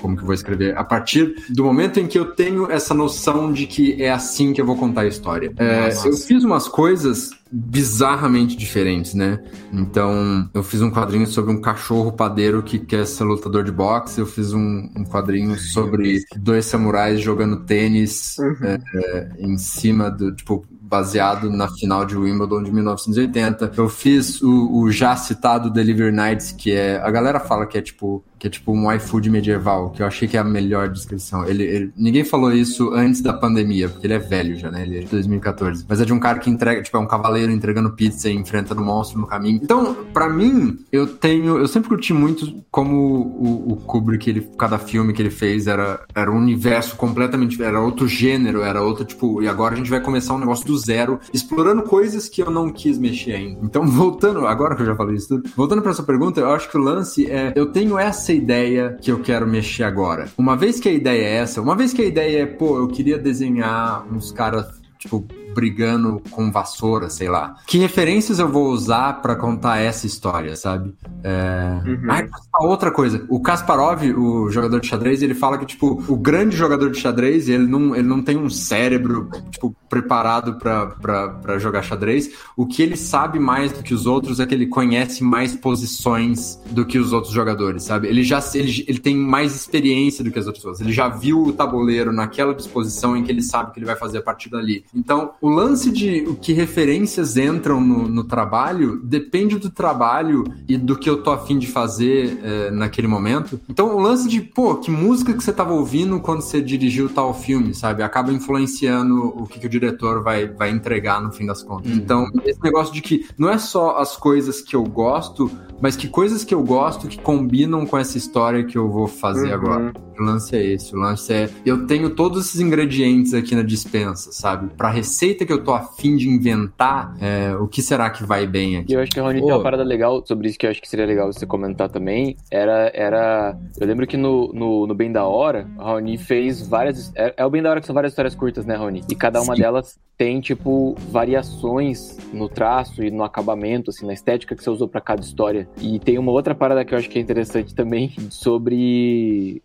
Como 0.02 0.16
que 0.16 0.22
eu 0.22 0.26
vou 0.26 0.36
escrever? 0.36 0.78
A 0.78 0.84
partir 0.84 1.36
do 1.50 1.64
momento 1.64 2.00
em 2.00 2.08
que 2.08 2.18
eu 2.18 2.34
tenho 2.36 2.72
essa 2.72 2.94
noção 2.94 3.52
de 3.52 3.66
que 3.66 4.02
é 4.02 4.12
assim 4.12 4.54
que 4.54 4.62
eu 4.62 4.66
vou 4.66 4.76
contar 4.76 5.02
a 5.02 5.08
história. 5.08 5.52
É, 5.58 5.90
eu 6.08 6.14
fiz 6.14 6.44
umas 6.44 6.68
coisas 6.68 7.32
bizarramente 7.54 8.58
diferentes, 8.58 9.14
né? 9.14 9.40
Então, 9.72 10.50
eu 10.56 10.64
fiz 10.64 10.82
um 10.82 10.90
quadrinho 10.90 11.28
sobre 11.28 11.52
um 11.52 11.62
cachorro 11.62 12.12
padeiro 12.12 12.64
que 12.64 12.80
quer 12.80 13.06
ser 13.06 13.26
lutador 13.26 13.64
de 13.64 13.72
boxe, 13.72 14.20
eu 14.20 14.26
fiz 14.26 14.54
um, 14.54 14.90
um 14.96 15.04
quadrinho 15.06 15.56
sobre 15.60 16.24
dois 16.36 16.66
samurais 16.66 17.22
jogando 17.22 17.64
tênis 17.64 18.38
é, 18.40 18.80
é, 18.96 19.32
em 19.38 19.56
cima 19.58 20.10
do, 20.10 20.34
tipo, 20.36 20.66
baseado 20.94 21.50
na 21.50 21.68
final 21.68 22.06
de 22.06 22.16
Wimbledon 22.16 22.62
de 22.62 22.72
1980. 22.72 23.72
Eu 23.76 23.90
fiz 23.90 24.40
o, 24.42 24.72
o 24.80 24.92
já 24.92 25.16
citado 25.16 25.72
Delivery 25.72 26.12
Nights, 26.16 26.52
que 26.52 26.72
é. 26.72 26.98
A 27.04 27.10
galera 27.10 27.40
fala 27.40 27.66
que 27.66 27.78
é 27.78 27.82
tipo. 27.82 28.24
Que 28.38 28.48
é 28.48 28.50
tipo 28.50 28.74
um 28.74 28.92
iFood 28.92 29.30
medieval, 29.30 29.92
que 29.92 30.04
eu 30.04 30.06
achei 30.06 30.28
que 30.28 30.36
é 30.36 30.40
a 30.42 30.44
melhor 30.44 30.90
descrição. 30.90 31.46
Ele, 31.48 31.64
ele- 31.64 31.94
ninguém 31.96 32.26
falou 32.26 32.52
isso 32.52 32.92
antes 32.94 33.22
da 33.22 33.32
pandemia, 33.32 33.88
porque 33.88 34.06
ele 34.06 34.16
é 34.16 34.20
velho 34.20 34.58
já, 34.60 34.70
né? 34.70 34.82
Ele 34.82 34.98
é 34.98 35.00
de 35.00 35.06
2014. 35.08 35.86
Mas 35.88 36.02
é 36.02 36.06
de 36.06 36.12
um 36.12 36.20
cara 36.20 36.40
que 36.40 36.50
entrega, 36.50 36.82
tipo, 36.84 36.98
é 36.98 37.00
um 37.00 37.08
cavaleiro 37.08 37.54
entregando 37.54 37.92
pizza 37.92 38.30
e 38.30 38.36
enfrentando 38.36 38.82
um 38.82 38.86
monstro 38.86 39.18
no 39.18 39.26
caminho. 39.28 39.62
Então, 39.64 39.96
pra 40.14 40.28
mim, 40.28 40.78
eu 40.92 41.08
tenho. 41.08 41.58
Eu 41.58 41.70
sempre 41.70 41.88
curti 41.88 42.12
muito 42.14 42.62
como 42.70 42.98
o, 42.98 43.72
o 43.72 43.76
Kubrick, 43.78 44.30
ele, 44.30 44.42
cada 44.60 44.78
filme 44.78 45.14
que 45.14 45.22
ele 45.22 45.30
fez 45.32 45.66
era, 45.66 46.02
era 46.14 46.30
um 46.30 46.36
universo 46.38 46.98
completamente. 46.98 47.64
Era 47.64 47.80
outro 47.80 48.10
gênero, 48.10 48.62
era 48.62 48.82
outro, 48.82 49.06
tipo. 49.06 49.42
E 49.42 49.48
agora 49.48 49.74
a 49.74 49.78
gente 49.78 49.90
vai 49.90 50.02
começar 50.02 50.34
um 50.34 50.40
negócio 50.40 50.66
do 50.68 50.74
zero, 50.86 51.20
explorando 51.34 51.84
coisas 51.84 52.28
que 52.28 52.42
eu 52.42 52.52
não 52.52 52.72
quis 52.72 52.98
mexer 52.98 53.34
ainda. 53.34 53.60
Então, 53.64 53.86
voltando, 53.88 54.46
agora 54.46 54.76
que 54.76 54.82
eu 54.82 54.86
já 54.86 54.96
falei 54.96 55.16
isso 55.16 55.28
tudo, 55.30 55.50
voltando 55.56 55.82
pra 55.82 55.92
essa 55.92 56.04
pergunta, 56.04 56.40
eu 56.40 56.52
acho 56.52 56.70
que 56.70 56.78
o 56.78 56.82
lance 56.82 57.30
é. 57.30 57.54
Eu 57.56 57.72
tenho 57.72 57.98
essa 57.98 58.34
ideia 58.34 58.98
que 59.02 59.12
eu 59.12 59.20
quero 59.20 59.48
mexer 59.48 59.84
agora. 59.84 60.28
Uma 60.38 60.56
vez 60.56 60.80
que 60.80 60.90
a 60.90 60.94
ideia 60.94 61.24
é 61.24 61.36
essa, 61.38 61.62
uma 61.62 61.76
vez 61.76 61.94
que 61.94 62.02
a 62.02 62.06
ideia 62.06 62.44
é, 62.44 62.46
pô, 62.46 62.78
eu 62.78 62.88
queria 62.88 63.18
desenhar 63.18 64.06
uns 64.12 64.32
caras, 64.32 64.66
tipo, 64.98 65.26
brigando 65.54 66.22
com 66.32 66.52
vassoura, 66.52 67.10
sei 67.10 67.30
lá. 67.30 67.56
Que 67.66 67.78
referências 67.78 68.40
eu 68.40 68.50
vou 68.50 68.70
usar 68.70 69.22
pra 69.22 69.36
contar 69.36 69.78
essa 69.78 70.06
história, 70.06 70.56
sabe? 70.56 70.94
É... 71.24 71.80
Ah, 72.10 72.64
outra 72.66 72.92
coisa. 72.92 73.26
O 73.30 73.42
Kasparov, 73.42 74.04
o 74.18 74.50
jogador 74.50 74.80
de 74.80 74.88
xadrez, 74.88 75.22
ele 75.22 75.34
fala 75.34 75.58
que, 75.58 75.66
tipo, 75.66 76.04
o 76.08 76.16
grande 76.16 76.56
jogador 76.56 76.92
de 76.92 77.00
xadrez, 77.00 77.50
ele 77.50 77.68
não, 77.68 77.96
ele 77.96 78.08
não 78.08 78.22
tem 78.22 78.38
um 78.38 78.50
cérebro, 78.50 79.30
tipo, 79.52 79.76
preparado 79.90 80.56
para 80.56 81.58
jogar 81.60 81.84
xadrez. 81.84 82.32
O 82.58 82.66
que 82.66 82.82
ele 82.82 82.98
sabe 82.98 83.40
mais 83.40 83.72
do 83.72 83.84
que 83.84 83.94
os 83.94 84.06
outros 84.06 84.40
é 84.40 84.46
que 84.46 84.54
ele 84.54 84.68
conhece 84.68 85.24
mais 85.24 85.56
posições 85.56 86.60
do 86.72 86.86
que 86.86 86.98
os 86.98 87.14
outros 87.14 87.34
jogadores, 87.34 87.84
sabe? 87.84 88.08
Ele 88.08 88.24
já 88.24 88.44
ele, 88.56 88.86
ele 88.88 89.00
tem 89.00 89.16
mais 89.16 89.56
experiência 89.56 90.24
do 90.24 90.32
que 90.32 90.40
as 90.40 90.46
outras 90.46 90.64
pessoas. 90.64 90.82
Ele 90.82 90.92
já 90.92 91.08
viu 91.08 91.44
o 91.44 91.54
tabuleiro 91.54 92.12
naquela 92.12 92.54
disposição 92.54 93.16
em 93.16 93.24
que 93.24 93.32
ele 93.32 93.42
sabe 93.42 93.72
que 93.72 93.80
ele 93.80 93.86
vai 93.86 93.96
fazer 93.96 94.20
a 94.20 94.22
partir 94.22 94.50
dali. 94.50 94.84
Então, 94.94 95.32
o 95.44 95.50
lance 95.50 95.92
de 95.92 96.22
o 96.22 96.36
que 96.36 96.54
referências 96.54 97.36
entram 97.36 97.82
no, 97.82 98.08
no 98.08 98.24
trabalho 98.24 98.98
depende 99.04 99.60
do 99.60 99.70
trabalho 99.70 100.46
e 100.70 100.78
do 100.78 100.98
que 100.98 101.10
eu 101.10 101.22
tô 101.22 101.32
afim 101.32 101.60
de 101.60 101.68
fazer 101.68 102.40
é, 102.42 102.72
naquele 102.72 103.10
momento. 103.10 103.60
Então, 103.68 103.94
o 103.94 104.00
lance 104.00 104.30
de, 104.30 104.40
pô, 104.40 104.76
que 104.76 104.90
música 104.90 105.34
que 105.34 105.44
você 105.44 105.52
tava 105.52 105.74
ouvindo 105.74 106.18
quando 106.22 106.40
você 106.40 106.62
dirigiu 106.62 107.10
tal 107.10 107.34
filme, 107.34 107.74
sabe? 107.74 108.04
Acaba 108.04 108.32
influenciando 108.32 109.34
o 109.36 109.46
que, 109.46 109.60
que 109.60 109.68
o 109.68 109.70
diretor 109.70 110.24
vai, 110.24 110.48
vai 110.48 110.70
entregar 110.70 111.22
no 111.22 111.30
fim 111.30 111.46
das 111.46 111.62
contas. 111.62 111.92
Uhum. 111.92 111.98
Então, 111.98 112.26
esse 112.46 112.64
negócio 112.64 112.94
de 112.94 113.02
que 113.02 113.28
não 113.38 113.50
é 113.50 113.58
só 113.58 113.98
as 113.98 114.16
coisas 114.16 114.62
que 114.62 114.78
eu 114.78 114.86
gosto, 114.86 115.52
mas 115.84 115.98
que 115.98 116.08
coisas 116.08 116.46
que 116.46 116.56
eu 116.56 116.64
gosto 116.64 117.10
que 117.10 117.20
combinam 117.20 117.86
com 117.86 117.98
essa 117.98 118.18
história 118.18 118.64
que 118.64 118.78
eu 118.78 118.90
vou 118.90 119.06
fazer 119.06 119.50
uhum. 119.50 119.54
agora. 119.54 119.94
O 120.18 120.24
lance 120.24 120.56
é 120.56 120.64
esse, 120.64 120.96
o 120.96 120.98
lance 120.98 121.34
é 121.34 121.50
eu 121.66 121.86
tenho 121.86 122.12
todos 122.12 122.46
esses 122.46 122.62
ingredientes 122.62 123.34
aqui 123.34 123.54
na 123.54 123.64
dispensa, 123.64 124.32
sabe? 124.32 124.70
Pra 124.78 124.90
receita 124.90 125.46
que 125.46 125.52
eu 125.52 125.62
tô 125.62 125.74
afim 125.74 126.16
de 126.16 126.30
inventar, 126.30 127.18
é, 127.20 127.54
o 127.56 127.68
que 127.68 127.82
será 127.82 128.10
que 128.10 128.24
vai 128.24 128.48
bem 128.48 128.78
aqui? 128.78 128.94
Eu 128.94 129.02
acho 129.02 129.12
que 129.12 129.20
a 129.20 129.24
Rony 129.24 129.42
tem 129.42 129.52
uma 129.52 129.62
parada 129.62 129.84
legal 129.84 130.24
sobre 130.26 130.48
isso 130.48 130.58
que 130.58 130.66
eu 130.66 130.72
acho 130.72 130.82
que 130.82 130.88
seria 130.88 131.06
legal 131.06 131.34
você 131.34 131.46
comentar 131.46 131.90
também. 131.90 132.38
Era, 132.50 132.90
era 132.94 133.58
eu 133.78 133.86
lembro 133.86 134.08
que 134.08 134.16
no, 134.16 134.54
no, 134.54 134.88
no 134.88 134.96
Bem 134.96 135.12
da 135.12 135.26
Hora, 135.26 135.68
a 135.78 135.92
Rony 135.92 136.18
fez 136.18 136.66
várias. 136.66 137.12
É, 137.14 137.34
é, 137.36 137.46
o 137.46 137.50
Bem 137.50 137.62
da 137.62 137.72
Hora 137.72 137.82
que 137.82 137.88
são 137.88 137.94
várias 137.94 138.14
histórias 138.14 138.36
curtas, 138.36 138.66
né, 138.66 138.76
Rony? 138.76 139.04
E 139.10 139.16
cada 139.16 139.42
uma 139.42 139.54
Sim. 139.54 139.62
delas 139.64 140.00
tem, 140.24 140.40
tipo, 140.40 140.96
variações 141.10 142.18
no 142.32 142.48
traço 142.48 143.04
e 143.04 143.12
no 143.12 143.26
acabamento, 143.26 143.90
assim, 143.90 144.06
na 144.06 144.14
estética 144.14 144.56
que 144.56 144.64
você 144.64 144.70
usou 144.70 144.88
para 144.88 145.02
cada 145.02 145.22
história. 145.22 145.68
E 145.82 146.00
tem 146.00 146.18
uma 146.18 146.32
outra 146.32 146.56
parada 146.56 146.86
que 146.86 146.94
eu 146.94 146.98
acho 146.98 147.10
que 147.10 147.20
é 147.20 147.22
interessante 147.22 147.76
também 147.76 148.16
sobre 148.32 149.62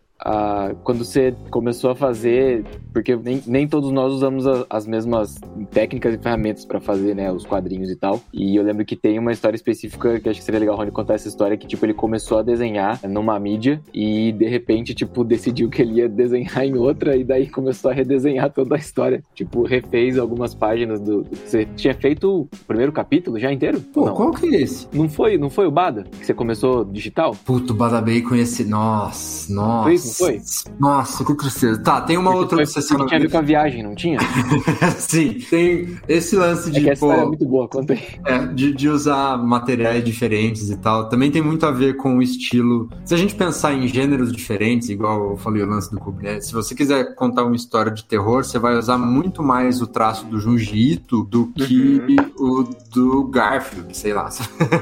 quando 0.83 1.05
você 1.05 1.35
começou 1.51 1.91
a 1.91 1.95
fazer, 1.95 2.65
porque 2.93 3.17
nem, 3.17 3.43
nem 3.47 3.69
todos 3.69 3.91
nós 3.93 4.13
usamos 4.13 4.47
a, 4.47 4.67
as 4.69 4.87
mesmas 4.87 5.37
técnicas 5.71 6.15
e 6.15 6.19
ferramentas 6.19 6.65
para 6.65 6.81
fazer, 6.81 7.15
né, 7.15 7.31
os 7.33 7.45
quadrinhos 7.45 7.91
e 7.91 7.97
tal. 7.97 8.21
E 8.33 8.57
eu 8.57 8.63
lembro 8.63 8.85
que 8.85 8.97
tem 8.97 9.19
uma 9.19 9.33
história 9.33 9.57
específica 9.57 10.19
que 10.21 10.29
acho 10.29 10.41
que 10.41 10.45
seria 10.45 10.61
legal 10.61 10.75
o 10.75 10.79
Rony 10.79 10.91
contar 10.91 11.15
essa 11.15 11.29
história 11.29 11.57
que 11.57 11.67
tipo 11.67 11.85
ele 11.85 11.95
começou 11.95 12.39
a 12.39 12.43
desenhar 12.43 13.01
numa 13.09 13.39
mídia 13.39 13.81
e 13.93 14.33
de 14.33 14.47
repente 14.47 14.95
tipo 14.95 15.25
decidiu 15.25 15.69
que 15.69 15.83
ele 15.83 15.95
ia 15.95 16.09
desenhar 16.09 16.65
em 16.65 16.77
outra 16.77 17.17
e 17.17 17.25
daí 17.25 17.49
começou 17.49 17.91
a 17.91 17.95
redesenhar 17.95 18.51
toda 18.53 18.75
a 18.75 18.79
história. 18.79 19.23
Tipo, 19.35 19.63
refez 19.65 20.19
algumas 20.19 20.55
páginas 20.55 21.01
do, 21.01 21.23
do 21.23 21.37
você 21.37 21.67
tinha 21.77 21.95
feito 21.95 22.43
o 22.43 22.49
primeiro 22.67 22.93
capítulo 22.93 23.39
já 23.39 23.53
inteiro? 23.53 23.81
Pô, 23.81 24.07
não. 24.07 24.15
qual 24.15 24.33
que 24.33 24.47
é 24.47 24.63
esse? 24.63 24.89
Não 24.93 25.09
foi, 25.09 25.39
não 25.39 25.51
foi 25.51 25.67
o 25.67 25.71
Bada 25.71 26.05
que 26.19 26.27
você 26.27 26.35
começou 26.35 26.85
digital? 26.85 27.37
Puto, 27.45 27.75
Bada 27.75 28.01
Bacon 28.01 28.35
esse, 28.35 28.65
nossa, 28.65 29.53
nossa. 29.53 29.85
Foi 29.85 29.99
foi? 30.19 30.43
Nossa, 30.79 31.25
que 31.25 31.35
tristeza. 31.35 31.81
Tá, 31.81 32.01
tem 32.01 32.17
uma 32.17 32.31
Porque 32.31 32.43
outra 32.43 32.59
obsessão. 32.59 33.07
Tinha 33.07 33.19
a 33.19 33.23
ver 33.23 33.31
com 33.31 33.39
a 33.39 33.43
viagem, 33.43 33.83
não 33.83 33.95
tinha? 33.95 34.19
Sim, 34.99 35.39
tem 35.49 35.97
esse 36.09 36.37
lance 36.37 36.71
de. 36.71 36.81
É 36.81 36.83
que 36.83 36.91
essa 36.91 37.07
pô, 37.07 37.13
é 37.13 37.27
muito 37.27 37.45
boa, 37.45 37.69
conta 37.69 37.93
aí. 37.93 38.03
É, 38.27 38.47
de, 38.47 38.73
de 38.73 38.89
usar 38.89 39.39
materiais 39.39 40.05
diferentes 40.05 40.71
e 40.71 40.77
tal. 40.77 41.09
Também 41.09 41.31
tem 41.31 41.43
muito 41.43 41.65
a 41.65 41.71
ver 41.71 41.97
com 41.97 42.19
o 42.19 42.23
estilo. 42.23 42.89
Se 43.05 43.15
a 43.15 43.17
gente 43.17 43.35
pensar 43.35 43.73
em 43.73 43.87
gêneros 43.87 44.33
diferentes, 44.33 44.89
igual 44.89 45.31
eu 45.31 45.37
falei 45.37 45.63
o 45.63 45.67
lance 45.67 45.91
do 45.91 45.99
Kubrick, 45.99 46.45
se 46.45 46.53
você 46.53 46.75
quiser 46.75 47.15
contar 47.15 47.45
uma 47.45 47.57
história 47.57 47.93
de 47.93 48.05
terror, 48.05 48.45
você 48.45 48.59
vai 48.59 48.77
usar 48.77 48.99
muito 48.99 49.43
mais 49.43 49.81
o 49.81 49.87
traço 49.87 50.27
do 50.27 50.41
Junji 50.41 50.93
Ito 50.93 51.25
do 51.25 51.47
que 51.49 52.03
uhum. 52.39 52.61
o 52.61 52.69
do 52.93 53.25
Garfield, 53.25 53.97
sei 53.97 54.13
lá. 54.13 54.29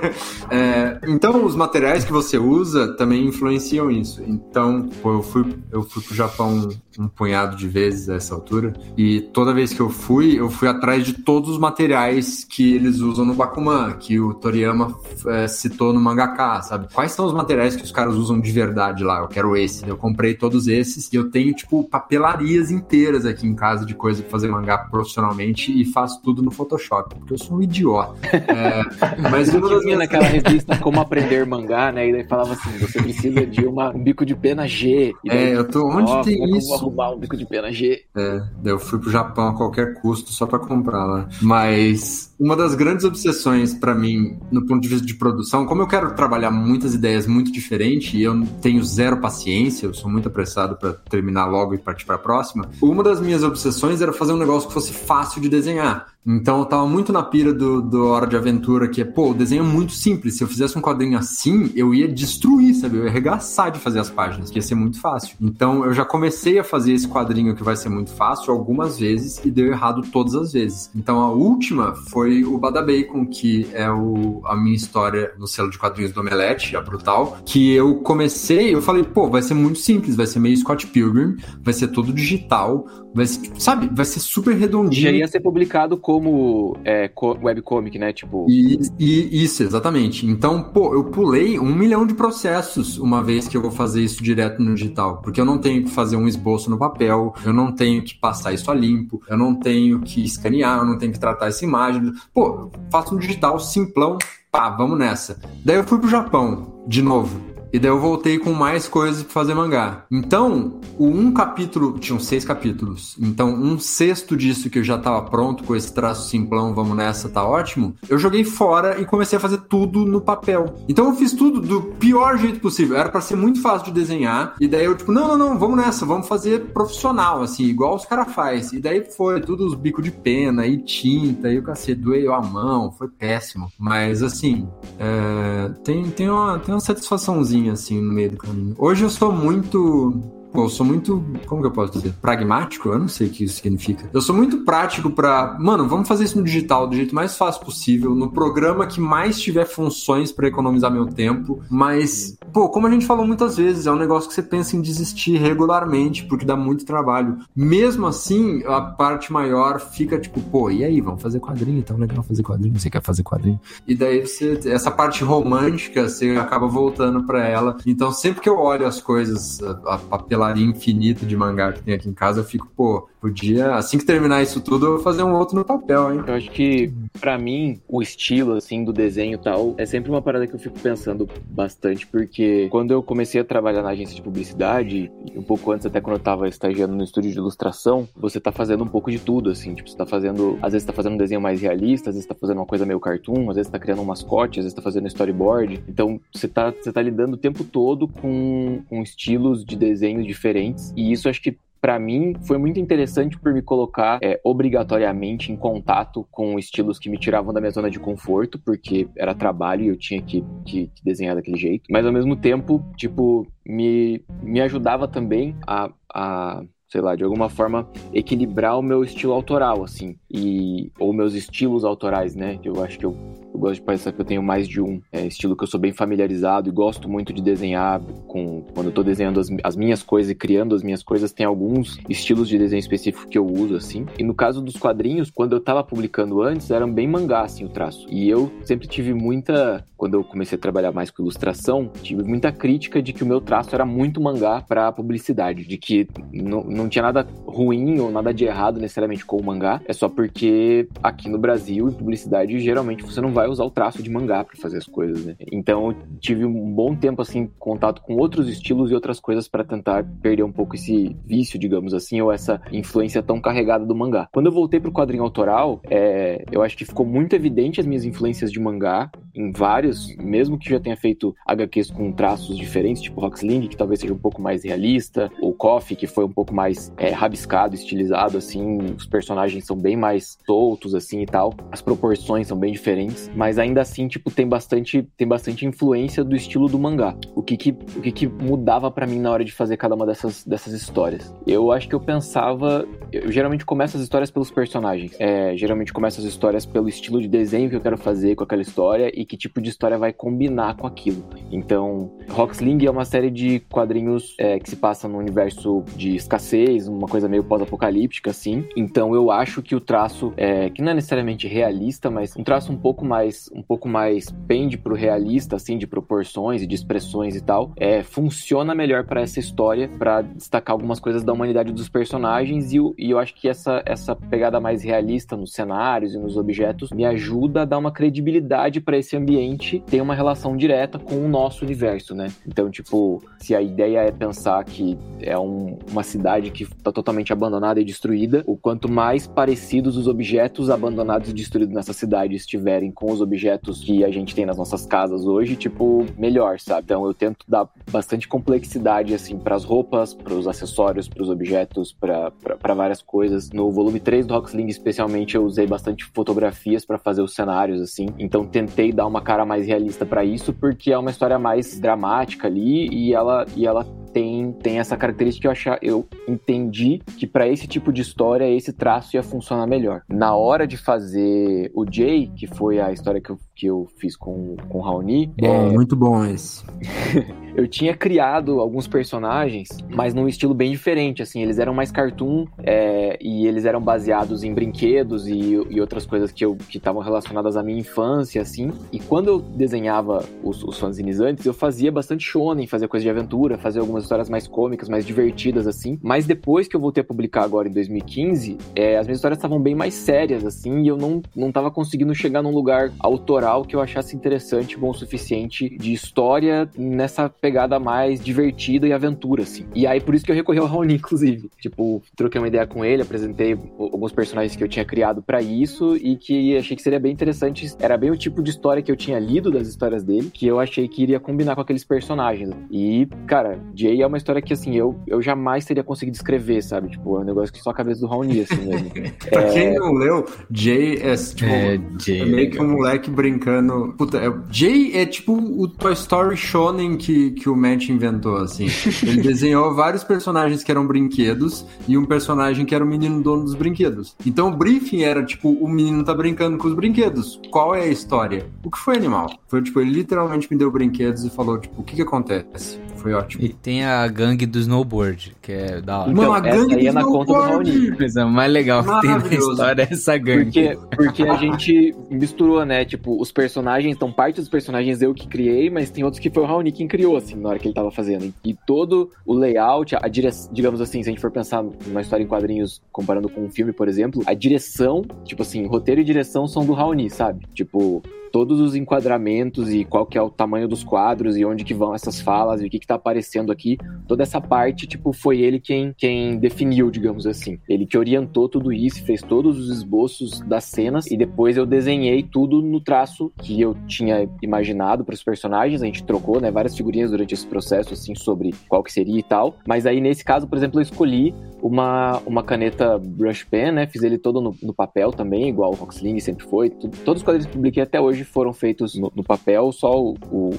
é, 0.51 0.99
então, 1.07 1.45
os 1.45 1.55
materiais 1.55 2.05
que 2.05 2.13
você 2.13 2.39
usa 2.39 2.97
também 2.97 3.27
influenciam 3.27 3.91
isso. 3.91 4.23
Então, 4.27 4.89
pô, 5.03 5.16
eu 5.17 5.23
fui 5.23 5.59
eu 5.71 5.83
fui 5.83 6.03
pro 6.03 6.15
Japão 6.15 6.69
um 6.99 7.09
punhado 7.09 7.57
de 7.57 7.69
vezes 7.69 8.09
a 8.09 8.15
essa 8.15 8.35
altura. 8.35 8.73
E 8.97 9.21
toda 9.21 9.55
vez 9.55 9.73
que 9.73 9.81
eu 9.81 9.91
fui, 9.91 10.39
eu 10.39 10.49
fui 10.49 10.69
atrás 10.69 11.05
de 11.05 11.13
todos 11.13 11.51
os 11.51 11.59
materiais 11.59 12.45
que 12.45 12.75
eles 12.75 13.01
usam 13.01 13.25
no 13.25 13.35
Bakuman, 13.35 13.93
que 13.93 14.19
o 14.19 14.35
Toriyama 14.35 14.97
é, 15.27 15.49
citou 15.49 15.93
no 15.93 16.01
mangaka, 16.01 16.63
sabe? 16.63 16.89
Quais 16.93 17.13
são 17.13 17.27
os 17.27 17.33
materiais 17.33 17.77
que 17.77 17.83
os 17.83 17.93
caras 17.93 18.15
usam 18.15 18.41
de 18.41 18.51
verdade 18.51 19.05
lá? 19.05 19.21
Eu 19.21 19.29
quero 19.29 19.57
esse. 19.57 19.87
Eu 19.87 19.97
comprei 19.97 20.35
todos 20.35 20.69
esses 20.69 21.13
e 21.13 21.17
eu 21.17 21.31
tenho, 21.31 21.53
tipo, 21.55 21.85
papelarias 21.85 22.71
inteiras 22.71 23.27
aqui 23.27 23.47
em 23.47 23.55
casa 23.55 23.85
de 23.85 23.95
coisa 23.95 24.23
pra 24.23 24.31
fazer 24.31 24.49
mangá 24.49 24.79
profissionalmente 24.79 25.79
e 25.79 25.85
faço 25.85 26.21
tudo 26.23 26.43
no 26.43 26.51
Photoshop, 26.51 27.15
porque 27.17 27.35
eu 27.35 27.39
sou 27.39 27.59
um 27.59 27.63
idiota. 27.63 28.17
É, 28.27 28.83
mas 29.31 29.53
uma 29.55 29.69
das 29.69 29.85
minhas... 29.85 29.99
naquela 29.99 30.25
revista 30.25 30.77
Como 30.79 31.01
Aprender 31.01 31.47
Mangá, 31.47 31.93
né? 31.93 32.09
E 32.09 32.13
daí 32.13 32.25
falava 32.25 32.53
assim, 32.53 32.71
você 32.79 33.03
precisa 33.03 33.47
de 33.47 33.65
uma, 33.65 33.91
um 33.91 34.03
bico 34.03 34.25
de 34.25 34.35
pena 34.35 34.67
G. 34.67 35.15
é, 35.29 35.57
eu 35.57 35.69
tô... 35.69 35.87
Onde 35.87 36.23
tem 36.25 36.57
isso? 36.57 36.86
Arrumar 36.87 37.11
um 37.11 37.19
bico 37.19 37.37
de 37.37 37.45
pena 37.45 37.73
G. 37.73 38.05
É, 38.17 38.43
eu 38.65 38.79
fui 38.79 38.99
pro 38.99 39.11
Japão 39.11 39.49
a 39.49 39.57
qualquer 39.57 40.01
custo 40.01 40.33
só 40.33 40.47
para 40.47 40.59
comprar 40.59 41.05
lá. 41.05 41.29
Mas 41.43 42.35
uma 42.39 42.57
das 42.57 42.75
grandes 42.75 43.05
obsessões 43.05 43.75
para 43.75 43.95
mim, 43.95 44.39
no 44.51 44.67
ponto 44.67 44.81
de 44.81 44.89
vista 44.89 45.07
de 45.07 45.15
produção, 45.15 45.67
como 45.67 45.83
eu 45.83 45.87
quero 45.87 46.15
trabalhar 46.15 46.51
muitas 46.51 46.95
ideias 46.95 47.27
muito 47.27 47.51
diferentes 47.53 48.15
e 48.15 48.23
eu 48.23 48.47
tenho 48.61 48.83
zero 48.85 49.21
paciência, 49.21 49.87
eu 49.87 49.95
sou 49.95 50.11
muito 50.11 50.29
apressado 50.29 50.77
para 50.77 50.93
terminar 50.93 51.47
logo 51.47 51.75
e 51.75 51.79
partir 51.79 52.05
para 52.05 52.17
a 52.17 52.19
próxima, 52.19 52.69
uma 52.81 53.03
das 53.03 53.21
minhas 53.21 53.43
obsessões 53.43 54.01
era 54.01 54.13
fazer 54.13 54.33
um 54.33 54.39
negócio 54.39 54.69
que 54.69 54.75
fosse 54.75 54.93
fácil 54.93 55.41
de 55.41 55.49
desenhar. 55.49 56.16
Então 56.27 56.59
eu 56.59 56.65
tava 56.65 56.87
muito 56.87 57.13
na 57.13 57.23
pira 57.23 57.55
do, 57.55 57.81
do 57.81 58.09
Hora 58.09 58.27
de 58.27 58.37
Aventura, 58.37 58.89
que 58.89 59.01
é, 59.01 59.05
pô, 59.05 59.31
o 59.31 59.35
desenho 59.35 59.63
é 59.63 59.67
muito 59.67 59.93
simples. 59.93 60.37
Se 60.37 60.43
eu 60.43 60.49
fizesse 60.49 60.77
um 60.77 60.83
quadrinho 60.83 61.17
assim, 61.17 61.73
eu 61.77 61.95
ia 61.95 62.09
destruir, 62.09 62.75
sabe? 62.75 62.97
Eu 62.97 63.05
ia 63.05 63.11
arregaçar 63.11 63.71
de 63.71 63.79
fazer 63.79 64.01
as 64.01 64.11
páginas, 64.11 64.51
que 64.51 64.59
ia 64.59 64.63
ser 64.63 64.75
muito 64.75 65.01
fácil. 65.01 65.37
Então 65.41 65.85
eu 65.85 65.95
já 65.95 66.05
comecei 66.05 66.59
a 66.59 66.65
fazer 66.65 66.93
esse 66.93 67.07
quadrinho 67.07 67.55
que 67.55 67.63
vai 67.63 67.77
ser 67.77 67.89
muito 67.89 68.11
fácil 68.11 68.53
algumas 68.53 68.99
vezes 68.99 69.41
e 69.45 69.51
deu 69.51 69.69
errado 69.69 70.03
todas 70.11 70.35
as 70.35 70.53
vezes. 70.53 70.91
Então 70.95 71.21
a 71.21 71.31
última 71.31 71.95
foi 72.11 72.45
o 72.45 72.59
Bada 72.59 72.83
Bacon, 72.83 73.27
que 73.27 73.69
é 73.73 73.91
o, 73.91 74.43
a 74.45 74.57
minha 74.57 74.75
história 74.75 75.33
no 75.39 75.47
selo 75.47 75.71
de 75.71 75.79
quadrinhos 75.79 76.13
do 76.13 76.21
Omelete, 76.21 76.77
a 76.77 76.81
Brutal, 76.81 77.39
que 77.45 77.73
eu 77.73 77.97
comecei, 77.97 78.75
eu 78.75 78.83
falei, 78.83 79.05
pô, 79.05 79.29
vai 79.29 79.43
ser 79.43 79.55
muito 79.55 79.79
simples, 79.79 80.17
vai 80.17 80.27
ser 80.27 80.41
meio 80.41 80.57
Scott 80.57 80.87
Pilgrim, 80.89 81.37
vai 81.63 81.73
ser 81.73 81.89
todo 81.89 82.13
digital, 82.13 82.87
vai 83.17 83.27
ser, 83.27 83.51
sabe, 83.59 83.89
vai 83.93 84.05
ser 84.05 84.21
super 84.21 84.55
redondinho. 84.55 85.03
Já 85.03 85.11
ia 85.11 85.29
ser 85.29 85.41
publicado 85.41 85.97
com 85.97 86.17
como 86.17 86.77
é, 86.83 87.11
webcomic, 87.43 87.99
né? 87.99 88.13
Tipo. 88.13 88.47
E, 88.49 88.79
e, 88.99 89.45
isso, 89.45 89.63
exatamente. 89.63 90.27
Então, 90.27 90.63
pô, 90.63 90.95
eu 90.95 91.05
pulei 91.05 91.59
um 91.59 91.75
milhão 91.75 92.07
de 92.07 92.15
processos 92.15 92.97
uma 92.97 93.23
vez 93.23 93.47
que 93.47 93.57
eu 93.57 93.61
vou 93.61 93.71
fazer 93.71 94.03
isso 94.03 94.23
direto 94.23 94.63
no 94.63 94.75
digital. 94.75 95.21
Porque 95.21 95.39
eu 95.39 95.45
não 95.45 95.59
tenho 95.59 95.85
que 95.85 95.91
fazer 95.91 96.17
um 96.17 96.27
esboço 96.27 96.71
no 96.71 96.79
papel, 96.79 97.35
eu 97.45 97.53
não 97.53 97.71
tenho 97.71 98.03
que 98.03 98.15
passar 98.15 98.53
isso 98.53 98.71
a 98.71 98.75
limpo, 98.75 99.21
eu 99.29 99.37
não 99.37 99.55
tenho 99.55 100.01
que 100.01 100.25
escanear, 100.25 100.79
eu 100.79 100.87
não 100.87 100.97
tenho 100.97 101.13
que 101.13 101.21
tratar 101.21 101.49
essa 101.49 101.65
imagem. 101.65 102.13
Pô, 102.33 102.71
faço 102.91 103.15
um 103.15 103.19
digital 103.19 103.59
simplão, 103.61 104.17
pá, 104.51 104.71
vamos 104.71 104.99
nessa. 104.99 105.39
Daí 105.65 105.77
eu 105.77 105.85
fui 105.85 105.99
pro 105.99 106.09
Japão, 106.09 106.83
de 106.87 107.03
novo. 107.03 107.56
E 107.77 107.79
daí 107.79 107.91
eu 107.91 108.01
voltei 108.01 108.39
com 108.39 108.55
mais 108.55 108.89
coisas 108.89 109.23
pra 109.23 109.35
fazer 109.35 109.53
mangá. 109.53 110.07
Então, 110.11 110.81
o 110.97 111.09
um 111.09 111.31
capítulo. 111.31 111.99
Tinham 111.99 112.19
seis 112.19 112.43
capítulos. 112.43 113.15
Então, 113.21 113.51
um 113.51 113.79
sexto 113.79 114.35
disso 114.35 114.71
que 114.71 114.79
eu 114.79 114.83
já 114.83 114.97
tava 114.97 115.21
pronto, 115.29 115.63
com 115.63 115.77
esse 115.77 115.93
traço 115.93 116.27
simplão, 116.27 116.73
vamos 116.73 116.97
nessa, 116.97 117.29
tá 117.29 117.47
ótimo. 117.47 117.95
Eu 118.09 118.19
joguei 118.19 118.45
fora 118.45 118.99
e 118.99 119.05
comecei 119.05 119.37
a 119.37 119.41
fazer 119.41 119.59
tudo 119.69 120.07
no 120.07 120.23
papel. 120.23 120.75
Então 120.89 121.11
eu 121.11 121.17
fiz 121.17 121.35
tudo 121.35 121.61
do 121.61 121.83
pior 121.83 122.39
jeito 122.39 122.61
possível. 122.61 122.97
Era 122.97 123.11
para 123.11 123.21
ser 123.21 123.37
muito 123.37 123.61
fácil 123.61 123.89
de 123.89 123.93
desenhar. 123.93 124.55
E 124.59 124.67
daí 124.67 124.87
eu, 124.87 124.97
tipo, 124.97 125.13
não, 125.13 125.29
não, 125.29 125.37
não, 125.37 125.59
vamos 125.59 125.77
nessa, 125.77 126.07
vamos 126.07 126.27
fazer 126.27 126.69
profissional, 126.73 127.43
assim, 127.43 127.65
igual 127.65 127.95
os 127.95 128.07
caras 128.07 128.33
faz. 128.33 128.73
E 128.73 128.81
daí 128.81 129.05
foi 129.05 129.43
tudo 129.43 129.67
os 129.67 129.75
bicos 129.75 130.03
de 130.03 130.11
pena 130.11 130.67
e 130.67 130.79
tinta, 130.79 131.53
e 131.53 131.59
o 131.59 131.63
cacete 131.63 132.01
doeu 132.01 132.33
a 132.33 132.41
mão, 132.41 132.91
foi 132.91 133.09
péssimo. 133.09 133.71
Mas 133.79 134.23
assim, 134.23 134.67
é, 134.99 135.69
tem, 135.85 136.05
tem, 136.05 136.31
uma, 136.31 136.59
tem 136.59 136.75
uma 136.75 136.81
satisfaçãozinha 136.81 137.66
assim, 137.71 138.01
no 138.01 138.13
meio 138.13 138.31
do 138.31 138.37
caminho. 138.37 138.75
Hoje 138.79 139.05
eu 139.05 139.11
sou 139.11 139.33
muito 139.33 140.21
eu 140.65 140.69
sou 140.69 140.87
muito, 140.87 141.25
como 141.47 141.61
que 141.61 141.67
eu 141.69 141.73
posso 141.73 141.93
dizer? 141.93 142.13
Pragmático? 142.21 142.89
Eu 142.89 142.99
não 142.99 143.09
sei 143.09 143.29
o 143.29 143.31
que 143.31 143.45
isso 143.45 143.57
significa. 143.57 144.09
Eu 144.13 144.21
sou 144.21 144.35
muito 144.35 144.59
prático 144.65 145.11
para, 145.11 145.57
mano, 145.59 145.89
vamos 145.89 146.09
fazer 146.09 146.25
isso 146.25 146.39
no 146.39 146.45
digital 146.45 146.87
do 146.87 146.97
jeito 146.97 147.15
mais 147.15 147.37
fácil 147.37 147.65
possível, 147.65 148.15
no 148.15 148.31
programa 148.31 148.87
que 148.87 149.01
mais 149.01 149.41
tiver 149.41 149.65
funções 149.65 150.33
para 150.33 150.49
economizar 150.49 150.91
meu 150.91 151.07
tempo, 151.07 151.61
mas, 151.71 152.37
pô, 152.53 152.69
como 152.69 152.87
a 152.87 152.91
gente 152.91 153.07
falou 153.07 153.27
muitas 153.27 153.57
vezes, 153.57 153.87
é 153.87 153.93
um 153.93 153.97
negócio 153.97 154.29
que 154.29 154.35
você 154.35 154.43
pensa 154.43 154.77
em 154.77 154.81
desistir 154.81 155.37
regularmente, 155.37 156.25
porque 156.25 156.45
dá 156.45 156.57
muito 156.57 156.85
trabalho. 156.85 157.39
Mesmo 157.55 158.07
assim, 158.07 158.63
a 158.67 158.81
parte 158.81 159.33
maior 159.33 159.81
fica 159.81 160.19
tipo, 160.19 160.41
pô, 160.41 160.71
e 160.71 160.85
aí, 160.85 161.01
vamos 161.01 161.23
fazer 161.23 161.41
quadrinho, 161.41 161.79
então 161.79 161.97
legal 161.97 162.23
fazer 162.23 162.43
quadrinho, 162.43 162.79
você 162.79 162.91
quer 162.91 163.03
fazer 163.03 163.23
quadrinho? 163.23 163.61
E 163.87 163.95
daí 163.95 164.27
você, 164.27 164.61
essa 164.67 164.91
parte 164.91 165.25
romântica, 165.25 166.09
você 166.09 166.31
acaba 166.37 166.67
voltando 166.67 167.25
para 167.25 167.47
ela. 167.47 167.77
Então, 167.87 168.13
sempre 168.13 168.41
que 168.41 168.49
eu 168.49 168.59
olho 168.59 168.87
as 168.87 169.01
coisas, 169.01 169.63
a, 169.63 170.01
a 170.11 170.19
papelaria 170.47 170.65
infinita 170.65 171.27
de 171.27 171.37
mangá 171.37 171.73
que 171.73 171.83
tem 171.83 171.95
aqui 171.95 172.09
em 172.09 172.15
casa, 172.15 172.41
eu 172.41 172.45
fico, 172.45 172.67
pô, 172.77 173.09
podia, 173.27 173.75
assim 173.75 173.99
que 173.99 174.05
terminar 174.05 174.43
isso 174.43 174.61
tudo, 174.61 174.87
eu 174.87 174.93
vou 174.93 175.03
fazer 175.03 175.25
um 175.25 175.35
outro 175.35 175.57
no 175.57 175.65
papel, 175.65 176.15
hein? 176.15 176.25
Eu 176.27 176.35
acho 176.35 176.51
que, 176.51 176.93
para 177.21 177.37
mim, 177.37 177.81
o 177.89 178.01
estilo, 178.01 178.53
assim, 178.53 178.85
do 178.85 178.93
desenho 178.93 179.35
e 179.35 179.39
tal, 179.39 179.75
é 179.77 179.85
sempre 179.85 180.11
uma 180.11 180.23
parada 180.23 180.47
que 180.47 180.55
eu 180.55 180.59
fico 180.59 180.79
pensando 180.79 181.29
bastante, 181.51 182.07
porque 182.07 182.69
quando 182.71 182.93
eu 182.93 183.03
comecei 183.03 183.41
a 183.41 183.45
trabalhar 183.45 183.83
na 183.83 183.91
agência 183.91 184.15
de 184.15 184.23
publicidade, 184.23 185.11
um 185.35 185.43
pouco 185.43 185.73
antes, 185.73 185.87
até 185.87 186.01
quando 186.01 186.17
eu 186.17 186.23
tava 186.23 186.49
estagiando 186.49 186.95
no 186.95 187.03
estúdio 187.03 187.33
de 187.33 187.39
ilustração, 187.39 188.09
você 188.17 188.39
tá 188.39 188.53
fazendo 188.53 188.85
um 188.85 188.89
pouco 188.89 189.11
de 189.11 189.19
tudo, 189.19 189.51
assim, 189.51 189.75
tipo, 189.75 189.91
você 189.91 189.97
tá 189.97 190.07
fazendo, 190.07 190.57
às 190.63 190.73
vezes 190.73 190.87
tá 190.87 190.93
fazendo 190.93 191.15
um 191.15 191.19
desenho 191.19 191.41
mais 191.41 191.61
realista, 191.61 192.11
às 192.11 192.15
vezes 192.15 192.29
tá 192.29 192.35
fazendo 192.35 192.59
uma 192.59 192.67
coisa 192.67 192.87
meio 192.87 193.01
cartoon, 193.01 193.51
às 193.51 193.57
vezes 193.57 193.71
tá 193.71 193.79
criando 193.79 194.03
um 194.03 194.05
mascote, 194.05 194.61
às 194.61 194.65
vezes 194.65 194.77
tá 194.77 194.83
fazendo 194.83 195.09
storyboard, 195.09 195.83
então 195.89 196.21
você 196.33 196.47
tá, 196.47 196.71
você 196.71 196.93
tá 196.93 197.03
lidando 197.03 197.35
o 197.35 197.39
tempo 197.39 197.65
todo 197.65 198.07
com, 198.07 198.83
com 198.89 199.03
estilos 199.03 199.65
de 199.65 199.75
desenho 199.75 200.23
diferentes, 200.23 200.93
e 200.97 201.11
isso 201.11 201.29
acho 201.29 201.43
que 201.43 201.57
para 201.87 202.01
mim 202.01 202.35
foi 202.43 202.59
muito 202.59 202.81
interessante 202.81 203.39
por 203.39 203.55
me 203.55 203.63
colocar 203.63 204.19
é, 204.21 204.41
obrigatoriamente 204.43 205.53
em 205.53 205.57
contato 205.57 206.27
com 206.33 206.59
estilos 206.59 206.99
que 206.99 207.09
me 207.09 207.17
tiravam 207.17 207.55
da 207.55 207.61
minha 207.61 207.71
zona 207.71 207.89
de 207.89 208.01
conforto, 208.01 208.59
porque 208.59 209.09
era 209.17 209.37
trabalho 209.37 209.85
e 209.85 209.87
eu 209.87 209.97
tinha 209.97 210.21
que, 210.21 210.45
que, 210.65 210.89
que 210.89 211.05
desenhar 211.05 211.37
daquele 211.37 211.57
jeito. 211.57 211.85
Mas 211.89 212.05
ao 212.05 212.13
mesmo 212.13 212.35
tempo, 212.35 212.85
tipo, 212.97 213.47
me, 213.65 214.21
me 214.43 214.61
ajudava 214.63 215.07
também 215.07 215.55
a, 215.65 215.89
a 216.13 216.65
sei 216.89 217.01
lá, 217.01 217.17
de 217.17 217.25
alguma 217.25 217.49
forma 217.49 217.89
equilibrar 218.13 218.79
o 218.79 218.83
meu 218.83 219.03
estilo 219.03 219.33
autoral, 219.33 219.83
assim, 219.83 220.17
e 220.31 220.91
ou 220.99 221.13
meus 221.13 221.35
estilos 221.35 221.85
autorais, 221.85 222.35
né? 222.35 222.59
Eu 222.65 222.83
acho 222.83 222.99
que 222.99 223.07
eu 223.07 223.17
eu 223.57 223.61
gosto 223.61 223.77
de 223.77 223.87
pensar 223.87 224.13
que 224.13 224.21
eu 224.21 224.25
tenho 224.25 224.43
mais 224.43 224.69
de 224.69 224.83
um 224.83 225.01
é, 225.11 225.27
estilo 225.27 225.57
que 225.57 225.65
eu 225.65 225.67
sou 225.67 225.81
bem 225.81 225.91
familiarizado 225.91 226.69
e 226.69 226.73
gosto 226.73 227.09
muito 227.09 227.33
de 227.33 227.41
desenhar 227.41 228.03
com 228.27 228.63
quando 228.75 228.89
eu 228.89 228.93
tô 228.93 229.03
desenhando 229.03 229.41
as, 229.41 229.49
as, 229.65 229.75
minhas 229.75 230.03
coisas 230.03 230.31
e 230.31 230.35
criando 230.35 230.75
as 230.75 230.83
minhas 230.83 231.03
coisas, 231.03 231.33
tem 231.33 231.47
alguns 231.47 231.99
estilos 232.07 232.49
de 232.49 232.59
desenho 232.59 232.81
específico 232.81 233.27
que 233.27 233.39
eu 233.39 233.47
uso 233.47 233.75
assim. 233.75 234.05
E 234.19 234.23
no 234.23 234.35
caso 234.35 234.61
dos 234.61 234.77
quadrinhos, 234.77 235.31
quando 235.31 235.57
eu 235.57 235.61
tava 235.61 235.83
publicando 235.83 236.43
antes, 236.43 236.71
eram 236.71 236.93
bem 236.93 237.09
mangá 237.09 237.43
assim 237.43 237.65
o 237.65 237.71
traço. 237.71 238.07
E 238.11 238.29
eu 238.29 238.53
sempre 238.63 238.87
tive 238.87 239.15
muita 239.15 239.83
quando 239.97 240.15
eu 240.15 240.25
comecei 240.25 240.59
a 240.59 240.61
trabalhar 240.61 240.93
mais 240.93 241.11
com 241.11 241.23
ilustração, 241.23 241.91
tive 242.03 242.23
muita 242.23 242.53
crítica 242.53 243.01
de 243.01 243.15
que 243.15 243.25
o 243.25 243.27
meu 243.27 243.41
traço 243.41 243.75
era 243.75 243.87
muito 243.87 244.21
mangá 244.21 244.61
para 244.61 244.93
publicidade, 244.93 245.67
de 245.67 245.79
que 245.79 246.07
não 246.31 246.63
tinha 246.89 247.03
nada 247.03 247.27
ruim 247.47 247.99
ou 248.01 248.11
nada 248.11 248.33
de 248.33 248.45
errado 248.45 248.79
necessariamente 248.79 249.25
com 249.25 249.37
o 249.37 249.45
mangá, 249.45 249.81
é 249.87 249.93
só 249.93 250.09
porque 250.09 250.89
aqui 251.03 251.29
no 251.29 251.39
Brasil, 251.39 251.89
em 251.89 251.93
publicidade, 251.93 252.59
geralmente 252.61 253.03
você 253.03 253.21
não 253.21 253.33
vai 253.33 253.49
usar 253.49 253.65
o 253.65 253.71
traço 253.71 254.03
de 254.03 254.11
mangá 254.11 254.45
para 254.45 254.57
fazer 254.57 254.79
as 254.79 254.87
coisas, 254.87 255.25
né? 255.25 255.37
Então 255.53 255.91
eu 255.91 255.97
tive 256.21 256.45
um 256.45 256.73
bom 256.73 256.95
tempo 256.95 257.23
assim 257.23 257.51
contato 257.59 258.03
com 258.03 258.17
outros 258.17 258.49
estilos 258.49 258.91
e 258.91 258.95
outras 258.95 259.21
coisas 259.21 259.49
para 259.49 259.65
tentar 259.65 260.05
perder 260.21 260.43
um 260.43 260.53
pouco 260.53 260.75
esse 260.75 261.17
vício, 261.25 261.59
digamos 261.59 261.95
assim, 261.95 262.21
ou 262.21 262.33
essa 262.33 262.61
influência 262.71 263.23
tão 263.23 263.41
carregada 263.41 263.85
do 263.85 263.95
mangá. 263.95 264.29
Quando 264.33 264.47
eu 264.47 264.53
voltei 264.53 264.81
pro 264.81 264.93
quadrinho 264.93 265.23
autoral, 265.23 265.81
é, 265.89 266.45
eu 266.51 266.63
acho 266.63 266.77
que 266.77 266.85
ficou 266.85 267.07
muito 267.07 267.35
evidente 267.35 267.81
as 267.81 267.87
minhas 267.87 268.05
influências 268.05 268.51
de 268.51 268.61
mangá 268.61 269.11
em 269.35 269.53
vários, 269.53 270.15
mesmo 270.17 270.59
que 270.59 270.71
já 270.71 270.81
tenha 270.81 270.97
feito 270.97 271.35
HQs 271.47 271.91
com 271.91 272.11
traços 272.11 272.57
diferentes, 272.57 273.03
tipo 273.03 273.21
Roxling, 273.21 273.69
que 273.69 273.77
talvez 273.77 274.01
seja 274.01 274.13
um 274.13 274.19
pouco 274.19 274.41
mais 274.41 274.65
realista, 274.65 275.31
ou 275.41 275.53
Coffee, 275.53 275.97
que 275.97 276.07
foi 276.07 276.25
um 276.25 276.33
pouco 276.33 276.55
mais 276.55 276.66
é, 276.97 277.11
rabiscado, 277.11 277.75
estilizado, 277.75 278.39
assim, 278.39 278.79
os 278.97 279.07
personagens 279.07 279.65
são 279.65 279.77
bem 279.77 279.97
mais 279.97 280.39
soltos, 280.47 280.95
assim, 280.95 281.23
e 281.23 281.27
tal, 281.27 281.53
as 281.71 281.81
proporções 281.83 282.47
são 282.47 282.59
bem 282.59 282.73
diferentes, 282.73 283.31
mas 283.35 283.59
ainda 283.59 283.81
assim, 283.81 284.09
tipo, 284.09 284.31
tem 284.31 284.49
bastante, 284.49 285.07
tem 285.17 285.27
bastante 285.27 285.67
influência 285.67 286.25
do 286.25 286.35
estilo 286.35 286.69
do 286.69 286.79
mangá. 286.79 287.15
O 287.35 287.43
que 287.43 287.57
que, 287.57 287.71
o 287.71 288.01
que, 288.01 288.13
que 288.13 288.27
mudava 288.27 288.91
para 288.91 289.07
mim 289.07 289.19
na 289.19 289.31
hora 289.31 289.45
de 289.45 289.53
fazer 289.53 289.77
cada 289.77 289.95
uma 289.95 290.07
dessas, 290.07 290.45
dessas 290.45 290.73
histórias? 290.73 291.35
Eu 291.47 291.71
acho 291.73 291.89
que 291.89 291.95
eu 291.95 292.01
pensava, 292.01 292.87
eu 293.13 293.31
geralmente 293.31 293.65
começo 293.65 293.97
as 293.97 294.03
histórias 294.03 294.31
pelos 294.31 294.51
personagens, 294.51 295.15
é, 295.19 295.57
geralmente 295.57 295.93
começo 295.93 296.21
as 296.21 296.27
histórias 296.27 296.67
pelo 296.67 296.89
estilo 296.89 297.21
de 297.21 297.29
desenho 297.29 297.69
que 297.71 297.77
eu 297.77 297.81
quero 297.81 297.97
fazer 297.97 298.35
com 298.35 298.45
aquela 298.45 298.63
história 298.63 299.11
e 299.15 299.25
que 299.25 299.37
tipo 299.37 299.61
de 299.61 299.71
história 299.71 299.99
vai 299.99 300.13
combinar 300.13 300.77
com 300.77 300.87
aquilo. 300.87 301.25
Então, 301.51 302.11
Roxling 302.29 302.85
é 302.85 302.91
uma 302.91 303.05
série 303.05 303.31
de 303.31 303.61
quadrinhos 303.61 304.35
é, 304.39 304.59
que 304.59 304.69
se 304.69 304.77
passa 304.77 305.09
no 305.09 305.19
universo 305.19 305.85
de 305.97 306.17
escassez, 306.17 306.56
uma 306.89 307.09
coisa 307.09 307.29
meio 307.29 307.45
pós-apocalíptica, 307.45 308.31
assim. 308.31 308.65
Então, 308.77 309.15
eu 309.15 309.31
acho 309.31 309.63
que 309.63 309.75
o 309.75 309.81
traço, 309.81 310.33
é, 310.37 310.71
que 310.71 310.83
não 310.83 310.93
é 310.93 310.95
necessariamente 310.95 311.47
realista, 311.47 312.11
mas 312.11 312.35
um 312.37 312.45
traço 312.45 312.73
um 312.73 312.77
pouco 312.77 313.05
mais, 313.05 313.51
um 313.55 313.63
pouco 313.63 313.89
mais 313.89 314.31
pende 314.47 314.77
pro 314.79 314.95
realista, 314.95 315.57
assim, 315.57 315.79
de 315.79 315.87
proporções 315.87 316.63
e 316.63 316.67
de 316.67 316.75
expressões 316.75 317.37
e 317.37 317.41
tal, 317.41 317.73
é, 317.77 318.03
funciona 318.03 318.75
melhor 318.75 319.05
para 319.05 319.21
essa 319.21 319.41
história, 319.41 319.89
para 319.89 320.23
destacar 320.23 320.75
algumas 320.75 321.01
coisas 321.01 321.23
da 321.23 321.33
humanidade 321.33 321.73
dos 321.73 321.89
personagens 321.89 322.73
e, 322.73 322.79
e 322.99 323.11
eu 323.11 323.19
acho 323.19 323.35
que 323.35 323.49
essa, 323.49 323.83
essa 323.85 324.15
pegada 324.15 324.61
mais 324.61 324.83
realista 324.83 325.37
nos 325.37 325.53
cenários 325.53 326.15
e 326.15 326.19
nos 326.19 326.37
objetos 326.37 326.91
me 326.91 327.05
ajuda 327.05 327.63
a 327.63 327.65
dar 327.65 327.79
uma 327.79 327.91
credibilidade 327.91 328.81
para 328.81 328.97
esse 328.99 329.17
ambiente 329.17 329.83
tem 329.87 330.01
uma 330.01 330.15
relação 330.15 330.57
direta 330.57 330.99
com 330.99 331.17
o 331.17 331.29
nosso 331.29 331.65
universo, 331.65 332.15
né? 332.15 332.29
Então, 332.47 332.71
tipo, 332.71 333.23
se 333.39 333.55
a 333.55 333.61
ideia 333.61 334.01
é 334.01 334.11
pensar 334.11 334.65
que 334.65 334.99
é 335.21 335.39
um, 335.39 335.79
uma 335.91 336.03
cidade 336.03 336.46
que 336.51 336.65
está 336.65 336.93
totalmente 336.93 337.33
abandonada 337.33 337.81
e 337.81 337.85
destruída, 337.85 338.43
o 338.47 338.57
quanto 338.57 338.89
mais 338.89 339.27
parecidos 339.27 339.97
os 339.97 340.07
objetos 340.07 340.71
abandonados 340.71 341.31
e 341.31 341.33
destruídos 341.33 341.75
nessa 341.75 341.93
cidade 341.93 342.35
estiverem 342.35 342.91
com 342.91 343.13
os 343.13 343.21
objetos 343.21 343.83
que 343.83 344.05
a 344.05 344.11
gente 344.11 344.35
tem 344.35 344.47
nas 344.47 344.57
nossas 344.57 344.87
casas 344.87 345.25
hoje, 345.27 345.57
tipo, 345.57 346.07
melhor, 346.17 346.59
sabe? 346.61 346.83
Então, 346.85 347.05
eu 347.07 347.15
tento 347.15 347.45
dar 347.49 347.69
bastante 347.91 348.29
complexidade, 348.29 349.15
assim, 349.15 349.39
para 349.39 349.57
as 349.57 349.65
roupas, 349.65 350.15
para 350.15 350.35
os 350.35 350.47
acessórios, 350.47 351.09
para 351.09 351.23
os 351.23 351.31
objetos, 351.31 351.93
para 351.93 352.75
várias 352.75 353.03
coisas. 353.03 353.51
No 353.51 353.71
volume 353.71 354.01
3 354.01 354.27
do 354.27 354.35
Rocksling, 354.35 354.69
especialmente, 354.69 355.35
eu 355.35 355.45
usei 355.45 355.67
bastante 355.67 356.05
fotografias 356.05 356.85
para 356.85 356.99
fazer 356.99 357.23
os 357.23 357.35
cenários, 357.35 357.81
assim. 357.81 358.07
Então, 358.19 358.45
tentei 358.45 358.93
dar 358.93 359.07
uma 359.07 359.21
cara 359.21 359.45
mais 359.45 359.67
realista 359.67 360.07
para 360.07 360.25
isso, 360.25 360.53
porque 360.53 360.93
é 360.93 360.99
uma 360.99 361.11
história 361.11 361.39
mais 361.39 361.79
dramática 361.81 362.47
ali 362.47 362.89
e 362.89 363.15
ela, 363.15 363.47
e 363.57 363.67
ela 363.67 363.87
tem, 364.17 364.51
tem 364.51 364.79
essa 364.79 364.97
característica 364.97 365.43
que 365.43 365.47
eu, 365.47 365.51
achar, 365.51 365.79
eu 365.83 366.09
entendi 366.27 367.03
que 367.19 367.27
para 367.27 367.47
esse 367.47 367.67
tipo 367.67 367.93
de 367.93 368.01
história 368.01 368.49
esse 368.49 368.73
traço 368.73 369.15
ia 369.15 369.23
funcionar 369.23 369.67
melhor. 369.67 370.01
Na 370.09 370.35
hora 370.35 370.67
de 370.67 370.79
fazer 370.79 371.71
o 371.75 371.85
Jay, 371.85 372.33
que 372.35 372.47
foi 372.47 372.81
a 372.81 372.91
história 372.91 373.21
que 373.21 373.29
eu, 373.29 373.39
que 373.55 373.67
eu 373.67 373.87
fiz 373.99 374.17
com, 374.17 374.57
com 374.71 374.79
o 374.79 374.81
Raoni. 374.81 375.31
Bom, 375.39 375.67
é... 375.67 375.71
muito 375.71 375.95
bom 375.95 376.25
esse. 376.25 376.65
eu 377.55 377.69
tinha 377.69 377.95
criado 377.95 378.59
alguns 378.59 378.89
personagens, 378.89 379.69
mas 379.95 380.15
num 380.15 380.27
estilo 380.27 380.55
bem 380.55 380.71
diferente, 380.71 381.23
assim, 381.23 381.43
eles 381.43 381.59
eram 381.59 381.75
mais 381.75 381.91
cartoon 381.91 382.47
é, 382.63 383.19
e 383.21 383.47
eles 383.47 383.67
eram 383.67 383.83
baseados 383.83 384.43
em 384.43 384.55
brinquedos 384.55 385.29
e, 385.29 385.61
e 385.69 385.79
outras 385.79 386.07
coisas 386.07 386.33
que 386.33 386.43
eu 386.43 386.57
que 386.57 386.79
estavam 386.79 387.03
relacionadas 387.03 387.55
à 387.55 387.63
minha 387.63 387.79
infância, 387.79 388.41
assim. 388.41 388.73
E 388.91 388.99
quando 388.99 389.29
eu 389.29 389.39
desenhava 389.41 390.25
os, 390.43 390.65
os 390.65 390.79
fanzines 390.79 391.21
antes, 391.21 391.45
eu 391.45 391.53
fazia 391.53 391.93
bastante 391.93 392.25
shonen, 392.25 392.67
fazia 392.67 392.89
coisa 392.89 393.05
de 393.05 393.11
aventura, 393.11 393.59
fazia 393.59 393.83
algumas 393.83 394.06
histórias 394.07 394.29
mais 394.29 394.47
cômicas, 394.47 394.89
mais 394.89 395.05
divertidas, 395.05 395.67
assim. 395.67 395.99
Mas 396.03 396.27
depois 396.27 396.69
que 396.69 396.77
eu 396.77 396.81
voltei 396.81 397.03
a 397.03 397.05
publicar 397.05 397.43
agora 397.43 397.69
em 397.69 397.73
2015, 397.73 398.59
é, 398.75 398.97
as 398.97 399.07
minhas 399.07 399.19
histórias 399.19 399.39
estavam 399.39 399.61
bem 399.61 399.75
mais 399.75 399.95
sérias, 399.95 400.45
assim, 400.45 400.83
e 400.83 400.89
eu 400.89 400.97
não, 400.97 401.23
não 401.35 401.53
tava 401.53 401.71
conseguindo 401.71 402.15
chegar 402.15 402.43
num 402.43 402.51
lugar 402.51 402.93
autoral 402.99 403.65
que 403.65 403.77
eu 403.77 403.81
achasse 403.81 404.17
interessante, 404.17 404.79
bom 404.79 404.91
o 404.91 404.95
suficiente 404.95 405.69
de 405.69 405.93
história 405.93 406.69
nessa 406.77 407.29
pegada 407.29 407.79
mais 407.79 408.21
divertida 408.21 408.87
e 408.87 408.93
aventura, 408.93 409.43
assim. 409.43 409.67
E 409.75 409.87
aí, 409.87 410.01
por 410.01 410.15
isso 410.15 410.25
que 410.25 410.31
eu 410.31 410.37
recorri 410.37 410.59
ao 410.59 410.67
Raoni, 410.67 410.95
inclusive. 411.07 411.51
Tipo, 411.61 412.03
troquei 412.15 412.41
uma 412.41 412.49
ideia 412.49 412.67
com 412.67 412.85
ele, 412.85 413.03
apresentei 413.03 413.59
alguns 413.79 414.13
personagens 414.13 414.57
que 414.57 414.63
eu 414.63 414.69
tinha 414.69 414.85
criado 414.85 415.23
para 415.23 415.43
isso 415.43 415.97
e 415.97 416.17
que 416.17 416.57
achei 416.57 416.77
que 416.77 416.83
seria 416.83 417.01
bem 417.01 417.13
interessante. 417.13 417.75
Era 417.79 417.97
bem 417.97 418.11
o 418.11 418.17
tipo 418.17 418.43
de 418.43 418.51
história 418.51 418.83
que 418.83 418.91
eu 418.91 418.97
tinha 418.97 419.19
lido 419.19 419.51
das 419.51 419.69
histórias 419.69 420.03
dele, 420.03 420.31
que 420.33 420.47
eu 420.47 420.61
achei 420.61 420.89
que 420.89 421.03
iria 421.03 421.21
combinar 421.21 421.55
com 421.55 421.61
aqueles 421.61 421.85
personagens. 421.85 422.51
E, 422.71 423.07
cara, 423.27 423.59
Jay 423.75 423.96
é 424.03 424.07
uma 424.07 424.17
história 424.17 424.43
que, 424.43 424.53
assim, 424.53 424.75
eu, 424.75 424.99
eu 425.07 425.21
jamais 425.21 425.65
teria 425.65 425.83
conseguido 425.83 426.17
escrever, 426.17 426.63
sabe? 426.63 426.91
Tipo, 426.91 427.19
é 427.19 427.21
um 427.21 427.25
negócio 427.25 427.53
que 427.53 427.61
só 427.61 427.71
a 427.71 427.75
cabeça 427.75 428.01
do 428.01 428.07
Raoni, 428.07 428.41
assim 428.41 428.67
mesmo. 428.67 428.91
pra 429.31 429.43
é... 429.43 429.53
quem 429.53 429.75
não 429.75 429.93
leu, 429.93 430.27
Jay 430.51 430.99
é, 431.01 431.17
tipo, 431.17 431.51
é, 431.51 431.81
Jay, 431.99 432.21
é 432.21 432.25
meio 432.25 432.51
que 432.51 432.61
um 432.61 432.69
moleque 432.69 433.11
brincando. 433.11 433.95
Puta, 433.97 434.19
é, 434.19 434.33
Jay 434.51 434.97
é 434.97 435.07
tipo 435.07 435.33
o 435.33 435.69
Toy 435.69 435.93
Story 435.93 436.37
Shonen 436.37 436.97
que, 436.97 437.31
que 437.33 437.49
o 437.49 437.57
Matt 437.57 437.89
inventou, 437.89 438.37
assim. 438.37 438.67
Ele 439.03 439.23
desenhou 439.23 439.75
vários 439.75 440.05
personagens 440.05 440.63
que 440.63 440.71
eram 440.71 440.87
brinquedos 440.87 441.65
e 441.87 441.97
um 441.97 442.05
personagem 442.05 442.65
que 442.65 442.75
era 442.75 442.85
o 442.85 442.87
menino 442.87 443.23
dono 443.23 443.45
dos 443.45 443.55
brinquedos. 443.55 444.17
Então 444.25 444.49
o 444.49 444.57
briefing 444.57 445.03
era, 445.03 445.25
tipo, 445.25 445.51
o 445.51 445.69
menino 445.69 446.05
tá 446.05 446.15
brincando 446.15 446.59
com 446.59 446.69
os 446.69 446.75
brinquedos. 446.75 447.41
Qual 447.51 447.75
é 447.75 447.83
a 447.83 447.89
história? 447.89 448.47
O 448.65 448.71
que 448.71 448.79
foi 448.79 448.97
animal? 448.97 449.31
Foi, 449.49 449.63
tipo, 449.63 449.81
ele 449.81 449.91
literalmente 449.91 450.49
me 450.51 450.59
deu 450.59 450.71
brinquedos 450.71 451.25
e 451.25 451.31
falou, 451.31 451.59
tipo, 451.59 451.81
o 451.81 451.85
que 451.85 451.97
que 451.97 452.03
acontece? 452.03 452.79
Foi 453.07 453.15
ótimo. 453.15 453.45
E 453.45 453.51
tem 453.51 453.85
a 453.85 454.05
gangue 454.09 454.47
do 454.47 454.59
snowboard, 454.59 455.37
que 455.41 455.53
é 455.53 455.81
da 455.81 456.01
hora. 456.01 456.11
Então, 456.11 456.25
Mano, 456.25 456.45
a 456.45 456.49
essa 456.49 456.59
gangue 456.59 456.75
aí 456.75 456.81
do 456.81 456.89
é 456.89 456.93
na 456.93 457.05
conta 457.05 457.33
do 457.33 457.39
snowboard! 457.39 457.71
Raoni. 457.71 457.97
Coisa 457.97 458.27
mais 458.27 458.53
legal 458.53 458.83
que 458.83 459.01
tem 459.01 459.11
na 459.11 459.27
história 459.29 459.83
é 459.83 459.89
essa 459.93 460.19
gangue. 460.19 460.75
Porque, 460.75 460.97
porque 460.97 461.23
a 461.23 461.37
gente 461.37 461.95
misturou, 462.11 462.65
né? 462.67 462.85
Tipo, 462.85 463.21
os 463.23 463.31
personagens, 463.31 463.95
então 463.95 464.11
parte 464.11 464.41
dos 464.41 464.49
personagens 464.49 465.01
eu 465.03 465.15
que 465.15 465.29
criei, 465.29 465.71
mas 465.71 465.89
tem 465.89 466.03
outros 466.03 466.19
que 466.19 466.29
foi 466.31 466.43
o 466.43 466.47
Raoni 466.47 466.73
quem 466.73 466.89
criou, 466.89 467.17
assim, 467.17 467.37
na 467.37 467.49
hora 467.49 467.61
que 467.61 467.69
ele 467.69 467.75
tava 467.75 467.93
fazendo. 467.93 468.35
E 468.45 468.55
todo 468.67 469.11
o 469.25 469.33
layout, 469.33 469.95
a 469.95 470.09
direção, 470.09 470.53
digamos 470.53 470.81
assim, 470.81 471.01
se 471.01 471.09
a 471.09 471.13
gente 471.13 471.21
for 471.21 471.31
pensar 471.31 471.63
numa 471.63 472.01
história 472.01 472.25
em 472.25 472.27
quadrinhos, 472.27 472.83
comparando 472.91 473.29
com 473.29 473.45
um 473.45 473.51
filme, 473.51 473.73
por 473.73 473.87
exemplo, 473.87 474.21
a 474.27 474.35
direção, 474.35 475.05
tipo 475.25 475.43
assim, 475.43 475.65
roteiro 475.67 476.01
e 476.01 476.05
direção 476.05 476.49
são 476.49 476.67
do 476.67 476.73
Raoni, 476.73 477.09
sabe? 477.09 477.47
Tipo, 477.55 478.03
todos 478.33 478.61
os 478.61 478.75
enquadramentos 478.75 479.73
e 479.73 479.85
qual 479.85 480.07
que 480.07 480.19
é 480.19 480.23
o 480.23 480.31
tamanho 480.31 480.69
dos 480.69 480.85
quadros 480.85 481.37
e 481.37 481.45
onde 481.45 481.65
que 481.65 481.75
vão 481.75 481.95
essas 481.95 482.21
falas 482.21 482.61
e 482.61 482.67
o 482.67 482.71
que 482.71 482.79
que 482.79 482.87
tá 482.87 482.95
aparecendo 482.95 483.53
aqui, 483.53 483.79
toda 484.07 484.23
essa 484.23 484.41
parte, 484.41 484.87
tipo, 484.87 485.13
foi 485.13 485.41
ele 485.41 485.61
quem, 485.61 485.95
quem 485.97 486.39
definiu, 486.39 486.91
digamos 486.91 487.27
assim. 487.27 487.59
Ele 487.69 487.87
que 487.87 487.99
orientou 487.99 488.49
tudo 488.49 488.73
isso, 488.73 489.05
fez 489.05 489.23
todos 489.23 489.59
os 489.59 489.71
esboços 489.71 490.41
das 490.41 490.65
cenas 490.65 491.07
e 491.11 491.17
depois 491.17 491.57
eu 491.57 491.67
desenhei 491.67 492.23
tudo 492.23 492.63
no 492.63 492.81
traço 492.81 493.33
que 493.43 493.61
eu 493.61 493.77
tinha 493.87 494.29
imaginado 494.43 495.05
para 495.05 495.15
os 495.15 495.23
personagens. 495.23 495.83
A 495.83 495.87
gente 495.87 496.05
trocou, 496.05 496.41
né, 496.41 496.51
várias 496.51 496.77
figurinhas 496.77 497.11
durante 497.11 497.35
esse 497.35 497.47
processo, 497.47 497.95
assim, 497.95 498.15
sobre 498.15 498.55
qual 498.69 498.83
que 498.83 498.93
seria 498.93 499.19
e 499.19 499.23
tal. 499.23 499.57
Mas 499.67 499.87
aí, 499.87 500.01
nesse 500.01 500.25
caso, 500.25 500.47
por 500.47 500.57
exemplo, 500.57 500.79
eu 500.79 500.83
escolhi 500.83 501.35
uma, 501.63 502.21
uma 502.27 502.43
caneta 502.43 502.99
brush 502.99 503.45
pen, 503.45 503.73
né? 503.73 503.87
Fiz 503.87 504.03
ele 504.03 504.19
todo 504.19 504.41
no, 504.41 504.55
no 504.63 504.75
papel 504.75 505.11
também, 505.13 505.49
igual 505.49 505.73
o 505.73 505.75
Roxling 505.75 506.21
sempre 506.21 506.45
foi. 506.45 506.71
Todos 506.71 507.23
os 507.23 507.23
quadrinhos 507.23 507.47
que 507.47 507.53
publiquei 507.53 507.83
até 507.83 508.01
hoje 508.01 508.16
foram 508.25 508.53
feitos 508.53 508.95
no, 508.95 509.13
no 509.15 509.23
papel, 509.25 509.71
só 509.73 510.01
o, 510.01 510.17
o- 510.31 510.55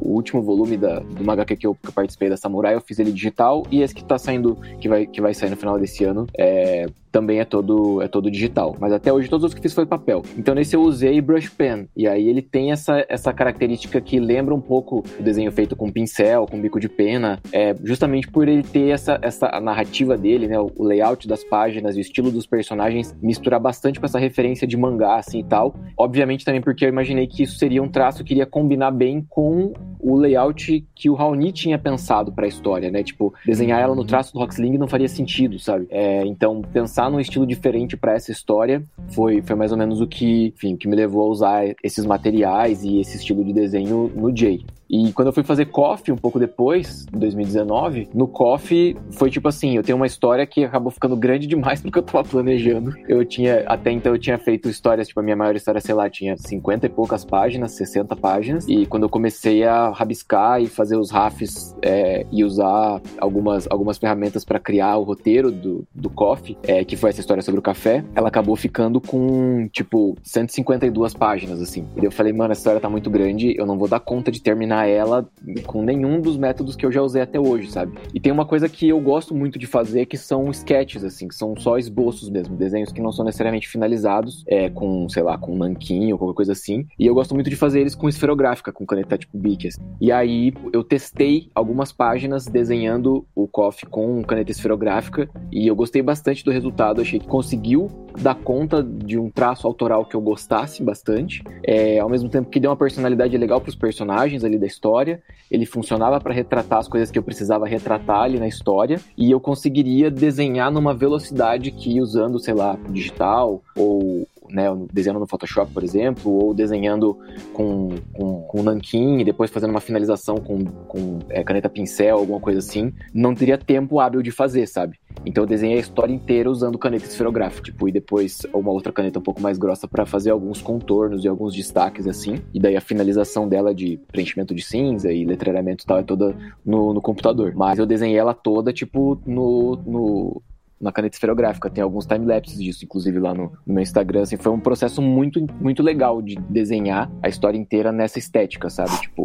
o 0.00 0.10
último 0.12 0.42
volume 0.42 0.76
da, 0.76 1.00
do 1.00 1.28
HQ 1.28 1.56
que 1.56 1.66
eu, 1.66 1.74
que 1.74 1.88
eu 1.88 1.92
participei 1.92 2.28
da 2.28 2.36
Samurai, 2.36 2.74
eu 2.74 2.80
fiz 2.80 2.98
ele 2.98 3.10
digital, 3.10 3.66
e 3.70 3.80
esse 3.82 3.94
que 3.94 4.04
tá 4.04 4.18
saindo, 4.18 4.56
que 4.80 4.88
vai, 4.88 5.06
que 5.06 5.20
vai 5.20 5.32
sair 5.34 5.50
no 5.50 5.56
final 5.56 5.78
desse 5.78 6.04
ano, 6.04 6.26
é, 6.38 6.86
também 7.18 7.40
é 7.40 7.44
todo, 7.44 8.00
é 8.00 8.06
todo 8.06 8.30
digital. 8.30 8.76
Mas 8.78 8.92
até 8.92 9.12
hoje 9.12 9.28
todos 9.28 9.44
os 9.44 9.52
que 9.52 9.60
fiz 9.60 9.74
foi 9.74 9.84
papel. 9.84 10.22
Então 10.36 10.54
nesse 10.54 10.76
eu 10.76 10.82
usei 10.82 11.20
brush 11.20 11.48
pen. 11.48 11.88
E 11.96 12.06
aí 12.06 12.28
ele 12.28 12.40
tem 12.40 12.70
essa, 12.70 13.04
essa 13.08 13.32
característica 13.32 14.00
que 14.00 14.20
lembra 14.20 14.54
um 14.54 14.60
pouco 14.60 15.02
o 15.18 15.22
desenho 15.22 15.50
feito 15.50 15.74
com 15.74 15.90
pincel, 15.90 16.46
com 16.46 16.60
bico 16.60 16.78
de 16.78 16.88
pena. 16.88 17.40
É, 17.52 17.74
justamente 17.82 18.28
por 18.28 18.46
ele 18.46 18.62
ter 18.62 18.90
essa, 18.90 19.18
essa 19.20 19.60
narrativa 19.60 20.16
dele, 20.16 20.46
né? 20.46 20.58
O 20.60 20.84
layout 20.84 21.26
das 21.26 21.42
páginas 21.42 21.96
e 21.96 21.98
o 21.98 22.00
estilo 22.00 22.30
dos 22.30 22.46
personagens 22.46 23.16
misturar 23.20 23.58
bastante 23.58 23.98
com 23.98 24.06
essa 24.06 24.18
referência 24.18 24.66
de 24.66 24.76
mangá, 24.76 25.16
assim 25.16 25.40
e 25.40 25.44
tal. 25.44 25.74
Obviamente 25.96 26.44
também 26.44 26.60
porque 26.60 26.84
eu 26.84 26.88
imaginei 26.88 27.26
que 27.26 27.42
isso 27.42 27.58
seria 27.58 27.82
um 27.82 27.88
traço 27.88 28.22
que 28.22 28.32
iria 28.32 28.46
combinar 28.46 28.92
bem 28.92 29.26
com 29.28 29.72
o 29.98 30.16
layout 30.16 30.86
que 30.94 31.10
o 31.10 31.14
Raoni 31.14 31.50
tinha 31.50 31.78
pensado 31.78 32.32
pra 32.32 32.46
história, 32.46 32.90
né? 32.90 33.02
Tipo, 33.02 33.34
desenhar 33.44 33.80
ela 33.80 33.96
no 33.96 34.04
traço 34.04 34.32
do 34.32 34.38
Roxling 34.38 34.78
não 34.78 34.86
faria 34.86 35.08
sentido, 35.08 35.58
sabe? 35.58 35.88
É, 35.90 36.24
então, 36.24 36.62
pensar 36.62 37.07
num 37.10 37.20
estilo 37.20 37.46
diferente 37.46 37.96
pra 37.96 38.14
essa 38.14 38.30
história 38.30 38.82
foi, 39.08 39.42
foi 39.42 39.56
mais 39.56 39.72
ou 39.72 39.78
menos 39.78 40.00
o 40.00 40.06
que, 40.06 40.52
enfim, 40.56 40.76
que 40.76 40.88
me 40.88 40.96
levou 40.96 41.22
a 41.22 41.26
usar 41.26 41.64
esses 41.82 42.04
materiais 42.04 42.82
e 42.82 43.00
esse 43.00 43.16
estilo 43.16 43.44
de 43.44 43.52
desenho 43.52 44.10
no 44.14 44.34
Jay. 44.36 44.64
E 44.88 45.12
quando 45.12 45.28
eu 45.28 45.32
fui 45.32 45.42
fazer 45.42 45.66
Coffee 45.66 46.12
um 46.12 46.16
pouco 46.16 46.38
depois, 46.38 47.06
em 47.12 47.18
2019, 47.18 48.08
no 48.14 48.26
Coffee 48.26 48.96
foi 49.10 49.30
tipo 49.30 49.48
assim, 49.48 49.76
eu 49.76 49.82
tenho 49.82 49.96
uma 49.96 50.06
história 50.06 50.46
que 50.46 50.64
acabou 50.64 50.90
ficando 50.90 51.16
grande 51.16 51.46
demais 51.46 51.80
do 51.80 51.90
que 51.90 51.98
eu 51.98 52.02
tava 52.02 52.24
planejando. 52.26 52.94
Eu 53.08 53.24
tinha, 53.24 53.64
até 53.66 53.90
então 53.90 54.12
eu 54.12 54.18
tinha 54.18 54.38
feito 54.38 54.68
histórias, 54.68 55.08
tipo 55.08 55.20
a 55.20 55.22
minha 55.22 55.36
maior 55.36 55.54
história, 55.54 55.80
sei 55.80 55.94
lá, 55.94 56.08
tinha 56.08 56.36
50 56.36 56.86
e 56.86 56.88
poucas 56.88 57.24
páginas, 57.24 57.72
60 57.72 58.16
páginas. 58.16 58.66
E 58.68 58.86
quando 58.86 59.02
eu 59.02 59.08
comecei 59.08 59.64
a 59.64 59.90
rabiscar 59.90 60.62
e 60.62 60.66
fazer 60.66 60.96
os 60.96 61.10
rafs 61.10 61.76
é, 61.82 62.26
e 62.30 62.44
usar 62.44 63.00
algumas, 63.18 63.66
algumas 63.70 63.98
ferramentas 63.98 64.44
para 64.44 64.58
criar 64.58 64.96
o 64.96 65.02
roteiro 65.02 65.50
do, 65.50 65.84
do 65.94 66.08
Coffee, 66.08 66.56
é, 66.62 66.84
que 66.84 66.96
foi 66.96 67.10
essa 67.10 67.20
história 67.20 67.42
sobre 67.42 67.58
o 67.58 67.62
café, 67.62 68.04
ela 68.14 68.28
acabou 68.28 68.56
ficando 68.56 69.00
com, 69.00 69.68
tipo, 69.72 70.16
152 70.22 71.14
páginas, 71.14 71.60
assim. 71.60 71.86
E 72.00 72.04
eu 72.04 72.10
falei, 72.10 72.32
mano, 72.32 72.52
essa 72.52 72.60
história 72.60 72.80
tá 72.80 72.88
muito 72.88 73.10
grande, 73.10 73.54
eu 73.58 73.66
não 73.66 73.78
vou 73.78 73.88
dar 73.88 74.00
conta 74.00 74.30
de 74.30 74.40
terminar 74.40 74.77
ela 74.86 75.28
com 75.66 75.82
nenhum 75.82 76.20
dos 76.20 76.36
métodos 76.36 76.76
que 76.76 76.84
eu 76.84 76.92
já 76.92 77.02
usei 77.02 77.22
até 77.22 77.38
hoje, 77.38 77.70
sabe? 77.70 77.98
E 78.14 78.20
tem 78.20 78.32
uma 78.32 78.46
coisa 78.46 78.68
que 78.68 78.88
eu 78.88 79.00
gosto 79.00 79.34
muito 79.34 79.58
de 79.58 79.66
fazer, 79.66 80.06
que 80.06 80.16
são 80.16 80.50
sketches, 80.50 81.04
assim, 81.04 81.28
que 81.28 81.34
são 81.34 81.56
só 81.56 81.78
esboços 81.78 82.28
mesmo, 82.28 82.56
desenhos 82.56 82.92
que 82.92 83.00
não 83.00 83.12
são 83.12 83.24
necessariamente 83.24 83.68
finalizados, 83.68 84.44
é, 84.46 84.68
com, 84.70 85.08
sei 85.08 85.22
lá, 85.22 85.38
com 85.38 85.56
nanquim 85.56 86.12
ou 86.12 86.18
qualquer 86.18 86.36
coisa 86.36 86.52
assim. 86.52 86.86
E 86.98 87.06
eu 87.06 87.14
gosto 87.14 87.34
muito 87.34 87.50
de 87.50 87.56
fazer 87.56 87.80
eles 87.80 87.94
com 87.94 88.08
esferográfica, 88.08 88.72
com 88.72 88.86
caneta 88.86 89.18
tipo 89.18 89.36
Bic, 89.38 89.68
assim. 89.68 89.80
E 90.00 90.12
aí 90.12 90.52
eu 90.72 90.84
testei 90.84 91.48
algumas 91.54 91.92
páginas 91.92 92.46
desenhando 92.46 93.26
o 93.34 93.46
Coffee 93.46 93.88
com 93.88 94.22
caneta 94.22 94.50
esferográfica 94.50 95.28
e 95.52 95.66
eu 95.66 95.74
gostei 95.74 96.02
bastante 96.02 96.44
do 96.44 96.50
resultado, 96.50 97.00
achei 97.00 97.18
que 97.18 97.26
conseguiu 97.26 97.88
dar 98.20 98.34
conta 98.34 98.82
de 98.82 99.18
um 99.18 99.30
traço 99.30 99.66
autoral 99.66 100.04
que 100.04 100.14
eu 100.14 100.20
gostasse 100.20 100.82
bastante, 100.82 101.42
é, 101.62 101.98
ao 101.98 102.08
mesmo 102.08 102.28
tempo 102.28 102.50
que 102.50 102.60
deu 102.60 102.70
uma 102.70 102.76
personalidade 102.76 103.36
legal 103.36 103.60
pros 103.60 103.74
personagens 103.74 104.44
ali 104.44 104.58
da 104.58 104.66
história, 104.66 105.22
ele 105.50 105.64
funcionava 105.64 106.20
para 106.20 106.34
retratar 106.34 106.78
as 106.78 106.88
coisas 106.88 107.10
que 107.10 107.18
eu 107.18 107.22
precisava 107.22 107.66
retratar 107.66 108.22
ali 108.22 108.38
na 108.38 108.48
história, 108.48 109.00
e 109.16 109.30
eu 109.30 109.40
conseguiria 109.40 110.10
desenhar 110.10 110.70
numa 110.70 110.94
velocidade 110.94 111.70
que 111.70 112.00
usando, 112.00 112.38
sei 112.38 112.54
lá, 112.54 112.78
digital 112.90 113.62
ou 113.76 114.26
né, 114.50 114.64
desenhando 114.92 115.20
no 115.20 115.26
Photoshop, 115.26 115.72
por 115.72 115.82
exemplo, 115.82 116.32
ou 116.32 116.54
desenhando 116.54 117.18
com, 117.52 117.90
com, 118.12 118.42
com 118.42 118.62
nanquim 118.62 119.18
e 119.18 119.24
depois 119.24 119.50
fazendo 119.50 119.70
uma 119.70 119.80
finalização 119.80 120.36
com, 120.36 120.64
com 120.64 121.18
é, 121.28 121.42
caneta 121.42 121.68
pincel, 121.68 122.18
alguma 122.18 122.40
coisa 122.40 122.58
assim, 122.58 122.92
não 123.12 123.34
teria 123.34 123.58
tempo 123.58 124.00
hábil 124.00 124.22
de 124.22 124.30
fazer, 124.30 124.66
sabe? 124.66 124.98
Então 125.24 125.44
eu 125.44 125.48
desenhei 125.48 125.76
a 125.76 125.80
história 125.80 126.12
inteira 126.12 126.50
usando 126.50 126.78
caneta 126.78 127.04
esferográfica, 127.04 127.64
tipo, 127.64 127.88
e 127.88 127.92
depois 127.92 128.42
uma 128.52 128.70
outra 128.70 128.92
caneta 128.92 129.18
um 129.18 129.22
pouco 129.22 129.40
mais 129.40 129.58
grossa 129.58 129.86
para 129.88 130.06
fazer 130.06 130.30
alguns 130.30 130.62
contornos 130.62 131.24
e 131.24 131.28
alguns 131.28 131.54
destaques 131.54 132.06
assim. 132.06 132.40
E 132.54 132.60
daí 132.60 132.76
a 132.76 132.80
finalização 132.80 133.48
dela 133.48 133.74
de 133.74 133.98
preenchimento 134.10 134.54
de 134.54 134.62
cinza 134.62 135.12
e 135.12 135.24
letreiramento 135.24 135.84
e 135.84 135.86
tal 135.86 135.98
é 135.98 136.02
toda 136.02 136.36
no, 136.64 136.94
no 136.94 137.00
computador. 137.00 137.52
Mas 137.54 137.78
eu 137.78 137.86
desenhei 137.86 138.18
ela 138.18 138.34
toda, 138.34 138.72
tipo, 138.72 139.20
no, 139.26 139.76
no 139.86 140.42
na 140.80 140.92
caneta 140.92 141.16
esferográfica. 141.16 141.70
Tem 141.70 141.82
alguns 141.82 142.06
timelapses 142.06 142.58
disso, 142.58 142.84
inclusive, 142.84 143.18
lá 143.18 143.34
no, 143.34 143.52
no, 143.66 143.74
meu 143.74 143.82
Instagram. 143.82 144.22
Assim, 144.22 144.36
foi 144.36 144.52
um 144.52 144.60
processo 144.60 145.02
muito, 145.02 145.44
muito 145.60 145.82
legal 145.82 146.22
de 146.22 146.36
desenhar 146.48 147.10
a 147.22 147.28
história 147.28 147.58
inteira 147.58 147.92
nessa 147.92 148.18
estética, 148.18 148.70
sabe? 148.70 148.98
Tipo. 149.00 149.24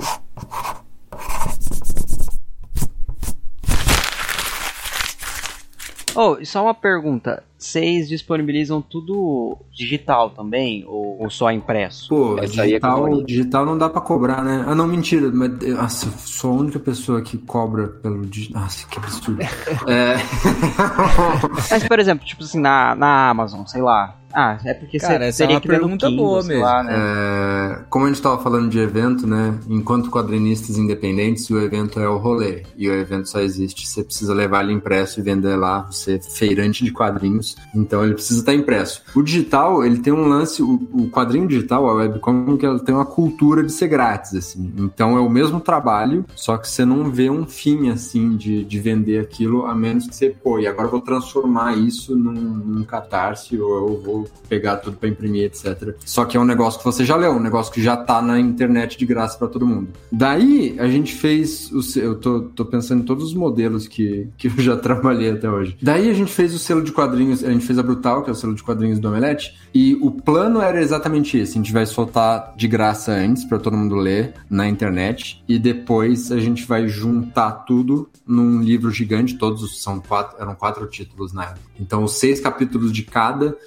Oh, 6.15 6.43
só 6.45 6.63
uma 6.63 6.73
pergunta. 6.73 7.43
Vocês 7.63 8.09
disponibilizam 8.09 8.81
tudo 8.81 9.57
digital 9.71 10.31
também? 10.31 10.83
Ou, 10.85 11.21
ou 11.21 11.29
só 11.29 11.49
impresso? 11.49 12.09
Pô, 12.09 12.37
Essa 12.37 12.61
é 12.63 12.65
digital, 12.65 13.07
com- 13.07 13.23
digital 13.23 13.65
não 13.65 13.77
dá 13.77 13.89
pra 13.89 14.01
cobrar, 14.01 14.43
né? 14.43 14.65
Ah, 14.67 14.75
não, 14.75 14.85
mentira. 14.85 15.31
Mas, 15.33 15.61
eu- 15.61 15.77
nossa, 15.77 16.07
eu 16.07 16.11
sou 16.17 16.51
a 16.51 16.55
única 16.55 16.77
pessoa 16.77 17.21
que 17.21 17.37
cobra 17.37 17.87
pelo 17.87 18.25
digital. 18.25 18.63
Nossa, 18.63 18.85
que 18.87 18.97
absurdo. 18.99 19.41
é... 19.87 20.15
Mas, 21.71 21.87
por 21.87 21.99
exemplo, 21.99 22.25
tipo 22.25 22.43
assim, 22.43 22.59
na, 22.59 22.95
na 22.95 23.29
Amazon, 23.29 23.65
sei 23.65 23.81
lá. 23.81 24.17
Ah, 24.35 24.57
é 24.65 24.73
porque 24.73 24.97
Cara, 24.97 25.19
você 25.19 25.25
essa 25.27 25.43
é 25.43 25.45
teria 25.45 25.55
uma 25.57 25.61
que 25.61 25.67
pergunta 25.67 26.07
Kindle, 26.07 26.25
boa 26.25 26.43
mesmo. 26.43 26.63
Lá, 26.63 26.81
né? 26.83 26.91
É, 26.95 27.83
como 27.87 28.05
a 28.05 28.07
gente 28.07 28.15
estava 28.15 28.41
falando 28.41 28.67
de 28.67 28.79
evento, 28.79 29.27
né? 29.27 29.59
Enquanto 29.69 30.09
quadrinistas 30.09 30.75
independentes, 30.75 31.47
o 31.51 31.59
evento 31.59 31.99
é 31.99 32.09
o 32.09 32.17
rolê. 32.17 32.63
E 32.75 32.89
o 32.89 32.93
evento 32.95 33.29
só 33.29 33.39
existe. 33.41 33.87
Você 33.87 34.03
precisa 34.03 34.33
levar 34.33 34.63
ele 34.63 34.73
impresso 34.73 35.19
e 35.19 35.23
vender 35.23 35.55
lá. 35.55 35.81
Você 35.83 36.15
é 36.15 36.19
feirante 36.19 36.83
de 36.83 36.91
quadrinhos. 36.91 37.52
Então 37.75 38.03
ele 38.03 38.13
precisa 38.13 38.39
estar 38.39 38.53
impresso. 38.53 39.01
O 39.15 39.21
digital, 39.21 39.83
ele 39.83 39.97
tem 39.97 40.13
um 40.13 40.27
lance. 40.27 40.61
O, 40.61 40.73
o 40.91 41.09
quadrinho 41.09 41.47
digital, 41.47 41.87
a 41.89 41.93
webcomic, 41.93 42.65
ela 42.65 42.79
tem 42.79 42.93
uma 42.93 43.05
cultura 43.05 43.63
de 43.63 43.71
ser 43.71 43.87
grátis, 43.87 44.35
assim. 44.35 44.71
Então 44.77 45.17
é 45.17 45.19
o 45.19 45.29
mesmo 45.29 45.59
trabalho, 45.59 46.25
só 46.35 46.57
que 46.57 46.69
você 46.69 46.85
não 46.85 47.11
vê 47.11 47.29
um 47.29 47.45
fim, 47.45 47.89
assim, 47.89 48.35
de, 48.35 48.63
de 48.63 48.79
vender 48.79 49.19
aquilo, 49.19 49.65
a 49.65 49.75
menos 49.75 50.07
que 50.07 50.15
você, 50.15 50.29
pô, 50.29 50.59
e 50.59 50.67
agora 50.67 50.87
eu 50.87 50.91
vou 50.91 51.01
transformar 51.01 51.77
isso 51.77 52.15
num, 52.15 52.33
num 52.33 52.83
catarse 52.83 53.59
ou 53.59 53.89
eu 53.89 54.01
vou 54.01 54.27
pegar 54.47 54.77
tudo 54.77 54.97
para 54.97 55.09
imprimir, 55.09 55.45
etc. 55.45 55.95
Só 56.05 56.25
que 56.25 56.37
é 56.37 56.39
um 56.39 56.45
negócio 56.45 56.79
que 56.79 56.85
você 56.85 57.05
já 57.05 57.15
leu, 57.15 57.31
um 57.31 57.39
negócio 57.39 57.71
que 57.71 57.81
já 57.81 57.97
tá 57.97 58.21
na 58.21 58.39
internet 58.39 58.97
de 58.97 59.05
graça 59.05 59.37
para 59.37 59.47
todo 59.47 59.65
mundo. 59.65 59.89
Daí 60.11 60.75
a 60.79 60.87
gente 60.87 61.13
fez, 61.13 61.71
o, 61.71 61.81
eu 61.99 62.15
tô, 62.15 62.41
tô 62.41 62.65
pensando 62.65 63.01
em 63.01 63.05
todos 63.05 63.25
os 63.25 63.33
modelos 63.33 63.87
que, 63.87 64.27
que 64.37 64.47
eu 64.47 64.57
já 64.57 64.75
trabalhei 64.77 65.31
até 65.31 65.49
hoje. 65.49 65.77
Daí 65.81 66.09
a 66.09 66.13
gente 66.13 66.31
fez 66.31 66.53
o 66.53 66.59
selo 66.59 66.83
de 66.83 66.91
quadrinhos, 66.91 67.42
a 67.45 67.51
gente 67.51 67.65
fez 67.65 67.77
a 67.77 67.83
Brutal, 67.83 68.23
que 68.23 68.29
é 68.29 68.33
o 68.33 68.35
selo 68.35 68.53
de 68.53 68.63
quadrinhos 68.63 68.99
do 68.99 69.07
Omelete, 69.07 69.55
e 69.73 69.95
o 70.01 70.11
plano 70.11 70.61
era 70.61 70.81
exatamente 70.81 71.37
esse: 71.37 71.53
a 71.53 71.55
gente 71.55 71.73
vai 71.73 71.85
soltar 71.85 72.53
de 72.55 72.67
graça 72.67 73.11
antes 73.11 73.43
para 73.43 73.59
todo 73.59 73.77
mundo 73.77 73.95
ler 73.95 74.33
na 74.49 74.67
internet, 74.67 75.43
e 75.47 75.57
depois 75.59 76.31
a 76.31 76.39
gente 76.39 76.65
vai 76.65 76.87
juntar 76.87 77.51
tudo 77.65 78.09
num 78.25 78.61
livro 78.61 78.91
gigante, 78.91 79.37
todos 79.37 79.81
são 79.81 79.99
quatro, 79.99 80.41
eram 80.41 80.55
quatro 80.55 80.85
títulos 80.87 81.33
na 81.33 81.43
época. 81.43 81.61
Então, 81.79 82.03
os 82.03 82.13
seis 82.13 82.39
capítulos 82.39 82.91
de 82.91 83.03
cada 83.03 83.57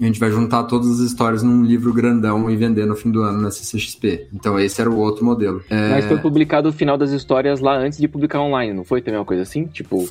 a 0.00 0.06
gente 0.06 0.18
vai 0.18 0.30
juntar 0.30 0.64
todas 0.64 0.88
as 0.92 1.00
histórias 1.00 1.42
num 1.42 1.62
livro 1.62 1.92
grandão 1.92 2.50
e 2.50 2.56
vender 2.56 2.86
no 2.86 2.96
fim 2.96 3.10
do 3.10 3.22
ano 3.22 3.42
na 3.42 3.50
CCXP. 3.50 4.28
Então 4.32 4.58
esse 4.58 4.80
era 4.80 4.88
o 4.88 4.96
outro 4.96 5.24
modelo. 5.24 5.62
É... 5.68 5.90
Mas 5.90 6.06
foi 6.06 6.18
publicado 6.18 6.70
o 6.70 6.72
final 6.72 6.96
das 6.96 7.10
histórias 7.10 7.60
lá 7.60 7.76
antes 7.76 7.98
de 7.98 8.08
publicar 8.08 8.40
online, 8.40 8.72
não 8.72 8.84
foi 8.84 9.02
também 9.02 9.20
uma 9.20 9.26
coisa 9.26 9.42
assim? 9.42 9.66
Tipo. 9.66 10.08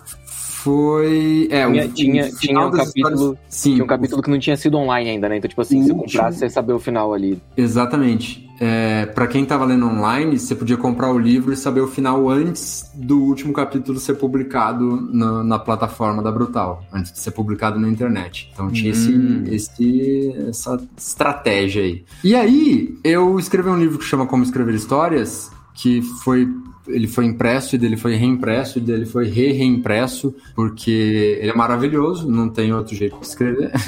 Foi. 0.63 1.47
É, 1.49 1.65
tinha, 1.65 1.85
o, 1.85 1.89
tinha, 1.89 2.31
tinha 2.31 2.59
um 2.59 2.71
capítulo. 2.71 3.13
Histórias... 3.13 3.39
Sim, 3.47 3.73
tinha 3.73 3.83
um 3.83 3.87
capítulo 3.87 4.21
que 4.21 4.29
não 4.29 4.39
tinha 4.39 4.57
sido 4.57 4.77
online 4.77 5.09
ainda, 5.11 5.29
né? 5.29 5.37
Então, 5.37 5.47
tipo 5.47 5.61
assim, 5.61 5.83
se 5.83 5.93
comprasse, 5.93 6.39
você 6.39 6.49
saber 6.49 6.73
o 6.73 6.79
final 6.79 7.13
ali. 7.13 7.41
Exatamente. 7.55 8.47
É, 8.59 9.05
para 9.05 9.25
quem 9.25 9.45
tava 9.45 9.63
lendo 9.63 9.85
online, 9.85 10.37
você 10.37 10.53
podia 10.53 10.75
comprar 10.75 11.13
o 11.13 11.17
livro 11.17 11.53
e 11.53 11.55
saber 11.55 11.79
o 11.79 11.87
final 11.87 12.29
antes 12.29 12.91
do 12.93 13.21
último 13.21 13.53
capítulo 13.53 13.97
ser 13.99 14.15
publicado 14.15 14.99
na, 15.13 15.43
na 15.43 15.59
plataforma 15.59 16.21
da 16.21 16.29
Brutal, 16.29 16.83
antes 16.91 17.13
de 17.13 17.19
ser 17.19 17.31
publicado 17.31 17.79
na 17.79 17.87
internet. 17.87 18.49
Então 18.53 18.69
tinha 18.69 18.89
Hum. 18.89 19.43
esse, 19.45 19.55
esse, 19.55 20.35
essa 20.49 20.81
estratégia 20.97 21.83
aí. 21.83 22.03
E 22.21 22.35
aí, 22.35 22.97
eu 23.03 23.39
escrevi 23.39 23.69
um 23.69 23.77
livro 23.77 23.97
que 23.97 24.03
chama 24.03 24.25
Como 24.25 24.43
Escrever 24.43 24.75
Histórias, 24.75 25.49
que 25.73 26.01
foi 26.01 26.45
ele 26.89 27.07
foi 27.07 27.25
impresso 27.25 27.75
e 27.75 27.77
dele 27.77 27.97
foi 27.97 28.15
reimpresso 28.15 28.79
e 28.79 28.81
dele 28.81 29.05
foi 29.05 29.27
re-reimpresso, 29.27 30.33
porque 30.55 31.39
ele 31.41 31.51
é 31.51 31.55
maravilhoso, 31.55 32.29
não 32.29 32.49
tem 32.49 32.73
outro 32.73 32.95
jeito 32.95 33.19
de 33.19 33.25
escrever. 33.25 33.71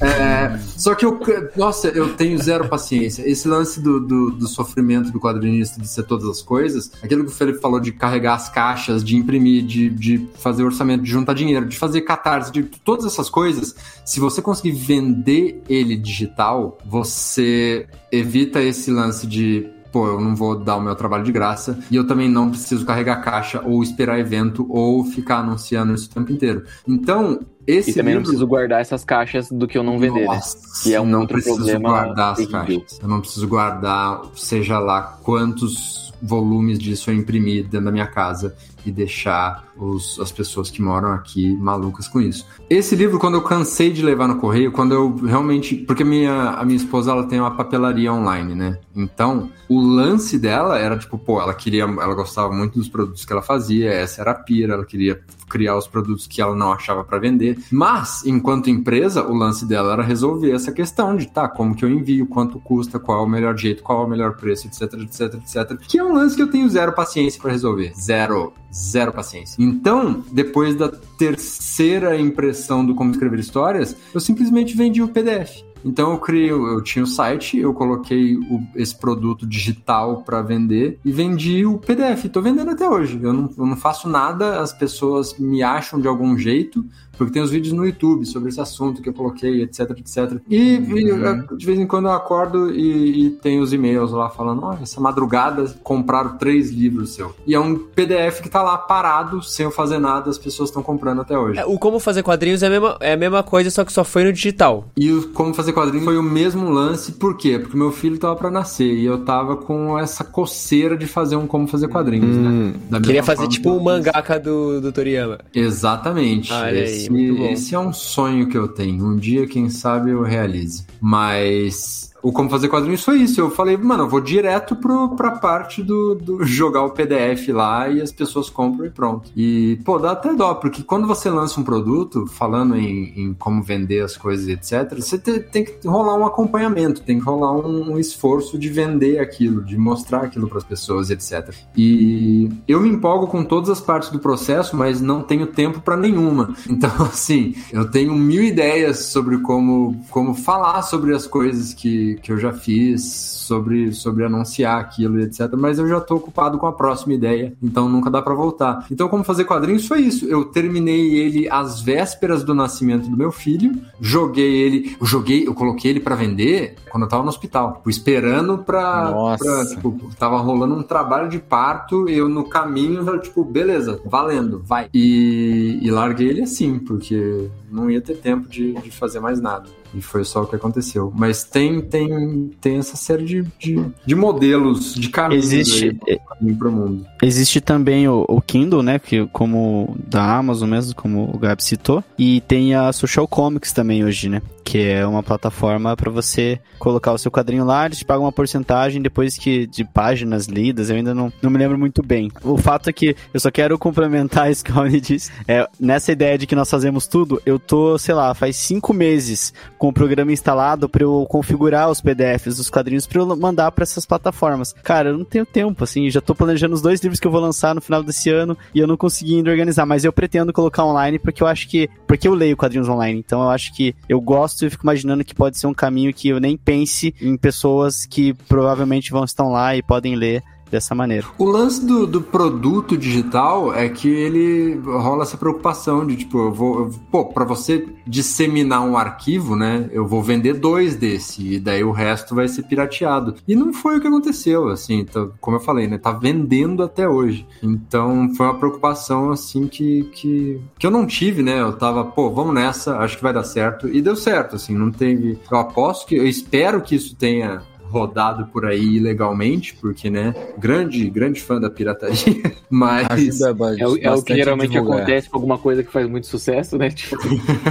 É, 0.00 0.58
só 0.58 0.94
que 0.94 1.04
eu, 1.04 1.20
nossa, 1.56 1.88
eu 1.88 2.14
tenho 2.14 2.38
zero 2.38 2.68
paciência. 2.68 3.22
Esse 3.28 3.46
lance 3.46 3.80
do, 3.80 4.00
do, 4.00 4.30
do 4.30 4.48
sofrimento 4.48 5.10
do 5.10 5.20
quadrinista 5.20 5.80
de 5.80 5.86
ser 5.86 6.04
todas 6.04 6.26
as 6.26 6.42
coisas, 6.42 6.90
aquilo 7.02 7.24
que 7.24 7.30
o 7.30 7.34
Felipe 7.34 7.60
falou 7.60 7.80
de 7.80 7.92
carregar 7.92 8.34
as 8.34 8.48
caixas, 8.48 9.04
de 9.04 9.16
imprimir, 9.16 9.64
de, 9.64 9.90
de 9.90 10.28
fazer 10.38 10.64
orçamento, 10.64 11.02
de 11.02 11.10
juntar 11.10 11.34
dinheiro, 11.34 11.66
de 11.66 11.76
fazer 11.76 12.00
catarse, 12.02 12.50
de 12.50 12.62
todas 12.62 13.04
essas 13.04 13.28
coisas, 13.28 13.74
se 14.04 14.20
você 14.20 14.40
conseguir 14.40 14.72
vender 14.72 15.62
ele 15.68 15.96
digital, 15.96 16.78
você 16.84 17.86
evita 18.10 18.62
esse 18.62 18.90
lance 18.90 19.26
de 19.26 19.68
pô, 19.92 20.06
eu 20.06 20.20
não 20.20 20.34
vou 20.36 20.58
dar 20.58 20.76
o 20.76 20.80
meu 20.80 20.94
trabalho 20.94 21.24
de 21.24 21.32
graça 21.32 21.78
e 21.90 21.96
eu 21.96 22.06
também 22.06 22.28
não 22.28 22.50
preciso 22.50 22.84
carregar 22.84 23.16
caixa 23.22 23.60
ou 23.64 23.82
esperar 23.82 24.18
evento 24.18 24.66
ou 24.70 25.04
ficar 25.04 25.38
anunciando 25.38 25.92
isso 25.94 26.08
o 26.10 26.14
tempo 26.14 26.32
inteiro. 26.32 26.64
Então, 26.86 27.40
esse 27.66 27.90
e 27.90 27.94
também 27.94 28.14
não 28.14 28.20
livro- 28.20 28.30
preciso 28.30 28.46
guardar 28.46 28.80
essas 28.80 29.04
caixas 29.04 29.48
do 29.50 29.66
que 29.68 29.76
eu 29.78 29.82
não 29.82 29.98
vender, 29.98 30.20
né? 30.20 30.26
Nossa, 30.26 30.56
Que 30.82 30.94
é 30.94 31.00
um 31.00 31.06
não 31.06 31.20
outro 31.20 31.34
preciso 31.34 31.56
problema 31.56 31.88
guardar 31.88 32.32
as 32.32 32.46
caixas. 32.46 32.98
Eu 33.02 33.08
não 33.08 33.20
preciso 33.20 33.46
guardar, 33.48 34.22
seja 34.34 34.78
lá 34.78 35.18
quantos 35.22 36.12
volumes 36.22 36.78
disso 36.78 37.10
eu 37.10 37.14
imprimir 37.14 37.64
dentro 37.64 37.86
da 37.86 37.92
minha 37.92 38.06
casa 38.06 38.54
e 38.84 38.90
deixar 38.92 39.64
os- 39.76 40.18
as 40.20 40.30
pessoas 40.30 40.70
que 40.70 40.82
moram 40.82 41.12
aqui 41.12 41.56
malucas 41.56 42.06
com 42.08 42.20
isso. 42.20 42.46
Esse 42.68 42.94
livro, 42.94 43.18
quando 43.18 43.34
eu 43.34 43.42
cansei 43.42 43.90
de 43.90 44.02
levar 44.02 44.28
no 44.28 44.36
correio, 44.36 44.72
quando 44.72 44.92
eu 44.94 45.16
realmente. 45.16 45.74
Porque 45.76 46.04
minha, 46.04 46.50
a 46.50 46.64
minha 46.64 46.76
esposa 46.76 47.10
ela 47.10 47.24
tem 47.24 47.40
uma 47.40 47.50
papelaria 47.52 48.12
online, 48.12 48.54
né? 48.54 48.78
Então, 48.94 49.50
o 49.68 49.80
lance 49.80 50.38
dela 50.38 50.78
era 50.78 50.98
tipo, 50.98 51.16
pô, 51.18 51.40
ela 51.40 51.54
queria. 51.54 51.82
Ela 51.84 52.14
gostava 52.14 52.52
muito 52.52 52.78
dos 52.78 52.88
produtos 52.88 53.24
que 53.24 53.32
ela 53.32 53.42
fazia, 53.42 53.90
essa 53.90 54.20
era 54.20 54.32
a 54.32 54.34
pira, 54.34 54.74
ela 54.74 54.84
queria 54.84 55.20
criar 55.48 55.76
os 55.76 55.88
produtos 55.88 56.26
que 56.28 56.40
ela 56.40 56.54
não 56.54 56.72
achava 56.72 57.02
para 57.02 57.18
vender. 57.18 57.58
Mas, 57.72 58.24
enquanto 58.24 58.70
empresa, 58.70 59.24
o 59.26 59.34
lance 59.34 59.66
dela 59.66 59.92
era 59.94 60.02
resolver 60.02 60.52
essa 60.52 60.70
questão 60.70 61.16
de, 61.16 61.26
tá, 61.26 61.48
como 61.48 61.74
que 61.74 61.84
eu 61.84 61.90
envio, 61.90 62.24
quanto 62.26 62.60
custa, 62.60 63.00
qual 63.00 63.20
é 63.20 63.26
o 63.26 63.28
melhor 63.28 63.56
jeito, 63.58 63.82
qual 63.82 64.02
é 64.02 64.06
o 64.06 64.08
melhor 64.08 64.36
preço, 64.36 64.68
etc, 64.68 64.92
etc, 65.00 65.34
etc. 65.34 65.76
Que 65.88 65.98
é 65.98 66.04
um 66.04 66.12
lance 66.14 66.36
que 66.36 66.42
eu 66.42 66.50
tenho 66.50 66.68
zero 66.68 66.92
paciência 66.92 67.40
para 67.42 67.50
resolver. 67.50 67.92
Zero. 68.00 68.52
Zero 68.72 69.12
paciência. 69.12 69.56
Então, 69.62 70.22
depois 70.32 70.74
da 70.76 70.88
terceira 70.88 72.18
impressão 72.18 72.84
do 72.84 72.94
Como 72.94 73.10
Escrever 73.10 73.38
Histórias, 73.40 73.96
eu 74.14 74.20
simplesmente 74.20 74.76
vendi 74.76 75.02
o 75.02 75.08
PDF. 75.08 75.62
Então 75.82 76.10
eu 76.12 76.18
criei, 76.18 76.50
eu 76.50 76.82
tinha 76.82 77.02
o 77.02 77.06
site, 77.06 77.58
eu 77.58 77.72
coloquei 77.72 78.36
o- 78.36 78.60
esse 78.76 78.94
produto 78.94 79.46
digital 79.46 80.22
para 80.22 80.42
vender 80.42 80.98
e 81.02 81.10
vendi 81.10 81.64
o 81.64 81.78
PDF. 81.78 82.28
Tô 82.28 82.42
vendendo 82.42 82.70
até 82.70 82.86
hoje. 82.86 83.18
Eu 83.22 83.32
não, 83.32 83.50
eu 83.56 83.64
não 83.66 83.76
faço 83.76 84.06
nada, 84.06 84.60
as 84.60 84.74
pessoas 84.74 85.38
me 85.38 85.62
acham 85.62 85.98
de 85.98 86.06
algum 86.06 86.36
jeito, 86.36 86.84
porque 87.20 87.34
tem 87.34 87.42
os 87.42 87.50
vídeos 87.50 87.74
no 87.74 87.84
YouTube 87.84 88.24
sobre 88.24 88.48
esse 88.48 88.58
assunto 88.58 89.02
que 89.02 89.10
eu 89.10 89.12
coloquei, 89.12 89.60
etc, 89.60 89.90
etc. 89.90 90.40
E, 90.48 90.56
e, 90.56 91.06
eu, 91.06 91.54
de 91.54 91.66
vez 91.66 91.78
em 91.78 91.86
quando 91.86 92.06
eu 92.06 92.12
acordo 92.12 92.70
e, 92.74 93.26
e 93.26 93.30
tem 93.30 93.60
os 93.60 93.74
e-mails 93.74 94.10
lá 94.10 94.30
falando: 94.30 94.64
olha, 94.64 94.78
essa 94.80 94.98
madrugada 95.02 95.66
compraram 95.82 96.38
três 96.38 96.70
livros 96.70 97.10
seu. 97.10 97.34
E 97.46 97.54
é 97.54 97.60
um 97.60 97.76
PDF 97.76 98.40
que 98.40 98.48
tá 98.48 98.62
lá 98.62 98.78
parado, 98.78 99.42
sem 99.42 99.64
eu 99.64 99.70
fazer 99.70 99.98
nada, 99.98 100.30
as 100.30 100.38
pessoas 100.38 100.70
estão 100.70 100.82
comprando 100.82 101.20
até 101.20 101.38
hoje. 101.38 101.58
É, 101.58 101.66
O 101.66 101.78
Como 101.78 102.00
Fazer 102.00 102.22
Quadrinhos 102.22 102.62
é 102.62 102.68
a, 102.68 102.70
mesma, 102.70 102.96
é 103.00 103.12
a 103.12 103.16
mesma 103.18 103.42
coisa, 103.42 103.70
só 103.70 103.84
que 103.84 103.92
só 103.92 104.02
foi 104.02 104.24
no 104.24 104.32
digital. 104.32 104.86
E 104.96 105.12
o 105.12 105.28
Como 105.28 105.52
Fazer 105.52 105.74
Quadrinhos 105.74 106.06
foi 106.06 106.16
o 106.16 106.22
mesmo 106.22 106.70
lance, 106.70 107.12
por 107.12 107.36
quê? 107.36 107.58
Porque 107.58 107.76
meu 107.76 107.92
filho 107.92 108.16
tava 108.18 108.34
pra 108.34 108.50
nascer 108.50 108.94
e 108.94 109.04
eu 109.04 109.18
tava 109.26 109.56
com 109.58 109.98
essa 109.98 110.24
coceira 110.24 110.96
de 110.96 111.06
fazer 111.06 111.36
um 111.36 111.46
Como 111.46 111.66
Fazer 111.66 111.88
Quadrinhos, 111.88 112.34
né? 112.34 112.72
Da 112.88 112.96
Hum, 112.96 113.02
Queria 113.02 113.20
mesma 113.20 113.36
fazer 113.36 113.48
tipo 113.48 113.72
o 113.72 113.76
eu 113.76 113.82
mangaka 113.82 114.38
do, 114.38 114.80
do 114.80 114.90
Toriyama. 114.90 115.38
Exatamente. 115.54 116.50
Olha 116.52 116.82
aí, 116.82 117.09
esse, 117.16 117.52
esse 117.52 117.74
é 117.74 117.78
um 117.78 117.92
sonho 117.92 118.48
que 118.48 118.56
eu 118.56 118.68
tenho. 118.68 119.04
Um 119.04 119.16
dia, 119.16 119.46
quem 119.46 119.68
sabe, 119.68 120.10
eu 120.10 120.22
realize. 120.22 120.84
Mas 121.00 122.12
o 122.22 122.32
Como 122.32 122.50
Fazer 122.50 122.68
Quadrinhos 122.68 123.04
foi 123.04 123.18
isso. 123.18 123.40
Eu 123.40 123.50
falei, 123.50 123.76
mano, 123.76 124.04
eu 124.04 124.08
vou 124.08 124.20
direto 124.20 124.76
pro, 124.76 125.10
pra 125.16 125.32
parte 125.32 125.82
do, 125.82 126.14
do 126.14 126.44
jogar 126.46 126.82
o 126.84 126.90
PDF 126.90 127.48
lá 127.48 127.88
e 127.88 128.00
as 128.00 128.12
pessoas 128.12 128.48
compram 128.50 128.86
e 128.86 128.90
pronto. 128.90 129.30
E, 129.36 129.78
pô, 129.84 129.98
dá 129.98 130.12
até 130.12 130.34
dó, 130.34 130.54
porque 130.54 130.82
quando 130.82 131.06
você 131.06 131.30
lança 131.30 131.60
um 131.60 131.64
produto, 131.64 132.26
falando 132.26 132.76
em, 132.76 133.12
em 133.16 133.34
como 133.34 133.62
vender 133.62 134.02
as 134.04 134.16
coisas, 134.16 134.48
etc., 134.48 134.98
você 135.00 135.18
te- 135.18 135.40
tem 135.40 135.64
que 135.64 135.86
rolar 135.86 136.16
um 136.16 136.26
acompanhamento, 136.26 137.02
tem 137.02 137.18
que 137.18 137.24
rolar 137.24 137.52
um, 137.52 137.92
um 137.92 137.98
esforço 137.98 138.58
de 138.58 138.68
vender 138.68 139.18
aquilo, 139.18 139.62
de 139.64 139.76
mostrar 139.76 140.22
aquilo 140.24 140.48
para 140.48 140.58
as 140.58 140.64
pessoas, 140.64 141.10
etc. 141.10 141.54
E 141.76 142.48
eu 142.68 142.80
me 142.80 142.88
empolgo 142.88 143.26
com 143.26 143.42
todas 143.44 143.70
as 143.70 143.80
partes 143.80 144.10
do 144.10 144.18
processo, 144.18 144.76
mas 144.76 145.00
não 145.00 145.22
tenho 145.22 145.46
tempo 145.46 145.80
para 145.80 145.96
nenhuma. 145.96 146.54
Então, 146.80 147.04
assim, 147.04 147.54
eu 147.72 147.90
tenho 147.90 148.14
mil 148.14 148.42
ideias 148.42 149.06
sobre 149.06 149.38
como, 149.38 150.00
como 150.08 150.34
falar 150.34 150.82
sobre 150.82 151.14
as 151.14 151.26
coisas 151.26 151.74
que, 151.74 152.09
que 152.16 152.32
eu 152.32 152.38
já 152.38 152.52
fiz, 152.52 153.02
sobre, 153.50 153.92
sobre 153.92 154.24
anunciar 154.24 154.80
aquilo, 154.80 155.20
etc. 155.20 155.50
Mas 155.56 155.78
eu 155.78 155.88
já 155.88 156.00
tô 156.00 156.16
ocupado 156.16 156.58
com 156.58 156.66
a 156.66 156.72
próxima 156.72 157.14
ideia, 157.14 157.52
então 157.62 157.88
nunca 157.88 158.10
dá 158.10 158.22
para 158.22 158.34
voltar. 158.34 158.86
Então, 158.90 159.08
como 159.08 159.24
fazer 159.24 159.44
quadrinhos 159.44 159.86
foi 159.86 160.00
isso. 160.00 160.26
Eu 160.26 160.44
terminei 160.44 161.16
ele 161.16 161.48
às 161.48 161.80
vésperas 161.80 162.44
do 162.44 162.54
nascimento 162.54 163.08
do 163.08 163.16
meu 163.16 163.32
filho, 163.32 163.72
joguei 164.00 164.62
ele, 164.62 164.96
eu 165.00 165.06
joguei, 165.06 165.46
eu 165.46 165.54
coloquei 165.54 165.90
ele 165.90 166.00
para 166.00 166.14
vender 166.14 166.76
quando 166.90 167.04
eu 167.04 167.08
tava 167.08 167.22
no 167.22 167.28
hospital, 167.28 167.74
tipo, 167.74 167.90
esperando 167.90 168.58
pra, 168.58 169.12
pra, 169.38 169.66
tipo, 169.66 170.10
tava 170.18 170.38
rolando 170.38 170.74
um 170.74 170.82
trabalho 170.82 171.28
de 171.28 171.38
parto, 171.38 172.08
eu 172.08 172.28
no 172.28 172.44
caminho, 172.44 173.18
tipo, 173.18 173.44
beleza, 173.44 174.00
valendo, 174.04 174.60
vai. 174.64 174.88
E, 174.92 175.78
e 175.80 175.90
larguei 175.90 176.28
ele 176.28 176.42
assim, 176.42 176.78
porque 176.78 177.48
não 177.70 177.90
ia 177.90 178.00
ter 178.00 178.16
tempo 178.16 178.48
de, 178.48 178.72
de 178.74 178.90
fazer 178.90 179.20
mais 179.20 179.40
nada. 179.40 179.68
E 179.92 180.00
foi 180.00 180.24
só 180.24 180.42
o 180.42 180.46
que 180.46 180.54
aconteceu. 180.54 181.12
Mas 181.14 181.42
tem, 181.42 181.80
tem, 181.80 182.50
tem 182.60 182.76
essa 182.78 182.96
série 182.96 183.24
de, 183.24 183.42
de, 183.58 183.84
de 184.06 184.14
modelos, 184.14 184.94
de 184.94 185.08
caminhos 185.08 185.52
Existe- 185.52 185.98
aí 186.08 186.18
vir 186.40 186.56
pro 186.56 186.70
mundo. 186.70 187.04
Existe 187.22 187.60
também 187.60 188.08
o, 188.08 188.24
o 188.28 188.40
Kindle, 188.40 188.82
né? 188.82 188.98
Que, 188.98 189.26
como 189.28 189.96
da 190.06 190.38
Amazon 190.38 190.68
mesmo, 190.68 190.94
como 190.94 191.30
o 191.32 191.38
Gabi 191.38 191.62
citou. 191.62 192.02
E 192.18 192.40
tem 192.42 192.74
a 192.74 192.92
Social 192.92 193.28
Comics 193.28 193.72
também 193.72 194.04
hoje, 194.04 194.28
né? 194.28 194.40
Que 194.64 194.88
é 194.88 195.06
uma 195.06 195.22
plataforma 195.22 195.96
para 195.96 196.10
você 196.10 196.60
colocar 196.78 197.12
o 197.12 197.18
seu 197.18 197.30
quadrinho 197.30 197.64
lá, 197.64 197.86
eles 197.86 197.98
te 197.98 198.04
pagam 198.04 198.24
uma 198.24 198.32
porcentagem 198.32 199.02
depois 199.02 199.36
que 199.36 199.66
de 199.66 199.84
páginas 199.84 200.46
lidas, 200.46 200.88
eu 200.88 200.96
ainda 200.96 201.14
não, 201.14 201.30
não 201.42 201.50
me 201.50 201.58
lembro 201.58 201.78
muito 201.78 202.02
bem. 202.02 202.30
O 202.42 202.56
fato 202.56 202.88
é 202.88 202.92
que 202.92 203.14
eu 203.34 203.38
só 203.38 203.50
quero 203.50 203.78
complementar 203.78 204.50
isso 204.50 204.64
que 204.64 204.70
o 204.70 204.74
Raoni 204.74 205.00
disse. 205.00 205.30
É, 205.46 205.68
nessa 205.78 206.10
ideia 206.10 206.38
de 206.38 206.46
que 206.46 206.54
nós 206.54 206.70
fazemos 206.70 207.06
tudo, 207.06 207.40
eu 207.44 207.58
tô, 207.58 207.98
sei 207.98 208.14
lá, 208.14 208.32
faz 208.34 208.56
cinco 208.56 208.94
meses 208.94 209.52
com 209.76 209.88
o 209.88 209.92
programa 209.92 210.32
instalado 210.32 210.88
para 210.88 211.02
eu 211.02 211.26
configurar 211.28 211.90
os 211.90 212.00
PDFs 212.00 212.56
dos 212.56 212.70
quadrinhos 212.70 213.06
para 213.06 213.20
eu 213.20 213.36
mandar 213.36 213.70
para 213.72 213.82
essas 213.82 214.06
plataformas. 214.06 214.72
Cara, 214.82 215.10
eu 215.10 215.18
não 215.18 215.24
tenho 215.24 215.44
tempo, 215.44 215.84
assim, 215.84 216.08
já 216.08 216.20
tô 216.20 216.34
planejando 216.34 216.74
os 216.74 216.80
dois 216.80 217.00
livros 217.00 217.09
que 217.18 217.26
eu 217.26 217.30
vou 217.30 217.40
lançar 217.40 217.74
no 217.74 217.80
final 217.80 218.02
desse 218.02 218.30
ano 218.30 218.56
e 218.74 218.78
eu 218.78 218.86
não 218.86 218.96
consegui 218.96 219.36
ainda 219.36 219.50
organizar, 219.50 219.86
mas 219.86 220.04
eu 220.04 220.12
pretendo 220.12 220.52
colocar 220.52 220.84
online 220.84 221.18
porque 221.18 221.42
eu 221.42 221.46
acho 221.46 221.68
que, 221.68 221.88
porque 222.06 222.28
eu 222.28 222.34
leio 222.34 222.56
quadrinhos 222.56 222.88
online, 222.88 223.18
então 223.18 223.42
eu 223.42 223.50
acho 223.50 223.74
que 223.74 223.94
eu 224.08 224.20
gosto 224.20 224.64
e 224.64 224.70
fico 224.70 224.84
imaginando 224.84 225.24
que 225.24 225.34
pode 225.34 225.58
ser 225.58 225.66
um 225.66 225.74
caminho 225.74 226.12
que 226.12 226.28
eu 226.28 226.38
nem 226.38 226.56
pense 226.56 227.14
em 227.20 227.36
pessoas 227.36 228.06
que 228.06 228.34
provavelmente 228.48 229.10
vão 229.10 229.24
estar 229.24 229.44
lá 229.44 229.74
e 229.74 229.82
podem 229.82 230.14
ler 230.14 230.42
dessa 230.70 230.94
maneira. 230.94 231.26
O 231.38 231.44
lance 231.44 231.84
do, 231.84 232.06
do 232.06 232.20
produto 232.20 232.96
digital 232.96 233.74
é 233.74 233.88
que 233.88 234.08
ele 234.08 234.80
rola 234.84 235.22
essa 235.22 235.36
preocupação 235.36 236.06
de 236.06 236.16
tipo, 236.16 236.38
eu 236.38 236.52
vou, 236.52 236.78
eu, 236.80 236.90
pô, 237.10 237.26
para 237.26 237.44
você 237.44 237.86
disseminar 238.06 238.82
um 238.82 238.96
arquivo, 238.96 239.56
né, 239.56 239.88
eu 239.92 240.06
vou 240.06 240.22
vender 240.22 240.54
dois 240.54 240.96
desse 240.96 241.54
e 241.54 241.60
daí 241.60 241.82
o 241.82 241.90
resto 241.90 242.34
vai 242.34 242.48
ser 242.48 242.62
pirateado. 242.64 243.34
E 243.46 243.54
não 243.54 243.72
foi 243.72 243.98
o 243.98 244.00
que 244.00 244.06
aconteceu, 244.06 244.68
assim, 244.68 245.04
tá, 245.04 245.28
como 245.40 245.56
eu 245.56 245.60
falei, 245.60 245.86
né, 245.86 245.98
tá 245.98 246.12
vendendo 246.12 246.82
até 246.82 247.08
hoje. 247.08 247.46
Então 247.62 248.32
foi 248.34 248.46
uma 248.46 248.58
preocupação 248.58 249.30
assim 249.30 249.66
que, 249.66 250.04
que, 250.12 250.60
que 250.78 250.86
eu 250.86 250.90
não 250.90 251.06
tive, 251.06 251.42
né? 251.42 251.60
Eu 251.60 251.72
tava, 251.72 252.04
pô, 252.04 252.30
vamos 252.30 252.54
nessa, 252.54 252.98
acho 252.98 253.16
que 253.16 253.22
vai 253.22 253.32
dar 253.32 253.44
certo. 253.44 253.88
E 253.88 254.00
deu 254.00 254.16
certo, 254.16 254.56
assim, 254.56 254.74
não 254.74 254.90
teve. 254.90 255.38
Eu 255.50 255.58
aposto 255.58 256.06
que, 256.06 256.16
eu 256.16 256.26
espero 256.26 256.80
que 256.80 256.94
isso 256.94 257.16
tenha 257.16 257.62
rodado 257.90 258.46
por 258.46 258.64
aí 258.64 258.96
ilegalmente, 258.96 259.74
porque, 259.74 260.08
né, 260.08 260.34
grande, 260.56 261.10
grande 261.10 261.40
fã 261.40 261.60
da 261.60 261.68
pirataria, 261.68 262.52
mas... 262.70 263.40
é, 263.40 263.86
o, 263.86 263.96
é 263.98 264.14
o 264.14 264.22
que 264.22 264.34
geralmente 264.34 264.78
acontece 264.78 265.28
com 265.28 265.36
alguma 265.36 265.58
coisa 265.58 265.82
que 265.82 265.90
faz 265.90 266.08
muito 266.08 266.26
sucesso, 266.28 266.78
né? 266.78 266.90
Tipo... 266.90 267.16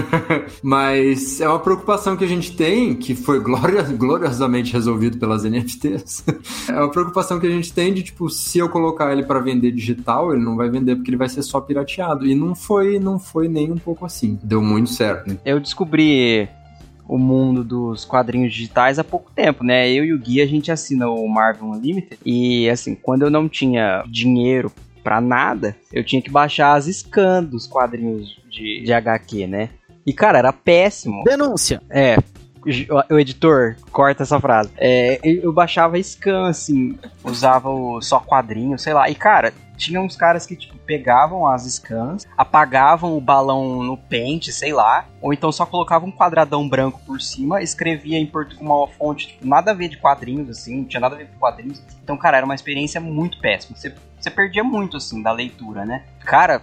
mas 0.62 1.40
é 1.40 1.48
uma 1.48 1.60
preocupação 1.60 2.18
que 2.18 2.26
a 2.26 2.28
gente 2.28 2.56
tem, 2.56 2.94
que 2.94 3.16
foi 3.16 3.40
gloria, 3.40 3.84
gloriosamente 3.84 4.74
resolvido 4.74 5.18
pelas 5.18 5.44
NFTs, 5.44 6.26
é 6.68 6.74
uma 6.74 6.92
preocupação 6.92 7.40
que 7.40 7.48
a 7.48 7.52
gente 7.52 7.72
tem 7.72 7.94
de, 7.94 8.04
tipo, 8.04 8.30
se 8.30 8.60
eu 8.60 8.68
colocar 8.68 9.12
ele 9.14 9.24
para 9.24 9.40
vender 9.40 9.72
digital, 9.72 10.34
ele 10.34 10.44
não 10.44 10.58
vai 10.58 10.70
vender 10.70 10.96
porque 10.96 11.10
ele 11.10 11.18
vai 11.18 11.30
ser 11.30 11.44
só 11.44 11.62
pirateado, 11.62 12.28
e 12.28 12.36
não 12.36 12.54
foi, 12.54 13.00
não 13.00 13.18
foi 13.18 13.48
nem 13.48 13.72
um 13.72 13.78
pouco 13.78 14.06
assim, 14.06 14.38
deu 14.44 14.62
muito 14.62 14.90
certo. 14.90 15.30
Né? 15.30 15.38
Eu 15.46 15.60
descobri 15.60 16.50
o 17.10 17.18
mundo 17.18 17.64
dos 17.64 18.06
quadrinhos 18.06 18.54
digitais 18.54 19.00
há 19.00 19.04
pouco 19.04 19.32
tempo, 19.32 19.64
né? 19.64 19.90
Eu 19.90 20.06
e 20.06 20.14
o 20.14 20.20
Gui, 20.20 20.42
a 20.42 20.46
gente 20.46 20.72
assina 20.72 21.10
o 21.10 21.28
Marvel 21.28 21.68
Unlimited 21.68 22.20
e, 22.24 22.70
assim, 22.70 22.94
quando 22.94 23.24
eu 23.24 23.32
não 23.32 23.50
tinha 23.50 24.04
dinheiro 24.08 24.72
para 25.04 25.20
nada, 25.20 25.76
eu 25.92 26.04
tinha 26.04 26.22
que 26.22 26.30
baixar 26.30 26.76
as 26.76 26.86
scans 26.86 27.50
dos 27.50 27.66
quadrinhos 27.66 28.40
de, 28.48 28.84
de 28.84 28.94
HQ, 28.94 29.48
né? 29.48 29.70
E, 30.06 30.14
cara, 30.14 30.38
era 30.38 30.54
péssimo. 30.54 31.24
Denúncia! 31.24 31.82
É, 31.90 32.16
o 33.10 33.18
editor, 33.18 33.76
corta 33.92 34.22
essa 34.22 34.40
frase. 34.40 34.70
É, 34.78 35.20
eu 35.24 35.52
baixava 35.52 36.02
scan, 36.02 36.48
assim, 36.48 36.96
usava 37.24 37.70
o 37.70 38.00
só 38.02 38.20
quadrinho, 38.20 38.78
sei 38.78 38.94
lá. 38.94 39.10
E, 39.10 39.16
cara, 39.16 39.52
tinha 39.80 40.02
uns 40.02 40.16
caras 40.16 40.46
que, 40.46 40.56
tipo, 40.56 40.78
pegavam 40.80 41.48
as 41.48 41.64
scans, 41.64 42.28
apagavam 42.38 43.18
o 43.18 43.22
balão 43.22 43.82
no 43.82 43.98
pente, 43.98 44.52
sei 44.52 44.74
lá, 44.74 45.08
ou 45.22 45.34
então 45.34 45.52
só 45.52 45.66
colocavam 45.66 46.10
um 46.10 46.12
quadradão 46.12 46.68
branco 46.68 47.00
por 47.06 47.22
cima, 47.22 47.64
escrevia 47.64 48.18
em 48.18 48.30
uma 48.60 48.88
fonte, 48.90 49.30
tipo, 49.30 49.48
nada 49.48 49.72
a 49.72 49.74
ver 49.74 49.88
de 49.88 49.98
quadrinhos, 49.98 50.50
assim, 50.50 50.80
não 50.80 50.86
tinha 50.86 51.00
nada 51.00 51.16
a 51.16 51.18
ver 51.18 51.28
com 51.30 51.40
quadrinhos. 51.40 51.82
Então, 52.04 52.18
cara, 52.18 52.38
era 52.38 52.46
uma 52.46 52.56
experiência 52.56 53.00
muito 53.00 53.40
péssima. 53.40 53.78
Você, 53.78 53.96
você 54.20 54.30
perdia 54.30 54.64
muito, 54.64 54.98
assim, 54.98 55.24
da 55.24 55.32
leitura, 55.32 55.86
né? 55.86 56.04
Cara, 56.26 56.62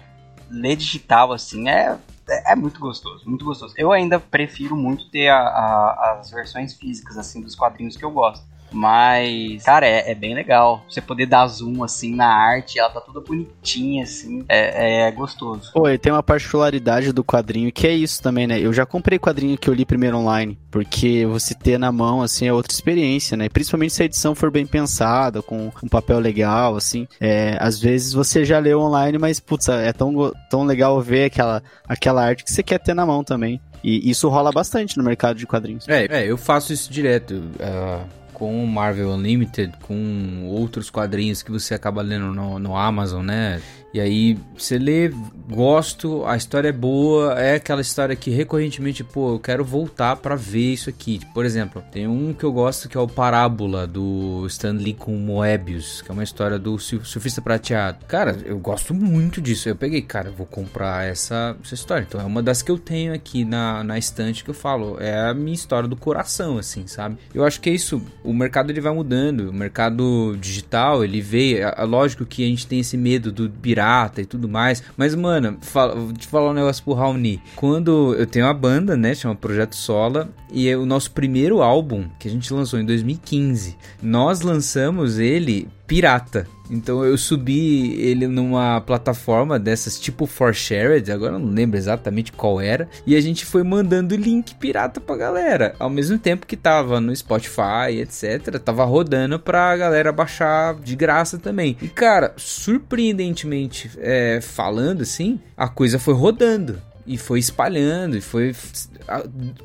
ler 0.51 0.76
digital, 0.76 1.32
assim, 1.32 1.68
é 1.68 1.97
é, 2.28 2.56
muito 2.56 2.80
gostoso, 2.80 3.28
muito 3.28 3.44
gostoso. 3.44 3.74
Eu 3.78 3.93
ainda 3.93 4.18
prefiro 4.18 4.76
muito 4.76 5.09
ter 5.10 5.28
a, 5.28 5.38
a, 5.38 6.18
as 6.18 6.30
versões 6.30 6.74
físicas, 6.74 7.16
assim, 7.16 7.40
dos 7.40 7.55
quadrinhos 7.55 7.97
que 7.97 8.05
eu 8.05 8.10
gosto. 8.10 8.44
Mas, 8.72 9.62
cara, 9.62 9.86
é, 9.86 10.10
é, 10.10 10.14
bem 10.14 10.34
legal. 10.34 10.84
Você 10.88 11.01
poder 11.01 11.26
dar 11.26 11.47
zoom, 11.47 11.82
assim, 11.82 12.14
na 12.14 12.28
arte, 12.28 12.78
ela 12.78 12.90
tá 12.90 13.01
toda 13.01 13.20
bonitinha, 13.20 14.05
assim. 14.05 14.44
É, 14.48 15.06
é 15.06 15.10
gostoso. 15.10 15.72
Pô, 15.72 15.88
e 15.88 15.98
tem 15.98 16.12
uma 16.12 16.22
particularidade 16.22 17.12
do 17.12 17.24
quadrinho 17.24 17.72
que 17.72 17.86
é 17.86 17.93
isso 17.93 18.22
também, 18.22 18.47
né? 18.47 18.60
Eu 18.60 18.72
já 18.72 18.84
comprei 18.84 19.18
quadrinho 19.18 19.56
que 19.56 19.68
eu 19.68 19.74
li 19.74 19.84
primeiro 19.84 20.18
online, 20.18 20.59
porque 20.70 21.26
você 21.26 21.55
ter 21.55 21.78
na 21.78 21.90
mão, 21.93 22.22
assim, 22.22 22.47
é 22.47 22.52
outra 22.52 22.72
experiência, 22.72 23.36
né? 23.36 23.48
Principalmente 23.48 23.94
se 23.94 24.02
a 24.02 24.06
edição 24.06 24.34
for 24.34 24.51
bem 24.51 24.66
pensada, 24.66 25.43
com 25.43 25.70
um 25.82 25.88
papel 25.88 26.18
legal, 26.18 26.76
assim. 26.76 27.06
É, 27.20 27.56
às 27.60 27.80
vezes 27.80 28.12
você 28.12 28.44
já 28.44 28.59
leu 28.59 28.80
online, 28.80 29.18
mas, 29.18 29.40
putz, 29.40 29.68
é 29.68 29.93
tão, 29.93 30.32
tão 30.51 30.64
legal 30.64 31.01
ver 31.01 31.24
aquela, 31.24 31.62
aquela 31.88 32.24
arte 32.24 32.44
que 32.44 32.52
você 32.52 32.62
quer 32.62 32.78
ter 32.78 32.94
na 32.94 33.06
mão 33.06 33.22
também. 33.22 33.60
E 33.82 34.10
isso 34.10 34.28
rola 34.28 34.51
bastante 34.51 34.98
no 34.98 35.05
mercado 35.05 35.36
de 35.36 35.47
quadrinhos. 35.47 35.88
É, 35.88 36.06
é 36.10 36.26
eu 36.26 36.36
faço 36.36 36.72
isso 36.72 36.90
direto. 36.93 37.34
Uh 37.34 38.26
com 38.37 38.67
Marvel 38.67 39.13
Unlimited, 39.13 39.73
com 39.81 40.45
outros 40.45 40.91
quadrinhos 40.91 41.43
que 41.43 41.51
você 41.51 41.73
acaba 41.73 42.03
lendo 42.03 42.35
no, 42.35 42.59
no 42.59 42.77
Amazon, 42.77 43.25
né? 43.25 43.63
E 43.97 44.01
aí 44.01 44.39
você 44.55 44.77
lê, 44.77 45.10
gosto, 45.48 46.23
a 46.27 46.36
história 46.36 46.68
é 46.68 46.73
boa, 46.73 47.32
é 47.40 47.55
aquela 47.55 47.81
história 47.81 48.14
que 48.14 48.31
recorrentemente, 48.31 49.02
pô, 49.02 49.32
eu 49.32 49.39
quero 49.39 49.64
voltar 49.64 50.16
para 50.16 50.36
ver 50.36 50.74
isso 50.74 50.90
aqui. 50.90 51.18
Por 51.32 51.47
exemplo, 51.47 51.82
tem 51.90 52.06
um 52.06 52.35
que 52.35 52.44
eu 52.44 52.52
gosto 52.52 52.90
que 52.90 52.97
é 52.98 53.01
o 53.01 53.09
Parábola 53.09 53.86
do 53.86 54.44
Stan 54.48 54.73
Lee 54.73 54.93
com 54.93 55.16
Moebius, 55.16 56.02
que 56.02 56.10
é 56.10 56.12
uma 56.12 56.23
história 56.23 56.59
do 56.59 56.78
surfista 56.78 57.40
prateado. 57.40 58.05
Cara, 58.06 58.36
eu 58.44 58.59
gosto 58.59 58.93
muito 58.93 59.40
disso. 59.40 59.66
Eu 59.66 59.77
peguei, 59.77 60.02
cara, 60.02 60.31
vou 60.31 60.47
comprar 60.47 61.06
essa, 61.06 61.56
essa 61.64 61.74
história. 61.74 62.05
Então 62.06 62.20
é 62.20 62.24
uma 62.24 62.43
das 62.43 62.60
que 62.60 62.70
eu 62.70 62.77
tenho 62.77 63.14
aqui 63.14 63.47
na, 63.47 63.82
na 63.82 63.97
estante 63.97 64.44
que 64.44 64.51
eu 64.51 64.55
falo. 64.55 64.98
É 65.01 65.31
a 65.31 65.32
minha 65.32 65.55
história 65.55 65.89
do 65.89 65.97
coração, 65.97 66.59
assim, 66.59 66.86
sabe? 66.86 67.16
Eu 67.32 67.47
acho 67.47 67.62
que 67.62 67.70
é 67.70 67.73
isso. 67.73 68.02
O 68.23 68.35
mercado 68.35 68.70
ele 68.70 68.81
vai 68.82 68.93
mudando. 68.93 69.48
O 69.48 69.55
mercado 69.55 70.36
digital, 70.39 71.02
ele 71.02 71.23
veio. 71.23 71.64
É, 71.64 71.74
é 71.78 71.85
lógico 71.85 72.27
que 72.27 72.44
a 72.44 72.47
gente 72.47 72.66
tem 72.66 72.81
esse 72.81 72.98
medo 72.98 73.32
do 73.32 73.48
pirata 73.48 73.86
e 74.21 74.27
tudo 74.27 74.49
mais. 74.49 74.83
Mas, 74.97 75.15
mano, 75.15 75.59
fala, 75.61 75.95
vou 75.95 76.13
te 76.13 76.27
falar 76.27 76.51
um 76.51 76.55
negócio 76.55 76.83
pro 76.83 76.95
Raoni. 76.95 77.41
Quando 77.55 78.15
eu 78.15 78.27
tenho 78.27 78.47
uma 78.47 78.55
banda, 78.55 78.97
né, 78.97 79.15
chama 79.15 79.35
Projeto 79.35 79.77
Sola, 79.77 80.29
e 80.51 80.69
é 80.69 80.77
o 80.77 80.87
nosso 80.87 81.11
primeiro 81.11 81.63
álbum 81.63 82.09
que 82.19 82.29
a 82.29 82.31
gente 82.31 82.53
lançou 82.53 82.79
em 82.79 82.85
2015. 82.85 83.77
Nós 84.03 84.41
lançamos 84.41 85.19
ele 85.19 85.69
pirata. 85.87 86.47
Então 86.71 87.05
eu 87.05 87.17
subi 87.17 87.95
ele 88.01 88.27
numa 88.27 88.81
plataforma 88.81 89.59
dessas 89.59 90.01
tipo 90.01 90.27
For 90.27 90.53
Shared, 90.53 91.11
agora 91.13 91.39
não 91.39 91.51
lembro 91.51 91.77
exatamente 91.77 92.33
qual 92.33 92.61
era, 92.61 92.89
e 93.07 93.15
a 93.15 93.21
gente 93.21 93.47
foi 93.47 93.63
mandando 93.63 94.17
link 94.17 94.55
pirata 94.57 95.01
pra 95.01 95.17
galera, 95.17 95.77
ao 95.79 95.89
mesmo 95.89 96.19
tempo 96.19 96.47
que 96.47 96.57
tava 96.57 97.01
no 97.01 97.15
Spotify, 97.15 98.01
etc, 98.01 98.59
tava 98.59 98.85
rodando 98.85 99.39
pra 99.39 99.77
galera 99.77 100.11
baixar 100.11 100.75
de 100.75 100.97
graça 100.97 101.39
também. 101.39 101.77
E 101.81 101.89
cara, 101.89 102.35
surpreendentemente 102.37 103.91
é, 103.99 104.41
falando 104.43 105.03
assim, 105.03 105.39
a 105.57 105.69
coisa 105.69 105.99
foi 105.99 106.15
rodando 106.15 106.83
e 107.07 107.17
foi 107.17 107.39
espalhando 107.39 108.17
e 108.17 108.21
foi 108.21 108.55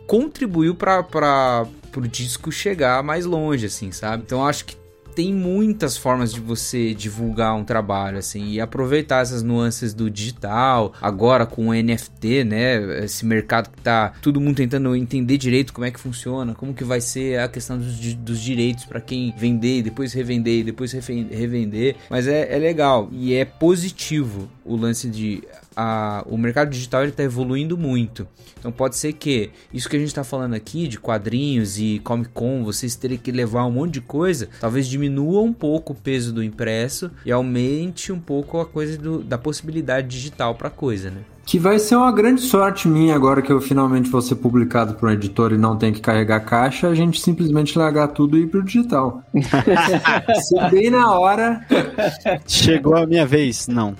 contribuiu 0.05 0.75
para 0.75 1.01
para 1.01 1.65
pro 1.91 2.07
disco 2.07 2.51
chegar 2.51 3.03
mais 3.03 3.25
longe 3.25 3.65
assim, 3.65 3.91
sabe? 3.91 4.23
Então 4.25 4.45
acho 4.45 4.65
que 4.65 4.80
tem 5.15 5.33
muitas 5.33 5.97
formas 5.97 6.33
de 6.33 6.39
você 6.39 6.93
divulgar 6.93 7.55
um 7.55 7.63
trabalho, 7.63 8.17
assim, 8.17 8.51
e 8.51 8.61
aproveitar 8.61 9.21
essas 9.21 9.43
nuances 9.43 9.93
do 9.93 10.09
digital, 10.09 10.93
agora 11.01 11.45
com 11.45 11.67
o 11.67 11.73
NFT, 11.73 12.43
né? 12.43 13.03
Esse 13.03 13.25
mercado 13.25 13.69
que 13.69 13.81
tá 13.81 14.13
todo 14.21 14.39
mundo 14.39 14.57
tentando 14.57 14.95
entender 14.95 15.37
direito 15.37 15.73
como 15.73 15.85
é 15.85 15.91
que 15.91 15.99
funciona, 15.99 16.53
como 16.53 16.73
que 16.73 16.83
vai 16.83 17.01
ser 17.01 17.39
a 17.39 17.47
questão 17.47 17.77
dos, 17.77 18.15
dos 18.15 18.39
direitos 18.39 18.85
para 18.85 19.01
quem 19.01 19.33
vender, 19.37 19.83
depois 19.83 20.13
revender, 20.13 20.63
depois 20.63 20.91
revender. 20.91 21.95
Mas 22.09 22.27
é, 22.27 22.53
é 22.53 22.57
legal 22.57 23.09
e 23.11 23.33
é 23.33 23.45
positivo 23.45 24.49
o 24.65 24.75
lance 24.75 25.09
de 25.09 25.43
a, 25.81 26.23
o 26.27 26.37
mercado 26.37 26.69
digital 26.69 27.03
está 27.05 27.23
evoluindo 27.23 27.77
muito. 27.77 28.27
Então 28.59 28.71
pode 28.71 28.95
ser 28.95 29.13
que 29.13 29.49
isso 29.73 29.89
que 29.89 29.95
a 29.95 29.99
gente 29.99 30.09
está 30.09 30.23
falando 30.23 30.53
aqui 30.53 30.87
de 30.87 30.99
quadrinhos 30.99 31.79
e 31.79 31.99
Comic 32.03 32.29
Con, 32.33 32.63
vocês 32.63 32.95
terem 32.95 33.17
que 33.17 33.31
levar 33.31 33.65
um 33.65 33.71
monte 33.71 33.93
de 33.93 34.01
coisa, 34.01 34.47
talvez 34.59 34.87
diminua 34.87 35.41
um 35.41 35.51
pouco 35.51 35.93
o 35.93 35.95
peso 35.95 36.31
do 36.31 36.43
impresso 36.43 37.09
e 37.25 37.31
aumente 37.31 38.11
um 38.11 38.19
pouco 38.19 38.59
a 38.59 38.65
coisa 38.65 38.97
do, 38.97 39.23
da 39.23 39.37
possibilidade 39.37 40.07
digital 40.07 40.53
para 40.53 40.67
a 40.67 40.71
coisa, 40.71 41.09
né? 41.09 41.21
Que 41.43 41.57
vai 41.57 41.79
ser 41.79 41.95
uma 41.95 42.11
grande 42.11 42.41
sorte 42.41 42.87
minha 42.87 43.15
agora 43.15 43.41
que 43.41 43.51
eu 43.51 43.59
finalmente 43.59 44.09
vou 44.09 44.21
ser 44.21 44.35
publicado 44.35 44.93
por 44.93 45.09
um 45.09 45.11
editor 45.11 45.51
e 45.51 45.57
não 45.57 45.75
tem 45.75 45.91
que 45.91 45.99
carregar 45.99 46.41
caixa, 46.41 46.87
a 46.87 46.93
gente 46.93 47.19
simplesmente 47.19 47.77
largar 47.77 48.09
tudo 48.09 48.37
e 48.37 48.43
ir 48.43 48.47
pro 48.47 48.63
digital. 48.63 49.23
Se 49.33 50.69
bem 50.69 50.91
na 50.91 51.11
hora. 51.11 51.65
Chegou 52.45 52.95
a 52.95 53.07
minha 53.07 53.25
vez, 53.25 53.67
não. 53.67 53.95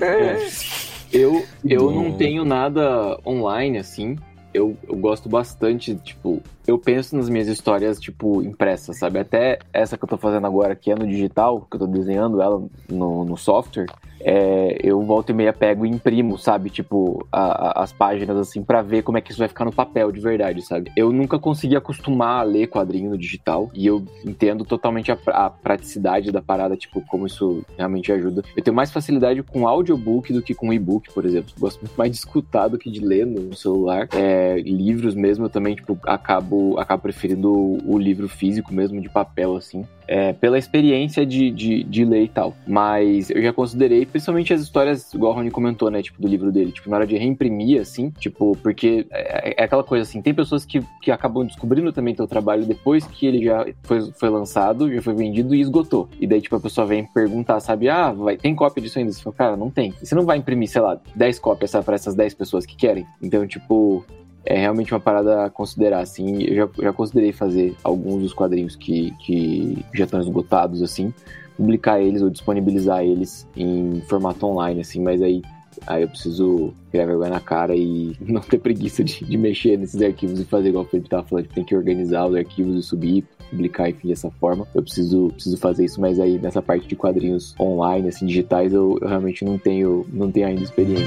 É. 0.00 0.46
Eu, 1.12 1.44
eu 1.64 1.90
não 1.90 2.12
tenho 2.12 2.44
nada 2.44 3.18
online, 3.26 3.78
assim. 3.78 4.16
Eu, 4.52 4.76
eu 4.86 4.96
gosto 4.96 5.28
bastante, 5.28 5.94
tipo, 5.96 6.42
eu 6.68 6.78
penso 6.78 7.16
nas 7.16 7.30
minhas 7.30 7.48
histórias, 7.48 7.98
tipo, 7.98 8.42
impressas, 8.42 8.98
sabe? 8.98 9.18
Até 9.18 9.58
essa 9.72 9.96
que 9.96 10.04
eu 10.04 10.08
tô 10.08 10.18
fazendo 10.18 10.46
agora, 10.46 10.76
que 10.76 10.90
é 10.90 10.94
no 10.94 11.06
digital, 11.06 11.62
que 11.62 11.76
eu 11.76 11.80
tô 11.80 11.86
desenhando 11.86 12.42
ela 12.42 12.62
no, 12.90 13.24
no 13.24 13.36
software, 13.38 13.86
é, 14.20 14.78
eu 14.82 15.00
volto 15.02 15.30
e 15.30 15.32
meia 15.32 15.52
pego 15.52 15.86
e 15.86 15.88
imprimo, 15.88 16.38
sabe? 16.38 16.70
Tipo, 16.70 17.26
a, 17.30 17.80
a, 17.80 17.82
as 17.82 17.92
páginas 17.92 18.36
assim 18.36 18.62
para 18.62 18.82
ver 18.82 19.02
como 19.02 19.18
é 19.18 19.20
que 19.20 19.30
isso 19.30 19.38
vai 19.38 19.48
ficar 19.48 19.64
no 19.64 19.72
papel 19.72 20.10
de 20.10 20.20
verdade, 20.20 20.62
sabe? 20.62 20.90
Eu 20.96 21.12
nunca 21.12 21.38
consegui 21.38 21.76
acostumar 21.76 22.40
a 22.40 22.42
ler 22.42 22.66
quadrinho 22.68 23.10
no 23.10 23.18
digital 23.18 23.70
e 23.74 23.86
eu 23.86 24.04
entendo 24.24 24.64
totalmente 24.64 25.12
a, 25.12 25.18
a 25.28 25.50
praticidade 25.50 26.32
da 26.32 26.42
parada, 26.42 26.76
tipo, 26.76 27.00
como 27.02 27.26
isso 27.26 27.64
realmente 27.76 28.12
ajuda. 28.12 28.42
Eu 28.56 28.62
tenho 28.62 28.74
mais 28.74 28.90
facilidade 28.90 29.42
com 29.42 29.68
audiobook 29.68 30.32
do 30.32 30.42
que 30.42 30.54
com 30.54 30.72
e-book, 30.72 31.12
por 31.12 31.24
exemplo. 31.24 31.54
Gosto 31.58 31.80
muito 31.80 31.94
mais 31.96 32.10
de 32.10 32.18
escutar 32.18 32.68
do 32.68 32.78
que 32.78 32.90
de 32.90 33.00
ler 33.00 33.26
no 33.26 33.54
celular. 33.56 34.08
É, 34.12 34.60
livros 34.60 35.14
mesmo, 35.14 35.46
eu 35.46 35.50
também, 35.50 35.74
tipo, 35.74 35.98
acabo, 36.04 36.57
acabo 36.78 37.02
preferindo 37.02 37.52
o, 37.84 37.98
livro 37.98 38.28
físico 38.28 38.72
mesmo, 38.72 39.00
de 39.00 39.08
papel, 39.08 39.56
assim 39.56 39.84
é, 40.08 40.32
pela 40.32 40.58
experiência 40.58 41.26
de, 41.26 41.50
de, 41.50 41.84
de, 41.84 42.04
ler 42.04 42.24
e 42.24 42.28
tal. 42.28 42.56
Mas 42.66 43.28
eu 43.28 43.42
já 43.42 43.52
considerei, 43.52 44.06
principalmente 44.06 44.54
as 44.54 44.62
histórias, 44.62 45.12
igual 45.12 45.32
o 45.32 45.34
Rony 45.36 45.50
comentou, 45.50 45.90
né? 45.90 46.02
Tipo, 46.02 46.20
do 46.20 46.26
livro 46.26 46.50
dele. 46.50 46.72
Tipo, 46.72 46.88
na 46.88 46.96
hora 46.96 47.06
de 47.06 47.16
reimprimir, 47.18 47.80
assim, 47.80 48.10
tipo, 48.10 48.56
porque 48.62 49.06
é, 49.10 49.60
é 49.60 49.64
aquela 49.64 49.84
coisa 49.84 50.02
assim, 50.02 50.22
tem 50.22 50.32
pessoas 50.32 50.64
que, 50.64 50.80
que 51.02 51.10
acabam 51.10 51.46
descobrindo 51.46 51.92
também 51.92 52.14
teu 52.14 52.26
trabalho 52.26 52.64
depois 52.64 53.06
que 53.06 53.26
ele 53.26 53.44
já 53.44 53.66
foi, 53.82 54.10
foi 54.12 54.30
lançado, 54.30 54.90
já 54.92 55.02
foi 55.02 55.14
vendido 55.14 55.54
e 55.54 55.60
esgotou. 55.60 56.08
E 56.18 56.26
daí, 56.26 56.40
tipo, 56.40 56.56
a 56.56 56.60
pessoa 56.60 56.86
vem 56.86 57.04
perguntar, 57.04 57.60
sabe? 57.60 57.90
Ah, 57.90 58.10
vai, 58.10 58.38
tem 58.38 58.54
cópia 58.54 58.82
disso 58.82 58.98
ainda? 58.98 59.12
Você 59.12 59.22
fala, 59.22 59.36
cara, 59.36 59.56
não 59.56 59.70
tem. 59.70 59.92
Você 60.02 60.14
não 60.14 60.24
vai 60.24 60.38
imprimir, 60.38 60.68
sei 60.68 60.80
lá, 60.80 60.98
10 61.14 61.38
cópias 61.38 61.72
para 61.84 61.94
essas 61.94 62.14
10 62.14 62.32
pessoas 62.32 62.64
que 62.64 62.74
querem. 62.74 63.06
Então, 63.20 63.46
tipo, 63.46 64.04
é 64.48 64.58
realmente 64.58 64.94
uma 64.94 65.00
parada 65.00 65.44
a 65.44 65.50
considerar, 65.50 66.00
assim. 66.00 66.42
Eu 66.42 66.54
já, 66.56 66.84
já 66.84 66.92
considerei 66.92 67.32
fazer 67.32 67.76
alguns 67.84 68.22
dos 68.22 68.32
quadrinhos 68.32 68.74
que, 68.74 69.10
que 69.18 69.84
já 69.92 70.06
estão 70.06 70.18
esgotados, 70.18 70.82
assim, 70.82 71.12
publicar 71.54 72.00
eles 72.00 72.22
ou 72.22 72.30
disponibilizar 72.30 73.04
eles 73.04 73.46
em 73.54 74.00
formato 74.08 74.46
online, 74.46 74.80
assim, 74.80 75.02
mas 75.02 75.20
aí, 75.20 75.42
aí 75.86 76.02
eu 76.02 76.08
preciso 76.08 76.72
criar 76.90 77.04
vergonha 77.04 77.28
na 77.28 77.40
cara 77.40 77.76
e 77.76 78.16
não 78.26 78.40
ter 78.40 78.58
preguiça 78.58 79.04
de, 79.04 79.22
de 79.22 79.36
mexer 79.36 79.76
nesses 79.76 80.00
arquivos 80.00 80.40
e 80.40 80.46
fazer 80.46 80.70
igual 80.70 80.84
o 80.84 80.88
Felipe 80.88 81.10
tava 81.10 81.26
falando, 81.26 81.46
que 81.46 81.54
tem 81.54 81.64
que 81.64 81.76
organizar 81.76 82.26
os 82.26 82.34
arquivos 82.34 82.74
e 82.82 82.82
subir, 82.82 83.26
publicar, 83.50 83.90
enfim, 83.90 84.08
dessa 84.08 84.30
forma. 84.30 84.66
Eu 84.74 84.82
preciso, 84.82 85.28
preciso 85.34 85.58
fazer 85.58 85.84
isso, 85.84 86.00
mas 86.00 86.18
aí 86.18 86.38
nessa 86.38 86.62
parte 86.62 86.88
de 86.88 86.96
quadrinhos 86.96 87.54
online, 87.60 88.08
assim, 88.08 88.24
digitais, 88.24 88.72
eu, 88.72 88.96
eu 89.02 89.08
realmente 89.08 89.44
não 89.44 89.58
tenho, 89.58 90.06
não 90.10 90.32
tenho 90.32 90.46
ainda 90.46 90.62
experiência. 90.62 91.04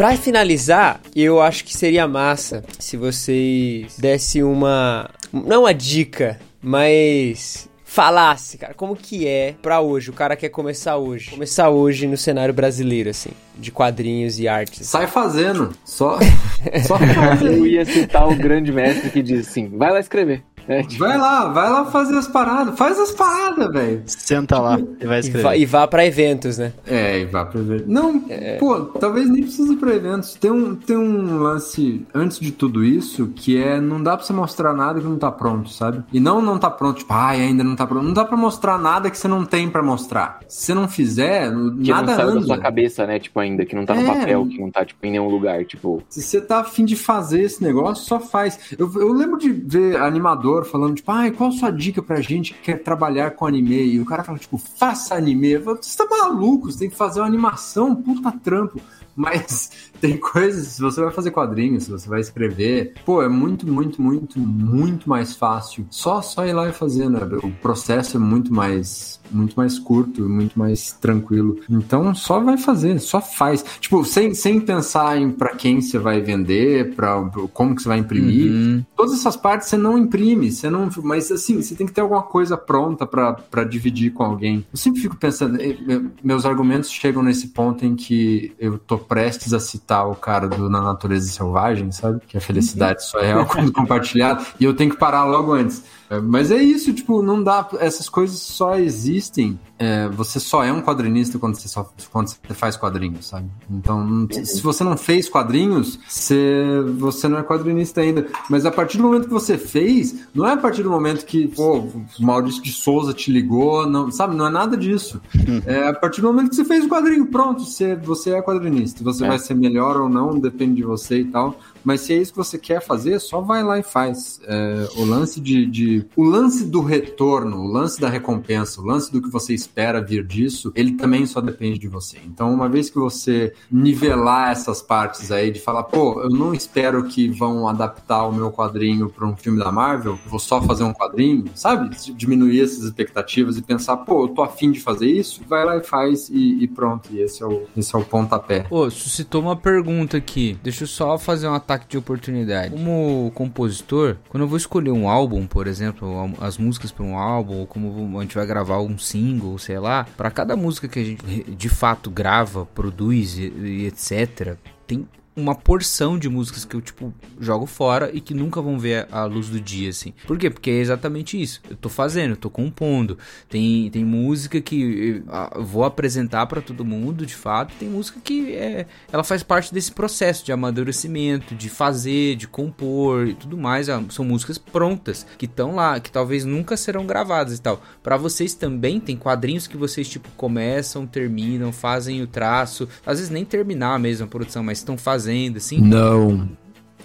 Pra 0.00 0.16
finalizar, 0.16 0.98
eu 1.14 1.42
acho 1.42 1.62
que 1.62 1.76
seria 1.76 2.08
massa 2.08 2.64
se 2.78 2.96
vocês 2.96 3.98
desse 3.98 4.42
uma. 4.42 5.10
Não 5.30 5.64
uma 5.64 5.74
dica, 5.74 6.40
mas 6.62 7.68
falasse, 7.84 8.56
cara, 8.56 8.72
como 8.72 8.96
que 8.96 9.26
é 9.26 9.54
pra 9.60 9.82
hoje? 9.82 10.08
O 10.08 10.14
cara 10.14 10.36
quer 10.36 10.48
começar 10.48 10.96
hoje. 10.96 11.30
Começar 11.30 11.68
hoje 11.68 12.06
no 12.06 12.16
cenário 12.16 12.54
brasileiro, 12.54 13.10
assim, 13.10 13.28
de 13.58 13.70
quadrinhos 13.70 14.38
e 14.38 14.48
artes. 14.48 14.86
Sai 14.86 15.06
fazendo. 15.06 15.70
Só. 15.84 16.18
só 16.86 16.96
Eu 17.44 17.66
ia 17.66 17.84
citar 17.84 18.26
o 18.26 18.34
grande 18.34 18.72
mestre 18.72 19.10
que 19.10 19.20
diz 19.20 19.48
assim: 19.48 19.68
vai 19.76 19.92
lá 19.92 20.00
escrever. 20.00 20.42
É, 20.70 20.82
tipo... 20.84 21.04
Vai 21.04 21.18
lá, 21.18 21.48
vai 21.48 21.68
lá 21.68 21.84
fazer 21.86 22.16
as 22.16 22.28
paradas. 22.28 22.78
Faz 22.78 22.98
as 22.98 23.10
paradas, 23.10 23.72
velho. 23.72 24.02
Senta 24.06 24.58
lá 24.58 24.78
e 24.78 25.06
vai 25.06 25.18
escrever. 25.18 25.40
E 25.40 25.42
vá, 25.42 25.56
e 25.56 25.66
vá 25.66 25.86
pra 25.88 26.06
eventos, 26.06 26.58
né? 26.58 26.72
É, 26.86 27.20
e 27.20 27.24
vá 27.26 27.44
pra 27.44 27.60
eventos. 27.60 27.86
Não, 27.88 28.24
é... 28.28 28.56
pô, 28.58 28.80
talvez 28.80 29.28
nem 29.28 29.42
precise 29.42 29.72
ir 29.72 29.76
pra 29.76 29.94
eventos. 29.94 30.34
Tem 30.34 30.50
um, 30.50 30.76
tem 30.76 30.96
um 30.96 31.38
lance, 31.38 32.06
antes 32.14 32.38
de 32.38 32.52
tudo 32.52 32.84
isso, 32.84 33.28
que 33.34 33.60
é 33.60 33.80
não 33.80 34.00
dá 34.02 34.16
pra 34.16 34.24
você 34.24 34.32
mostrar 34.32 34.72
nada 34.72 35.00
que 35.00 35.06
não 35.06 35.18
tá 35.18 35.32
pronto, 35.32 35.70
sabe? 35.70 36.04
E 36.12 36.20
não 36.20 36.40
não 36.40 36.58
tá 36.58 36.70
pronto, 36.70 36.98
tipo, 36.98 37.12
ai, 37.12 37.40
ainda 37.40 37.64
não 37.64 37.74
tá 37.74 37.86
pronto. 37.86 38.04
Não 38.04 38.12
dá 38.12 38.24
pra 38.24 38.36
mostrar 38.36 38.78
nada 38.78 39.10
que 39.10 39.18
você 39.18 39.26
não 39.26 39.44
tem 39.44 39.68
pra 39.68 39.82
mostrar. 39.82 40.40
Se 40.46 40.66
você 40.66 40.74
não 40.74 40.88
fizer, 40.88 41.50
que 41.82 41.90
nada 41.90 42.16
não 42.16 42.24
anda. 42.24 42.40
da 42.40 42.46
sua 42.46 42.58
cabeça, 42.58 43.06
né? 43.06 43.18
Tipo, 43.18 43.40
ainda, 43.40 43.64
que 43.66 43.74
não 43.74 43.84
tá 43.84 43.94
no 43.94 44.02
é... 44.02 44.06
papel, 44.06 44.46
que 44.46 44.60
não 44.60 44.70
tá, 44.70 44.84
tipo, 44.84 45.04
em 45.04 45.10
nenhum 45.10 45.28
lugar, 45.28 45.64
tipo... 45.64 46.02
Se 46.08 46.22
você 46.22 46.40
tá 46.40 46.60
afim 46.60 46.84
de 46.84 46.96
fazer 46.96 47.42
esse 47.42 47.62
negócio, 47.62 48.04
só 48.04 48.20
faz. 48.20 48.58
Eu, 48.78 48.90
eu 48.96 49.12
lembro 49.12 49.38
de 49.38 49.50
ver 49.50 49.96
animador 49.96 50.59
falando, 50.64 50.96
tipo, 50.96 51.10
ai, 51.10 51.30
qual 51.30 51.50
a 51.50 51.52
sua 51.52 51.70
dica 51.70 52.02
pra 52.02 52.20
gente 52.20 52.54
que 52.54 52.60
quer 52.60 52.82
trabalhar 52.82 53.32
com 53.32 53.46
anime? 53.46 53.82
E 53.82 54.00
o 54.00 54.04
cara 54.04 54.24
fala, 54.24 54.38
tipo, 54.38 54.58
faça 54.58 55.14
anime. 55.14 55.58
Você 55.58 55.96
tá 55.96 56.06
maluco, 56.08 56.70
você 56.70 56.80
tem 56.80 56.90
que 56.90 56.96
fazer 56.96 57.20
uma 57.20 57.26
animação, 57.26 57.94
puta 57.94 58.32
trampo. 58.32 58.80
Mas 59.14 59.70
tem 60.00 60.16
coisas, 60.16 60.68
se 60.68 60.80
você 60.80 61.00
vai 61.00 61.12
fazer 61.12 61.30
quadrinhos, 61.30 61.84
se 61.84 61.90
você 61.90 62.08
vai 62.08 62.20
escrever, 62.20 62.94
pô, 63.04 63.22
é 63.22 63.28
muito, 63.28 63.70
muito, 63.70 64.00
muito, 64.00 64.38
muito 64.38 65.08
mais 65.08 65.34
fácil. 65.34 65.86
Só, 65.90 66.22
só 66.22 66.46
ir 66.46 66.52
lá 66.52 66.68
e 66.68 66.72
fazer, 66.72 67.08
né? 67.08 67.20
O 67.42 67.50
processo 67.50 68.16
é 68.16 68.20
muito 68.20 68.52
mais, 68.52 69.20
muito 69.30 69.54
mais 69.54 69.78
curto, 69.78 70.28
muito 70.28 70.58
mais 70.58 70.92
tranquilo. 70.92 71.58
Então, 71.68 72.14
só 72.14 72.40
vai 72.40 72.56
fazer, 72.56 72.98
só 73.00 73.20
faz. 73.20 73.64
Tipo, 73.80 74.04
sem, 74.04 74.34
sem 74.34 74.60
pensar 74.60 75.20
em 75.20 75.30
para 75.30 75.54
quem 75.54 75.80
você 75.80 75.98
vai 75.98 76.20
vender, 76.20 76.94
para 76.94 77.22
como 77.52 77.74
que 77.74 77.82
você 77.82 77.88
vai 77.88 77.98
imprimir. 77.98 78.50
Uhum. 78.50 78.84
Todas 78.96 79.14
essas 79.14 79.36
partes 79.36 79.68
você 79.68 79.76
não 79.76 79.98
imprime, 79.98 80.50
você 80.50 80.70
não, 80.70 80.88
mas 81.02 81.30
assim, 81.30 81.60
você 81.60 81.74
tem 81.74 81.86
que 81.86 81.92
ter 81.92 82.00
alguma 82.00 82.22
coisa 82.22 82.56
pronta 82.56 83.06
para 83.06 83.64
dividir 83.64 84.12
com 84.12 84.22
alguém. 84.22 84.64
Eu 84.72 84.78
sempre 84.78 85.00
fico 85.00 85.16
pensando, 85.16 85.60
eh, 85.60 85.76
meus 86.22 86.46
argumentos 86.46 86.90
chegam 86.90 87.22
nesse 87.22 87.48
ponto 87.48 87.84
em 87.84 87.94
que 87.94 88.52
eu 88.58 88.78
tô 88.78 88.98
prestes 89.10 89.52
a 89.52 89.58
citar 89.58 90.08
o 90.08 90.14
cara 90.14 90.46
do 90.46 90.70
Na 90.70 90.80
Natureza 90.80 91.28
Selvagem, 91.28 91.90
sabe? 91.90 92.20
Que 92.28 92.38
a 92.38 92.40
felicidade 92.40 93.04
só 93.04 93.18
é 93.18 93.26
real 93.26 93.44
quando 93.44 93.72
compartilhada. 93.74 94.46
E 94.60 94.64
eu 94.64 94.72
tenho 94.72 94.88
que 94.88 94.96
parar 94.96 95.24
logo 95.24 95.52
antes. 95.52 95.82
É, 96.10 96.20
mas 96.20 96.50
é 96.50 96.60
isso, 96.60 96.92
tipo, 96.92 97.22
não 97.22 97.40
dá. 97.40 97.68
Essas 97.78 98.08
coisas 98.08 98.40
só 98.40 98.76
existem. 98.76 99.58
É, 99.78 100.08
você 100.08 100.40
só 100.40 100.62
é 100.64 100.72
um 100.72 100.82
quadrinista 100.82 101.38
quando 101.38 101.54
você, 101.54 101.68
só, 101.68 101.88
quando 102.12 102.28
você 102.28 102.52
faz 102.52 102.76
quadrinhos, 102.76 103.28
sabe? 103.28 103.48
Então, 103.70 104.26
se 104.30 104.60
você 104.60 104.82
não 104.82 104.96
fez 104.96 105.28
quadrinhos, 105.28 105.98
você, 106.06 106.82
você 106.98 107.28
não 107.28 107.38
é 107.38 107.42
quadrinista 107.44 108.00
ainda. 108.00 108.26
Mas 108.50 108.66
a 108.66 108.72
partir 108.72 108.98
do 108.98 109.04
momento 109.04 109.28
que 109.28 109.32
você 109.32 109.56
fez, 109.56 110.26
não 110.34 110.46
é 110.46 110.52
a 110.52 110.56
partir 110.56 110.82
do 110.82 110.90
momento 110.90 111.24
que, 111.24 111.46
pô, 111.46 111.78
o 111.78 112.06
Maurício 112.18 112.62
de 112.62 112.72
Souza 112.72 113.14
te 113.14 113.30
ligou, 113.30 113.86
não, 113.86 114.10
sabe? 114.10 114.34
Não 114.34 114.48
é 114.48 114.50
nada 114.50 114.76
disso. 114.76 115.20
É 115.64 115.88
a 115.88 115.94
partir 115.94 116.20
do 116.20 116.26
momento 116.26 116.50
que 116.50 116.56
você 116.56 116.64
fez 116.64 116.84
o 116.84 116.88
quadrinho, 116.88 117.26
pronto, 117.26 117.64
você, 117.64 117.94
você 117.94 118.30
é 118.32 118.42
quadrinista. 118.42 119.04
Você 119.04 119.24
é. 119.24 119.28
vai 119.28 119.38
ser 119.38 119.54
melhor 119.54 119.96
ou 120.00 120.08
não, 120.08 120.38
depende 120.38 120.74
de 120.74 120.82
você 120.82 121.20
e 121.20 121.24
tal. 121.24 121.56
Mas 121.84 122.02
se 122.02 122.12
é 122.12 122.16
isso 122.16 122.32
que 122.32 122.38
você 122.38 122.58
quer 122.58 122.80
fazer, 122.80 123.18
só 123.20 123.40
vai 123.40 123.62
lá 123.62 123.78
e 123.78 123.82
faz. 123.82 124.40
É, 124.46 124.88
o 124.96 125.04
lance 125.04 125.40
de, 125.40 125.66
de, 125.66 126.06
O 126.16 126.24
lance 126.24 126.64
do 126.64 126.80
retorno, 126.80 127.58
o 127.58 127.66
lance 127.66 128.00
da 128.00 128.08
recompensa, 128.08 128.80
o 128.80 128.84
lance 128.84 129.12
do 129.12 129.20
que 129.20 129.28
você 129.28 129.54
espera 129.54 130.00
vir 130.00 130.24
disso, 130.24 130.72
ele 130.74 130.92
também 130.92 131.26
só 131.26 131.40
depende 131.40 131.78
de 131.78 131.88
você. 131.88 132.18
Então, 132.26 132.52
uma 132.52 132.68
vez 132.68 132.90
que 132.90 132.98
você 132.98 133.52
nivelar 133.70 134.50
essas 134.50 134.82
partes 134.82 135.30
aí, 135.30 135.50
de 135.50 135.60
falar, 135.60 135.84
pô, 135.84 136.20
eu 136.22 136.30
não 136.30 136.52
espero 136.54 137.04
que 137.04 137.28
vão 137.28 137.68
adaptar 137.68 138.26
o 138.26 138.32
meu 138.32 138.50
quadrinho 138.50 139.08
para 139.08 139.26
um 139.26 139.36
filme 139.36 139.58
da 139.58 139.70
Marvel, 139.70 140.18
vou 140.26 140.38
só 140.38 140.60
fazer 140.62 140.84
um 140.84 140.92
quadrinho, 140.92 141.44
sabe? 141.54 141.96
Diminuir 142.14 142.62
essas 142.62 142.84
expectativas 142.84 143.56
e 143.56 143.62
pensar, 143.62 143.98
pô, 143.98 144.24
eu 144.24 144.28
tô 144.28 144.42
afim 144.42 144.70
de 144.70 144.80
fazer 144.80 145.06
isso, 145.06 145.42
vai 145.48 145.64
lá 145.64 145.76
e 145.76 145.82
faz 145.82 146.28
e, 146.28 146.62
e 146.62 146.68
pronto. 146.68 147.08
E 147.12 147.20
esse 147.20 147.42
é 147.42 147.46
o, 147.46 147.64
esse 147.76 147.94
é 147.94 147.98
o 147.98 148.04
pontapé. 148.04 148.60
Pô, 148.68 148.90
suscitou 148.90 149.40
uma 149.42 149.56
pergunta 149.56 150.16
aqui. 150.16 150.58
Deixa 150.62 150.84
eu 150.84 150.88
só 150.88 151.18
fazer 151.18 151.46
uma 151.46 151.60
ataque 151.70 151.86
de 151.88 151.98
oportunidade. 151.98 152.70
Como 152.70 153.30
compositor, 153.34 154.16
quando 154.28 154.42
eu 154.42 154.48
vou 154.48 154.56
escolher 154.56 154.90
um 154.90 155.08
álbum, 155.08 155.46
por 155.46 155.66
exemplo, 155.66 156.34
as 156.40 156.58
músicas 156.58 156.90
para 156.90 157.04
um 157.04 157.16
álbum, 157.16 157.60
ou 157.60 157.66
como 157.66 158.18
a 158.18 158.22
gente 158.22 158.34
vai 158.34 158.46
gravar 158.46 158.80
um 158.80 158.98
single, 158.98 159.58
sei 159.58 159.78
lá, 159.78 160.06
para 160.16 160.30
cada 160.30 160.56
música 160.56 160.88
que 160.88 160.98
a 160.98 161.04
gente 161.04 161.50
de 161.50 161.68
fato 161.68 162.10
grava, 162.10 162.66
produz 162.66 163.38
e, 163.38 163.52
e 163.56 163.86
etc, 163.86 164.56
tem 164.86 165.06
uma 165.40 165.54
porção 165.54 166.18
de 166.18 166.28
músicas 166.28 166.64
que 166.64 166.74
eu, 166.76 166.80
tipo, 166.80 167.12
jogo 167.40 167.66
fora 167.66 168.10
e 168.12 168.20
que 168.20 168.34
nunca 168.34 168.60
vão 168.60 168.78
ver 168.78 169.08
a 169.10 169.24
luz 169.24 169.48
do 169.48 169.60
dia, 169.60 169.90
assim. 169.90 170.12
Por 170.26 170.38
quê? 170.38 170.50
Porque 170.50 170.70
é 170.70 170.78
exatamente 170.78 171.40
isso. 171.40 171.60
Eu 171.68 171.76
tô 171.76 171.88
fazendo, 171.88 172.32
eu 172.32 172.36
tô 172.36 172.50
compondo. 172.50 173.18
Tem, 173.48 173.90
tem 173.90 174.04
música 174.04 174.60
que 174.60 175.22
eu 175.54 175.64
vou 175.64 175.84
apresentar 175.84 176.46
para 176.46 176.60
todo 176.60 176.84
mundo, 176.84 177.24
de 177.24 177.34
fato. 177.34 177.74
Tem 177.78 177.88
música 177.88 178.20
que 178.22 178.54
é, 178.54 178.86
ela 179.10 179.24
faz 179.24 179.42
parte 179.42 179.72
desse 179.72 179.92
processo 179.92 180.44
de 180.44 180.52
amadurecimento, 180.52 181.54
de 181.54 181.68
fazer, 181.68 182.36
de 182.36 182.46
compor 182.46 183.28
e 183.28 183.34
tudo 183.34 183.56
mais. 183.56 183.88
Ah, 183.88 184.02
são 184.10 184.24
músicas 184.24 184.58
prontas, 184.58 185.26
que 185.38 185.46
estão 185.46 185.74
lá, 185.74 185.98
que 185.98 186.12
talvez 186.12 186.44
nunca 186.44 186.76
serão 186.76 187.06
gravadas 187.06 187.58
e 187.58 187.62
tal. 187.62 187.82
Para 188.02 188.16
vocês 188.16 188.54
também 188.54 189.00
tem 189.00 189.16
quadrinhos 189.16 189.66
que 189.66 189.76
vocês, 189.76 190.08
tipo, 190.08 190.28
começam, 190.36 191.06
terminam, 191.06 191.72
fazem 191.72 192.22
o 192.22 192.26
traço. 192.26 192.88
Às 193.06 193.18
vezes 193.18 193.30
nem 193.30 193.44
terminar 193.44 193.98
mesmo 193.98 194.26
a 194.26 194.28
produção, 194.28 194.62
mas 194.62 194.78
estão 194.78 194.98
fazendo 194.98 195.29
fazendo, 195.30 195.56
assim? 195.56 195.80
Não. 195.80 196.48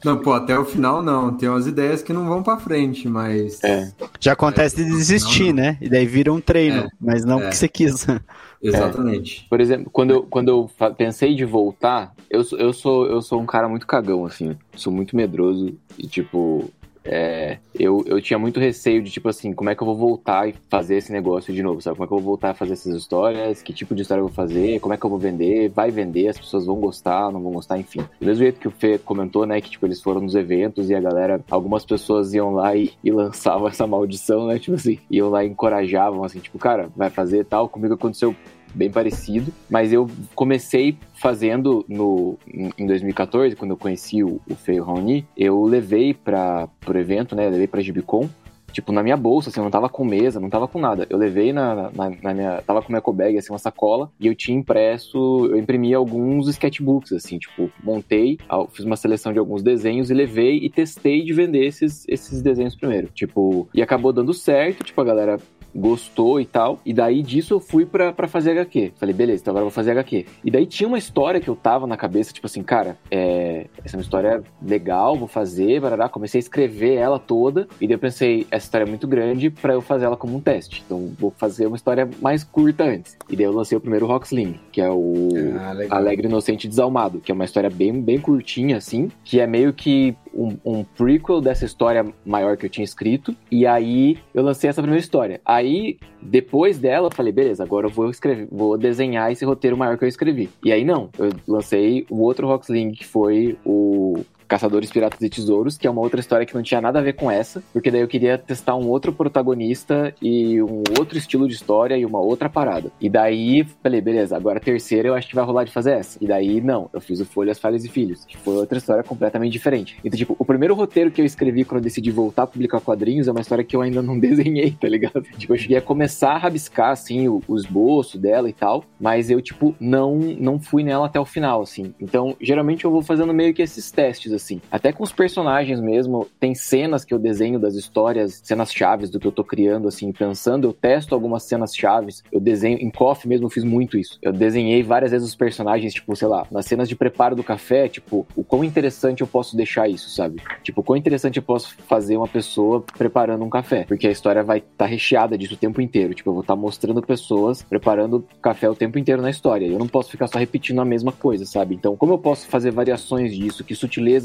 não, 0.05 0.19
pô, 0.19 0.33
até 0.33 0.59
o 0.59 0.65
final 0.65 1.03
não. 1.03 1.37
Tem 1.37 1.49
umas 1.49 1.67
ideias 1.67 2.03
que 2.03 2.13
não 2.13 2.27
vão 2.27 2.43
pra 2.43 2.57
frente, 2.59 3.09
mas. 3.09 3.63
É. 3.65 3.91
Já 4.21 4.33
acontece 4.33 4.77
de 4.77 4.85
desistir, 4.85 5.53
Não, 5.53 5.55
não. 5.55 5.63
né? 5.63 5.79
E 5.81 5.89
daí 5.89 6.07
vira 6.07 6.33
um 6.33 6.41
treino, 6.41 6.83
É, 6.85 6.89
mas 7.01 7.25
não 7.25 7.39
é. 7.39 7.43
porque 7.43 7.57
você 7.57 7.69
quis. 7.69 8.07
Exatamente. 8.63 9.47
Por 9.51 9.61
exemplo, 9.61 9.91
quando 9.91 10.11
eu, 10.13 10.23
quando 10.23 10.49
eu 10.49 10.71
pensei 10.97 11.35
de 11.35 11.45
voltar, 11.45 12.13
eu, 12.31 12.45
sou- 12.45 12.59
eu, 12.59 12.73
sou, 12.73 13.07
eu 13.07 13.21
sou 13.21 13.41
um 13.41 13.47
cara 13.47 13.69
muito 13.69 13.87
cagão, 13.87 14.25
assim. 14.25 14.57
Sou 14.77 14.93
muito 14.93 15.17
medroso 15.17 15.75
e, 15.99 16.07
tipo, 16.07 16.71
é, 17.05 17.59
eu, 17.75 18.05
eu 18.07 18.21
tinha 18.21 18.39
muito 18.39 18.61
receio 18.61 19.03
de, 19.03 19.11
tipo 19.11 19.29
assim, 19.29 19.53
como 19.53 19.71
é 19.71 19.75
que 19.75 19.83
eu 19.83 19.87
vou 19.87 19.97
voltar 19.97 20.49
e 20.49 20.55
fazer 20.69 20.97
esse 20.97 21.13
negócio 21.13 21.53
de 21.53 21.63
novo, 21.63 21.81
sabe? 21.81 21.97
Como 21.97 22.05
é 22.05 22.09
que 22.09 22.15
eu 22.15 22.19
vou 22.19 22.27
voltar 22.27 22.51
a 22.51 22.55
fazer 22.55 22.75
essas 22.75 22.95
histórias? 22.95 23.63
Que 23.63 23.73
tipo 23.73 23.95
de 23.95 24.03
história 24.03 24.21
eu 24.21 24.27
vou 24.27 24.35
fazer? 24.35 24.81
Como 24.81 24.95
é 24.95 24.97
que 24.97 25.05
eu 25.05 25.11
vou 25.11 25.19
vender? 25.19 25.69
Vai 25.71 25.91
vender? 25.91 26.29
As 26.29 26.39
pessoas 26.39 26.67
vão 26.67 26.77
gostar? 26.77 27.33
Não 27.33 27.43
vão 27.43 27.53
gostar? 27.53 27.79
Enfim. 27.79 28.01
Do 28.21 28.27
mesmo 28.27 28.43
jeito 28.43 28.61
que 28.61 28.69
o 28.69 28.71
Fê 28.71 28.99
comentou, 28.99 29.47
né? 29.47 29.61
Que, 29.61 29.71
tipo, 29.71 29.87
eles 29.87 30.01
foram 30.01 30.21
nos 30.21 30.35
eventos 30.35 30.91
e 30.91 30.95
a 30.95 31.01
galera, 31.01 31.41
algumas 31.51 31.85
pessoas 31.85 32.33
iam 32.35 32.55
lá 32.55 32.77
e, 32.77 32.93
e 33.03 33.11
lançavam 33.11 33.69
essa 33.69 33.87
maldição, 33.87 34.47
né? 34.47 34.59
Tipo 34.59 34.77
assim, 34.77 34.99
iam 35.11 35.29
lá 35.31 35.45
e 35.45 35.49
encorajavam, 35.49 36.25
assim, 36.25 36.39
tipo, 36.39 36.59
cara, 36.59 36.89
vai 36.97 37.11
fazer 37.11 37.45
tal. 37.45 37.69
Comigo 37.69 37.95
aconteceu 37.95 38.35
bem 38.75 38.91
parecido, 38.91 39.53
mas 39.69 39.93
eu 39.93 40.09
comecei 40.35 40.97
fazendo 41.15 41.85
no 41.89 42.39
em 42.47 42.73
em 42.79 42.87
2014, 42.87 43.55
quando 43.55 43.73
eu 43.73 43.77
conheci 43.77 44.23
o, 44.23 44.41
o 44.49 44.55
Fê 44.55 44.75
e 44.75 44.81
o 44.81 44.85
Raoni, 44.85 45.27
eu 45.37 45.63
levei 45.65 46.13
para 46.15 46.69
pro 46.81 46.99
evento, 46.99 47.35
né, 47.37 47.49
levei 47.49 47.67
pra 47.67 47.81
Gibicon, 47.81 48.29
tipo, 48.73 48.93
na 48.93 49.03
minha 49.03 49.17
bolsa, 49.17 49.51
assim, 49.51 49.61
eu 49.61 49.65
não 49.65 49.71
tava 49.71 49.89
com 49.89 50.05
mesa, 50.05 50.41
não 50.41 50.51
tava 50.51 50.67
com 50.67 50.79
nada. 50.79 51.07
Eu 51.09 51.19
levei 51.19 51.53
na, 51.53 51.91
na, 51.93 52.11
na 52.23 52.35
minha, 52.35 52.63
tava 52.63 52.83
com 52.83 52.89
minha 52.89 52.99
eco 52.99 53.13
bag, 53.13 53.37
assim, 53.37 53.53
uma 53.53 53.59
sacola, 53.59 54.11
e 54.19 54.27
eu 54.27 54.35
tinha 54.35 54.57
impresso, 54.57 55.47
eu 55.47 55.59
imprimi 55.59 55.95
alguns 55.95 56.49
sketchbooks, 56.49 57.13
assim, 57.13 57.39
tipo, 57.39 57.71
montei, 57.83 58.39
fiz 58.73 58.85
uma 58.85 58.97
seleção 58.97 59.33
de 59.33 59.39
alguns 59.39 59.63
desenhos 59.63 60.11
e 60.11 60.15
levei 60.15 60.59
e 60.59 60.71
testei 60.71 61.23
de 61.23 61.33
vender 61.33 61.67
esses, 61.67 62.07
esses 62.09 62.43
desenhos 62.43 62.75
primeiro. 62.75 63.09
Tipo, 63.09 63.69
e 63.75 63.83
acabou 63.83 64.13
dando 64.13 64.33
certo, 64.33 64.85
tipo, 64.85 65.01
a 65.01 65.05
galera 65.05 65.39
gostou 65.75 66.41
e 66.41 66.45
tal. 66.45 66.79
E 66.85 66.93
daí 66.93 67.23
disso 67.23 67.55
eu 67.55 67.61
fui 67.61 67.87
pra 67.87 68.29
fazer 68.29 68.53
HQ. 68.53 68.93
Falei, 68.97 69.15
beleza, 69.15 69.43
então 69.43 69.53
agora 69.53 69.63
eu 69.63 69.71
vou 69.71 69.75
fazer 69.75 69.93
HQ. 69.93 70.27
E 70.45 70.51
daí 70.51 70.67
tinha 70.67 70.87
uma 70.87 70.99
história 70.99 71.41
que 71.41 71.49
eu 71.49 71.57
tava 71.57 71.87
na 71.87 71.97
cabeça, 71.97 72.33
tipo 72.33 72.47
assim, 72.47 72.63
cara, 72.63 72.99
é, 73.11 73.67
essa 73.85 73.97
é 73.97 73.99
uma 73.99 74.03
história 74.03 74.43
legal, 74.63 75.17
vou 75.17 75.29
fazer, 75.29 75.81
barará. 75.81 76.09
Comecei 76.09 76.39
a 76.39 76.43
escrever 76.43 76.95
ela 76.95 77.19
toda. 77.19 77.67
E 77.81 77.87
daí 77.87 77.95
eu 77.95 77.99
pensei, 77.99 78.47
essa 78.51 78.62
história 78.63 78.85
é 78.85 78.89
muito 78.89 79.07
grande 79.07 79.51
pra 79.51 79.75
eu 79.75 79.81
fazer 79.81 80.05
ela 80.07 80.17
como 80.17 80.37
um 80.37 80.41
teste. 80.41 80.83
Então 80.85 81.13
vou 81.19 81.33
fazer 81.37 81.67
uma 81.67 81.77
história 81.77 82.09
mais 82.21 82.45
curta 82.45 82.85
antes. 82.85 83.17
E 83.29 83.37
daí 83.37 83.47
eu 83.47 83.53
lancei 83.53 83.77
o 83.77 83.81
primeiro 83.81 84.07
Rocksling, 84.07 84.59
que 84.71 84.81
é 84.81 84.91
o 84.91 85.29
Ah. 85.59 85.97
Alegre, 85.97 86.27
Inocente 86.27 86.69
Desalmado, 86.69 87.21
que 87.21 87.31
é 87.31 87.35
uma 87.35 87.45
história 87.45 87.71
bem, 87.71 88.01
bem 88.01 88.19
curtinha, 88.19 88.77
assim, 88.77 89.11
que 89.25 89.41
é 89.41 89.47
meio 89.47 89.73
que 89.73 90.15
um, 90.35 90.57
um 90.65 90.85
prequel 90.85 91.41
dessa 91.41 91.65
história 91.65 92.07
maior 92.25 92.57
que 92.57 92.67
eu 92.67 92.71
tinha 92.71 92.85
escrito. 92.85 93.35
E 93.51 93.67
aí 93.67 94.19
eu 94.35 94.43
lancei 94.43 94.71
essa 94.71 94.81
primeira 94.81 95.03
história. 95.03 95.41
Aí, 95.45 95.99
depois 96.21 96.79
dela, 96.79 97.09
eu 97.09 97.15
falei, 97.15 97.33
beleza, 97.33 97.63
agora 97.63 97.87
eu 97.87 97.91
vou 97.91 98.09
escrever, 98.11 98.49
vou 98.51 98.79
desenhar 98.79 99.31
esse 99.31 99.45
roteiro 99.45 99.77
maior 99.77 99.99
que 99.99 100.05
eu 100.05 100.09
escrevi. 100.09 100.49
E 100.65 100.73
aí 100.73 100.85
não, 100.85 101.11
eu 101.19 101.31
lancei 101.47 102.07
o 102.09 102.21
outro 102.23 102.47
Rocksling, 102.47 102.93
que 102.93 103.05
foi 103.05 103.59
o 103.65 104.25
Caçadores, 104.53 104.91
Piratas 104.91 105.23
e 105.23 105.31
Tesouros, 105.31 105.79
que 105.79 105.87
é 105.87 105.91
uma 105.91 106.03
outra 106.03 106.21
história 106.21 106.45
que 106.45 106.55
não 106.55 106.63
tinha 106.63 106.79
nada 106.79 106.99
a 106.99 107.03
ver 107.03 107.15
com 107.15 107.31
essa, 107.31 107.63
porque 107.73 107.91
daí 107.91 108.03
eu 108.03 108.07
queria 108.07 108.37
testar 108.37 108.77
um 108.77 108.87
outro 108.87 109.11
protagonista 109.11 110.15
e 110.21 110.61
um 110.61 110.83
outro 110.99 111.17
estilo 111.17 111.49
de 111.49 111.55
história 111.55 111.97
e 111.97 112.05
uma 112.05 112.21
outra 112.21 112.51
parada. 112.51 112.93
E 113.01 113.09
daí, 113.09 113.65
falei, 113.83 114.03
beleza, 114.03 114.37
agora 114.37 114.59
a 114.59 114.61
terceira 114.61 115.09
eu 115.09 115.15
acho 115.15 115.27
que 115.27 115.35
vai 115.35 115.43
rolar 115.43 115.65
de 115.65 115.73
fazer 115.73 115.93
essa. 115.93 116.19
E 116.21 116.27
daí, 116.27 116.61
não, 116.61 116.91
eu 116.93 117.01
fiz 117.01 117.19
o 117.19 117.25
Folhas, 117.25 117.59
Falhas 117.59 117.83
e 117.87 117.89
Filhos, 117.89 118.27
que 118.27 118.37
foi 118.37 118.55
outra 118.57 118.77
história 118.77 119.03
completamente 119.03 119.53
diferente. 119.53 119.99
Então, 120.05 120.19
tipo, 120.19 120.37
o 120.39 120.45
primeiro 120.45 120.75
roteiro 120.75 121.11
que 121.11 121.23
eu 121.23 121.25
escrevi 121.25 121.65
quando 121.65 121.79
eu 121.79 121.85
decidi 121.85 122.11
voltar 122.11 122.43
a 122.43 122.47
publicar 122.47 122.81
quadrinhos 122.81 123.29
é 123.29 123.31
uma 123.31 123.41
história 123.41 123.65
que 123.65 123.75
eu 123.75 123.81
ainda 123.81 124.03
não 124.03 124.19
desenhei, 124.21 124.73
tá 124.73 124.87
ligado? 124.87 125.23
Tipo, 125.39 125.55
eu 125.55 125.59
cheguei 125.59 125.79
a 125.79 125.83
começar 125.83 126.33
a 126.33 126.39
rabiscar, 126.39 126.91
assim, 126.91 127.27
o, 127.27 127.43
o 127.49 127.57
esboço 127.57 128.19
dela 128.19 128.51
e 128.51 128.53
tal, 128.53 128.85
mas 129.01 129.31
eu, 129.31 129.41
tipo, 129.41 129.75
não, 129.81 130.19
não 130.19 130.61
fui 130.61 130.85
nela 130.85 131.07
até 131.07 131.19
o 131.19 131.25
final, 131.25 131.63
assim. 131.63 131.95
Então, 131.99 132.37
geralmente 132.39 132.85
eu 132.85 132.91
vou 132.91 133.01
fazendo 133.01 133.33
meio 133.33 133.55
que 133.55 133.63
esses 133.63 133.91
testes, 133.91 134.31
assim. 134.31 134.42
Até 134.71 134.93
com 134.93 135.03
os 135.03 135.13
personagens 135.13 135.81
mesmo, 135.81 136.27
tem 136.41 136.55
cenas 136.55 137.05
que 137.05 137.15
eu 137.15 137.19
desenho 137.19 137.59
das 137.59 137.75
histórias, 137.75 138.41
cenas 138.45 138.73
chaves 138.73 139.11
do 139.11 139.21
que 139.21 139.27
eu 139.27 139.33
tô 139.33 139.45
criando, 139.45 139.89
assim, 139.89 140.13
pensando, 140.13 140.69
eu 140.69 140.73
testo 140.73 141.15
algumas 141.15 141.45
cenas 141.45 141.75
chaves, 141.75 142.23
eu 142.33 142.41
desenho, 142.41 142.79
em 142.79 142.91
Coffee 142.91 143.29
mesmo 143.29 143.47
eu 143.47 143.51
fiz 143.51 143.65
muito 143.65 143.99
isso. 143.99 144.19
Eu 144.23 144.33
desenhei 144.33 144.83
várias 144.83 145.13
vezes 145.13 145.29
os 145.29 145.35
personagens, 145.35 145.95
tipo, 145.95 146.15
sei 146.17 146.29
lá, 146.29 146.47
nas 146.51 146.67
cenas 146.67 146.89
de 146.89 146.97
preparo 146.97 147.37
do 147.37 147.45
café, 147.45 147.89
tipo, 147.89 148.27
o 148.37 148.45
quão 148.45 148.65
interessante 148.65 149.21
eu 149.21 149.27
posso 149.27 149.57
deixar 149.57 149.89
isso, 149.89 150.11
sabe? 150.11 150.43
Tipo, 150.63 150.81
o 150.81 150.85
quão 150.85 150.97
interessante 150.97 151.37
eu 151.37 151.43
posso 151.43 151.77
fazer 151.89 152.17
uma 152.17 152.29
pessoa 152.29 152.85
preparando 152.97 153.45
um 153.45 153.51
café, 153.51 153.85
porque 153.85 154.07
a 154.07 154.11
história 154.11 154.43
vai 154.43 154.59
estar 154.59 154.71
tá 154.77 154.87
recheada 154.87 155.37
disso 155.37 155.55
o 155.55 155.57
tempo 155.59 155.81
inteiro. 155.81 156.15
Tipo, 156.15 156.31
eu 156.31 156.35
vou 156.35 156.43
estar 156.43 156.57
mostrando 156.57 157.03
pessoas 157.03 157.63
preparando 157.63 158.27
café 158.41 158.69
o 158.69 158.75
tempo 158.75 158.99
inteiro 158.99 159.23
na 159.23 159.31
história. 159.31 159.67
Eu 159.67 159.79
não 159.79 159.89
posso 159.89 160.11
ficar 160.11 160.27
só 160.27 160.39
repetindo 160.39 160.81
a 160.81 160.85
mesma 160.85 161.13
coisa, 161.13 161.45
sabe? 161.45 161.75
Então, 161.75 161.97
como 161.97 162.13
eu 162.13 162.19
posso 162.19 162.47
fazer 162.47 162.71
variações 162.71 163.35
disso? 163.35 163.65
Que 163.65 163.75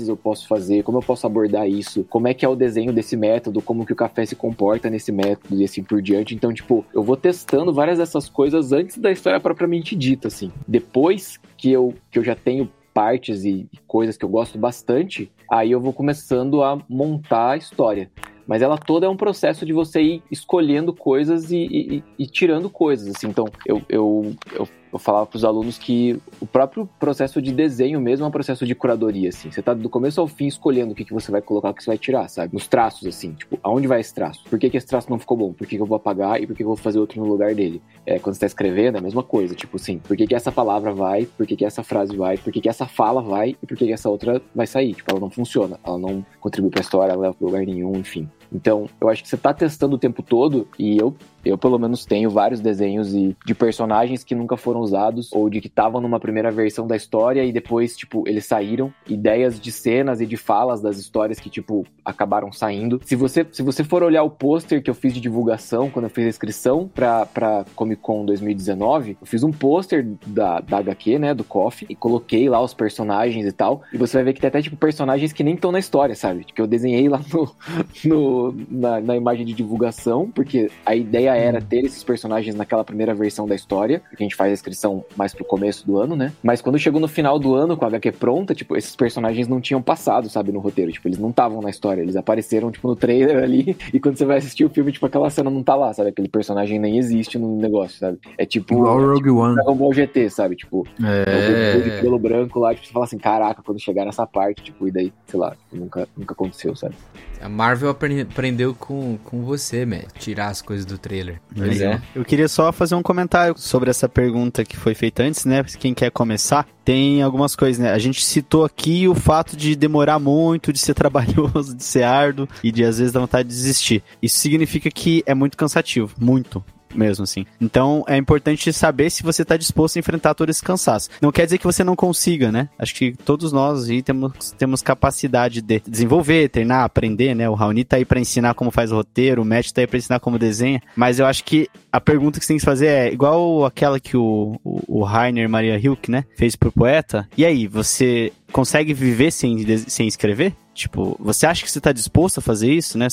eu 0.07 0.17
posso 0.17 0.47
fazer? 0.47 0.83
Como 0.83 0.97
eu 0.97 1.01
posso 1.01 1.25
abordar 1.25 1.67
isso? 1.67 2.03
Como 2.09 2.27
é 2.27 2.33
que 2.33 2.45
é 2.45 2.47
o 2.49 2.55
desenho 2.55 2.93
desse 2.93 3.15
método? 3.17 3.61
Como 3.61 3.85
que 3.85 3.93
o 3.93 3.95
café 3.95 4.25
se 4.25 4.35
comporta 4.35 4.89
nesse 4.89 5.11
método 5.11 5.59
e 5.59 5.63
assim 5.63 5.81
por 5.81 6.01
diante? 6.01 6.35
Então, 6.35 6.53
tipo, 6.53 6.85
eu 6.93 7.01
vou 7.03 7.15
testando 7.17 7.73
várias 7.73 7.97
dessas 7.97 8.29
coisas 8.29 8.71
antes 8.71 8.97
da 8.97 9.11
história 9.11 9.39
propriamente 9.39 9.95
dita, 9.95 10.27
assim. 10.27 10.51
Depois 10.67 11.39
que 11.57 11.71
eu, 11.71 11.93
que 12.11 12.19
eu 12.19 12.23
já 12.23 12.35
tenho 12.35 12.69
partes 12.93 13.45
e 13.45 13.67
coisas 13.87 14.17
que 14.17 14.25
eu 14.25 14.29
gosto 14.29 14.57
bastante, 14.57 15.31
aí 15.51 15.71
eu 15.71 15.79
vou 15.79 15.93
começando 15.93 16.63
a 16.63 16.79
montar 16.89 17.51
a 17.51 17.57
história. 17.57 18.09
Mas 18.47 18.61
ela 18.61 18.77
toda 18.77 19.05
é 19.05 19.09
um 19.09 19.17
processo 19.17 19.65
de 19.65 19.73
você 19.73 20.01
ir 20.01 20.23
escolhendo 20.31 20.93
coisas 20.93 21.51
e, 21.51 21.57
e- 21.57 22.03
e 22.17 22.25
tirando 22.25 22.69
coisas, 22.69 23.13
assim. 23.15 23.27
Então, 23.27 23.45
eu, 23.65 23.81
eu, 23.89 24.33
eu, 24.57 24.67
eu 24.91 24.99
falava 24.99 25.25
para 25.25 25.37
os 25.37 25.43
alunos 25.43 25.77
que 25.77 26.19
o 26.39 26.45
próprio 26.45 26.87
processo 26.99 27.41
de 27.41 27.51
desenho 27.51 27.99
mesmo 27.99 28.25
é 28.25 28.27
um 28.27 28.31
processo 28.31 28.65
de 28.65 28.73
curadoria, 28.73 29.29
assim. 29.29 29.51
Você 29.51 29.61
tá 29.61 29.73
do 29.73 29.89
começo 29.89 30.19
ao 30.21 30.27
fim 30.27 30.47
escolhendo 30.47 30.91
o 30.91 30.95
que, 30.95 31.05
que 31.05 31.13
você 31.13 31.31
vai 31.31 31.41
colocar, 31.41 31.69
o 31.69 31.73
que 31.73 31.83
você 31.83 31.89
vai 31.89 31.97
tirar, 31.97 32.27
sabe? 32.29 32.53
Nos 32.53 32.67
traços, 32.67 33.07
assim. 33.07 33.33
Tipo, 33.33 33.59
aonde 33.63 33.87
vai 33.87 33.99
esse 33.99 34.13
traço? 34.13 34.43
Por 34.49 34.57
que, 34.57 34.69
que 34.69 34.77
esse 34.77 34.87
traço 34.87 35.09
não 35.09 35.19
ficou 35.19 35.37
bom? 35.37 35.53
Por 35.53 35.67
que, 35.67 35.75
que 35.75 35.81
eu 35.81 35.85
vou 35.85 35.95
apagar 35.95 36.41
e 36.41 36.47
por 36.47 36.53
que, 36.53 36.57
que 36.57 36.63
eu 36.63 36.67
vou 36.67 36.75
fazer 36.77 36.99
outro 36.99 37.21
no 37.21 37.27
lugar 37.27 37.53
dele? 37.53 37.81
É, 38.05 38.19
quando 38.19 38.35
você 38.35 38.41
tá 38.41 38.45
escrevendo, 38.45 38.95
é 38.95 38.99
a 38.99 39.03
mesma 39.03 39.23
coisa. 39.23 39.53
Tipo 39.53 39.77
assim, 39.77 39.99
por 39.99 40.15
que, 40.15 40.27
que 40.27 40.35
essa 40.35 40.51
palavra 40.51 40.93
vai? 40.93 41.25
Por 41.25 41.45
que, 41.45 41.55
que 41.55 41.65
essa 41.65 41.83
frase 41.83 42.15
vai? 42.15 42.37
Por 42.37 42.53
que, 42.53 42.61
que 42.61 42.69
essa 42.69 42.85
fala 42.85 43.21
vai? 43.21 43.55
E 43.61 43.65
por 43.65 43.77
que, 43.77 43.85
que 43.85 43.93
essa 43.93 44.09
outra 44.09 44.41
vai 44.55 44.67
sair? 44.67 44.93
Tipo, 44.93 45.11
ela 45.11 45.19
não 45.19 45.29
funciona. 45.29 45.79
Ela 45.83 45.97
não 45.97 46.25
contribui 46.39 46.71
pra 46.71 46.81
história, 46.81 47.11
ela 47.11 47.21
leva 47.21 47.33
pra 47.33 47.45
lugar 47.45 47.65
nenhum, 47.65 47.95
enfim. 47.97 48.29
Então, 48.51 48.89
eu 48.99 49.09
acho 49.09 49.23
que 49.23 49.29
você 49.29 49.37
tá 49.37 49.53
testando 49.53 49.95
o 49.95 49.99
tempo 49.99 50.21
todo, 50.21 50.67
e 50.77 50.97
eu, 50.97 51.15
eu 51.43 51.57
pelo 51.57 51.77
menos 51.77 52.05
tenho 52.05 52.29
vários 52.29 52.59
desenhos 52.59 53.13
e, 53.13 53.35
de 53.45 53.55
personagens 53.55 54.23
que 54.23 54.35
nunca 54.35 54.57
foram 54.57 54.81
usados, 54.81 55.31
ou 55.33 55.49
de 55.49 55.61
que 55.61 55.67
estavam 55.67 56.01
numa 56.01 56.19
primeira 56.19 56.51
versão 56.51 56.87
da 56.87 56.95
história 56.95 57.43
e 57.43 57.51
depois, 57.51 57.95
tipo, 57.95 58.27
eles 58.27 58.45
saíram. 58.45 58.93
Ideias 59.07 59.59
de 59.59 59.71
cenas 59.71 60.21
e 60.21 60.25
de 60.25 60.37
falas 60.37 60.81
das 60.81 60.97
histórias 60.97 61.39
que, 61.39 61.49
tipo, 61.49 61.85
acabaram 62.03 62.51
saindo. 62.51 63.01
Se 63.05 63.15
você, 63.15 63.45
se 63.51 63.61
você 63.61 63.83
for 63.83 64.03
olhar 64.03 64.23
o 64.23 64.29
pôster 64.29 64.81
que 64.81 64.89
eu 64.89 64.95
fiz 64.95 65.13
de 65.13 65.21
divulgação, 65.21 65.89
quando 65.89 66.05
eu 66.05 66.09
fiz 66.09 66.25
a 66.25 66.29
inscrição 66.29 66.89
pra, 66.93 67.25
pra 67.25 67.65
Comic 67.75 68.01
Con 68.01 68.25
2019, 68.25 69.17
eu 69.19 69.27
fiz 69.27 69.43
um 69.43 69.51
pôster 69.51 70.05
da, 70.25 70.59
da 70.59 70.77
HQ, 70.77 71.19
né, 71.19 71.33
do 71.33 71.43
Coffee, 71.43 71.87
e 71.89 71.95
coloquei 71.95 72.49
lá 72.49 72.61
os 72.61 72.73
personagens 72.73 73.45
e 73.45 73.51
tal, 73.51 73.81
e 73.91 73.97
você 73.97 74.17
vai 74.17 74.25
ver 74.25 74.33
que 74.33 74.41
tem 74.41 74.47
até, 74.47 74.61
tipo, 74.61 74.77
personagens 74.77 75.33
que 75.33 75.43
nem 75.43 75.55
estão 75.55 75.71
na 75.71 75.79
história, 75.79 76.15
sabe? 76.15 76.43
Que 76.43 76.61
eu 76.61 76.67
desenhei 76.67 77.09
lá 77.09 77.21
no, 77.31 77.55
no, 78.05 78.36
na, 78.69 78.99
na 79.01 79.15
imagem 79.15 79.45
de 79.45 79.53
divulgação, 79.53 80.29
porque 80.33 80.69
a 80.85 80.95
ideia 80.95 81.35
era 81.35 81.61
ter 81.61 81.85
esses 81.85 82.03
personagens 82.03 82.55
naquela 82.55 82.83
primeira 82.83 83.13
versão 83.13 83.47
da 83.47 83.55
história, 83.55 83.99
porque 84.09 84.23
a 84.23 84.25
gente 84.25 84.35
faz 84.35 84.51
a 84.51 84.53
inscrição 84.53 85.03
mais 85.15 85.33
pro 85.33 85.45
começo 85.45 85.85
do 85.85 85.97
ano, 85.97 86.15
né? 86.15 86.31
Mas 86.43 86.61
quando 86.61 86.79
chegou 86.79 86.99
no 86.99 87.07
final 87.07 87.37
do 87.39 87.55
ano 87.55 87.75
com 87.77 87.85
a 87.85 87.87
HQ 87.87 88.11
pronta, 88.13 88.53
tipo, 88.55 88.75
esses 88.75 88.95
personagens 88.95 89.47
não 89.47 89.59
tinham 89.61 89.81
passado, 89.81 90.29
sabe, 90.29 90.51
no 90.51 90.59
roteiro. 90.59 90.91
Tipo, 90.91 91.07
eles 91.07 91.19
não 91.19 91.29
estavam 91.29 91.61
na 91.61 91.69
história, 91.69 92.01
eles 92.01 92.15
apareceram, 92.15 92.71
tipo, 92.71 92.87
no 92.87 92.95
trailer 92.95 93.43
ali, 93.43 93.77
e 93.93 93.99
quando 93.99 94.17
você 94.17 94.25
vai 94.25 94.37
assistir 94.37 94.65
o 94.65 94.69
filme, 94.69 94.91
tipo, 94.91 95.05
aquela 95.05 95.29
cena 95.29 95.49
não 95.49 95.63
tá 95.63 95.75
lá, 95.75 95.93
sabe? 95.93 96.09
Aquele 96.09 96.27
personagem 96.29 96.79
nem 96.79 96.97
existe 96.97 97.37
no 97.37 97.57
negócio, 97.57 97.97
sabe? 97.99 98.17
É 98.37 98.45
tipo. 98.45 98.73
Igual 98.73 98.97
o 98.97 99.13
Rogue 99.13 99.29
One. 99.29 99.55
Dragon 99.55 99.75
Ball 99.75 99.93
GT, 99.93 100.29
sabe? 100.29 100.55
Tipo, 100.55 100.85
É. 101.03 101.77
o 101.77 101.81
de 101.83 101.89
cabelo 101.97 102.19
branco 102.19 102.59
lá, 102.59 102.73
tipo, 102.73 102.87
você 102.87 102.93
fala 102.93 103.05
assim, 103.05 103.17
caraca, 103.17 103.61
quando 103.63 103.79
chegar 103.79 104.05
nessa 104.05 104.25
parte, 104.25 104.63
tipo, 104.63 104.87
e 104.87 104.91
daí, 104.91 105.13
sei 105.25 105.39
lá, 105.39 105.55
nunca, 105.71 106.07
nunca 106.15 106.33
aconteceu, 106.33 106.75
sabe? 106.75 106.95
A 107.41 107.47
Marvel 107.49 107.93
aprendeu 108.29 108.75
com, 108.75 109.17
com 109.23 109.43
você, 109.43 109.85
man. 109.85 110.01
Tirar 110.17 110.47
as 110.47 110.61
coisas 110.61 110.85
do 110.85 110.97
trailer. 110.97 111.41
Pois 111.55 111.81
é. 111.81 112.01
Eu 112.15 112.23
queria 112.23 112.47
só 112.47 112.71
fazer 112.71 112.95
um 112.95 113.01
comentário 113.01 113.55
sobre 113.57 113.89
essa 113.89 114.07
pergunta 114.07 114.63
que 114.63 114.77
foi 114.77 114.93
feita 114.93 115.23
antes, 115.23 115.45
né? 115.45 115.63
Quem 115.63 115.93
quer 115.93 116.11
começar, 116.11 116.67
tem 116.83 117.21
algumas 117.21 117.55
coisas, 117.55 117.79
né? 117.81 117.91
A 117.91 117.99
gente 117.99 118.23
citou 118.23 118.63
aqui 118.63 119.07
o 119.07 119.15
fato 119.15 119.57
de 119.57 119.75
demorar 119.75 120.19
muito, 120.19 120.71
de 120.71 120.79
ser 120.79 120.93
trabalhoso, 120.95 121.75
de 121.75 121.83
ser 121.83 122.03
árduo 122.03 122.47
e 122.63 122.71
de 122.71 122.83
às 122.83 122.99
vezes 122.99 123.11
dar 123.11 123.19
vontade 123.19 123.49
de 123.49 123.55
desistir. 123.55 124.03
Isso 124.21 124.39
significa 124.39 124.89
que 124.89 125.23
é 125.25 125.33
muito 125.33 125.57
cansativo, 125.57 126.13
muito. 126.19 126.63
Mesmo, 126.93 127.23
assim. 127.23 127.45
Então, 127.59 128.03
é 128.07 128.17
importante 128.17 128.71
saber 128.73 129.09
se 129.09 129.23
você 129.23 129.43
tá 129.43 129.57
disposto 129.57 129.97
a 129.97 129.99
enfrentar 129.99 130.33
todo 130.33 130.49
esse 130.49 130.61
cansaço. 130.61 131.09
Não 131.21 131.31
quer 131.31 131.45
dizer 131.45 131.57
que 131.57 131.65
você 131.65 131.83
não 131.83 131.95
consiga, 131.95 132.51
né? 132.51 132.69
Acho 132.77 132.93
que 132.95 133.13
todos 133.25 133.51
nós 133.51 133.89
aí 133.89 134.01
temos, 134.01 134.51
temos 134.57 134.81
capacidade 134.81 135.61
de 135.61 135.81
desenvolver, 135.87 136.49
treinar, 136.49 136.83
aprender, 136.83 137.35
né? 137.35 137.49
O 137.49 137.53
Raoni 137.53 137.83
tá 137.83 137.97
aí 137.97 138.05
pra 138.05 138.19
ensinar 138.19 138.53
como 138.53 138.71
faz 138.71 138.91
o 138.91 138.95
roteiro, 138.95 139.41
o 139.41 139.45
Matt 139.45 139.71
tá 139.71 139.81
aí 139.81 139.87
pra 139.87 139.97
ensinar 139.97 140.19
como 140.19 140.39
desenha, 140.39 140.81
mas 140.95 141.19
eu 141.19 141.25
acho 141.25 141.43
que 141.43 141.69
a 141.91 141.99
pergunta 141.99 142.39
que 142.39 142.45
você 142.45 142.53
tem 142.53 142.57
que 142.57 142.65
fazer 142.65 142.87
é 142.87 143.11
igual 143.11 143.65
aquela 143.65 143.99
que 143.99 144.15
o, 144.15 144.59
o, 144.63 144.99
o 144.99 145.03
Rainer 145.03 145.49
Maria 145.49 145.77
Hilke, 145.77 146.11
né, 146.11 146.25
fez 146.35 146.55
pro 146.55 146.71
poeta. 146.71 147.27
E 147.37 147.45
aí, 147.45 147.67
você 147.67 148.31
consegue 148.51 148.93
viver 148.93 149.31
sem, 149.31 149.65
sem 149.87 150.07
escrever? 150.07 150.55
Tipo, 150.73 151.17
você 151.19 151.45
acha 151.47 151.63
que 151.63 151.71
você 151.71 151.81
tá 151.81 151.91
disposto 151.91 152.37
a 152.37 152.41
fazer 152.41 152.71
isso, 152.71 152.97
né? 152.97 153.07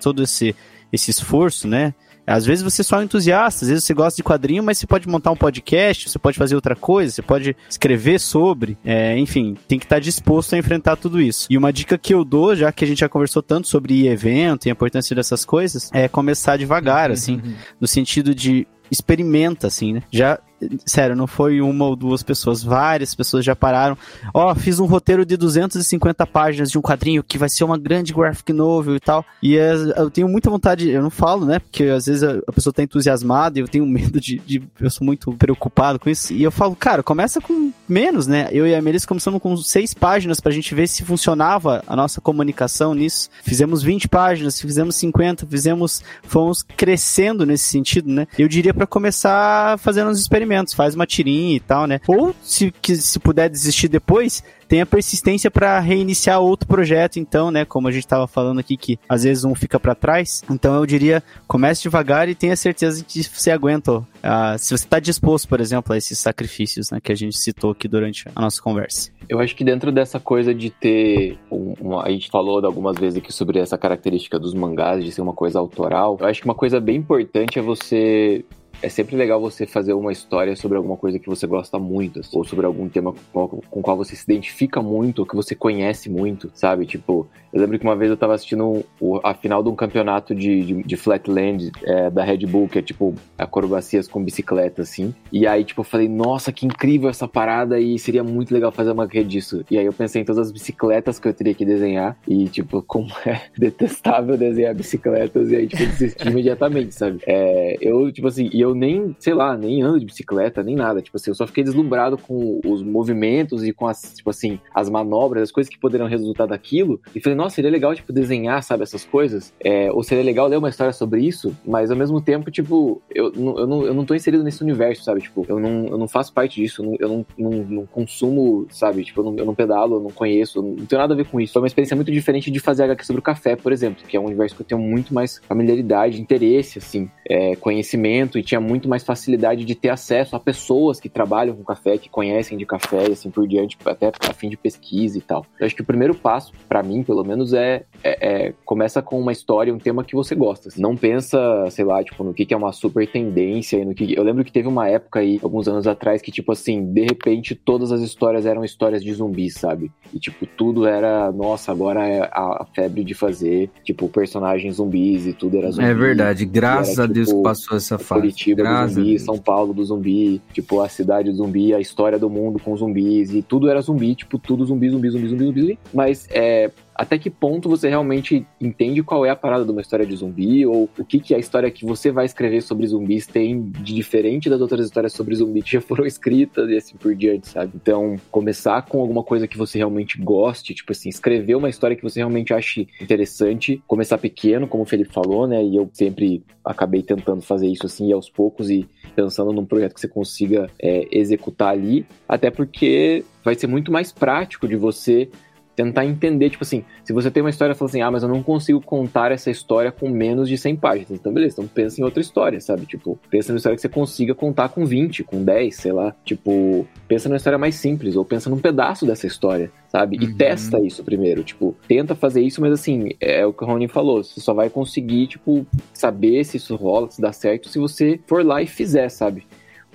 Todo 0.00 0.22
esse, 0.22 0.54
esse 0.92 1.10
esforço, 1.10 1.66
né? 1.66 1.92
Às 2.28 2.44
vezes 2.44 2.62
você 2.62 2.82
é 2.82 2.84
só 2.84 2.96
é 2.96 3.00
um 3.00 3.02
entusiasta, 3.04 3.64
às 3.64 3.68
vezes 3.68 3.84
você 3.84 3.94
gosta 3.94 4.16
de 4.16 4.22
quadrinho, 4.22 4.62
mas 4.62 4.78
você 4.78 4.86
pode 4.86 5.08
montar 5.08 5.30
um 5.30 5.36
podcast, 5.36 6.08
você 6.08 6.18
pode 6.18 6.38
fazer 6.38 6.54
outra 6.54 6.76
coisa, 6.76 7.12
você 7.12 7.22
pode 7.22 7.56
escrever 7.68 8.20
sobre, 8.20 8.76
é, 8.84 9.18
enfim, 9.18 9.56
tem 9.66 9.78
que 9.78 9.84
estar 9.84 9.98
disposto 9.98 10.54
a 10.54 10.58
enfrentar 10.58 10.96
tudo 10.96 11.20
isso. 11.20 11.46
E 11.50 11.56
uma 11.56 11.72
dica 11.72 11.96
que 11.96 12.12
eu 12.12 12.24
dou, 12.24 12.54
já 12.54 12.70
que 12.70 12.84
a 12.84 12.88
gente 12.88 13.00
já 13.00 13.08
conversou 13.08 13.42
tanto 13.42 13.68
sobre 13.68 14.06
evento 14.06 14.66
e 14.66 14.68
a 14.68 14.72
importância 14.72 15.14
dessas 15.16 15.44
coisas, 15.44 15.90
é 15.92 16.08
começar 16.08 16.56
devagar, 16.56 17.10
assim, 17.10 17.40
no 17.80 17.86
sentido 17.86 18.34
de 18.34 18.66
experimenta, 18.90 19.66
assim, 19.66 19.94
né? 19.94 20.02
Já 20.10 20.38
sério, 20.84 21.14
não 21.14 21.26
foi 21.26 21.60
uma 21.60 21.86
ou 21.86 21.96
duas 21.96 22.22
pessoas, 22.22 22.62
várias 22.62 23.14
pessoas 23.14 23.44
já 23.44 23.54
pararam. 23.54 23.96
Ó, 24.34 24.50
oh, 24.50 24.54
fiz 24.54 24.78
um 24.80 24.86
roteiro 24.86 25.24
de 25.24 25.36
250 25.36 26.26
páginas 26.26 26.70
de 26.70 26.78
um 26.78 26.82
quadrinho 26.82 27.22
que 27.22 27.38
vai 27.38 27.48
ser 27.48 27.64
uma 27.64 27.78
grande 27.78 28.12
graphic 28.12 28.52
novel 28.52 28.96
e 28.96 29.00
tal. 29.00 29.24
E 29.42 29.56
é, 29.56 29.72
eu 29.96 30.10
tenho 30.10 30.28
muita 30.28 30.50
vontade, 30.50 30.88
eu 30.88 31.02
não 31.02 31.10
falo, 31.10 31.44
né? 31.44 31.58
Porque 31.58 31.84
às 31.84 32.06
vezes 32.06 32.22
a 32.22 32.52
pessoa 32.52 32.72
tá 32.72 32.82
entusiasmada 32.82 33.58
e 33.58 33.62
eu 33.62 33.68
tenho 33.68 33.86
medo 33.86 34.20
de, 34.20 34.38
de, 34.38 34.62
Eu 34.80 34.90
sou 34.90 35.04
muito 35.04 35.32
preocupado 35.32 35.98
com 35.98 36.10
isso. 36.10 36.32
E 36.32 36.42
eu 36.42 36.50
falo, 36.50 36.74
cara, 36.74 37.02
começa 37.02 37.40
com 37.40 37.72
menos, 37.88 38.26
né? 38.26 38.48
Eu 38.50 38.66
e 38.66 38.74
a 38.74 38.82
Melissa 38.82 39.06
começamos 39.06 39.40
com 39.40 39.56
seis 39.56 39.94
páginas 39.94 40.40
pra 40.40 40.52
gente 40.52 40.74
ver 40.74 40.88
se 40.88 41.04
funcionava 41.04 41.82
a 41.86 41.94
nossa 41.94 42.20
comunicação 42.20 42.94
nisso. 42.94 43.30
Fizemos 43.42 43.82
20 43.82 44.08
páginas, 44.08 44.60
fizemos 44.60 44.96
50, 44.96 45.46
fizemos. 45.46 46.02
Fomos 46.22 46.62
crescendo 46.62 47.46
nesse 47.46 47.64
sentido, 47.64 48.10
né? 48.10 48.26
Eu 48.38 48.48
diria 48.48 48.74
para 48.74 48.86
começar 48.86 49.78
fazendo 49.78 50.10
uns 50.10 50.20
experimentos 50.20 50.47
experimentos, 50.48 50.74
faz 50.74 50.94
uma 50.94 51.06
tirinha 51.06 51.56
e 51.56 51.60
tal, 51.60 51.86
né? 51.86 52.00
Ou 52.08 52.34
se, 52.42 52.70
que, 52.70 52.96
se 52.96 53.18
puder 53.20 53.48
desistir 53.50 53.88
depois, 53.88 54.42
tenha 54.66 54.86
persistência 54.86 55.50
para 55.50 55.78
reiniciar 55.78 56.40
outro 56.40 56.66
projeto, 56.66 57.18
então, 57.18 57.50
né? 57.50 57.64
Como 57.64 57.88
a 57.88 57.92
gente 57.92 58.04
estava 58.04 58.26
falando 58.26 58.58
aqui, 58.58 58.76
que 58.76 58.98
às 59.08 59.24
vezes 59.24 59.44
um 59.44 59.54
fica 59.54 59.78
para 59.78 59.94
trás. 59.94 60.42
Então 60.50 60.74
eu 60.74 60.86
diria, 60.86 61.22
comece 61.46 61.82
devagar 61.82 62.28
e 62.28 62.34
tenha 62.34 62.56
certeza 62.56 63.04
que 63.04 63.22
você 63.22 63.50
aguenta. 63.50 63.98
Uh, 63.98 64.58
se 64.58 64.76
você 64.76 64.84
está 64.84 64.98
disposto, 64.98 65.48
por 65.48 65.60
exemplo, 65.60 65.92
a 65.92 65.96
esses 65.96 66.18
sacrifícios, 66.18 66.90
né? 66.90 66.98
Que 67.02 67.12
a 67.12 67.16
gente 67.16 67.38
citou 67.38 67.70
aqui 67.70 67.86
durante 67.86 68.28
a 68.34 68.40
nossa 68.40 68.60
conversa. 68.60 69.10
Eu 69.28 69.40
acho 69.40 69.54
que 69.54 69.62
dentro 69.62 69.92
dessa 69.92 70.18
coisa 70.18 70.54
de 70.54 70.70
ter. 70.70 71.38
Um, 71.50 71.74
uma, 71.80 72.06
a 72.06 72.10
gente 72.10 72.28
falou 72.30 72.64
algumas 72.64 72.96
vezes 72.96 73.18
aqui 73.18 73.32
sobre 73.32 73.58
essa 73.58 73.76
característica 73.76 74.38
dos 74.38 74.54
mangás, 74.54 75.04
de 75.04 75.12
ser 75.12 75.20
uma 75.20 75.34
coisa 75.34 75.58
autoral. 75.58 76.16
Eu 76.20 76.26
acho 76.26 76.40
que 76.40 76.46
uma 76.46 76.54
coisa 76.54 76.80
bem 76.80 76.96
importante 76.96 77.58
é 77.58 77.62
você 77.62 78.44
é 78.82 78.88
sempre 78.88 79.16
legal 79.16 79.40
você 79.40 79.66
fazer 79.66 79.92
uma 79.92 80.12
história 80.12 80.54
sobre 80.56 80.76
alguma 80.76 80.96
coisa 80.96 81.18
que 81.18 81.28
você 81.28 81.46
gosta 81.46 81.78
muito, 81.78 82.20
ou 82.32 82.44
sobre 82.44 82.66
algum 82.66 82.88
tema 82.88 83.14
com 83.32 83.82
qual 83.82 83.96
você 83.96 84.14
se 84.14 84.22
identifica 84.24 84.82
muito, 84.82 85.20
ou 85.20 85.26
que 85.26 85.34
você 85.34 85.54
conhece 85.54 86.08
muito, 86.08 86.50
sabe? 86.54 86.86
Tipo, 86.86 87.28
eu 87.52 87.60
lembro 87.60 87.78
que 87.78 87.84
uma 87.84 87.96
vez 87.96 88.10
eu 88.10 88.16
tava 88.16 88.34
assistindo 88.34 88.84
a 89.24 89.34
final 89.34 89.62
de 89.62 89.68
um 89.68 89.74
campeonato 89.74 90.34
de, 90.34 90.62
de, 90.62 90.82
de 90.82 90.96
Flatland 90.96 91.72
é, 91.82 92.10
da 92.10 92.22
Red 92.22 92.46
Bull, 92.46 92.68
que 92.68 92.78
é 92.78 92.82
tipo 92.82 93.14
acrobacias 93.36 94.06
com 94.06 94.22
bicicleta, 94.22 94.82
assim. 94.82 95.14
E 95.32 95.46
aí, 95.46 95.64
tipo, 95.64 95.80
eu 95.80 95.84
falei, 95.84 96.08
nossa, 96.08 96.52
que 96.52 96.66
incrível 96.66 97.08
essa 97.08 97.26
parada 97.26 97.80
e 97.80 97.98
seria 97.98 98.22
muito 98.22 98.52
legal 98.52 98.70
fazer 98.70 98.92
uma 98.92 99.06
rede 99.06 99.30
disso. 99.30 99.64
E 99.70 99.78
aí 99.78 99.86
eu 99.86 99.92
pensei 99.92 100.22
em 100.22 100.24
todas 100.24 100.46
as 100.46 100.52
bicicletas 100.52 101.18
que 101.18 101.28
eu 101.28 101.34
teria 101.34 101.54
que 101.54 101.64
desenhar 101.64 102.16
e, 102.26 102.48
tipo, 102.48 102.82
como 102.86 103.08
é 103.24 103.42
detestável 103.56 104.36
desenhar 104.36 104.74
bicicletas 104.74 105.50
e 105.50 105.56
aí, 105.56 105.66
tipo, 105.66 105.84
desisti 105.84 106.28
imediatamente, 106.28 106.94
sabe? 106.94 107.20
É, 107.26 107.76
eu, 107.80 108.12
tipo 108.12 108.28
assim, 108.28 108.50
e 108.52 108.60
eu 108.60 108.67
nem, 108.74 109.14
sei 109.18 109.34
lá, 109.34 109.56
nem 109.56 109.82
ando 109.82 110.00
de 110.00 110.06
bicicleta, 110.06 110.62
nem 110.62 110.74
nada. 110.74 111.02
Tipo 111.02 111.16
assim, 111.16 111.30
eu 111.30 111.34
só 111.34 111.46
fiquei 111.46 111.64
deslumbrado 111.64 112.18
com 112.18 112.60
os 112.64 112.82
movimentos 112.82 113.64
e 113.64 113.72
com 113.72 113.86
as, 113.86 114.14
tipo 114.14 114.30
assim, 114.30 114.58
as 114.74 114.88
manobras, 114.88 115.44
as 115.44 115.52
coisas 115.52 115.72
que 115.72 115.78
poderiam 115.78 116.08
resultar 116.08 116.46
daquilo. 116.46 117.00
E 117.14 117.20
falei, 117.20 117.36
nossa, 117.36 117.56
seria 117.56 117.70
legal, 117.70 117.94
tipo, 117.94 118.12
desenhar, 118.12 118.62
sabe, 118.62 118.82
essas 118.82 119.04
coisas. 119.04 119.52
É, 119.60 119.90
ou 119.92 120.02
seria 120.02 120.24
legal 120.24 120.46
ler 120.46 120.58
uma 120.58 120.68
história 120.68 120.92
sobre 120.92 121.22
isso, 121.22 121.56
mas 121.64 121.90
ao 121.90 121.96
mesmo 121.96 122.20
tempo, 122.20 122.50
tipo, 122.50 123.00
eu, 123.14 123.32
eu, 123.34 123.66
não, 123.66 123.86
eu 123.86 123.94
não 123.94 124.04
tô 124.04 124.14
inserido 124.14 124.44
nesse 124.44 124.62
universo, 124.62 125.04
sabe? 125.04 125.20
Tipo, 125.20 125.44
eu 125.48 125.58
não, 125.58 125.86
eu 125.86 125.98
não 125.98 126.08
faço 126.08 126.32
parte 126.32 126.60
disso, 126.60 126.82
eu 126.82 126.86
não, 126.86 126.96
eu 126.98 127.26
não, 127.38 127.50
não, 127.68 127.86
consumo, 127.86 128.66
sabe? 128.70 129.04
Tipo, 129.04 129.20
eu 129.20 129.24
não, 129.24 129.36
eu 129.36 129.44
não 129.44 129.54
pedalo, 129.54 129.96
eu 129.96 130.00
não 130.00 130.10
conheço, 130.10 130.62
não 130.62 130.86
tenho 130.86 131.00
nada 131.00 131.14
a 131.14 131.16
ver 131.16 131.26
com 131.26 131.40
isso. 131.40 131.52
Foi 131.52 131.62
uma 131.62 131.68
experiência 131.68 131.96
muito 131.96 132.10
diferente 132.10 132.50
de 132.50 132.60
fazer 132.60 132.84
HQ 132.84 133.04
sobre 133.04 133.20
o 133.20 133.22
café, 133.22 133.56
por 133.56 133.72
exemplo, 133.72 134.04
que 134.06 134.16
é 134.16 134.20
um 134.20 134.26
universo 134.26 134.54
que 134.54 134.62
eu 134.62 134.66
tenho 134.66 134.80
muito 134.80 135.12
mais 135.12 135.40
familiaridade, 135.48 136.20
interesse, 136.20 136.78
assim, 136.78 137.10
é, 137.28 137.56
conhecimento 137.56 138.38
e 138.38 138.42
tinha 138.42 138.57
muito 138.60 138.88
mais 138.88 139.04
facilidade 139.04 139.64
de 139.64 139.74
ter 139.74 139.90
acesso 139.90 140.36
a 140.36 140.40
pessoas 140.40 141.00
que 141.00 141.08
trabalham 141.08 141.56
com 141.56 141.64
café, 141.64 141.98
que 141.98 142.08
conhecem 142.08 142.56
de 142.56 142.66
café 142.66 143.08
e 143.08 143.12
assim 143.12 143.30
por 143.30 143.46
diante, 143.46 143.76
até 143.84 144.12
a 144.20 144.32
fim 144.32 144.48
de 144.48 144.56
pesquisa 144.56 145.18
e 145.18 145.20
tal. 145.20 145.44
Eu 145.58 145.66
acho 145.66 145.74
que 145.74 145.82
o 145.82 145.84
primeiro 145.84 146.14
passo, 146.14 146.52
para 146.68 146.82
mim, 146.82 147.02
pelo 147.02 147.24
menos, 147.24 147.52
é, 147.52 147.84
é, 148.02 148.46
é, 148.46 148.54
começa 148.64 149.02
com 149.02 149.20
uma 149.20 149.32
história, 149.32 149.74
um 149.74 149.78
tema 149.78 150.04
que 150.04 150.14
você 150.14 150.34
gosta. 150.34 150.68
Não 150.76 150.96
pensa, 150.96 151.38
sei 151.70 151.84
lá, 151.84 152.02
tipo, 152.02 152.22
no 152.24 152.34
que, 152.34 152.46
que 152.46 152.54
é 152.54 152.56
uma 152.56 152.72
super 152.72 153.06
tendência, 153.06 153.84
no 153.84 153.94
que. 153.94 154.14
Eu 154.16 154.22
lembro 154.22 154.44
que 154.44 154.52
teve 154.52 154.68
uma 154.68 154.88
época 154.88 155.20
aí, 155.20 155.38
alguns 155.42 155.68
anos 155.68 155.86
atrás, 155.86 156.22
que, 156.22 156.30
tipo 156.30 156.52
assim, 156.52 156.92
de 156.92 157.02
repente 157.02 157.54
todas 157.54 157.92
as 157.92 158.00
histórias 158.00 158.46
eram 158.46 158.64
histórias 158.64 159.02
de 159.02 159.12
zumbis, 159.12 159.54
sabe? 159.54 159.90
E, 160.12 160.18
tipo, 160.18 160.46
tudo 160.46 160.86
era, 160.86 161.30
nossa, 161.32 161.72
agora 161.72 162.06
é 162.06 162.20
a, 162.32 162.66
febre 162.74 163.04
de 163.04 163.14
fazer, 163.14 163.70
tipo, 163.84 164.08
personagens 164.08 164.76
zumbis 164.76 165.26
e 165.26 165.32
tudo 165.32 165.58
era 165.58 165.70
zumbi. 165.70 165.86
É 165.86 165.94
verdade, 165.94 166.44
graças 166.44 166.98
era, 166.98 167.04
a 167.04 167.12
Deus 167.12 167.28
tipo, 167.28 167.42
passou 167.42 167.76
essa 167.76 167.98
fase. 167.98 168.32
Curitiba 168.54 168.62
graças 168.62 168.94
do 168.94 169.02
zumbi, 169.02 169.18
São 169.18 169.38
Paulo 169.38 169.74
do 169.74 169.84
zumbi, 169.84 170.42
tipo, 170.52 170.80
a 170.80 170.88
cidade 170.88 171.30
do 171.30 171.36
zumbi, 171.36 171.74
a 171.74 171.80
história 171.80 172.18
do 172.18 172.30
mundo 172.30 172.58
com 172.58 172.76
zumbis, 172.76 173.32
e 173.32 173.42
tudo 173.42 173.68
era 173.68 173.80
zumbi, 173.80 174.14
tipo, 174.14 174.38
tudo 174.38 174.64
zumbi, 174.64 174.88
zumbi, 174.88 175.10
zumbi, 175.10 175.28
zumbi, 175.28 175.44
zumbi. 175.44 175.78
Mas 175.92 176.26
é, 176.30 176.70
até 176.98 177.16
que 177.16 177.30
ponto 177.30 177.68
você 177.68 177.88
realmente 177.88 178.44
entende 178.60 179.04
qual 179.04 179.24
é 179.24 179.30
a 179.30 179.36
parada 179.36 179.64
de 179.64 179.70
uma 179.70 179.80
história 179.80 180.04
de 180.04 180.16
zumbi, 180.16 180.66
ou 180.66 180.90
o 180.98 181.04
que, 181.04 181.20
que 181.20 181.32
a 181.32 181.38
história 181.38 181.70
que 181.70 181.86
você 181.86 182.10
vai 182.10 182.26
escrever 182.26 182.60
sobre 182.60 182.88
zumbis 182.88 183.24
tem 183.24 183.62
de 183.70 183.94
diferente 183.94 184.50
das 184.50 184.60
outras 184.60 184.84
histórias 184.84 185.12
sobre 185.12 185.36
zumbi 185.36 185.62
que 185.62 185.70
já 185.70 185.80
foram 185.80 186.04
escritas 186.06 186.68
e 186.68 186.76
assim 186.76 186.96
por 186.96 187.14
diante, 187.14 187.46
sabe? 187.50 187.70
Então, 187.76 188.16
começar 188.32 188.82
com 188.82 189.00
alguma 189.00 189.22
coisa 189.22 189.46
que 189.46 189.56
você 189.56 189.78
realmente 189.78 190.20
goste, 190.20 190.74
tipo 190.74 190.90
assim, 190.90 191.08
escrever 191.08 191.54
uma 191.54 191.70
história 191.70 191.94
que 191.94 192.02
você 192.02 192.18
realmente 192.18 192.52
ache 192.52 192.88
interessante, 193.00 193.80
começar 193.86 194.18
pequeno, 194.18 194.66
como 194.66 194.82
o 194.82 194.86
Felipe 194.86 195.12
falou, 195.12 195.46
né? 195.46 195.62
E 195.62 195.76
eu 195.76 195.88
sempre 195.92 196.42
acabei 196.64 197.02
tentando 197.02 197.42
fazer 197.42 197.68
isso 197.68 197.86
assim, 197.86 198.12
aos 198.12 198.28
poucos 198.28 198.70
e 198.70 198.88
pensando 199.14 199.52
num 199.52 199.64
projeto 199.64 199.94
que 199.94 200.00
você 200.00 200.08
consiga 200.08 200.68
é, 200.80 201.06
executar 201.12 201.72
ali, 201.72 202.04
até 202.28 202.50
porque 202.50 203.24
vai 203.44 203.54
ser 203.54 203.66
muito 203.66 203.90
mais 203.90 204.12
prático 204.12 204.68
de 204.68 204.76
você 204.76 205.30
tentar 205.78 206.04
entender, 206.04 206.50
tipo 206.50 206.64
assim, 206.64 206.84
se 207.04 207.12
você 207.12 207.30
tem 207.30 207.40
uma 207.40 207.50
história 207.50 207.72
e 207.72 207.76
fala 207.76 207.88
assim, 207.88 208.02
ah, 208.02 208.10
mas 208.10 208.24
eu 208.24 208.28
não 208.28 208.42
consigo 208.42 208.80
contar 208.80 209.30
essa 209.30 209.48
história 209.48 209.92
com 209.92 210.08
menos 210.08 210.48
de 210.48 210.58
100 210.58 210.74
páginas. 210.74 211.12
Então, 211.12 211.32
beleza, 211.32 211.54
então 211.54 211.68
pensa 211.72 212.00
em 212.00 212.04
outra 212.04 212.20
história, 212.20 212.60
sabe? 212.60 212.84
Tipo, 212.84 213.16
pensa 213.30 213.52
numa 213.52 213.58
história 213.58 213.76
que 213.76 213.82
você 213.82 213.88
consiga 213.88 214.34
contar 214.34 214.70
com 214.70 214.84
20, 214.84 215.22
com 215.22 215.44
10, 215.44 215.76
sei 215.76 215.92
lá. 215.92 216.12
Tipo, 216.24 216.84
pensa 217.06 217.28
numa 217.28 217.36
história 217.36 217.56
mais 217.56 217.76
simples, 217.76 218.16
ou 218.16 218.24
pensa 218.24 218.50
num 218.50 218.58
pedaço 218.58 219.06
dessa 219.06 219.28
história, 219.28 219.70
sabe? 219.86 220.16
E 220.20 220.26
uhum. 220.26 220.36
testa 220.36 220.80
isso 220.80 221.04
primeiro, 221.04 221.44
tipo, 221.44 221.76
tenta 221.86 222.16
fazer 222.16 222.42
isso, 222.42 222.60
mas 222.60 222.72
assim, 222.72 223.10
é 223.20 223.46
o 223.46 223.52
que 223.52 223.62
o 223.62 223.66
Rony 223.68 223.86
falou, 223.86 224.24
você 224.24 224.40
só 224.40 224.52
vai 224.52 224.68
conseguir, 224.68 225.28
tipo, 225.28 225.64
saber 225.94 226.42
se 226.42 226.56
isso 226.56 226.74
rola, 226.74 227.08
se 227.08 227.20
dá 227.20 227.32
certo, 227.32 227.68
se 227.68 227.78
você 227.78 228.18
for 228.26 228.44
lá 228.44 228.60
e 228.60 228.66
fizer, 228.66 229.08
sabe? 229.10 229.46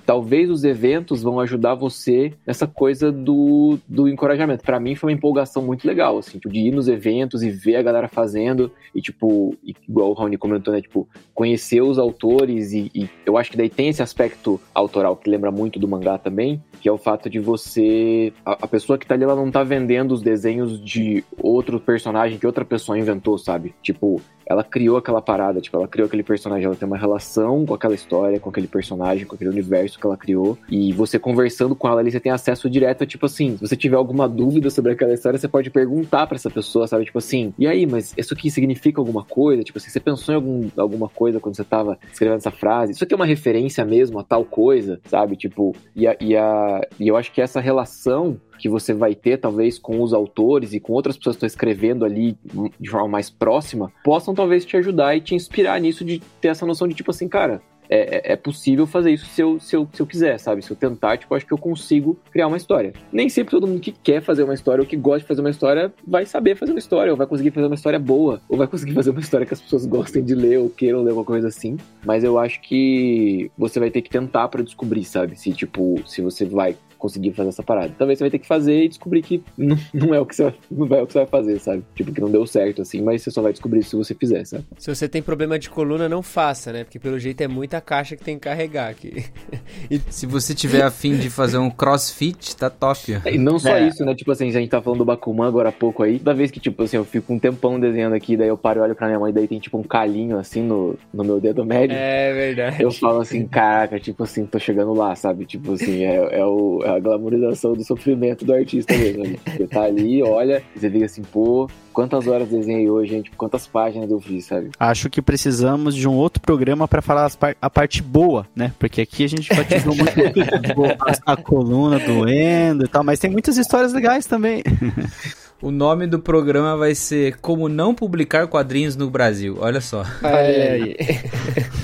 Talvez 0.04 0.50
os 0.50 0.64
eventos 0.64 1.22
vão 1.22 1.40
ajudar 1.40 1.74
você 1.74 2.32
nessa 2.46 2.66
coisa 2.66 3.10
do, 3.10 3.78
do 3.88 4.08
encorajamento. 4.08 4.62
Para 4.62 4.80
mim 4.80 4.94
foi 4.94 5.10
uma 5.10 5.16
empolgação 5.16 5.62
muito 5.62 5.86
legal, 5.86 6.18
assim, 6.18 6.38
tipo, 6.38 6.52
de 6.52 6.60
ir 6.60 6.70
nos 6.70 6.88
eventos 6.88 7.42
e 7.42 7.50
ver 7.50 7.76
a 7.76 7.82
galera 7.82 8.08
fazendo 8.08 8.70
e, 8.94 9.00
tipo, 9.00 9.56
igual 9.88 10.10
o 10.10 10.14
Raoni 10.14 10.36
comentou, 10.36 10.72
né, 10.72 10.80
tipo, 10.80 11.08
conhecer 11.34 11.80
os 11.80 11.98
autores 11.98 12.72
e, 12.72 12.90
e, 12.94 13.08
eu 13.24 13.36
acho 13.36 13.50
que 13.50 13.56
daí 13.56 13.68
tem 13.68 13.88
esse 13.88 14.02
aspecto 14.02 14.60
autoral 14.74 15.16
que 15.16 15.30
lembra 15.30 15.50
muito 15.50 15.78
do 15.78 15.88
mangá 15.88 16.18
também, 16.18 16.62
que 16.80 16.88
é 16.88 16.92
o 16.92 16.98
fato 16.98 17.28
de 17.30 17.38
você... 17.38 18.32
A, 18.44 18.64
a 18.64 18.68
pessoa 18.68 18.98
que 18.98 19.06
tá 19.06 19.14
ali, 19.14 19.24
ela 19.24 19.36
não 19.36 19.50
tá 19.50 19.62
vendendo 19.62 20.12
os 20.12 20.22
desenhos 20.22 20.82
de 20.82 21.24
outro 21.38 21.80
personagem 21.80 22.38
que 22.38 22.46
outra 22.46 22.64
pessoa 22.64 22.98
inventou, 22.98 23.38
sabe? 23.38 23.74
Tipo, 23.82 24.20
ela 24.46 24.64
criou 24.64 24.96
aquela 24.96 25.22
parada, 25.22 25.60
tipo, 25.60 25.76
ela 25.76 25.88
criou 25.88 26.06
aquele 26.06 26.22
personagem, 26.22 26.66
ela 26.66 26.76
tem 26.76 26.86
uma 26.86 26.96
relação 26.96 27.64
com 27.66 27.74
aquela 27.74 27.94
história, 27.94 28.38
com 28.38 28.50
aquele 28.50 28.66
personagem, 28.66 29.26
com 29.26 29.34
aquele 29.34 29.50
universo 29.50 29.98
que 29.98 30.06
ela 30.06 30.16
criou. 30.16 30.58
E 30.68 30.92
você 30.92 31.18
conversando 31.18 31.74
com 31.74 31.88
ela 31.88 32.00
ali, 32.00 32.10
você 32.10 32.20
tem 32.20 32.32
acesso 32.32 32.68
direto, 32.68 33.06
tipo 33.06 33.26
assim, 33.26 33.56
se 33.56 33.60
você 33.60 33.76
tiver 33.76 33.96
alguma 33.96 34.28
dúvida 34.28 34.70
sobre 34.70 34.92
aquela 34.92 35.14
história, 35.14 35.38
você 35.38 35.48
pode 35.48 35.70
perguntar 35.70 36.26
para 36.26 36.36
essa 36.36 36.50
pessoa, 36.50 36.86
sabe? 36.86 37.04
Tipo 37.04 37.18
assim, 37.18 37.52
e 37.58 37.66
aí, 37.66 37.86
mas 37.86 38.14
isso 38.16 38.34
aqui 38.34 38.50
significa 38.50 39.00
alguma 39.00 39.24
coisa? 39.24 39.62
Tipo 39.62 39.78
assim, 39.78 39.90
você 39.90 40.00
pensou 40.00 40.32
em 40.32 40.36
algum, 40.36 40.70
alguma 40.76 41.08
coisa 41.08 41.40
quando 41.40 41.56
você 41.56 41.64
tava 41.64 41.98
escrevendo 42.12 42.38
essa 42.38 42.50
frase? 42.50 42.92
Isso 42.92 43.04
aqui 43.04 43.14
é 43.14 43.16
uma 43.16 43.26
referência 43.26 43.84
mesmo 43.84 44.18
a 44.18 44.24
tal 44.24 44.44
coisa, 44.44 45.00
sabe? 45.06 45.36
Tipo, 45.36 45.74
e, 45.94 46.06
a, 46.06 46.16
e, 46.20 46.36
a, 46.36 46.80
e 46.98 47.08
eu 47.08 47.16
acho 47.16 47.32
que 47.32 47.40
essa 47.40 47.60
relação 47.60 48.40
que 48.58 48.68
você 48.68 48.92
vai 48.92 49.14
ter, 49.14 49.38
talvez, 49.38 49.78
com 49.78 50.02
os 50.02 50.12
autores 50.12 50.72
e 50.72 50.80
com 50.80 50.92
outras 50.92 51.16
pessoas 51.16 51.36
que 51.36 51.44
estão 51.44 51.46
escrevendo 51.46 52.04
ali 52.04 52.36
de 52.80 52.90
forma 52.90 53.08
mais 53.08 53.30
próxima, 53.30 53.92
possam 54.04 54.34
talvez 54.34 54.64
te 54.64 54.76
ajudar 54.76 55.16
e 55.16 55.20
te 55.20 55.34
inspirar 55.34 55.80
nisso 55.80 56.04
de 56.04 56.20
ter 56.40 56.48
essa 56.48 56.66
noção 56.66 56.88
de 56.88 56.94
tipo 56.94 57.10
assim, 57.10 57.28
cara, 57.28 57.62
é, 57.88 58.30
é, 58.30 58.32
é 58.32 58.36
possível 58.36 58.86
fazer 58.86 59.12
isso 59.12 59.26
se 59.26 59.40
eu, 59.40 59.60
se, 59.60 59.76
eu, 59.76 59.88
se 59.92 60.00
eu 60.00 60.06
quiser, 60.06 60.38
sabe? 60.38 60.62
Se 60.62 60.70
eu 60.70 60.76
tentar, 60.76 61.16
tipo, 61.16 61.34
acho 61.34 61.46
que 61.46 61.52
eu 61.52 61.58
consigo 61.58 62.18
criar 62.30 62.46
uma 62.46 62.56
história. 62.56 62.92
Nem 63.12 63.28
sempre 63.28 63.50
todo 63.50 63.66
mundo 63.66 63.80
que 63.80 63.92
quer 63.92 64.22
fazer 64.22 64.42
uma 64.42 64.54
história 64.54 64.82
ou 64.82 64.86
que 64.86 64.96
gosta 64.96 65.20
de 65.20 65.26
fazer 65.26 65.40
uma 65.40 65.50
história 65.50 65.92
vai 66.06 66.26
saber 66.26 66.56
fazer 66.56 66.72
uma 66.72 66.78
história, 66.78 67.12
ou 67.12 67.16
vai 67.16 67.26
conseguir 67.26 67.50
fazer 67.50 67.66
uma 67.66 67.74
história 67.74 67.98
boa, 67.98 68.40
ou 68.48 68.56
vai 68.56 68.66
conseguir 68.66 68.92
fazer 68.92 69.10
uma 69.10 69.20
história 69.20 69.46
que 69.46 69.54
as 69.54 69.60
pessoas 69.60 69.86
gostem 69.86 70.24
de 70.24 70.34
ler 70.34 70.58
ou 70.58 70.70
queiram 70.70 71.02
ler 71.02 71.10
alguma 71.10 71.24
coisa 71.24 71.48
assim. 71.48 71.76
Mas 72.04 72.24
eu 72.24 72.38
acho 72.38 72.60
que 72.62 73.50
você 73.56 73.78
vai 73.78 73.90
ter 73.90 74.02
que 74.02 74.10
tentar 74.10 74.48
para 74.48 74.62
descobrir, 74.62 75.04
sabe? 75.04 75.38
Se, 75.38 75.52
tipo, 75.52 76.00
se 76.06 76.22
você 76.22 76.44
vai 76.44 76.76
conseguir 77.04 77.32
fazer 77.32 77.50
essa 77.50 77.62
parada. 77.62 77.94
Talvez 77.98 78.18
você 78.18 78.24
vai 78.24 78.30
ter 78.30 78.38
que 78.38 78.46
fazer 78.46 78.84
e 78.84 78.88
descobrir 78.88 79.20
que 79.20 79.42
não, 79.58 79.76
não 79.92 80.14
é 80.14 80.20
o 80.20 80.24
que 80.24 80.34
você 80.34 80.44
vai, 80.44 80.54
não 80.70 80.96
é 80.96 81.02
o 81.02 81.06
que 81.06 81.12
você 81.12 81.18
vai 81.18 81.26
fazer, 81.26 81.58
sabe? 81.58 81.84
Tipo, 81.94 82.12
que 82.12 82.20
não 82.20 82.30
deu 82.30 82.46
certo, 82.46 82.80
assim, 82.80 83.02
mas 83.02 83.20
você 83.20 83.30
só 83.30 83.42
vai 83.42 83.52
descobrir 83.52 83.82
se 83.82 83.94
você 83.94 84.14
fizer, 84.14 84.42
sabe? 84.46 84.64
Se 84.78 84.94
você 84.94 85.06
tem 85.06 85.20
problema 85.20 85.58
de 85.58 85.68
coluna, 85.68 86.08
não 86.08 86.22
faça, 86.22 86.72
né? 86.72 86.82
Porque 86.82 86.98
pelo 86.98 87.18
jeito 87.18 87.42
é 87.42 87.46
muita 87.46 87.78
caixa 87.78 88.16
que 88.16 88.24
tem 88.24 88.36
que 88.36 88.48
carregar 88.48 88.88
aqui. 88.88 89.26
e 89.90 90.00
se 90.08 90.24
você 90.24 90.54
tiver 90.54 90.82
afim 90.82 91.18
de 91.18 91.28
fazer 91.28 91.58
um 91.58 91.68
crossfit, 91.68 92.56
tá 92.56 92.70
top. 92.70 93.20
E 93.26 93.36
não 93.36 93.58
só 93.58 93.76
é. 93.76 93.86
isso, 93.86 94.02
né? 94.02 94.14
Tipo 94.14 94.32
assim, 94.32 94.48
a 94.48 94.52
gente 94.52 94.70
tá 94.70 94.80
falando 94.80 95.00
do 95.00 95.04
Bakuman 95.04 95.46
agora 95.46 95.68
há 95.68 95.72
pouco 95.72 96.02
aí. 96.02 96.18
Toda 96.18 96.32
vez 96.32 96.50
que, 96.50 96.58
tipo 96.58 96.82
assim, 96.82 96.96
eu 96.96 97.04
fico 97.04 97.34
um 97.34 97.38
tempão 97.38 97.78
desenhando 97.78 98.14
aqui, 98.14 98.34
daí 98.34 98.48
eu 98.48 98.56
paro 98.56 98.80
e 98.80 98.82
olho 98.82 98.94
pra 98.94 99.08
minha 99.08 99.20
mãe, 99.20 99.30
daí 99.30 99.46
tem 99.46 99.58
tipo 99.58 99.76
um 99.76 99.82
calinho 99.82 100.38
assim 100.38 100.62
no, 100.62 100.96
no 101.12 101.22
meu 101.22 101.38
dedo 101.38 101.66
médio. 101.66 101.94
É 101.94 102.32
verdade. 102.32 102.82
Eu 102.82 102.90
falo 102.90 103.20
assim, 103.20 103.46
caraca, 103.46 104.00
tipo 104.00 104.22
assim, 104.22 104.46
tô 104.46 104.58
chegando 104.58 104.94
lá, 104.94 105.14
sabe? 105.14 105.44
Tipo 105.44 105.72
assim, 105.72 106.04
é, 106.04 106.38
é, 106.38 106.44
o, 106.46 106.80
é 106.82 106.93
a 106.94 107.00
glamorização 107.00 107.74
do 107.74 107.84
sofrimento 107.84 108.44
do 108.44 108.52
artista 108.52 108.96
mesmo. 108.96 109.24
Né? 109.24 109.36
Você 109.46 109.66
tá 109.66 109.82
ali, 109.82 110.22
olha, 110.22 110.62
você 110.74 110.90
fica 110.90 111.04
assim, 111.04 111.22
pô, 111.22 111.68
quantas 111.92 112.26
horas 112.26 112.48
desenhei 112.48 112.88
hoje, 112.88 113.10
gente? 113.10 113.30
Quantas 113.32 113.66
páginas 113.66 114.10
eu 114.10 114.20
fiz, 114.20 114.46
sabe? 114.46 114.70
Acho 114.78 115.10
que 115.10 115.22
precisamos 115.22 115.94
de 115.94 116.08
um 116.08 116.14
outro 116.14 116.40
programa 116.40 116.88
para 116.88 117.02
falar 117.02 117.30
par 117.36 117.56
a 117.60 117.70
parte 117.70 118.02
boa, 118.02 118.46
né? 118.54 118.72
Porque 118.78 119.00
aqui 119.00 119.24
a 119.24 119.28
gente 119.28 119.54
batizou 119.54 119.94
muito 119.94 120.14
a 121.26 121.36
coluna 121.36 121.98
doendo 121.98 122.84
e 122.84 122.88
tal, 122.88 123.04
mas 123.04 123.18
tem 123.18 123.30
muitas 123.30 123.56
histórias 123.56 123.92
legais 123.92 124.26
também. 124.26 124.62
O 125.64 125.70
nome 125.70 126.06
do 126.06 126.18
programa 126.18 126.76
vai 126.76 126.94
ser 126.94 127.38
Como 127.40 127.70
Não 127.70 127.94
Publicar 127.94 128.46
Quadrinhos 128.48 128.96
no 128.96 129.08
Brasil. 129.08 129.56
Olha 129.58 129.80
só. 129.80 130.04
Aí. 130.22 130.94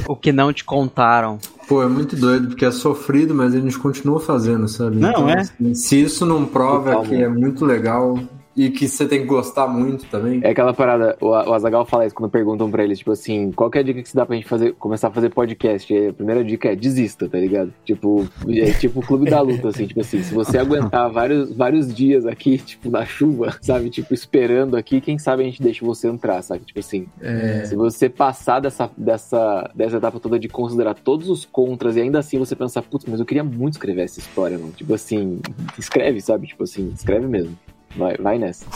o 0.06 0.14
que 0.14 0.32
não 0.32 0.52
te 0.52 0.62
contaram. 0.62 1.38
Pô, 1.66 1.82
é 1.82 1.86
muito 1.86 2.14
doido, 2.14 2.48
porque 2.48 2.66
é 2.66 2.70
sofrido, 2.70 3.34
mas 3.34 3.54
a 3.54 3.58
gente 3.58 3.78
continua 3.78 4.20
fazendo, 4.20 4.68
sabe? 4.68 4.98
Não, 4.98 5.08
então, 5.08 5.30
é? 5.30 5.40
Assim, 5.40 5.72
se 5.72 5.98
isso 5.98 6.26
não 6.26 6.44
prova 6.44 7.02
que 7.06 7.14
é 7.14 7.26
muito 7.26 7.64
legal, 7.64 8.18
e 8.56 8.68
que 8.70 8.88
você 8.88 9.06
tem 9.06 9.20
que 9.20 9.26
gostar 9.26 9.68
muito 9.68 10.06
também. 10.06 10.40
É 10.42 10.50
aquela 10.50 10.74
parada, 10.74 11.16
o, 11.20 11.28
o 11.28 11.54
Azagal 11.54 11.86
fala 11.86 12.06
isso 12.06 12.14
quando 12.14 12.30
perguntam 12.30 12.70
pra 12.70 12.82
ele, 12.82 12.96
tipo 12.96 13.12
assim, 13.12 13.52
qual 13.52 13.70
que 13.70 13.78
é 13.78 13.80
a 13.80 13.84
dica 13.84 14.02
que 14.02 14.08
se 14.08 14.16
dá 14.16 14.26
pra 14.26 14.34
gente 14.34 14.48
fazer, 14.48 14.74
começar 14.74 15.08
a 15.08 15.10
fazer 15.10 15.30
podcast? 15.30 15.92
E 15.92 16.08
a 16.08 16.12
primeira 16.12 16.44
dica 16.44 16.70
é 16.70 16.76
desista, 16.76 17.28
tá 17.28 17.38
ligado? 17.38 17.72
Tipo, 17.84 18.28
é 18.48 18.72
tipo 18.72 19.00
o 19.00 19.02
clube 19.02 19.30
da 19.30 19.40
luta, 19.40 19.68
assim, 19.68 19.86
tipo 19.86 20.00
assim, 20.00 20.22
se 20.22 20.34
você 20.34 20.58
aguentar 20.58 21.10
vários, 21.10 21.52
vários 21.52 21.92
dias 21.92 22.26
aqui, 22.26 22.58
tipo, 22.58 22.90
na 22.90 23.04
chuva, 23.04 23.56
sabe? 23.62 23.88
Tipo, 23.88 24.12
esperando 24.12 24.76
aqui, 24.76 25.00
quem 25.00 25.18
sabe 25.18 25.42
a 25.42 25.46
gente 25.46 25.62
deixa 25.62 25.84
você 25.84 26.08
entrar, 26.08 26.42
sabe? 26.42 26.64
Tipo 26.64 26.80
assim, 26.80 27.06
é... 27.20 27.64
se 27.64 27.76
você 27.76 28.08
passar 28.08 28.60
dessa, 28.60 28.90
dessa, 28.96 29.70
dessa 29.74 29.96
etapa 29.96 30.18
toda 30.18 30.38
de 30.38 30.48
considerar 30.48 30.94
todos 30.94 31.30
os 31.30 31.44
contras 31.44 31.96
e 31.96 32.00
ainda 32.00 32.18
assim 32.18 32.38
você 32.38 32.56
pensar, 32.56 32.82
putz, 32.82 33.04
mas 33.06 33.20
eu 33.20 33.26
queria 33.26 33.44
muito 33.44 33.74
escrever 33.74 34.02
essa 34.02 34.18
história, 34.18 34.58
mano. 34.58 34.72
Tipo 34.72 34.94
assim, 34.94 35.40
escreve, 35.78 36.20
sabe? 36.20 36.46
Tipo 36.46 36.64
assim, 36.64 36.90
escreve 36.94 37.26
mesmo. 37.26 37.56
Vai, 37.96 38.16
vai 38.16 38.38
nessa. 38.38 38.66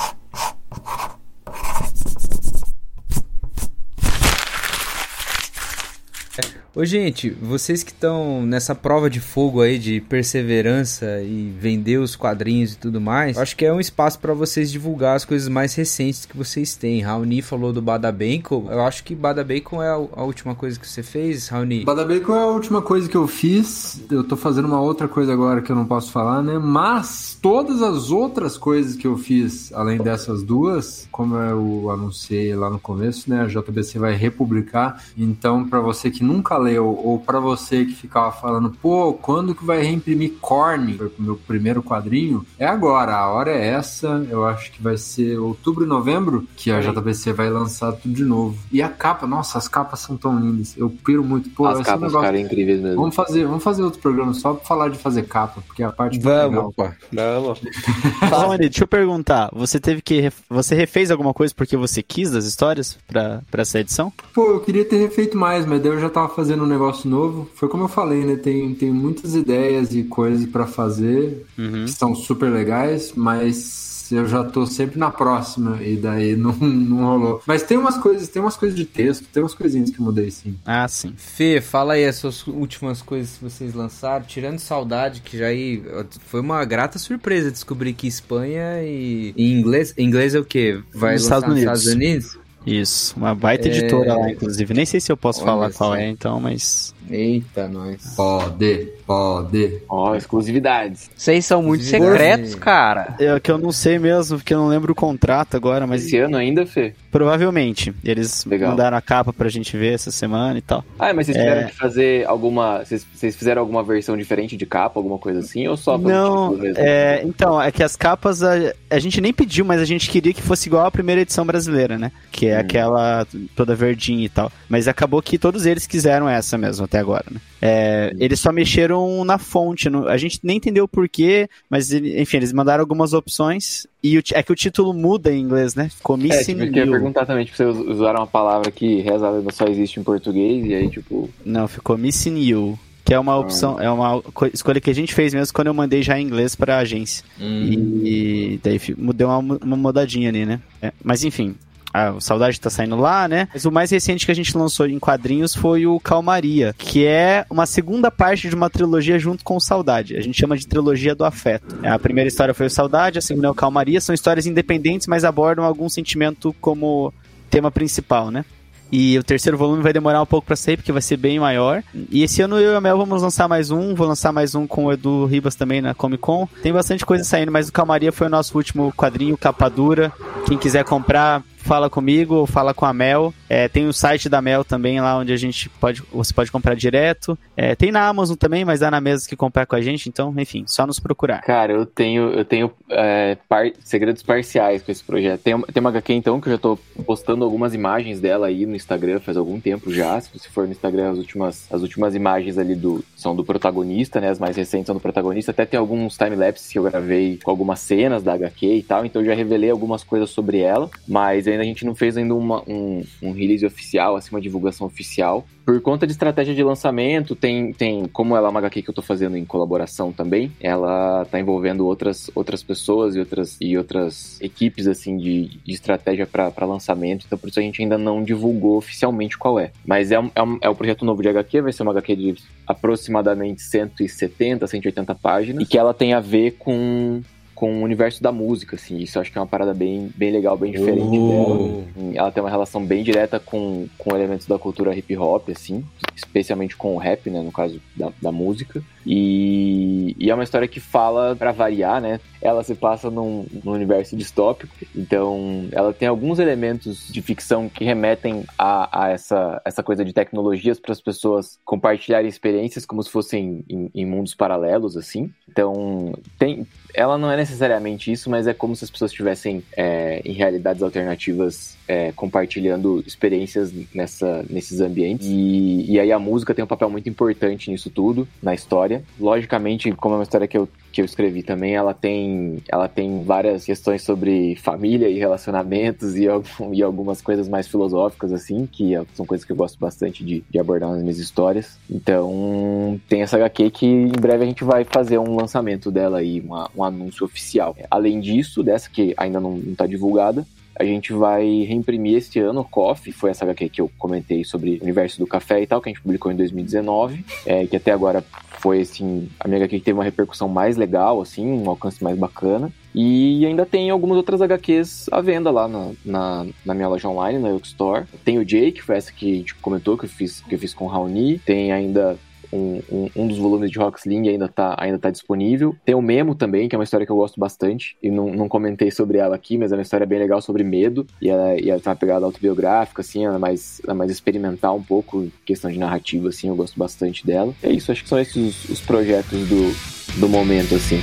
Ô, 6.77 6.85
gente, 6.85 7.31
vocês 7.31 7.85
que 7.85 7.93
estão 7.93 8.45
nessa 8.45 8.75
prova 8.75 9.09
de 9.09 9.21
fogo 9.21 9.61
aí 9.61 9.79
de 9.79 10.01
perseverança 10.01 11.23
e 11.23 11.55
vender 11.57 11.99
os 11.99 12.17
quadrinhos 12.17 12.73
e 12.73 12.77
tudo 12.77 13.01
mais, 13.01 13.39
acho 13.39 13.57
que 13.57 13.65
é 13.65 13.73
um 13.73 13.79
espaço 13.79 14.19
para 14.19 14.35
vocês 14.35 14.73
divulgar 14.73 15.15
as 15.15 15.25
coisas 15.25 15.49
mais 15.49 15.73
recentes 15.77 16.27
que 16.27 16.37
vocês 16.37 16.75
têm. 16.75 17.01
Raoni 17.01 17.43
falou 17.43 17.73
do 17.73 17.81
Bada 17.81 18.11
Bacon. 18.11 18.67
Eu 18.69 18.83
acho 18.83 19.05
que 19.05 19.15
Bada 19.15 19.45
Bacon 19.45 19.81
é 19.81 19.89
a, 19.89 20.23
última 20.25 20.57
coisa 20.57 20.77
que 20.77 20.89
você 20.89 21.01
fez, 21.01 21.47
Raoni. 21.47 21.85
Bada 21.85 22.05
Bacon 22.05 22.35
é 22.35 22.41
a 22.41 22.47
última 22.47 22.83
coisa 22.83 23.09
que 23.09 23.17
eu 23.17 23.29
fiz. 23.29 24.03
Eu 24.11 24.25
tô 24.25 24.37
fazendo 24.37 24.65
uma 24.65 24.81
outra 24.81 25.07
coisa 25.07 25.33
agora 25.33 25.63
que 25.63 25.71
eu 25.71 25.77
não 25.77 25.87
posso 25.87 26.11
falar, 26.11 26.43
né? 26.43 26.59
Mas 26.59 27.39
todas 27.41 27.83
as 27.83 28.11
outras 28.11 28.59
coisas 28.59 28.97
que 28.97 29.07
eu 29.07 29.17
fiz, 29.17 29.73
além 29.73 29.99
dessas 29.99 30.43
duas, 30.43 31.07
como 31.13 31.37
eu 31.37 31.89
anunciei 31.89 32.53
lá 32.57 32.69
no 32.69 32.81
começo, 32.81 33.31
né? 33.31 33.43
A 33.43 33.47
JBC 33.47 33.97
vai 34.01 34.17
republicar. 34.17 35.05
Então, 35.17 35.69
para 35.69 35.79
você 35.79 36.11
que 36.11 36.25
nunca 36.25 36.64
leu, 36.65 36.87
ou 36.87 37.19
para 37.19 37.41
você 37.41 37.85
que 37.85 37.95
ficava 37.95 38.33
falando, 38.33 38.71
pô, 38.71 39.13
quando 39.15 39.55
que 39.55 39.65
vai 39.65 39.83
reimprimir 39.83 40.35
Korn, 40.41 40.99
meu 41.19 41.37
primeiro 41.37 41.83
quadrinho, 41.83 42.45
é 42.59 42.67
agora, 42.67 43.15
a 43.17 43.29
hora 43.31 43.51
é 43.51 43.69
essa, 43.69 44.27
eu 44.31 44.45
acho 44.45 44.73
que 44.73 44.83
vai 44.83 44.97
ser 44.97 45.39
outubro 45.39 45.85
e 45.85 45.89
novembro 45.89 46.47
que 46.57 46.71
a 46.71 46.81
JBC 46.81 47.33
vai 47.33 47.51
lançar 47.51 47.93
tudo 47.93 48.15
de 48.15 48.25
novo. 48.25 48.57
E 48.71 48.83
a 48.83 48.89
capa, 48.89 49.27
nossa, 49.27 49.59
as 49.59 49.69
capas 49.69 50.01
são 50.01 50.17
tão 50.17 50.39
lindas, 50.39 50.77
eu 50.77 50.91
piro 50.91 51.25
muito, 51.25 51.51
pô, 51.51 51.67
as 51.67 51.81
capas, 51.83 52.01
negócio... 52.03 52.21
cara, 52.21 52.39
é 52.39 52.41
incríveis 52.41 52.81
mesmo. 52.81 52.97
Vamos 52.97 53.15
fazer, 53.15 53.47
vamos 53.47 53.63
fazer 53.63 53.83
outro 53.83 54.01
programa 54.01 54.35
só 54.35 54.55
pra 54.55 54.65
falar 54.65 54.89
de 54.89 54.99
fazer 54.99 55.23
capa, 55.23 55.63
porque 55.67 55.83
é 55.83 55.87
a 55.87 55.93
parte 55.93 56.19
Vamos, 56.19 56.75
pô, 56.75 56.89
vamos. 57.13 57.61
Rony, 58.31 58.69
deixa 58.69 58.85
eu 58.85 58.89
perguntar, 58.89 59.51
você 59.53 59.79
teve 59.81 60.01
que, 60.03 60.33
você 60.49 60.75
refez 60.75 61.11
alguma 61.11 61.35
coisa 61.35 61.55
porque 61.55 61.77
você 61.77 62.03
quis 62.03 62.31
das 62.31 62.45
histórias 62.45 62.99
pra, 63.07 63.43
pra 63.51 63.63
essa 63.63 63.81
edição? 63.81 64.13
Pô, 64.33 64.53
eu 64.53 64.61
queria 64.61 64.85
ter 64.85 64.99
refeito 64.99 65.37
mais, 65.37 65.67
mas 65.67 65.83
daí 65.83 65.93
eu 65.93 66.01
já 66.01 66.11
tava 66.11 66.29
fazendo 66.29 66.54
um 66.63 66.67
negócio 66.67 67.09
novo. 67.09 67.49
Foi 67.55 67.69
como 67.69 67.85
eu 67.85 67.89
falei, 67.89 68.25
né? 68.25 68.37
Tem, 68.37 68.75
tem 68.75 68.91
muitas 68.91 69.35
ideias 69.35 69.95
e 69.95 70.05
coisas 70.05 70.47
para 70.47 70.67
fazer 70.67 71.47
uhum. 71.59 71.85
que 71.85 71.93
são 71.93 72.15
super 72.15 72.51
legais, 72.51 73.13
mas 73.17 73.85
eu 74.11 74.27
já 74.27 74.45
tô 74.45 74.67
sempre 74.67 74.99
na 74.99 75.11
próxima 75.11 75.83
e 75.83 75.97
daí 75.97 76.37
não, 76.37 76.53
não 76.53 77.05
rolou. 77.05 77.43
Mas 77.47 77.63
tem 77.63 77.79
umas 77.79 77.97
coisas, 77.97 78.29
tem 78.29 78.43
umas 78.43 78.57
coisas 78.57 78.77
de 78.77 78.85
texto, 78.85 79.25
tem 79.33 79.43
umas 79.43 79.55
coisinhas 79.55 79.91
que 79.91 80.01
mudei 80.01 80.31
sim. 80.31 80.59
Ah, 80.65 80.87
sim. 80.89 81.15
Fê, 81.17 81.61
fala 81.61 81.95
aí 81.95 82.05
as 82.07 82.17
suas 82.17 82.47
últimas 82.47 83.03
coisas 83.03 83.37
que 83.37 83.45
vocês 83.45 83.75
lançaram, 83.75 84.25
tirando 84.25 84.59
saudade, 84.59 85.21
que 85.21 85.39
já 85.39 85.47
aí 85.47 85.83
foi 86.27 86.41
uma 86.41 86.65
grata 86.65 86.99
surpresa 86.99 87.51
descobrir 87.51 87.93
que 87.93 88.07
Espanha 88.07 88.83
e 88.83 89.35
em 89.37 89.53
inglês, 89.59 89.95
inglês 89.97 90.35
é 90.35 90.39
o 90.39 90.45
quê? 90.45 90.83
Vai 90.95 91.15
nos 91.15 91.23
Estados 91.23 91.49
Unidos. 91.49 91.63
Estados 91.63 91.87
Unidos? 91.87 92.44
Isso, 92.67 93.15
uma 93.17 93.35
baita 93.35 93.69
editora 93.69 94.11
é... 94.11 94.15
lá, 94.15 94.31
inclusive. 94.31 94.73
Nem 94.73 94.87
sei 94.87 95.01
se 95.01 95.13
eu 95.13 95.17
posso 95.17 95.41
Olha 95.41 95.47
falar 95.47 95.73
qual 95.73 95.95
é, 95.95 96.09
então, 96.09 96.41
mas. 96.41 96.95
Eita, 97.11 97.69
nós. 97.69 98.15
Pode, 98.17 98.89
pode. 99.07 99.83
Ó, 99.89 100.11
oh, 100.11 100.15
exclusividades. 100.15 101.11
Vocês 101.15 101.45
são 101.45 101.63
muito 101.63 101.85
secretos, 101.85 102.55
cara. 102.55 103.15
É 103.19 103.39
que 103.39 103.51
eu 103.51 103.59
não 103.59 103.73
sei 103.73 103.99
mesmo, 103.99 104.39
porque 104.39 104.55
eu 104.55 104.59
não 104.59 104.69
lembro 104.69 104.93
o 104.93 104.95
contrato 104.95 105.57
agora, 105.57 105.87
mas. 105.87 106.07
Esse 106.07 106.19
ano 106.19 106.37
ainda, 106.37 106.67
Fê? 106.67 106.95
Provavelmente. 107.11 107.95
Eles 108.03 108.45
Legal. 108.45 108.71
mandaram 108.71 108.97
a 108.97 109.01
capa 109.01 109.33
pra 109.33 109.49
gente 109.49 109.77
ver 109.77 109.95
essa 109.95 110.11
semana 110.11 110.59
e 110.59 110.63
tal. 110.63 110.85
Ah, 110.99 111.13
mas 111.13 111.27
vocês 111.27 111.37
tiveram 111.37 111.63
é... 111.63 111.65
que 111.65 111.77
fazer 111.77 112.27
alguma. 112.27 112.85
Vocês, 112.85 113.07
vocês 113.15 113.37
fizeram 113.37 113.61
alguma 113.61 113.83
versão 113.83 114.17
diferente 114.17 114.57
de 114.57 114.67
capa, 114.67 114.99
alguma 114.99 115.19
coisa 115.19 115.41
assim? 115.41 115.67
Ou 115.69 115.77
só 115.77 115.99
Não, 115.99 116.59
é... 116.77 117.23
então, 117.25 117.61
é 117.61 117.71
que 117.71 117.83
as 117.83 117.97
capas 117.97 118.43
a... 118.43 118.55
a 118.91 118.99
gente 118.99 119.21
nem 119.21 119.33
pediu, 119.33 119.65
mas 119.65 119.81
a 119.81 119.85
gente 119.85 120.09
queria 120.09 120.33
que 120.33 120.43
fosse 120.43 120.69
igual 120.69 120.87
à 120.87 120.91
primeira 120.91 121.21
edição 121.21 121.45
brasileira, 121.45 121.99
né? 121.99 122.11
Que 122.33 122.49
é 122.49 122.57
hum. 122.57 122.61
aquela 122.61 123.27
toda 123.55 123.75
verdinha 123.75 124.25
e 124.25 124.29
tal. 124.29 124.51
Mas 124.69 124.89
acabou 124.89 125.21
que 125.21 125.39
todos 125.39 125.67
eles 125.67 125.87
quiseram 125.87 126.29
essa 126.29 126.57
mesmo 126.57 126.85
até 126.95 126.99
agora, 126.99 127.25
né? 127.31 127.41
É, 127.61 128.15
eles 128.19 128.39
só 128.39 128.53
mexeram 128.53 129.25
na 129.25 129.39
fonte, 129.39 129.91
no, 129.91 130.09
a 130.09 130.17
gente 130.17 130.39
nem 130.43 130.59
entendeu 130.59 130.85
o 130.85 130.89
porquê, 130.89 131.49
mas 131.69 131.93
enfim, 131.93 132.37
eles 132.37 132.53
mandaram 132.53 132.83
algumas 132.83 133.13
opções 133.13 133.87
e 134.03 134.17
o, 134.17 134.23
é 134.33 134.43
que 134.43 134.53
o 134.53 134.55
título 134.55 134.95
muda 134.95 135.33
em 135.33 135.41
inglês, 135.41 135.75
né? 135.75 135.89
Ficou 135.89 136.17
Missing 136.17 136.53
é, 136.53 136.67
tipo, 136.67 136.79
Eu 136.79 136.85
ia 136.85 136.91
perguntar 136.91 137.27
também, 137.27 137.45
tipo, 137.45 137.57
vocês 137.57 137.77
usaram 137.77 138.21
uma 138.21 138.27
palavra 138.27 138.71
que 138.71 139.01
reza 139.01 139.27
só 139.53 139.65
existe 139.67 139.99
em 139.99 140.05
português 140.05 140.65
e 140.65 140.75
aí, 140.75 140.89
tipo... 140.89 141.29
Não, 141.45 141.67
ficou 141.67 141.99
Missing 141.99 142.39
You. 142.39 142.79
Que 143.05 143.13
é 143.13 143.19
uma 143.19 143.37
opção, 143.37 143.77
ah. 143.79 143.85
é 143.85 143.91
uma 143.91 144.23
escolha 144.55 144.81
que 144.81 144.89
a 144.89 144.95
gente 144.95 145.13
fez 145.13 145.35
mesmo 145.35 145.53
quando 145.53 145.67
eu 145.67 145.75
mandei 145.75 146.03
já 146.03 146.19
em 146.19 146.25
inglês 146.25 146.55
para 146.55 146.77
a 146.77 146.79
agência. 146.79 147.23
Hum. 147.39 147.63
E, 147.63 148.55
e 148.55 148.61
daí 148.63 148.81
mudei 148.97 149.27
uma, 149.27 149.59
uma 149.63 149.77
mudadinha 149.77 150.31
ali, 150.31 150.47
né? 150.47 150.59
É, 150.81 150.91
mas 151.03 151.23
enfim, 151.23 151.55
a 151.95 152.21
Saudade 152.21 152.61
tá 152.61 152.69
saindo 152.69 152.97
lá, 152.97 153.29
né? 153.29 153.47
Mas 153.53 153.65
o 153.65 153.71
mais 153.71 153.89
recente 153.93 154.27
que 154.27 154.33
a 154.33 154.35
gente 154.35 154.59
lançou 154.59 154.85
em 154.89 154.99
quadrinhos 154.99 155.55
foi 155.55 155.87
o 155.87 156.01
Calmaria, 156.01 156.75
que 156.77 157.07
é 157.07 157.47
uma 157.49 157.67
segunda 157.67 158.11
parte 158.11 158.49
de 158.49 158.55
uma 158.57 158.69
trilogia 158.69 159.17
junto 159.17 159.45
com 159.45 159.57
o 159.57 159.61
Saudade. 159.61 160.17
A 160.17 160.21
gente 160.21 160.37
chama 160.37 160.57
de 160.57 160.67
trilogia 160.67 161.15
do 161.15 161.25
afeto. 161.25 161.79
A 161.85 161.97
primeira 161.97 162.27
história 162.27 162.53
foi 162.53 162.67
o 162.67 162.71
Saudade, 162.71 163.21
a 163.21 163.23
segunda 163.23 163.47
é 163.47 163.51
o 163.51 163.55
Calmaria. 163.55 164.01
São 164.01 164.13
histórias 164.13 164.45
independentes, 164.45 165.07
mas 165.07 165.23
abordam 165.23 165.65
algum 165.65 165.89
sentimento 165.89 166.53
como 166.61 167.15
tema 167.49 167.71
principal, 167.71 168.29
né? 168.29 168.45
E 168.91 169.17
o 169.19 169.25
terceiro 169.25 169.57
volume 169.57 169.83
vai 169.83 169.93
demorar 169.93 170.21
um 170.21 170.27
pouco 170.27 170.47
para 170.47 170.57
sair, 170.57 170.77
porque 170.77 170.93
vai 170.93 171.03
ser 171.03 171.17
bem 171.17 171.39
maior. 171.39 171.83
E 172.11 172.23
esse 172.23 172.43
ano 172.43 172.59
eu 172.59 172.73
e 172.73 172.77
a 172.77 172.81
Mel 172.81 172.99
vamos 172.99 173.23
lançar 173.23 173.49
mais 173.49 173.71
um. 173.71 173.95
Vou 173.95 174.07
lançar 174.07 174.33
mais 174.33 174.55
um 174.55 174.67
com 174.67 174.87
o 174.87 174.93
Edu 174.93 175.27
Ribas 175.27 175.55
também 175.55 175.81
na 175.81 175.95
Comic 175.95 176.21
Con. 176.21 176.49
Tem 176.63 176.73
bastante 176.73 177.07
coisa 177.07 177.25
saindo, 177.25 177.53
mas 177.53 177.69
o 177.69 177.73
Calmaria 177.73 178.13
foi 178.13 178.27
o 178.27 178.31
nosso 178.31 178.57
último 178.57 178.93
quadrinho, 178.97 179.37
capa 179.39 179.69
dura. 179.69 180.13
Quem 180.47 180.59
quiser 180.59 180.85
comprar, 180.85 181.43
fala 181.65 181.91
comigo 181.91 182.35
ou 182.35 182.47
fala 182.47 182.73
com 182.73 182.85
a 182.85 182.93
Mel. 182.93 183.33
É, 183.49 183.69
tem 183.69 183.87
o 183.87 183.93
site 183.93 184.29
da 184.29 184.41
Mel 184.41 184.65
também 184.65 185.01
lá 185.01 185.19
onde 185.19 185.33
a 185.33 185.37
gente 185.37 185.69
pode, 185.69 186.03
você 186.13 186.33
pode 186.33 186.53
comprar 186.53 186.75
direto. 186.75 187.37
É, 187.57 187.75
tem 187.75 187.91
na 187.91 188.07
Amazon 188.07 188.37
também, 188.37 188.65
mas 188.65 188.81
dá 188.81 188.91
na 188.91 189.01
mesa 189.01 189.29
que 189.29 189.37
comprar 189.37 189.67
com 189.67 189.77
a 189.77 189.81
gente. 189.81 190.09
Então, 190.09 190.33
enfim, 190.39 190.65
só 190.67 190.87
nos 190.87 191.01
procurar. 191.01 191.41
Cara, 191.43 191.73
eu 191.73 191.87
tenho, 191.87 192.31
eu 192.31 192.45
tenho 192.45 192.71
é, 192.91 193.37
par, 193.49 193.71
segredos 193.81 194.23
parciais 194.23 194.83
com 194.83 194.93
esse 194.93 195.03
projeto. 195.03 195.41
Tem, 195.41 195.59
tem 195.61 195.81
uma 195.81 195.91
HQ 195.91 196.13
então 196.13 196.41
que 196.41 196.49
eu 196.49 196.53
já 196.53 196.59
tô 196.59 196.77
postando 197.07 197.45
algumas 197.45 197.75
imagens 197.75 198.21
dela 198.21 198.47
aí 198.47 198.67
no 198.67 198.77
Instagram 198.77 199.21
faz 199.21 199.37
algum 199.37 199.61
tempo 199.61 199.93
já. 199.93 200.21
Se 200.21 200.31
você 200.33 200.49
for 200.49 200.67
no 200.67 200.73
Instagram, 200.73 201.13
as 201.13 201.19
últimas, 201.19 201.73
as 201.73 201.83
últimas 201.83 202.15
imagens 202.15 202.59
ali 202.59 202.75
do, 202.75 203.05
são 203.17 203.35
do 203.35 203.45
protagonista, 203.45 204.21
né? 204.21 204.29
As 204.29 204.39
mais 204.39 204.57
recentes 204.57 204.87
são 204.87 204.95
do 204.95 205.01
protagonista. 205.01 205.51
Até 205.51 205.65
tem 205.65 205.79
alguns 205.79 206.17
time-lapses 206.17 206.71
que 206.71 206.79
eu 206.79 206.85
gravei 206.85 207.39
com 207.43 207.51
algumas 207.51 207.81
cenas 207.81 208.23
da 208.23 208.35
HQ 208.35 208.67
e 208.67 208.83
tal. 208.83 209.05
Então 209.05 209.23
eu 209.23 209.27
já 209.27 209.35
revelei 209.35 209.71
algumas 209.71 210.05
coisas 210.05 210.31
sobre 210.31 210.59
ela. 210.59 210.91
Mas 211.07 211.47
ainda 211.55 211.65
a 211.65 211.67
gente 211.67 211.85
não 211.85 211.95
fez 211.95 212.17
ainda 212.17 212.35
uma, 212.35 212.63
um, 212.69 213.03
um 213.23 213.33
release 213.33 213.65
oficial, 213.65 214.17
assim, 214.17 214.31
uma 214.31 214.41
divulgação 214.41 214.87
oficial. 214.87 215.47
Por 215.65 215.81
conta 215.81 216.07
de 216.07 216.13
estratégia 216.13 216.55
de 216.55 216.63
lançamento, 216.63 217.35
tem, 217.35 217.73
tem 217.73 218.07
como 218.07 218.37
ela 218.37 218.49
é 218.49 218.51
uma 218.51 218.61
HQ 218.61 218.83
que 218.83 218.91
eu 218.91 218.95
tô 218.95 219.01
fazendo 219.01 219.37
em 219.37 219.45
colaboração 219.45 220.13
também, 220.13 220.53
ela 220.61 221.25
tá 221.25 221.41
envolvendo 221.41 221.87
outras, 221.87 222.31
outras 222.35 222.63
pessoas 222.63 223.17
e 223.17 223.19
outras, 223.19 223.57
e 223.61 223.79
outras 223.79 224.39
equipes, 224.43 224.87
assim, 224.87 225.17
de, 225.17 225.59
de 225.65 225.73
estratégia 225.73 226.27
para 226.27 226.67
lançamento, 226.67 227.25
então 227.27 227.39
por 227.39 227.49
isso 227.49 227.59
a 227.59 227.63
gente 227.63 227.81
ainda 227.81 227.97
não 227.97 228.23
divulgou 228.23 228.77
oficialmente 228.77 229.39
qual 229.39 229.59
é. 229.59 229.73
Mas 229.87 230.13
é, 230.13 230.21
um, 230.21 230.31
é, 230.35 230.43
um, 230.43 230.59
é 230.61 230.69
um 230.69 230.75
projeto 230.75 231.05
novo 231.05 231.23
de 231.23 231.29
HQ, 231.29 231.63
vai 231.63 231.73
ser 231.73 231.83
uma 231.83 231.93
HQ 231.93 232.17
de 232.17 232.35
aproximadamente 232.67 233.63
170, 233.63 234.67
180 234.67 235.15
páginas, 235.15 235.63
e 235.63 235.67
que 235.67 235.79
ela 235.79 235.95
tem 235.95 236.13
a 236.13 236.21
ver 236.21 236.53
com 236.59 237.23
com 237.55 237.81
o 237.81 237.83
universo 237.83 238.23
da 238.23 238.33
música, 238.33 238.77
assim. 238.77 238.99
Isso 238.99 239.17
eu 239.19 239.23
acho 239.23 239.31
que 239.33 239.39
é 239.39 239.41
uma 239.41 239.47
parada 239.47 239.73
bem, 239.73 240.11
bem 240.17 240.31
legal, 240.33 240.57
bem 240.57 240.73
diferente 240.73 241.05
Oh. 241.19 241.29
dela. 241.29 242.15
Ela 242.15 242.31
tem 242.33 242.43
uma 242.43 242.51
relação 242.51 242.85
bem 242.85 243.03
direta 243.03 243.39
com, 243.39 243.87
com 243.99 244.15
elementos 244.15 244.47
da 244.47 244.59
cultura 244.59 244.95
hip 244.97 245.17
hop, 245.17 245.49
assim, 245.51 245.85
especialmente 246.17 246.77
com 246.77 246.95
o 246.95 246.99
rap, 246.99 247.29
né, 247.31 247.41
no 247.41 247.53
caso 247.53 247.81
da, 247.97 248.13
da 248.21 248.33
música. 248.33 248.83
E, 249.07 250.17
e 250.19 250.31
é 250.31 250.35
uma 250.35 250.45
história 250.45 250.67
que 250.67 250.81
fala, 250.81 251.37
pra 251.37 251.53
variar, 251.53 252.01
né, 252.01 252.21
ela 252.41 252.63
se 252.63 252.75
passa 252.75 253.11
num, 253.11 253.47
num 253.63 253.73
universo 253.73 254.17
distópico, 254.17 254.75
então 254.95 255.69
ela 255.73 255.93
tem 255.93 256.09
alguns 256.09 256.39
elementos 256.39 257.09
de 257.09 257.21
ficção 257.23 257.69
que 257.69 257.85
remetem 257.85 258.45
a, 258.59 259.05
a 259.05 259.11
essa, 259.11 259.61
essa 259.65 259.83
coisa 259.83 260.05
de 260.05 260.13
tecnologias 260.13 260.79
para 260.81 260.93
as 260.93 261.01
pessoas 261.01 261.59
compartilharem 261.65 262.29
experiências 262.29 262.85
como 262.87 263.03
se 263.03 263.11
fossem 263.11 263.65
em, 263.69 263.91
em 263.95 264.07
mundos 264.07 264.35
paralelos, 264.35 264.97
assim. 264.97 265.31
Então, 265.49 266.15
tem, 266.39 266.67
ela 266.95 267.19
não 267.19 267.31
é 267.31 267.37
necessariamente 267.37 268.11
isso, 268.11 268.31
mas 268.31 268.47
é 268.47 268.55
como 268.55 268.75
se 268.75 268.85
as 268.85 268.91
pessoas 268.91 269.11
estivessem 269.11 269.63
é, 269.77 270.23
em 270.25 270.33
realidades 270.33 270.83
alternativas 270.83 271.77
é, 271.89 272.13
compartilhando 272.13 273.03
experiências 273.07 273.73
nessa, 273.93 274.45
nesses 274.49 274.81
ambientes. 274.81 275.27
E, 275.29 275.85
e 275.91 276.01
aí 276.01 276.13
a 276.13 276.19
música 276.19 276.55
tem 276.55 276.65
um 276.65 276.69
papel 276.69 276.89
muito 276.89 277.09
importante 277.09 277.71
nisso 277.71 277.91
tudo, 277.91 278.27
na 278.43 278.55
história. 278.55 279.03
Logicamente, 279.19 279.91
como 279.93 280.15
é 280.15 280.19
uma 280.19 280.25
história 280.25 280.47
que 280.47 280.57
eu, 280.57 280.69
que 280.95 281.01
eu 281.01 281.05
escrevi 281.05 281.43
também, 281.43 281.75
ela 281.75 281.93
tem, 281.93 282.63
ela 282.71 282.87
tem 282.87 283.25
várias 283.25 283.65
questões 283.65 284.03
sobre 284.03 284.55
família 284.57 285.09
e 285.09 285.19
relacionamentos 285.19 286.15
e, 286.17 286.27
e 286.73 286.83
algumas 286.83 287.21
coisas 287.21 287.49
mais 287.49 287.67
filosóficas, 287.67 288.33
assim, 288.33 288.67
que 288.71 288.95
é- 288.95 289.05
são 289.15 289.27
coisas 289.27 289.45
que 289.45 289.51
eu 289.51 289.57
gosto 289.57 289.77
bastante 289.79 290.25
de, 290.25 290.45
de 290.49 290.59
abordar 290.59 290.91
nas 290.91 291.03
minhas 291.03 291.19
histórias. 291.19 291.79
Então, 291.91 293.01
tem 293.09 293.23
essa 293.23 293.37
HQ 293.37 293.71
que 293.71 293.87
em 293.87 294.09
breve 294.13 294.45
a 294.45 294.47
gente 294.47 294.63
vai 294.63 294.85
fazer 294.85 295.19
um 295.19 295.35
lançamento 295.35 295.91
dela 295.91 296.19
aí, 296.19 296.41
uma- 296.41 296.71
um 296.77 296.85
anúncio 296.85 297.25
oficial. 297.27 297.77
Além 297.91 298.21
disso, 298.21 298.63
dessa 298.63 298.89
que 298.89 299.13
ainda 299.17 299.41
não, 299.41 299.57
não 299.57 299.75
tá 299.75 299.87
divulgada, 299.87 300.47
a 300.79 300.85
gente 300.85 301.13
vai 301.13 301.45
reimprimir 301.63 302.17
este 302.17 302.39
ano 302.41 302.61
o 302.61 302.65
Coffee, 302.65 303.13
foi 303.13 303.31
essa 303.31 303.45
HQ 303.45 303.69
que 303.69 303.81
eu 303.81 303.91
comentei 303.99 304.45
sobre 304.45 304.79
o 304.79 304.83
universo 304.83 305.19
do 305.19 305.27
café 305.27 305.63
e 305.63 305.67
tal, 305.67 305.81
que 305.81 305.89
a 305.89 305.93
gente 305.93 306.03
publicou 306.03 306.33
em 306.33 306.37
2019, 306.37 307.25
é, 307.47 307.67
que 307.67 307.77
até 307.77 307.93
agora 307.93 308.25
foi, 308.59 308.81
assim, 308.81 309.29
a 309.39 309.47
minha 309.47 309.59
HQ 309.59 309.79
que 309.79 309.85
teve 309.85 309.99
uma 309.99 310.05
repercussão 310.05 310.49
mais 310.49 310.77
legal, 310.77 311.21
assim, 311.21 311.47
um 311.47 311.69
alcance 311.69 312.03
mais 312.03 312.17
bacana. 312.19 312.73
E 312.95 313.45
ainda 313.45 313.67
tem 313.67 313.91
algumas 313.91 314.17
outras 314.17 314.41
HQs 314.41 315.09
à 315.11 315.21
venda 315.21 315.51
lá 315.51 315.67
na, 315.67 315.91
na, 316.05 316.47
na 316.65 316.75
minha 316.75 316.89
loja 316.89 317.09
online, 317.09 317.39
na 317.39 317.51
Yoke 317.51 317.67
Store. 317.67 318.05
Tem 318.25 318.39
o 318.39 318.45
Jake, 318.45 318.83
foi 318.83 318.97
essa 318.97 319.13
que 319.13 319.33
a 319.33 319.37
gente 319.37 319.55
comentou, 319.57 319.99
que 319.99 320.05
eu 320.05 320.09
fiz, 320.09 320.41
que 320.41 320.55
eu 320.55 320.59
fiz 320.59 320.73
com 320.73 320.85
o 320.85 320.89
Raoni. 320.89 321.39
Tem 321.41 321.73
ainda 321.73 322.17
um, 322.53 322.81
um, 322.91 323.11
um 323.17 323.27
dos 323.27 323.39
volumes 323.39 323.71
de 323.71 323.79
Rocksling 323.79 324.29
ainda 324.29 324.49
tá, 324.49 324.77
ainda 324.79 324.99
tá 324.99 325.11
disponível. 325.11 325.75
Tem 325.85 325.95
o 325.95 326.03
Memo 326.03 326.35
também, 326.35 326.69
que 326.69 326.75
é 326.75 326.79
uma 326.79 326.85
história 326.85 327.05
que 327.05 327.13
eu 327.13 327.17
gosto 327.17 327.39
bastante. 327.39 327.97
E 328.03 328.11
não, 328.11 328.31
não 328.31 328.49
comentei 328.49 328.91
sobre 328.91 329.19
ela 329.19 329.35
aqui, 329.35 329.59
mas 329.59 329.73
é 329.73 329.77
uma 329.77 329.83
história 329.83 330.07
bem 330.07 330.19
legal 330.19 330.41
sobre 330.41 330.63
medo. 330.65 331.07
E 331.21 331.29
ela, 331.29 331.61
e 331.61 331.71
ela 331.71 331.81
tem 331.81 331.91
uma 331.91 331.97
pegada 331.97 332.25
autobiográfica, 332.25 333.03
assim, 333.03 333.25
ela 333.25 333.37
é 333.37 333.39
mais, 333.39 333.81
ela 333.85 333.93
é 333.93 333.97
mais 333.97 334.11
experimental 334.11 334.77
um 334.77 334.83
pouco, 334.83 335.29
questão 335.45 335.71
de 335.71 335.79
narrativa, 335.79 336.29
assim, 336.29 336.49
eu 336.49 336.57
gosto 336.57 336.79
bastante 336.79 337.27
dela. 337.27 337.55
É 337.63 337.71
isso, 337.71 337.91
acho 337.91 338.03
que 338.03 338.09
são 338.09 338.19
esses 338.19 338.37
os, 338.37 338.69
os 338.69 338.81
projetos 338.81 339.49
do, 339.49 340.21
do 340.21 340.29
momento, 340.29 340.75
assim. 340.75 341.01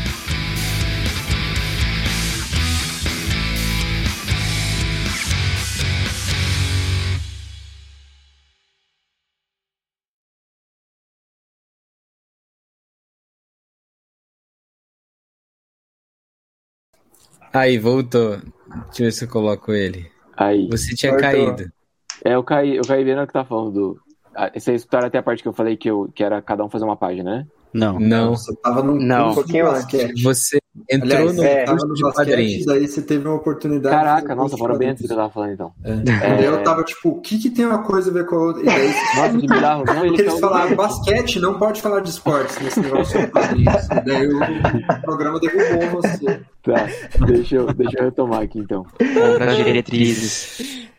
Aí, 17.53 17.77
voltou. 17.77 18.37
Deixa 18.37 19.01
eu 19.01 19.05
ver 19.05 19.11
se 19.11 19.25
eu 19.25 19.29
coloco 19.29 19.71
ele. 19.73 20.09
Aí. 20.37 20.67
Você 20.69 20.95
tinha 20.95 21.11
Voltou. 21.11 21.29
caído. 21.29 21.71
É, 22.23 22.35
eu 22.35 22.43
caí, 22.43 22.75
eu 22.77 22.83
caí 22.83 23.03
vendo 23.03 23.21
o 23.21 23.27
que 23.27 23.33
tá 23.33 23.43
falando 23.43 23.71
do. 23.71 23.99
Ah, 24.35 24.49
Essa 24.53 24.71
história 24.73 25.07
até 25.07 25.17
a 25.17 25.23
parte 25.23 25.41
que 25.43 25.49
eu 25.49 25.53
falei 25.53 25.75
que, 25.75 25.89
eu, 25.89 26.09
que 26.15 26.23
era 26.23 26.41
cada 26.41 26.63
um 26.63 26.69
fazer 26.69 26.85
uma 26.85 26.95
página, 26.95 27.37
né? 27.37 27.47
Não. 27.73 27.99
Não. 27.99 28.35
Você 28.35 28.55
tava 28.57 28.81
num 28.81 28.95
Não. 28.95 29.33
de 29.43 29.61
basquete. 29.63 30.21
Você 30.23 30.59
entrou 30.89 31.11
Aliás, 31.11 31.35
no 31.35 31.43
curso 31.65 31.93
de 31.93 32.01
basquete, 32.01 32.27
quadrinhos. 32.27 32.65
daí 32.65 32.87
você 32.87 33.01
teve 33.01 33.27
uma 33.27 33.35
oportunidade. 33.35 33.95
de 33.95 34.03
Caraca, 34.03 34.35
nossa, 34.35 34.57
quadrinhos. 34.57 34.99
que 34.99 35.05
eu 35.11 35.15
tava 35.15 35.29
falando 35.29 35.51
então. 35.53 35.73
Daí 35.81 36.43
É, 36.43 36.47
eu 36.47 36.63
tava 36.63 36.83
tipo, 36.83 37.09
o 37.09 37.21
que 37.21 37.37
que 37.39 37.49
tem 37.49 37.65
uma 37.65 37.83
coisa 37.83 38.09
a 38.09 38.13
ver 38.13 38.25
com 38.25 38.35
a 38.35 38.39
outra? 38.39 38.61
E 38.61 38.65
daí, 38.65 38.87
Nossa, 39.15 39.37
que 39.37 39.47
bizarro. 39.47 39.85
Não, 39.85 39.97
ele 40.05 40.07
porque 40.09 40.21
eles 40.21 40.39
falaram, 40.39 40.75
basquete, 40.75 41.39
não 41.39 41.59
pode 41.59 41.81
falar 41.81 41.99
de 41.99 42.09
esportes 42.09 42.59
nesse 42.61 42.79
negócio 42.79 43.19
de 43.19 43.27
quadrinhos. 43.27 43.85
E 43.85 44.05
daí 44.05 44.27
o, 44.27 45.01
programa 45.01 45.39
derrubou 45.39 46.01
você. 46.01 46.41
Tá, 46.63 46.87
deixa 47.25 47.55
eu, 47.55 47.73
deixa 47.73 47.97
eu 47.99 48.05
retomar 48.05 48.41
aqui 48.43 48.59
então. 48.59 48.85
Compras 48.97 49.57
diretrizes. 49.57 50.89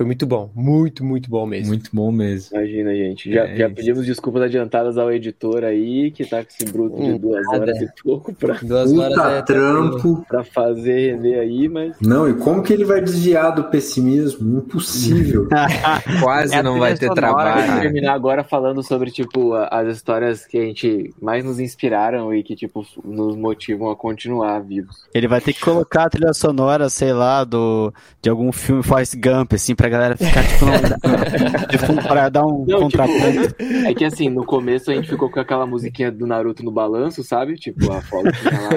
Foi 0.00 0.06
muito 0.06 0.24
bom. 0.26 0.50
Muito, 0.54 1.04
muito 1.04 1.28
bom 1.28 1.44
mesmo. 1.44 1.66
Muito 1.68 1.90
bom 1.92 2.10
mesmo. 2.10 2.56
Imagina, 2.56 2.94
gente. 2.94 3.30
Já, 3.30 3.44
É 3.46 3.54
já 3.54 3.68
pedimos 3.68 4.06
desculpas 4.06 4.40
adiantadas 4.44 4.96
ao 4.96 5.12
editor 5.12 5.62
aí, 5.62 6.10
que 6.10 6.24
tá 6.24 6.38
com 6.42 6.48
esse 6.48 6.72
bruto 6.72 6.96
de 7.02 7.18
duas 7.18 7.44
nada. 7.44 7.58
horas 7.60 7.82
e 7.82 7.88
pouco 8.02 8.32
pra, 8.32 8.54
Duas 8.62 8.90
horas 8.94 9.14
Puta 9.14 9.28
é 9.28 9.42
trampo. 9.42 10.24
pra 10.26 10.42
fazer 10.42 11.12
render 11.12 11.38
aí, 11.38 11.68
mas. 11.68 11.96
Não, 12.00 12.26
e 12.26 12.32
como 12.32 12.62
que 12.62 12.72
ele 12.72 12.86
vai 12.86 13.02
desviar 13.02 13.54
do 13.54 13.64
pessimismo? 13.64 14.60
Impossível. 14.60 15.46
Quase 16.22 16.54
É 16.54 16.62
não 16.62 16.78
vai 16.78 16.94
ter 16.96 17.12
trabalho. 17.12 17.82
terminar 17.82 18.14
agora 18.14 18.42
falando 18.42 18.82
sobre, 18.82 19.10
tipo, 19.10 19.52
as 19.52 19.86
histórias 19.98 20.46
que 20.46 20.56
a 20.56 20.62
gente 20.62 21.12
mais 21.20 21.44
nos 21.44 21.60
inspiraram 21.60 22.34
e 22.34 22.42
que, 22.42 22.56
tipo, 22.56 22.86
nos 23.04 23.36
motivam 23.36 23.90
a 23.90 23.96
continuar 23.96 24.60
vivos. 24.60 25.04
Ele 25.12 25.28
vai 25.28 25.42
ter 25.42 25.52
que 25.52 25.60
colocar 25.60 26.04
a 26.04 26.08
trilha 26.08 26.32
sonora, 26.32 26.88
sei 26.88 27.12
lá, 27.12 27.44
do, 27.44 27.92
de 28.22 28.30
algum 28.30 28.50
filme 28.50 28.82
Forrest 28.82 29.14
Gump, 29.16 29.52
assim, 29.52 29.74
pra 29.74 29.89
galera 29.90 30.16
ficar, 30.16 30.42
tipo, 30.44 30.64
no- 30.66 31.66
de 31.68 31.78
fundo 31.78 32.02
pra 32.02 32.28
dar 32.28 32.46
um 32.46 32.58
Não, 32.60 32.64
tipo, 32.66 32.78
contraponto. 32.80 33.54
É 33.86 33.94
que 33.94 34.04
assim, 34.04 34.28
no 34.28 34.44
começo 34.44 34.90
a 34.90 34.94
gente 34.94 35.08
ficou 35.08 35.30
com 35.30 35.38
aquela 35.40 35.66
musiquinha 35.66 36.10
do 36.10 36.26
Naruto 36.26 36.62
no 36.64 36.70
balanço, 36.70 37.22
sabe? 37.22 37.56
Tipo, 37.56 37.92
a 37.92 38.00
foto 38.00 38.30
que 38.32 38.44
tá 38.44 38.50
lá. 38.50 38.70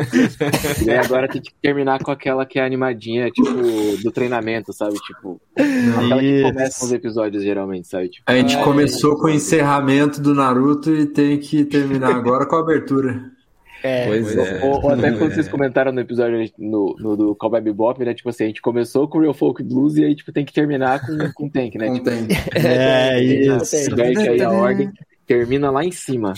E 0.85 0.89
aí 0.91 0.97
agora 0.97 1.27
tem 1.27 1.41
que 1.41 1.51
terminar 1.61 1.99
com 2.03 2.11
aquela 2.11 2.45
que 2.45 2.59
é 2.59 2.65
animadinha, 2.65 3.29
tipo, 3.29 3.51
do 4.03 4.11
treinamento, 4.11 4.73
sabe? 4.73 4.95
Tipo, 4.95 5.39
aquela 5.55 6.19
que 6.19 6.41
começa 6.43 6.85
os 6.85 6.91
episódios 6.91 7.43
geralmente, 7.43 7.87
sabe? 7.87 8.09
Tipo, 8.09 8.23
A 8.29 8.35
gente 8.35 8.55
ai, 8.57 8.63
começou 8.63 9.15
com 9.17 9.27
o 9.27 9.29
encerramento 9.29 10.21
do 10.21 10.33
Naruto 10.33 10.93
e 10.93 11.05
tem 11.05 11.37
que 11.37 11.63
terminar 11.65 12.15
agora 12.15 12.45
com 12.45 12.55
a 12.55 12.59
abertura. 12.59 13.32
É, 13.83 14.07
Pois 14.07 14.35
é. 14.37 14.63
Ou, 14.63 14.81
ou 14.83 14.89
até 14.91 15.11
quando 15.17 15.33
vocês 15.33 15.47
comentaram 15.49 15.91
no 15.91 15.99
episódio 15.99 16.39
no, 16.57 16.95
no 16.97 17.17
do 17.17 17.35
Cowboy 17.35 17.59
Bebop, 17.61 18.03
né? 18.03 18.13
Tipo 18.13 18.29
assim, 18.29 18.45
a 18.45 18.47
gente 18.47 18.61
começou 18.61 19.07
com 19.07 19.17
o 19.17 19.21
Real 19.21 19.33
Folk 19.33 19.61
Blues 19.61 19.97
e 19.97 20.05
aí, 20.05 20.15
tipo, 20.15 20.31
tem 20.31 20.45
que 20.45 20.53
terminar 20.53 21.01
com, 21.05 21.17
com 21.33 21.49
Tank, 21.49 21.75
né? 21.75 21.87
Não 21.89 21.95
Tipo, 21.95 22.09
tem. 22.09 22.27
É, 22.55 23.21
isso. 23.21 23.91
inverte 23.91 24.29
aí 24.29 24.41
a 24.41 24.51
ordem, 24.51 24.91
termina 25.25 25.71
lá 25.71 25.83
em 25.83 25.91
cima. 25.91 26.33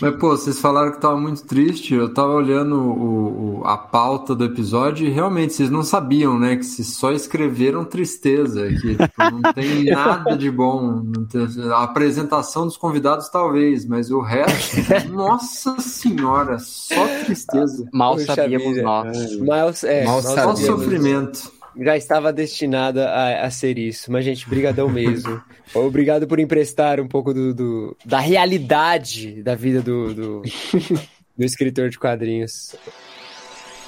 Mas, 0.00 0.16
pô, 0.16 0.28
vocês 0.30 0.60
falaram 0.60 0.92
que 0.92 1.00
tava 1.00 1.16
muito 1.18 1.44
triste. 1.44 1.94
Eu 1.94 2.12
tava 2.12 2.32
olhando 2.32 2.76
o, 2.76 3.60
o- 3.60 3.64
a 3.64 3.76
pauta 3.78 4.34
do 4.34 4.44
episódio 4.44 5.06
e 5.06 5.10
realmente 5.10 5.52
vocês 5.54 5.70
não 5.70 5.82
sabiam, 5.82 6.38
né? 6.38 6.56
Que 6.56 6.64
vocês 6.64 6.88
só 6.96 7.12
escreveram 7.12 7.84
tristeza. 7.84 8.68
Que 8.68 8.96
tipo, 8.96 9.30
não 9.42 9.52
tem 9.52 9.84
nada 9.92 10.36
de 10.36 10.50
bom. 10.50 11.02
Não 11.04 11.24
tem- 11.26 11.46
a 11.72 11.82
apresentação 11.82 12.66
dos 12.66 12.76
convidados, 12.76 13.28
talvez, 13.28 13.84
mas 13.86 14.10
o 14.10 14.20
resto, 14.20 14.76
nossa 15.12 15.78
senhora, 15.80 16.58
só 16.58 17.06
tristeza. 17.24 17.88
Mal 17.92 18.14
Poxa 18.16 18.34
sabíamos 18.34 18.68
vida. 18.68 18.82
nós. 18.82 19.38
Mal, 19.38 19.70
é, 19.84 20.04
Mal 20.04 20.12
mal 20.14 20.22
sabíamos. 20.22 20.60
sofrimento. 20.60 21.52
Já 21.78 21.96
estava 21.96 22.32
destinada 22.32 23.08
a, 23.10 23.46
a 23.46 23.50
ser 23.50 23.78
isso. 23.78 24.10
Mas, 24.12 24.24
gente, 24.24 24.48
brigadão 24.48 24.88
mesmo. 24.88 25.42
Obrigado 25.74 26.26
por 26.26 26.38
emprestar 26.38 27.00
um 27.00 27.08
pouco 27.08 27.32
do, 27.34 27.54
do- 27.54 27.96
da 28.04 28.20
realidade 28.20 29.42
da 29.42 29.54
vida 29.54 29.80
do, 29.82 30.14
do, 30.14 30.42
do 31.36 31.44
escritor 31.44 31.88
de 31.90 31.98
quadrinhos. 31.98 32.76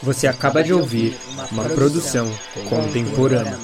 Você 0.02 0.26
acaba 0.26 0.62
de 0.62 0.72
ouvir 0.74 1.16
uma 1.52 1.64
produção 1.64 2.30
contemporânea. 2.68 3.58